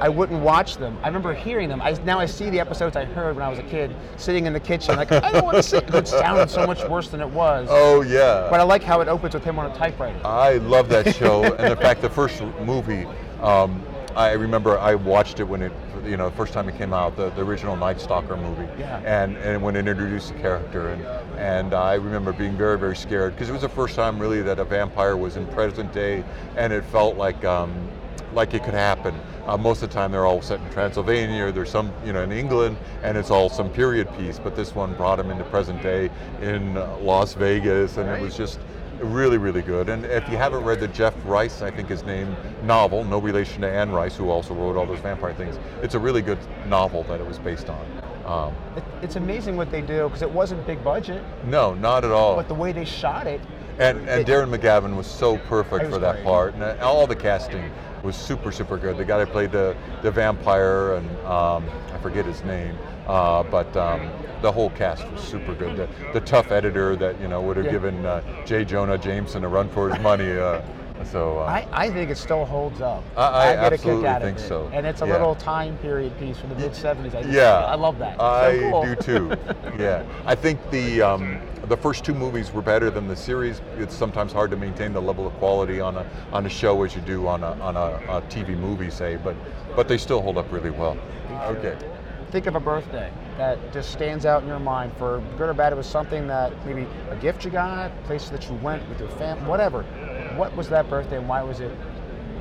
I 0.00 0.08
wouldn't 0.08 0.42
watch 0.42 0.76
them. 0.78 0.96
I 1.02 1.06
remember 1.08 1.34
hearing 1.34 1.68
them. 1.68 1.82
I, 1.82 1.92
now 2.04 2.18
I 2.18 2.26
see 2.26 2.48
the 2.48 2.58
episodes 2.58 2.96
I 2.96 3.04
heard 3.04 3.36
when 3.36 3.44
I 3.44 3.48
was 3.50 3.58
a 3.58 3.62
kid, 3.64 3.94
sitting 4.16 4.46
in 4.46 4.52
the 4.52 4.60
kitchen, 4.60 4.96
like 4.96 5.12
I 5.12 5.30
don't 5.30 5.44
want 5.44 5.56
to 5.58 5.62
sit. 5.62 5.92
It 5.94 6.08
sounded 6.08 6.48
so 6.48 6.66
much 6.66 6.82
worse 6.88 7.08
than 7.08 7.20
it 7.20 7.28
was. 7.28 7.68
oh 7.70 8.00
yeah. 8.02 8.48
But 8.50 8.60
I 8.60 8.62
like 8.62 8.82
how 8.82 9.00
it 9.02 9.08
opens 9.08 9.34
with 9.34 9.44
him 9.44 9.58
on 9.58 9.70
a 9.70 9.74
typewriter. 9.74 10.18
I 10.24 10.54
love 10.54 10.88
that 10.88 11.14
show, 11.16 11.44
and 11.44 11.72
in 11.72 11.78
fact, 11.78 12.00
the 12.00 12.08
first 12.10 12.42
movie, 12.64 13.06
um, 13.42 13.82
I 14.16 14.32
remember 14.32 14.78
I 14.78 14.94
watched 14.94 15.38
it 15.38 15.44
when 15.44 15.62
it, 15.62 15.72
you 16.04 16.16
know, 16.16 16.30
the 16.30 16.36
first 16.36 16.52
time 16.52 16.68
it 16.68 16.76
came 16.78 16.92
out, 16.94 17.14
the, 17.16 17.30
the 17.30 17.42
original 17.42 17.76
Night 17.76 18.00
Stalker 18.00 18.36
movie, 18.36 18.66
Yeah. 18.78 18.98
and 19.04 19.36
and 19.38 19.62
when 19.62 19.76
it 19.76 19.86
introduced 19.86 20.32
the 20.32 20.40
character, 20.40 20.88
and 20.88 21.02
and 21.38 21.74
I 21.74 21.94
remember 21.94 22.32
being 22.32 22.56
very 22.56 22.78
very 22.78 22.96
scared 22.96 23.34
because 23.34 23.50
it 23.50 23.52
was 23.52 23.62
the 23.62 23.68
first 23.68 23.96
time 23.96 24.18
really 24.18 24.40
that 24.42 24.58
a 24.58 24.64
vampire 24.64 25.16
was 25.16 25.36
in 25.36 25.46
present 25.48 25.92
day, 25.92 26.24
and 26.56 26.72
it 26.72 26.84
felt 26.86 27.16
like. 27.16 27.44
Um, 27.44 27.88
like 28.32 28.54
it 28.54 28.62
could 28.64 28.74
happen. 28.74 29.14
Uh, 29.46 29.56
most 29.56 29.82
of 29.82 29.88
the 29.88 29.94
time, 29.94 30.12
they're 30.12 30.26
all 30.26 30.42
set 30.42 30.60
in 30.60 30.70
Transylvania, 30.70 31.46
or 31.46 31.52
there's 31.52 31.70
some, 31.70 31.92
you 32.04 32.12
know, 32.12 32.22
in 32.22 32.30
England, 32.32 32.76
and 33.02 33.16
it's 33.18 33.30
all 33.30 33.48
some 33.48 33.70
period 33.70 34.08
piece. 34.16 34.38
But 34.38 34.54
this 34.56 34.74
one 34.74 34.94
brought 34.94 35.16
them 35.16 35.30
into 35.30 35.44
present 35.44 35.82
day 35.82 36.10
in 36.40 36.76
uh, 36.76 36.96
Las 36.98 37.34
Vegas, 37.34 37.96
and 37.96 38.08
it 38.08 38.20
was 38.20 38.36
just 38.36 38.60
really, 39.00 39.38
really 39.38 39.62
good. 39.62 39.88
And 39.88 40.04
if 40.04 40.28
you 40.28 40.36
haven't 40.36 40.62
read 40.62 40.78
the 40.78 40.88
Jeff 40.88 41.14
Rice, 41.24 41.62
I 41.62 41.70
think 41.70 41.88
his 41.88 42.04
name, 42.04 42.36
novel, 42.64 43.02
no 43.04 43.18
relation 43.18 43.62
to 43.62 43.68
Anne 43.68 43.90
Rice, 43.90 44.14
who 44.14 44.28
also 44.28 44.54
wrote 44.54 44.76
all 44.76 44.86
those 44.86 45.00
vampire 45.00 45.32
things, 45.34 45.58
it's 45.82 45.94
a 45.94 45.98
really 45.98 46.20
good 46.22 46.38
novel 46.68 47.02
that 47.04 47.18
it 47.18 47.26
was 47.26 47.38
based 47.38 47.68
on. 47.70 47.86
Um, 48.26 48.54
It, 48.76 48.84
it's 49.02 49.16
amazing 49.16 49.56
what 49.56 49.70
they 49.72 49.80
do 49.80 50.04
because 50.04 50.20
it 50.22 50.30
wasn't 50.30 50.64
big 50.66 50.84
budget, 50.84 51.22
no, 51.46 51.74
not 51.74 52.04
at 52.04 52.10
all. 52.10 52.36
but 52.36 52.46
the 52.46 52.54
way 52.54 52.72
they 52.72 52.84
shot 52.84 53.26
it. 53.26 53.40
And, 53.78 53.98
and 54.06 54.20
It- 54.20 54.26
Darren 54.26 54.54
McGavin 54.54 54.94
was 54.94 55.06
so 55.06 55.38
perfect 55.48 55.86
was 55.86 55.94
for 55.94 55.98
that 56.00 56.16
great. 56.16 56.24
part, 56.26 56.54
and 56.54 56.62
all 56.82 57.06
the 57.06 57.16
casting 57.16 57.70
was 58.02 58.16
super, 58.16 58.52
super 58.52 58.78
good. 58.78 58.96
The 58.96 59.04
guy 59.04 59.18
that 59.18 59.30
played 59.30 59.52
the, 59.52 59.76
the 60.02 60.10
vampire, 60.10 60.94
and 60.94 61.08
um, 61.26 61.68
I 61.92 61.98
forget 61.98 62.24
his 62.24 62.42
name, 62.44 62.76
uh, 63.06 63.42
but 63.44 63.74
um, 63.76 64.10
the 64.42 64.50
whole 64.50 64.70
cast 64.70 65.06
was 65.10 65.20
super 65.22 65.54
good. 65.54 65.76
The, 65.76 65.88
the 66.12 66.20
tough 66.20 66.50
editor 66.50 66.96
that 66.96 67.20
you 67.20 67.28
know 67.28 67.40
would 67.42 67.56
have 67.56 67.66
Yeah. 67.66 67.72
given 67.72 68.06
uh, 68.06 68.22
J. 68.46 68.64
Jonah 68.64 68.98
Jameson 68.98 69.44
a 69.44 69.48
run 69.48 69.68
for 69.68 69.90
his 69.90 70.00
money. 70.02 70.30
Uh, 70.32 70.62
so 71.04 71.38
uh, 71.38 71.42
I, 71.44 71.66
I 71.72 71.90
think 71.90 72.10
it 72.10 72.16
still 72.18 72.44
holds 72.44 72.80
up. 72.80 73.02
I- 73.16 73.52
I 73.52 73.56
get 73.56 73.72
a 73.72 73.78
kick 73.78 74.04
out 74.04 74.22
think 74.22 74.38
of 74.38 74.44
it. 74.44 74.48
so. 74.48 74.70
And 74.72 74.86
it's 74.86 75.02
a 75.02 75.06
Yeah. 75.06 75.12
little 75.12 75.34
time 75.34 75.76
period 75.78 76.18
piece 76.18 76.38
from 76.38 76.50
the 76.50 76.56
mid 76.56 76.72
70s. 76.72 77.14
I 77.14 77.22
just- 77.22 77.28
Yeah, 77.34 77.64
I 77.64 77.74
love 77.74 77.98
that. 77.98 78.20
I 78.20 78.58
so 78.58 78.70
cool. 78.70 78.82
do 78.84 78.94
too. 78.96 79.32
yeah, 79.78 80.02
I 80.26 80.34
think 80.34 80.58
the 80.70 81.02
um, 81.02 81.40
the 81.68 81.76
first 81.76 82.04
two 82.04 82.14
movies 82.14 82.52
were 82.52 82.62
better 82.62 82.90
than 82.90 83.06
the 83.08 83.16
series. 83.16 83.60
It's 83.78 83.94
sometimes 83.94 84.32
hard 84.32 84.50
to 84.50 84.56
maintain 84.56 84.92
the 84.92 85.00
level 85.02 85.26
of 85.26 85.32
quality 85.34 85.80
on 85.80 85.96
a 85.96 86.06
on 86.32 86.46
a 86.46 86.48
show 86.48 86.82
as 86.82 86.94
you 86.94 87.00
do 87.02 87.26
on 87.26 87.42
a 87.44 87.52
on 87.60 87.76
a, 87.76 88.00
a 88.08 88.22
TV 88.28 88.56
movie, 88.58 88.90
say, 88.90 89.16
but 89.16 89.36
but 89.76 89.86
they 89.88 89.98
still 89.98 90.20
hold 90.20 90.36
up 90.38 90.50
really 90.52 90.70
well. 90.70 90.96
Okay. 91.44 91.76
Think 92.30 92.46
of 92.46 92.54
a 92.54 92.60
birthday 92.60 93.10
that 93.38 93.72
just 93.72 93.90
stands 93.90 94.24
out 94.24 94.42
in 94.42 94.48
your 94.48 94.60
mind 94.60 94.92
for 94.98 95.20
good 95.36 95.48
or 95.48 95.54
bad. 95.54 95.72
It 95.72 95.76
was 95.76 95.86
something 95.88 96.28
that 96.28 96.52
maybe 96.64 96.86
a 97.10 97.16
gift 97.16 97.44
you 97.44 97.50
got, 97.50 97.90
places 98.04 98.30
that 98.30 98.48
you 98.48 98.54
went 98.56 98.88
with 98.88 99.00
your 99.00 99.08
family, 99.10 99.42
whatever. 99.48 99.84
What 100.40 100.56
was 100.56 100.70
that 100.70 100.88
birthday 100.88 101.18
and 101.18 101.28
why 101.28 101.42
was 101.42 101.60
it 101.60 101.70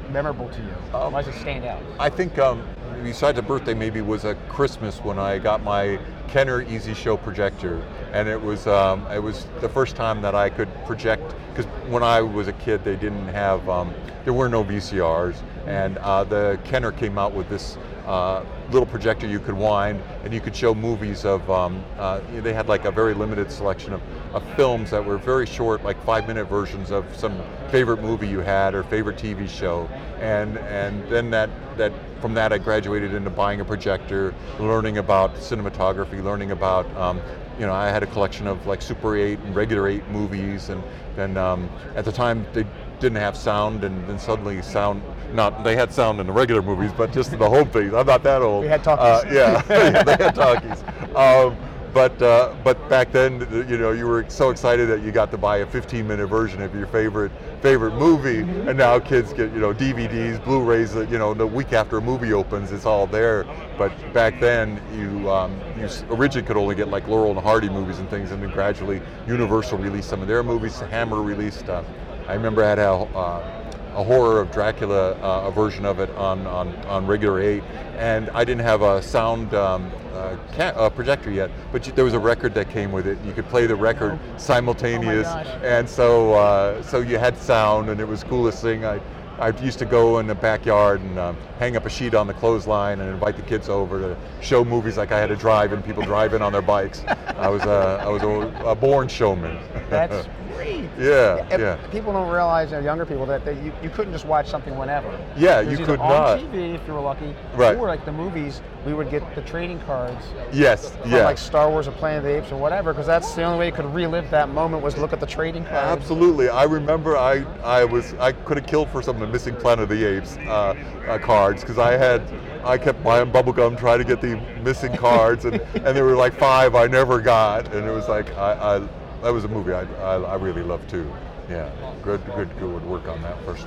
memorable 0.10 0.48
to 0.48 0.62
you? 0.62 0.74
Um, 0.94 1.12
why 1.12 1.22
does 1.22 1.36
it 1.36 1.38
stand 1.38 1.66
out? 1.66 1.84
I 2.00 2.10
think 2.10 2.40
um, 2.40 2.66
besides 3.04 3.38
a 3.38 3.42
birthday, 3.42 3.74
maybe 3.74 4.00
was 4.00 4.24
a 4.24 4.36
Christmas 4.48 5.00
when 5.00 5.20
I 5.20 5.38
got 5.38 5.62
my 5.64 6.00
Kenner 6.30 6.62
Easy 6.62 6.94
Show 6.94 7.18
projector, 7.18 7.84
and 8.14 8.30
it 8.30 8.42
was 8.42 8.68
um, 8.68 9.06
it 9.12 9.20
was 9.20 9.48
the 9.60 9.68
first 9.68 9.98
time 9.98 10.22
that 10.22 10.34
I 10.34 10.50
could 10.50 10.70
project 10.86 11.36
because 11.50 11.66
when 11.92 12.02
I 12.02 12.22
was 12.22 12.48
a 12.48 12.54
kid, 12.54 12.86
they 12.86 12.96
didn't 12.96 13.28
have 13.28 13.68
um, 13.68 13.94
there 14.24 14.32
were 14.32 14.48
no 14.48 14.64
VCRs, 14.64 15.36
and 15.68 15.98
uh, 15.98 16.24
the 16.24 16.58
Kenner 16.64 16.94
came 16.94 17.18
out 17.18 17.34
with 17.34 17.50
this. 17.50 17.78
Uh, 18.06 18.44
little 18.72 18.86
projector 18.86 19.28
you 19.28 19.40
could 19.40 19.56
wind, 19.56 20.02
and 20.24 20.34
you 20.34 20.42
could 20.42 20.56
show 20.56 20.74
movies 20.74 21.26
of. 21.26 21.50
Um, 21.50 21.84
uh, 21.98 22.22
they 22.42 22.54
had 22.54 22.68
like 22.68 22.86
a 22.86 22.92
very 22.92 23.14
limited 23.14 23.52
selection 23.52 23.94
of, 23.94 24.02
of 24.34 24.44
films 24.56 24.92
that 24.92 25.04
were 25.04 25.18
very 25.18 25.46
short, 25.46 25.84
like 25.84 26.02
five-minute 26.04 26.46
versions 26.46 26.92
of 26.92 27.06
some 27.16 27.42
favorite 27.72 28.02
movie 28.02 28.28
you 28.28 28.40
had 28.40 28.74
or 28.74 28.84
favorite 28.84 29.18
TV 29.18 29.50
show, 29.50 29.90
and 30.20 30.58
and 30.58 31.08
then 31.10 31.30
that 31.32 31.50
that 31.78 31.92
from 32.22 32.34
that 32.34 32.52
I 32.52 32.58
graduated 32.58 33.14
into 33.14 33.30
buying 33.30 33.62
a 33.62 33.66
projector, 33.66 34.34
learning 34.60 34.98
about 34.98 35.36
cinematography, 35.36 36.24
learning 36.24 36.52
about 36.52 36.86
um, 36.98 37.22
you 37.60 37.66
know 37.66 37.74
I 37.74 37.90
had 37.90 38.04
a 38.04 38.08
collection 38.08 38.48
of 38.48 38.66
like 38.66 38.82
Super 38.82 39.16
8 39.18 39.38
and 39.40 39.56
regular 39.56 39.88
8 39.88 40.08
movies, 40.10 40.70
and 40.70 40.82
then 41.16 41.36
um, 41.38 41.70
at 41.96 42.06
the 42.06 42.12
time 42.12 42.46
they 42.54 42.66
didn't 43.00 43.18
have 43.18 43.36
sound, 43.36 43.84
and 43.84 44.08
then 44.08 44.18
suddenly 44.18 44.62
sound 44.62 45.04
not 45.34 45.64
they 45.64 45.76
had 45.76 45.94
sound 45.94 46.20
in 46.20 46.28
the 46.28 46.34
regular 46.34 46.62
movies, 46.62 46.92
but 46.96 47.12
just 47.12 47.34
in 47.34 47.40
the 47.40 47.50
home 47.50 47.70
things. 47.70 47.94
I'm 47.94 48.08
not 48.08 48.24
that 48.24 48.42
old. 48.42 48.64
We 48.64 48.70
had 48.70 48.84
talkies. 48.84 49.06
Uh, 49.06 49.34
yeah, 49.34 50.04
they 50.04 50.24
had 50.24 50.36
talkies. 50.36 50.84
Um, 51.16 51.58
but 51.94 52.22
uh, 52.22 52.54
but 52.64 52.90
back 52.90 53.12
then, 53.12 53.48
you 53.70 53.78
know, 53.78 53.92
you 53.92 54.06
were 54.06 54.26
so 54.30 54.50
excited 54.50 54.88
that 54.90 55.02
you 55.02 55.12
got 55.12 55.32
to 55.32 55.38
buy 55.38 55.58
a 55.58 55.66
15-minute 55.66 56.28
version 56.28 56.62
of 56.62 56.74
your 56.76 56.88
favorite 56.88 57.32
favorite 57.62 57.96
movie, 57.96 58.40
and 58.40 58.78
now 58.78 59.00
kids 59.00 59.34
get 59.34 59.52
you 59.54 59.60
know 59.60 59.74
DVDs, 59.74 60.44
Blu-rays. 60.44 60.94
That 60.94 61.10
you 61.10 61.18
know 61.18 61.34
the 61.34 61.48
week 61.48 61.74
after 61.74 61.98
a 61.98 62.02
movie 62.02 62.34
opens, 62.34 62.72
it's 62.72 62.86
all 62.86 63.08
there. 63.08 63.46
But 63.78 63.92
back 64.14 64.40
then, 64.40 64.82
you 64.94 65.30
um, 65.32 65.60
you 65.78 65.88
originally 66.10 66.46
could 66.46 66.58
only 66.58 66.76
get 66.76 66.90
like 66.90 67.08
Laurel 67.08 67.32
and 67.32 67.40
Hardy 67.40 67.70
movies 67.70 68.00
and 68.00 68.10
things, 68.10 68.32
and 68.32 68.42
then 68.42 68.52
gradually 68.52 69.02
Universal 69.28 69.78
released 69.78 70.10
some 70.10 70.22
of 70.22 70.28
their 70.28 70.44
movies. 70.44 70.80
Hammer 70.80 71.22
released. 71.22 71.68
Uh, 71.70 71.84
I 72.28 72.34
remember 72.34 72.64
I 72.64 72.70
had 72.70 72.80
a, 72.80 72.92
uh, 72.92 73.59
a 74.00 74.04
horror 74.04 74.40
of 74.40 74.50
Dracula, 74.50 75.12
uh, 75.16 75.48
a 75.48 75.52
version 75.52 75.86
of 75.86 76.00
it 76.00 76.10
on, 76.12 76.48
on, 76.48 76.74
on 76.86 77.06
regular 77.06 77.42
8, 77.42 77.62
and 77.98 78.30
I 78.30 78.46
didn't 78.46 78.64
have 78.64 78.82
a 78.82 79.02
sound 79.02 79.54
um, 79.54 79.92
uh, 80.14 80.38
ca- 80.54 80.74
uh, 80.76 80.90
projector 80.90 81.30
yet, 81.30 81.52
but 81.74 81.86
you, 81.86 81.92
there 81.92 82.06
was 82.06 82.14
a 82.14 82.20
record 82.20 82.54
that 82.54 82.70
came 82.70 82.94
with 82.94 83.06
it. 83.06 83.18
You 83.26 83.34
could 83.34 83.48
play 83.50 83.68
the 83.68 83.76
record 83.76 84.18
simultaneous, 84.38 85.28
gosh. 85.28 85.48
and 85.64 85.88
so 85.88 86.34
uh, 86.34 86.82
so 86.82 87.02
you 87.02 87.18
had 87.18 87.38
sound, 87.38 87.90
and 87.90 88.00
it 88.00 88.08
was 88.08 88.24
coolest 88.24 88.62
thing. 88.62 88.86
I 88.86 89.02
I 89.40 89.50
used 89.62 89.80
to 89.80 89.86
go 89.86 90.20
in 90.20 90.28
the 90.28 90.36
backyard 90.36 91.00
and 91.00 91.18
um, 91.18 91.38
hang 91.60 91.78
up 91.78 91.86
a 91.86 91.90
sheet 91.90 92.14
on 92.14 92.28
the 92.28 92.34
clothesline 92.34 93.00
and 93.00 93.10
invite 93.10 93.38
the 93.38 93.42
kids 93.42 93.70
over 93.70 94.00
to 94.02 94.18
show 94.42 94.66
movies 94.66 94.98
like 94.98 95.14
I 95.14 95.20
had 95.20 95.28
to 95.28 95.38
drive 95.38 95.72
and 95.72 95.84
people 95.84 96.04
drive 96.04 96.34
in 96.34 96.42
on 96.42 96.52
their 96.52 96.62
bikes. 96.62 97.06
I 97.38 97.48
was 97.48 97.64
a, 97.64 98.02
I 98.04 98.10
was 98.10 98.22
a, 98.22 98.28
a 98.66 98.76
born 98.76 99.08
showman. 99.08 99.58
That's 99.90 100.28
great. 100.60 100.90
yeah, 101.00 101.46
If 101.52 101.60
yeah. 101.60 101.76
People 101.92 102.14
don't 102.14 102.30
realize, 102.32 102.72
you 102.72 102.78
know, 102.78 102.84
younger 102.84 103.06
people, 103.06 103.26
that, 103.26 103.46
that 103.46 103.56
you, 103.64 103.72
you 103.82 103.90
couldn't 103.90 104.14
just 104.14 104.26
watch 104.26 104.48
something 104.48 104.78
whenever. 104.78 105.10
Yeah, 105.38 105.62
you 105.62 105.78
could 105.78 106.00
on 106.00 106.10
not. 106.10 106.40
TV 106.40 106.76
if 106.76 106.86
you 106.88 106.94
were 106.94 107.00
lucky, 107.00 107.34
Right. 107.56 107.78
or 107.78 107.88
like 107.88 108.06
the 108.06 108.12
movies, 108.12 108.62
we 108.86 108.94
would 108.94 109.10
get 109.10 109.24
the 109.36 109.42
trading 109.42 109.80
cards 109.82 110.26
Yes, 110.52 110.96
from 110.96 111.12
yeah. 111.12 111.26
like 111.26 111.38
Star 111.38 111.70
Wars 111.70 111.88
or 111.88 111.92
Planet 111.92 112.20
of 112.20 112.24
the 112.26 112.38
Apes 112.38 112.52
or 112.52 112.58
whatever, 112.58 112.94
because 112.94 113.08
that's 113.08 113.34
the 113.36 113.44
only 113.44 113.60
way 113.60 113.66
you 113.68 113.72
could 113.72 113.94
relive 113.94 114.30
that 114.32 114.50
moment 114.50 114.84
was 114.84 114.98
look 114.98 115.14
at 115.14 115.20
the 115.20 115.26
trading 115.26 115.64
cards. 115.66 116.02
Absolutely. 116.02 116.50
I 116.50 116.64
remember 116.64 117.18
I, 117.18 117.44
I 117.64 117.86
was 117.86 118.14
I 118.16 118.32
could 118.32 118.58
have 118.58 118.68
killed 118.68 118.90
for 118.90 119.02
some 119.02 119.16
of 119.16 119.22
the 119.22 119.28
missing 119.28 119.56
Planet 119.56 119.84
of 119.84 119.90
the 119.90 120.06
Apes 120.06 120.38
uh, 120.38 120.76
uh, 121.08 121.18
cards 121.20 121.62
because 121.62 121.78
I 121.78 121.94
had 121.98 122.22
I 122.64 122.78
kept 122.78 123.04
buying 123.04 123.32
bubblegum 123.32 123.78
trying 123.80 124.00
to 124.00 124.04
get 124.06 124.22
the 124.22 124.36
missing 124.64 124.96
cards 124.96 125.46
and, 125.46 125.56
and 125.76 125.96
there 125.96 126.04
were 126.06 126.16
like 126.16 126.34
five 126.34 126.76
I 126.76 126.88
never 126.88 127.20
got 127.22 127.74
and 127.74 127.88
it 127.88 127.92
was 127.92 128.08
like 128.10 128.30
I, 128.38 128.78
I 128.78 128.88
that 129.22 129.34
was 129.34 129.44
a 129.44 129.48
movie 129.48 129.74
I, 129.74 129.82
I, 130.02 130.16
I 130.22 130.36
really 130.36 130.64
loved 130.64 130.90
too. 130.90 131.12
Yeah, 131.50 131.70
good 132.04 132.22
good 132.36 132.50
good 132.60 132.86
work 132.86 133.08
on 133.08 133.22
that 133.24 133.38
first. 133.44 133.66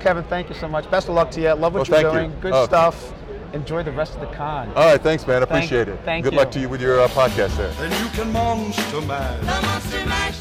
Kevin, 0.00 0.24
thank 0.24 0.48
you 0.48 0.54
so 0.54 0.66
much. 0.68 0.90
Best 0.90 1.08
of 1.08 1.14
luck 1.14 1.30
to 1.32 1.40
you. 1.40 1.52
Love 1.52 1.74
what 1.74 1.88
Well, 1.88 2.00
you're 2.00 2.10
thank 2.12 2.22
you. 2.24 2.28
doing. 2.30 2.40
Good 2.40 2.52
Oh. 2.54 2.64
stuff. 2.66 3.12
Enjoy 3.52 3.82
the 3.82 3.92
rest 3.92 4.14
of 4.14 4.20
the 4.20 4.26
con. 4.28 4.68
All 4.74 4.86
right, 4.86 5.00
thanks 5.00 5.26
man. 5.26 5.42
I 5.42 5.46
Thank- 5.46 5.50
appreciate 5.66 5.88
it. 5.88 5.98
thank 6.04 6.24
you. 6.24 6.30
good 6.30 6.34
you. 6.34 6.38
luck 6.40 6.50
to 6.52 6.60
you 6.60 6.68
with 6.68 6.80
your 6.80 7.00
uh, 7.00 7.08
podcast 7.08 7.56
there. 7.56 7.70
Then 7.72 7.92
you 8.04 8.10
can 8.10 8.32
monster 8.32 9.00
mash. 9.02 9.40
The 9.40 9.46
Monster 9.66 10.06
Mash. 10.06 10.38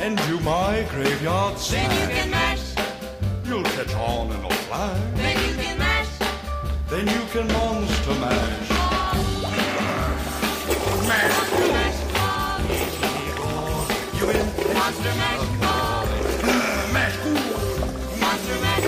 And 0.00 0.16
do 0.28 0.38
my 0.40 0.86
graveyard 0.90 1.56
Then 1.56 1.90
you 1.90 2.06
can 2.14 2.30
mash. 2.30 2.74
You'll 3.44 3.62
catch 3.64 3.94
on 3.94 4.30
in 4.30 4.44
a 4.44 4.50
flash. 4.50 5.00
Then 5.16 5.48
you 5.48 5.54
can 5.62 5.78
mash. 5.78 6.08
Then 6.88 7.06
you 7.08 7.22
can 7.32 7.46
monster 7.48 8.14
mash. 8.20 8.68
Monster 9.78 11.08
Mash. 11.08 11.37
Monster 14.98 15.16
Mash. 15.16 15.62
mash. 16.92 17.16
Monster 18.20 18.60
Mash. 18.60 18.84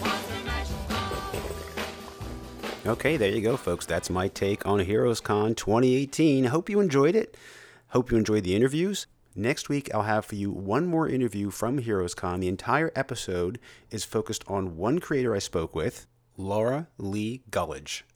Monster 0.00 0.44
Mash. 0.46 0.70
Okay, 2.86 3.18
there 3.18 3.28
you 3.28 3.42
go, 3.42 3.58
folks. 3.58 3.84
That's 3.84 4.08
my 4.08 4.28
take 4.28 4.64
on 4.64 4.80
Heroes 4.80 5.20
Con 5.20 5.54
2018. 5.54 6.44
Hope 6.44 6.70
you 6.70 6.80
enjoyed 6.80 7.14
it. 7.14 7.36
Hope 7.88 8.10
you 8.10 8.16
enjoyed 8.16 8.44
the 8.44 8.56
interviews. 8.56 9.06
Next 9.34 9.68
week, 9.68 9.94
I'll 9.94 10.04
have 10.04 10.24
for 10.24 10.36
you 10.36 10.50
one 10.50 10.86
more 10.86 11.06
interview 11.06 11.50
from 11.50 11.76
Heroes 11.76 12.14
Con. 12.14 12.40
The 12.40 12.48
entire 12.48 12.92
episode 12.96 13.58
is 13.90 14.04
focused 14.04 14.42
on 14.48 14.78
one 14.78 15.00
creator 15.00 15.34
I 15.34 15.38
spoke 15.38 15.74
with, 15.74 16.06
Laura 16.38 16.88
Lee 16.96 17.42
Gulledge. 17.50 18.06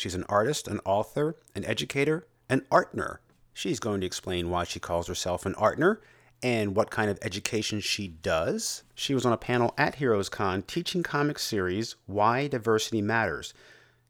She's 0.00 0.14
an 0.14 0.24
artist, 0.30 0.66
an 0.66 0.80
author, 0.86 1.36
an 1.54 1.62
educator, 1.66 2.26
an 2.48 2.62
artner. 2.72 3.18
She's 3.52 3.78
going 3.78 4.00
to 4.00 4.06
explain 4.06 4.48
why 4.48 4.64
she 4.64 4.80
calls 4.80 5.08
herself 5.08 5.44
an 5.44 5.52
artner 5.56 5.98
and 6.42 6.74
what 6.74 6.90
kind 6.90 7.10
of 7.10 7.18
education 7.20 7.80
she 7.80 8.08
does. 8.08 8.82
She 8.94 9.12
was 9.12 9.26
on 9.26 9.34
a 9.34 9.36
panel 9.36 9.74
at 9.76 9.96
Heroes 9.96 10.30
Con 10.30 10.62
teaching 10.62 11.02
comic 11.02 11.38
series 11.38 11.96
Why 12.06 12.48
Diversity 12.48 13.02
Matters. 13.02 13.52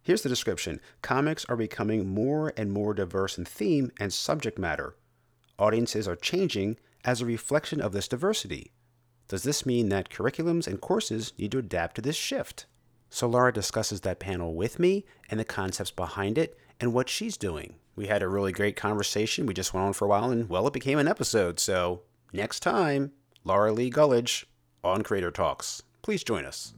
Here's 0.00 0.22
the 0.22 0.28
description 0.28 0.80
Comics 1.02 1.44
are 1.46 1.56
becoming 1.56 2.06
more 2.06 2.52
and 2.56 2.70
more 2.70 2.94
diverse 2.94 3.36
in 3.36 3.44
theme 3.44 3.90
and 3.98 4.12
subject 4.12 4.60
matter. 4.60 4.94
Audiences 5.58 6.06
are 6.06 6.14
changing 6.14 6.76
as 7.04 7.20
a 7.20 7.26
reflection 7.26 7.80
of 7.80 7.90
this 7.90 8.06
diversity. 8.06 8.70
Does 9.26 9.42
this 9.42 9.66
mean 9.66 9.88
that 9.88 10.08
curriculums 10.08 10.68
and 10.68 10.80
courses 10.80 11.32
need 11.36 11.50
to 11.50 11.58
adapt 11.58 11.96
to 11.96 12.02
this 12.02 12.14
shift? 12.14 12.66
So 13.10 13.28
Laura 13.28 13.52
discusses 13.52 14.00
that 14.02 14.20
panel 14.20 14.54
with 14.54 14.78
me 14.78 15.04
and 15.28 15.38
the 15.38 15.44
concepts 15.44 15.90
behind 15.90 16.38
it 16.38 16.56
and 16.78 16.94
what 16.94 17.08
she's 17.08 17.36
doing. 17.36 17.74
We 17.96 18.06
had 18.06 18.22
a 18.22 18.28
really 18.28 18.52
great 18.52 18.76
conversation. 18.76 19.46
We 19.46 19.52
just 19.52 19.74
went 19.74 19.84
on 19.86 19.92
for 19.92 20.04
a 20.04 20.08
while 20.08 20.30
and, 20.30 20.48
well, 20.48 20.66
it 20.68 20.72
became 20.72 20.98
an 20.98 21.08
episode. 21.08 21.58
So 21.58 22.02
next 22.32 22.60
time, 22.60 23.12
Laura 23.44 23.72
Lee 23.72 23.90
Gulledge 23.90 24.46
on 24.84 25.02
Creator 25.02 25.32
Talks. 25.32 25.82
Please 26.02 26.24
join 26.24 26.46
us. 26.46 26.72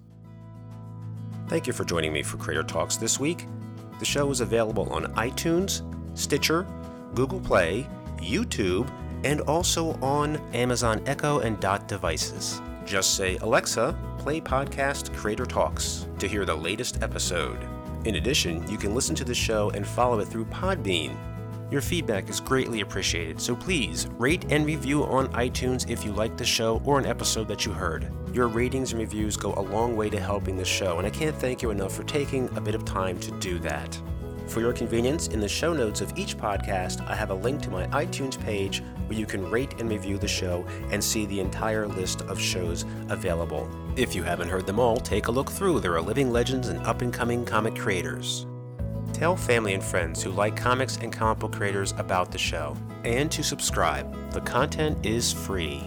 Thank 1.49 1.67
you 1.67 1.73
for 1.73 1.85
joining 1.85 2.13
me 2.13 2.23
for 2.23 2.39
Creator 2.39 2.65
Talks 2.65 2.97
this 2.97 3.21
week. 3.21 3.47
The 3.99 4.05
show 4.05 4.31
is 4.31 4.41
available 4.41 4.89
on 4.91 5.05
iTunes, 5.15 5.83
Stitcher, 6.19 6.67
Google 7.15 7.41
Play, 7.41 7.87
YouTube, 8.17 8.91
and 9.23 9.43
also 9.43 9.93
on 10.01 10.37
Amazon 10.55 11.03
Echo 11.07 11.41
and 11.41 11.61
Dot 11.61 11.87
devices. 11.87 12.61
Just 12.85 13.17
say, 13.17 13.37
Alexa, 13.37 13.97
play 14.23 14.41
podcast 14.41 15.13
Creator 15.17 15.47
Talks 15.47 16.07
to 16.21 16.29
hear 16.29 16.45
the 16.45 16.55
latest 16.55 17.03
episode. 17.03 17.59
In 18.05 18.15
addition, 18.15 18.65
you 18.71 18.79
can 18.79 18.95
listen 18.95 19.17
to 19.17 19.25
the 19.25 19.35
show 19.35 19.71
and 19.71 19.85
follow 19.85 20.21
it 20.21 20.29
through 20.29 20.45
Podbean. 20.45 21.17
Your 21.73 21.81
feedback 21.81 22.29
is 22.29 22.39
greatly 22.39 22.83
appreciated, 22.83 23.41
so 23.41 23.57
please 23.57 24.07
rate 24.19 24.45
and 24.53 24.65
review 24.65 25.03
on 25.03 25.27
iTunes 25.33 25.91
if 25.91 26.05
you 26.05 26.13
like 26.13 26.37
the 26.37 26.45
show 26.45 26.81
or 26.85 27.01
an 27.01 27.07
episode 27.07 27.49
that 27.49 27.67
you 27.67 27.73
heard. 27.73 28.13
Your 28.33 28.47
ratings 28.47 28.93
and 28.93 29.01
reviews 29.01 29.37
go 29.37 29.55
a 29.55 29.61
long 29.61 29.97
way 29.97 30.09
to 30.11 30.21
helping 30.21 30.57
the 30.57 30.65
show, 30.65 30.99
and 30.99 31.07
I 31.07 31.11
can't 31.11 31.35
thank 31.35 31.61
you 31.61 31.71
enough 31.71 31.93
for 31.93 32.05
taking 32.05 32.49
a 32.57 32.61
bit 32.61 32.77
of 32.77 32.85
time 32.85 33.19
to 33.21 33.33
do 33.41 33.59
that. 33.59 34.01
For 34.47 34.61
your 34.61 34.73
convenience, 34.73 35.29
in 35.29 35.41
the 35.41 35.49
show 35.49 35.73
notes 35.73 36.01
of 36.01 36.17
each 36.17 36.37
podcast, 36.37 37.05
I 37.09 37.17
have 37.17 37.31
a 37.31 37.35
link 37.35 37.61
to 37.63 37.71
my 37.71 37.87
iTunes 37.89 38.39
page 38.39 38.85
where 39.13 39.21
you 39.21 39.27
can 39.27 39.51
rate 39.51 39.79
and 39.79 39.91
review 39.91 40.17
the 40.17 40.27
show 40.27 40.65
and 40.91 41.05
see 41.05 41.27
the 41.27 41.39
entire 41.39 41.87
list 41.87 42.23
of 42.23 42.41
shows 42.41 42.87
available. 43.11 43.69
If 43.95 44.15
you 44.15 44.23
haven't 44.23 44.49
heard 44.49 44.67
them 44.67 44.81
all, 44.81 44.97
take 44.97 45.27
a 45.27 45.31
look 45.31 45.51
through. 45.51 45.81
There 45.81 45.95
are 45.95 46.01
living 46.01 46.33
legends 46.33 46.69
and 46.69 46.81
up 46.87 47.03
and 47.03 47.13
coming 47.13 47.45
comic 47.45 47.77
creators. 47.77 48.47
Tell 49.13 49.37
family 49.37 49.75
and 49.75 49.85
friends 49.85 50.23
who 50.23 50.31
like 50.31 50.57
comics 50.57 50.97
and 50.97 51.13
comic 51.13 51.41
book 51.41 51.53
creators 51.53 51.93
about 51.99 52.31
the 52.31 52.39
show. 52.39 52.75
And 53.05 53.31
to 53.33 53.43
subscribe. 53.43 54.33
The 54.33 54.41
content 54.41 55.05
is 55.05 55.31
free. 55.31 55.83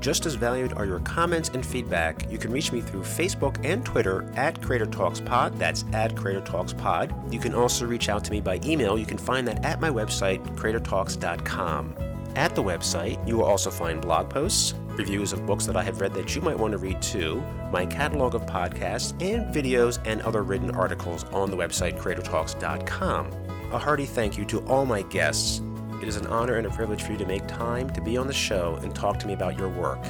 Just 0.00 0.26
as 0.26 0.34
valued 0.34 0.72
are 0.72 0.84
your 0.84 0.98
comments 1.00 1.50
and 1.50 1.64
feedback. 1.64 2.28
You 2.30 2.38
can 2.38 2.50
reach 2.50 2.72
me 2.72 2.80
through 2.80 3.02
Facebook 3.02 3.64
and 3.64 3.86
Twitter 3.86 4.28
at 4.34 4.60
Creator 4.60 4.86
Talks 4.86 5.20
Pod. 5.20 5.56
That's 5.60 5.84
at 5.92 6.16
Creator 6.16 6.42
Talks 6.42 6.72
Pod. 6.72 7.14
You 7.32 7.38
can 7.38 7.54
also 7.54 7.86
reach 7.86 8.08
out 8.08 8.24
to 8.24 8.32
me 8.32 8.40
by 8.40 8.58
email. 8.64 8.98
You 8.98 9.06
can 9.06 9.16
find 9.16 9.46
that 9.46 9.64
at 9.64 9.80
my 9.80 9.90
website, 9.90 10.44
creatortalks.com. 10.56 12.13
At 12.36 12.56
the 12.56 12.62
website, 12.62 13.26
you 13.28 13.36
will 13.36 13.44
also 13.44 13.70
find 13.70 14.00
blog 14.00 14.28
posts, 14.28 14.74
reviews 14.88 15.32
of 15.32 15.46
books 15.46 15.66
that 15.66 15.76
I 15.76 15.84
have 15.84 16.00
read 16.00 16.14
that 16.14 16.34
you 16.34 16.42
might 16.42 16.58
want 16.58 16.72
to 16.72 16.78
read 16.78 17.00
too, 17.00 17.42
my 17.70 17.86
catalog 17.86 18.34
of 18.34 18.42
podcasts, 18.46 19.12
and 19.22 19.54
videos 19.54 20.00
and 20.04 20.20
other 20.22 20.42
written 20.42 20.72
articles 20.72 21.24
on 21.32 21.50
the 21.50 21.56
website 21.56 21.96
creatortalks.com. 21.98 23.32
A 23.72 23.78
hearty 23.78 24.04
thank 24.04 24.36
you 24.36 24.44
to 24.46 24.58
all 24.66 24.84
my 24.84 25.02
guests. 25.02 25.62
It 26.02 26.08
is 26.08 26.16
an 26.16 26.26
honor 26.26 26.56
and 26.56 26.66
a 26.66 26.70
privilege 26.70 27.02
for 27.02 27.12
you 27.12 27.18
to 27.18 27.26
make 27.26 27.46
time 27.46 27.88
to 27.90 28.00
be 28.00 28.16
on 28.16 28.26
the 28.26 28.32
show 28.32 28.78
and 28.82 28.94
talk 28.94 29.18
to 29.20 29.28
me 29.28 29.32
about 29.32 29.56
your 29.56 29.68
work. 29.68 30.04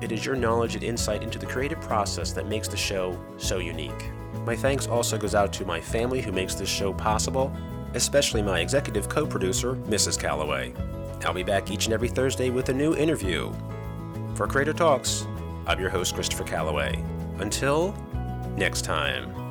It 0.00 0.12
is 0.12 0.24
your 0.24 0.36
knowledge 0.36 0.74
and 0.74 0.84
insight 0.84 1.22
into 1.22 1.38
the 1.38 1.46
creative 1.46 1.80
process 1.80 2.32
that 2.32 2.46
makes 2.46 2.68
the 2.68 2.76
show 2.76 3.18
so 3.36 3.58
unique. 3.58 4.10
My 4.46 4.54
thanks 4.54 4.86
also 4.86 5.18
goes 5.18 5.34
out 5.34 5.52
to 5.54 5.64
my 5.64 5.80
family 5.80 6.22
who 6.22 6.30
makes 6.30 6.54
this 6.54 6.68
show 6.68 6.92
possible, 6.92 7.52
especially 7.94 8.42
my 8.42 8.60
executive 8.60 9.08
co-producer, 9.08 9.74
Mrs. 9.74 10.18
Calloway. 10.18 10.72
I'll 11.24 11.34
be 11.34 11.42
back 11.42 11.70
each 11.70 11.86
and 11.86 11.94
every 11.94 12.08
Thursday 12.08 12.50
with 12.50 12.68
a 12.68 12.74
new 12.74 12.94
interview. 12.94 13.52
For 14.34 14.46
Creator 14.46 14.74
Talks, 14.74 15.26
I'm 15.66 15.80
your 15.80 15.90
host, 15.90 16.14
Christopher 16.14 16.44
Calloway. 16.44 17.02
Until 17.38 17.92
next 18.56 18.82
time. 18.82 19.43